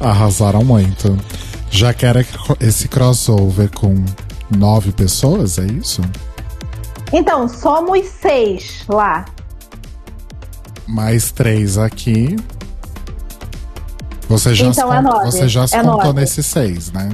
[0.00, 1.14] Arrasaram muito.
[1.70, 2.24] Já quero
[2.58, 4.02] esse crossover com
[4.56, 6.00] nove pessoas, é isso?
[7.12, 9.26] Então, somos seis lá.
[10.86, 12.34] Mais três aqui.
[14.30, 16.20] Você já, Então se, é nove, você já se é contou nove.
[16.20, 17.10] nesses seis, né?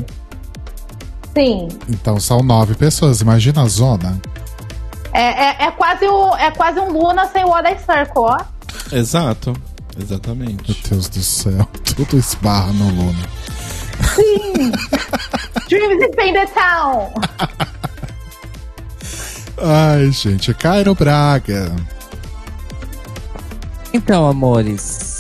[1.35, 1.69] Sim.
[1.89, 3.23] Então são nove pessoas.
[3.23, 4.21] Imagina a zona.
[5.15, 8.37] É, é, é quase o, é quase um Luna sem o Oda Circle, ó.
[8.93, 9.55] Exato.
[9.99, 10.71] Exatamente.
[10.73, 11.67] Meu Deus do céu.
[11.97, 13.29] Tudo esbarra no Luna.
[14.15, 14.73] Sim!
[15.71, 17.13] Dreams in Pain the Town!
[19.63, 20.53] Ai, gente.
[20.53, 21.75] Cairo Braga.
[23.95, 25.16] Então, amores,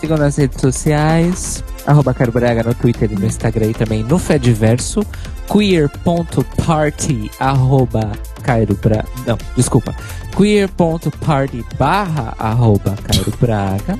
[0.00, 4.18] sigam nas redes sociais, arroba Caro Braga no Twitter e no Instagram e também no
[4.18, 5.04] Fediverso,
[5.46, 8.10] queer.party, arroba
[8.42, 9.94] Cairo Braga, não, desculpa,
[10.34, 13.98] queer.party barra, arroba Cairo Braga,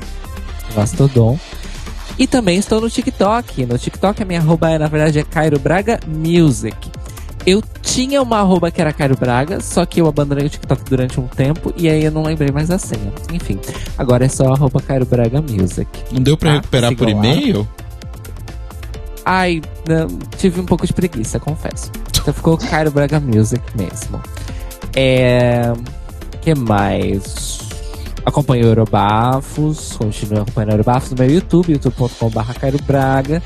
[0.75, 1.39] Mastodon.
[2.19, 5.59] E também estou no TikTok, no TikTok a minha arroba é, na verdade, é Cairo
[5.59, 6.91] Braga Music.
[7.47, 11.19] Eu tinha uma arroba que era Cairo Braga, só que eu abandonei o TikTok durante
[11.19, 13.13] um tempo e aí eu não lembrei mais a senha.
[13.33, 13.59] Enfim,
[13.97, 15.89] agora é só arroba Cairo Braga Music.
[16.13, 17.67] Não deu pra Tá, recuperar por e-mail?
[19.25, 21.91] Ai, não, tive um pouco de preguiça, confesso.
[22.21, 24.21] Então ficou Cairo Braga Music mesmo.
[24.95, 25.73] É.
[26.43, 27.61] que mais?
[28.25, 33.43] Acompanhe o Eurobafos, continue acompanhando o Eurobafos no meu YouTube, youtube.com.br Cairo Braga.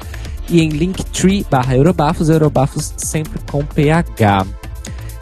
[0.48, 4.46] E em Linktree barra Eurobafos, Eurobafos sempre com PH.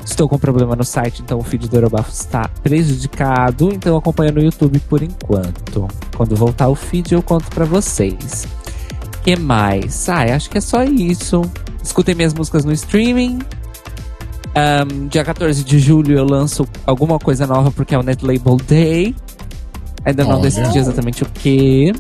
[0.04, 4.42] Estou com problema no site, então o feed do Eurobafos está prejudicado, então acompanha no
[4.42, 5.86] YouTube por enquanto.
[6.16, 8.46] Quando voltar o feed eu conto pra vocês.
[9.22, 10.08] que mais?
[10.08, 11.42] Ah, acho que é só isso.
[11.82, 13.38] Escutem minhas músicas no streaming.
[14.54, 18.56] Ahn, dia 14 de julho eu lanço alguma coisa nova porque é o Net Label
[18.56, 19.14] Day.
[20.04, 21.92] Ainda não decidi exatamente o que.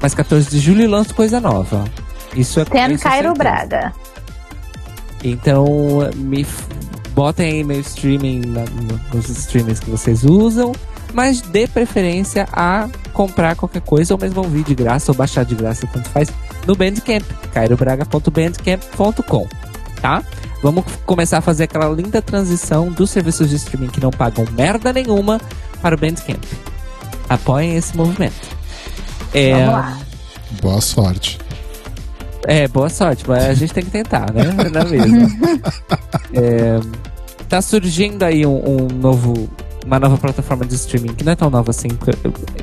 [0.00, 1.84] Mas 14 de julho eu lanço coisa nova.
[2.34, 3.34] Isso é isso é Cairo.
[3.34, 3.92] Braga.
[5.22, 5.66] Então,
[6.16, 6.64] me f-
[7.14, 10.72] botem aí meu streaming na- no- nos streamings que vocês usam,
[11.12, 15.54] mas dê preferência a comprar qualquer coisa ou mesmo ouvir de graça ou baixar de
[15.54, 16.28] graça, tanto faz,
[16.66, 19.46] no Bandcamp, cairobraga.bandcamp.com,
[20.00, 20.22] tá?
[20.62, 24.92] Vamos começar a fazer aquela linda transição dos serviços de streaming que não pagam merda
[24.92, 25.40] nenhuma
[25.82, 26.42] para o Bandcamp.
[27.28, 28.48] Apoiem esse movimento.
[29.32, 29.98] É, Vamos lá.
[30.62, 31.38] Boa sorte.
[32.46, 34.44] É, boa sorte, mas a gente tem que tentar, né?
[34.72, 35.28] Não é mesmo?
[36.32, 36.78] É,
[37.48, 39.48] tá surgindo aí um, um novo,
[39.84, 41.88] uma nova plataforma de streaming que não é tão nova assim,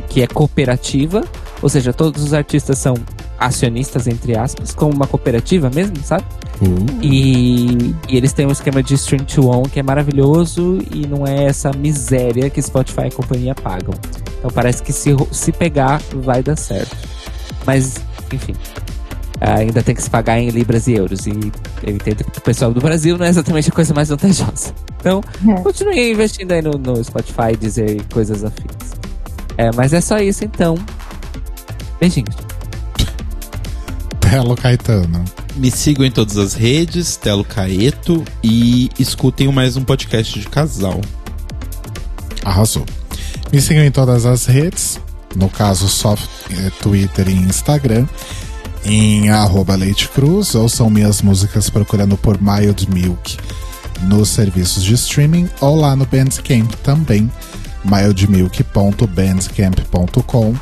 [0.10, 1.24] que- é cooperativa,
[1.62, 2.96] ou seja, todos os artistas são
[3.38, 6.24] acionistas, entre aspas, como uma cooperativa mesmo, sabe?
[6.62, 11.06] Uh, E, e eles têm um esquema de stream to own que é maravilhoso e
[11.06, 13.94] não é essa miséria que Spotify e companhia pagam.
[14.40, 16.96] Então parece que se, se pegar, vai dar certo.
[17.66, 17.96] Mas,
[18.34, 18.56] enfim.
[19.40, 21.28] Ainda tem que se pagar em libras e euros.
[21.28, 21.32] E
[21.84, 24.74] eu entendo que o pessoal do Brasil não é exatamente a coisa mais vantajosa.
[25.00, 25.62] Então, É.
[25.62, 28.98] continue investindo aí no, no Spotify e dizer coisas afins.
[29.58, 30.76] É, mas é só isso então.
[32.00, 32.36] Beijinhos.
[34.20, 35.24] Telo Caetano.
[35.56, 41.00] Me sigam em todas as redes, Telo Caeto, e escutem mais um podcast de casal.
[42.44, 42.86] Arrasou.
[43.52, 45.00] Me sigam em todas as redes,
[45.36, 46.16] no caso só
[46.52, 48.06] eh, Twitter e Instagram,
[48.88, 53.38] em arroba Leite Cruz, ouçam minhas músicas procurando por Mild Milk
[54.04, 57.30] nos serviços de streaming ou lá no Bandcamp também,
[57.84, 60.56] mildmilk.bandcamp.com.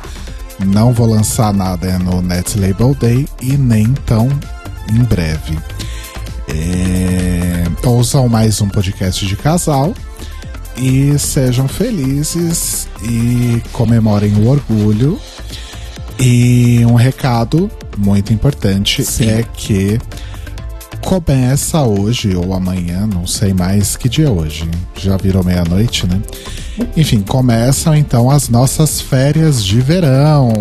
[0.64, 4.28] Não vou lançar nada no Net Label Day e nem tão
[4.90, 5.56] em breve.
[6.48, 9.94] É, ouçam mais um podcast de casal
[10.76, 15.20] e sejam felizes e comemorem o orgulho.
[16.18, 19.98] E um recado muito importante é que
[21.04, 24.68] começa hoje ou amanhã, não sei mais que dia é hoje.
[24.96, 26.20] Já virou meia-noite, né?
[26.96, 30.52] Enfim, começam então as nossas férias de verão.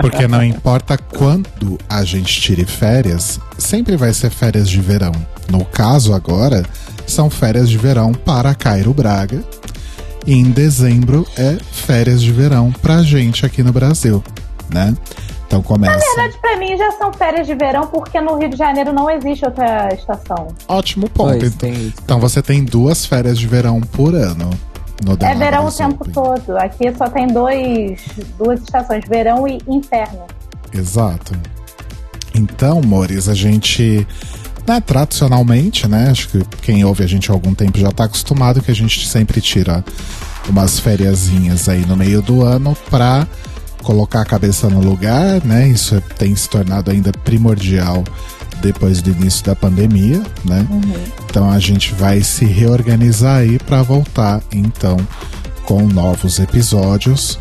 [0.00, 5.12] Porque não importa quando a gente tire férias, sempre vai ser férias de verão.
[5.48, 6.64] No caso agora,
[7.06, 9.42] são férias de verão para Cairo Braga.
[10.26, 14.22] E em dezembro é férias de verão pra gente aqui no Brasil,
[14.72, 14.94] né?
[15.46, 15.98] Então Na começa.
[15.98, 19.44] verdade, pra mim já são férias de verão, porque no Rio de Janeiro não existe
[19.44, 20.48] outra estação.
[20.66, 21.38] Ótimo ponto.
[21.38, 24.48] Pois, então, então você tem duas férias de verão por ano.
[25.04, 26.12] No É verão o tempo Open.
[26.12, 26.56] todo.
[26.56, 28.00] Aqui só tem dois,
[28.38, 30.22] duas estações, verão e inferno.
[30.72, 31.34] Exato.
[32.34, 34.06] Então, Mores, a gente.
[34.66, 36.08] Né, tradicionalmente, né?
[36.10, 39.08] Acho que quem ouve a gente há algum tempo já tá acostumado que a gente
[39.08, 39.84] sempre tira
[40.48, 43.26] umas fériasinhas aí no meio do ano pra
[43.82, 45.68] colocar a cabeça no lugar, né?
[45.68, 48.04] Isso tem se tornado ainda primordial
[48.60, 50.66] depois do início da pandemia, né?
[51.28, 54.96] Então a gente vai se reorganizar aí pra voltar então
[55.64, 57.38] com novos episódios.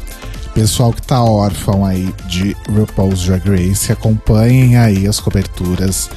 [0.53, 6.09] Pessoal que tá órfão aí de RuPaul's Drag Race, acompanhem aí as coberturas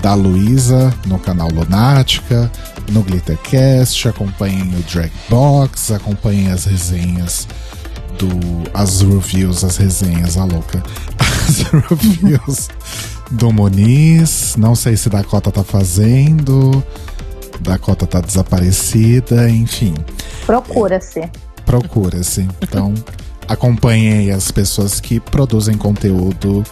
[0.00, 2.50] da Luísa no canal Lunática,
[2.90, 7.48] no Glittercast, acompanhem o Drag Box, acompanhem as resenhas
[8.18, 8.28] do.
[8.74, 10.82] as reviews, as resenhas, a louca.
[11.48, 12.68] As reviews
[13.32, 14.54] do Muniz.
[14.56, 16.82] Não sei se Dakota tá fazendo.
[17.60, 19.94] Dakota tá desaparecida, enfim
[20.46, 21.28] Procura-se.
[21.64, 22.48] procura-se.
[22.60, 22.94] Então,
[23.48, 26.64] acompanhem as pessoas que produzem conteúdo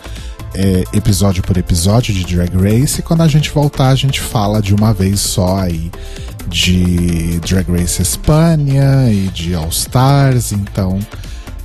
[0.55, 3.01] é, episódio por episódio de Drag Race.
[3.01, 5.91] E quando a gente voltar, a gente fala de uma vez só aí
[6.49, 10.52] de Drag Race Espanha e de All Stars.
[10.52, 10.99] Então,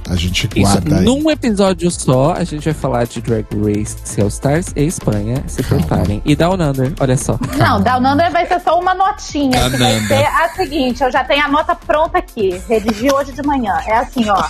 [0.09, 1.03] a gente Isso, guarda aí.
[1.05, 5.43] num episódio só, a gente vai falar de Drag Race, All Stars e Espanha.
[5.47, 6.21] Se preparem.
[6.25, 7.39] E Down Under, olha só.
[7.57, 9.69] Não, Down Under vai ser só uma notinha.
[9.69, 12.61] Que vai ser a seguinte: eu já tenho a nota pronta aqui.
[12.69, 13.73] Redigi hoje de manhã.
[13.87, 14.43] É assim, ó.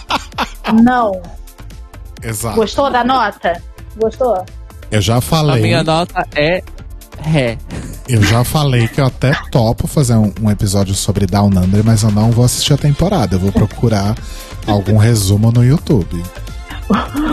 [0.83, 1.21] Não.
[2.21, 2.55] Exato.
[2.55, 3.61] Gostou da nota?
[3.97, 4.45] Gostou?
[4.91, 5.61] Eu já A falei.
[5.61, 6.61] minha nota é
[7.19, 7.57] Ré.
[8.07, 12.03] Eu já falei que eu até topo fazer um, um episódio sobre Down Under, mas
[12.03, 13.35] eu não vou assistir a temporada.
[13.35, 14.15] Eu vou procurar
[14.67, 16.21] algum resumo no YouTube.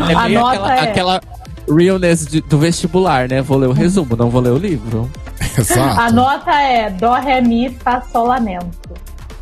[0.08, 1.20] É meio nota aquela, é- aquela
[1.68, 3.42] realness de- do vestibular, né?
[3.42, 5.10] Vou ler o resumo, não vou ler o livro.
[5.58, 6.00] Exato.
[6.00, 8.66] A nota é Dó, Ré, Mi, Fá, Sol, Lamento.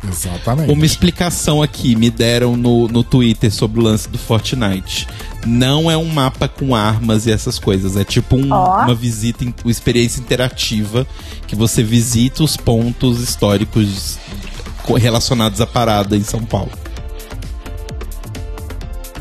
[0.07, 0.71] Exatamente.
[0.71, 5.07] Uma explicação aqui me deram no, no Twitter sobre o lance do Fortnite.
[5.45, 7.95] Não é um mapa com armas e essas coisas.
[7.95, 8.83] É tipo um- Ó.
[8.83, 11.05] uma visita, uma experiência interativa
[11.47, 14.17] que você visita os pontos históricos
[14.83, 16.71] co- relacionados à parada em São Paulo.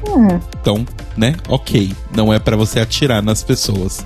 [0.08, 0.40] Hum.
[0.60, 0.86] Então,
[1.16, 1.36] né?
[1.48, 1.92] Ok.
[2.14, 4.04] Não é pra você atirar nas pessoas.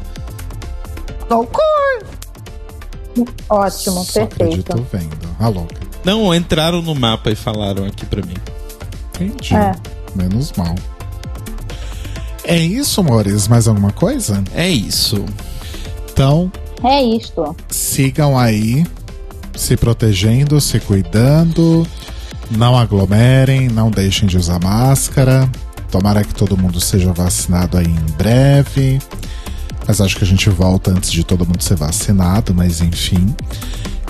[3.48, 4.72] Ótimo, Só perfeito.
[4.72, 5.36] acredito vendo.
[5.38, 5.83] A louca.
[6.04, 8.34] Não, entraram no mapa e falaram aqui pra mim.
[9.14, 9.54] Entendi.
[9.54, 9.72] É.
[10.14, 10.74] Menos mal.
[12.44, 13.48] É isso, amores?
[13.48, 14.42] Mais alguma coisa?
[14.54, 15.24] É isso.
[16.12, 16.52] Então,
[16.82, 17.56] É isto.
[17.70, 18.86] sigam aí,
[19.56, 21.86] se protegendo, se cuidando.
[22.50, 25.48] Não aglomerem, não deixem de usar máscara.
[25.90, 28.98] Tomara que todo mundo seja vacinado aí em breve.
[29.86, 33.34] Mas acho que a gente volta antes de todo mundo ser vacinado, mas enfim.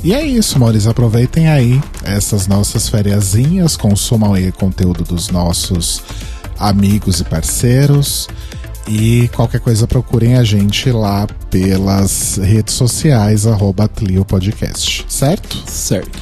[0.05, 0.87] E é isso, amores.
[0.87, 6.03] Aproveitem aí essas nossas fériasinhas, consumam aí conteúdo dos nossos
[6.59, 8.29] amigos e parceiros.
[8.87, 13.89] E qualquer coisa procurem a gente lá pelas redes sociais, arroba
[14.29, 15.57] Podcast, certo?
[15.67, 16.19] Certo.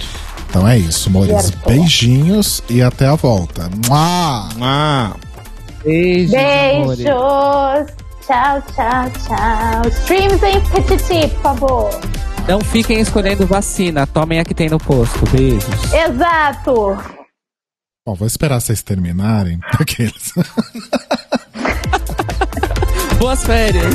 [0.49, 1.51] Então é isso, amores.
[1.67, 3.69] Beijinhos e até a volta.
[3.89, 4.49] Mua!
[4.61, 5.17] Ah,
[5.83, 6.33] Beijo.
[6.33, 7.05] Beijos.
[8.26, 9.89] Tchau, tchau, tchau.
[9.91, 11.91] Streams em Petiti, por favor.
[12.49, 15.25] Não fiquem escolhendo vacina, tomem a que tem no posto.
[15.31, 15.65] Beijos.
[15.92, 16.97] Exato.
[18.05, 19.60] Bom, vou esperar vocês terminarem.
[19.78, 20.33] Aqueles.
[23.18, 23.94] Boas férias.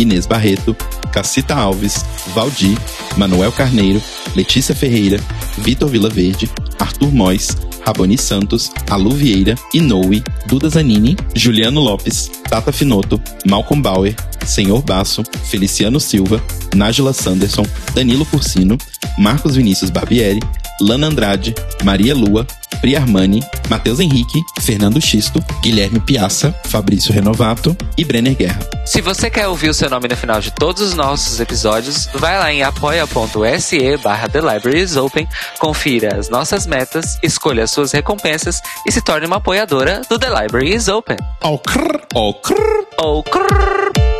[0.00, 0.76] Inês Barreto,
[1.12, 2.04] Cacita Alves,
[2.34, 2.76] Valdir,
[3.16, 4.00] Manuel Carneiro,
[4.34, 5.18] Letícia Ferreira,
[5.58, 6.48] Vitor Vilaverde,
[6.78, 7.48] Arthur Mois,
[7.84, 14.14] Raboni Santos, Alu Vieira, Inoue, Duda Zanini, Juliano Lopes, Tata Finoto, Malcolm Bauer,
[14.46, 16.40] Senhor Basso, Feliciano Silva,
[16.74, 18.78] Nájila Sanderson, Danilo Cursino,
[19.18, 20.40] Marcos Vinícius Barbieri,
[20.80, 21.54] Lana Andrade,
[21.84, 22.46] Maria Lua,
[22.80, 28.60] Pri Armani, Matheus Henrique, Fernando Xisto, Guilherme Piazza, Fabrício Renovato e Brenner Guerra.
[28.86, 32.38] Se você quer ouvir o seu nome no final de todos os nossos episódios, vai
[32.38, 38.60] lá em apoia.se barra The Libraries Open, confira as nossas metas, escolha as suas recompensas
[38.86, 41.16] e se torne uma apoiadora do The Library is Open.
[41.40, 42.86] Ao crrr, ao crrr.
[42.98, 44.19] Ou crrr.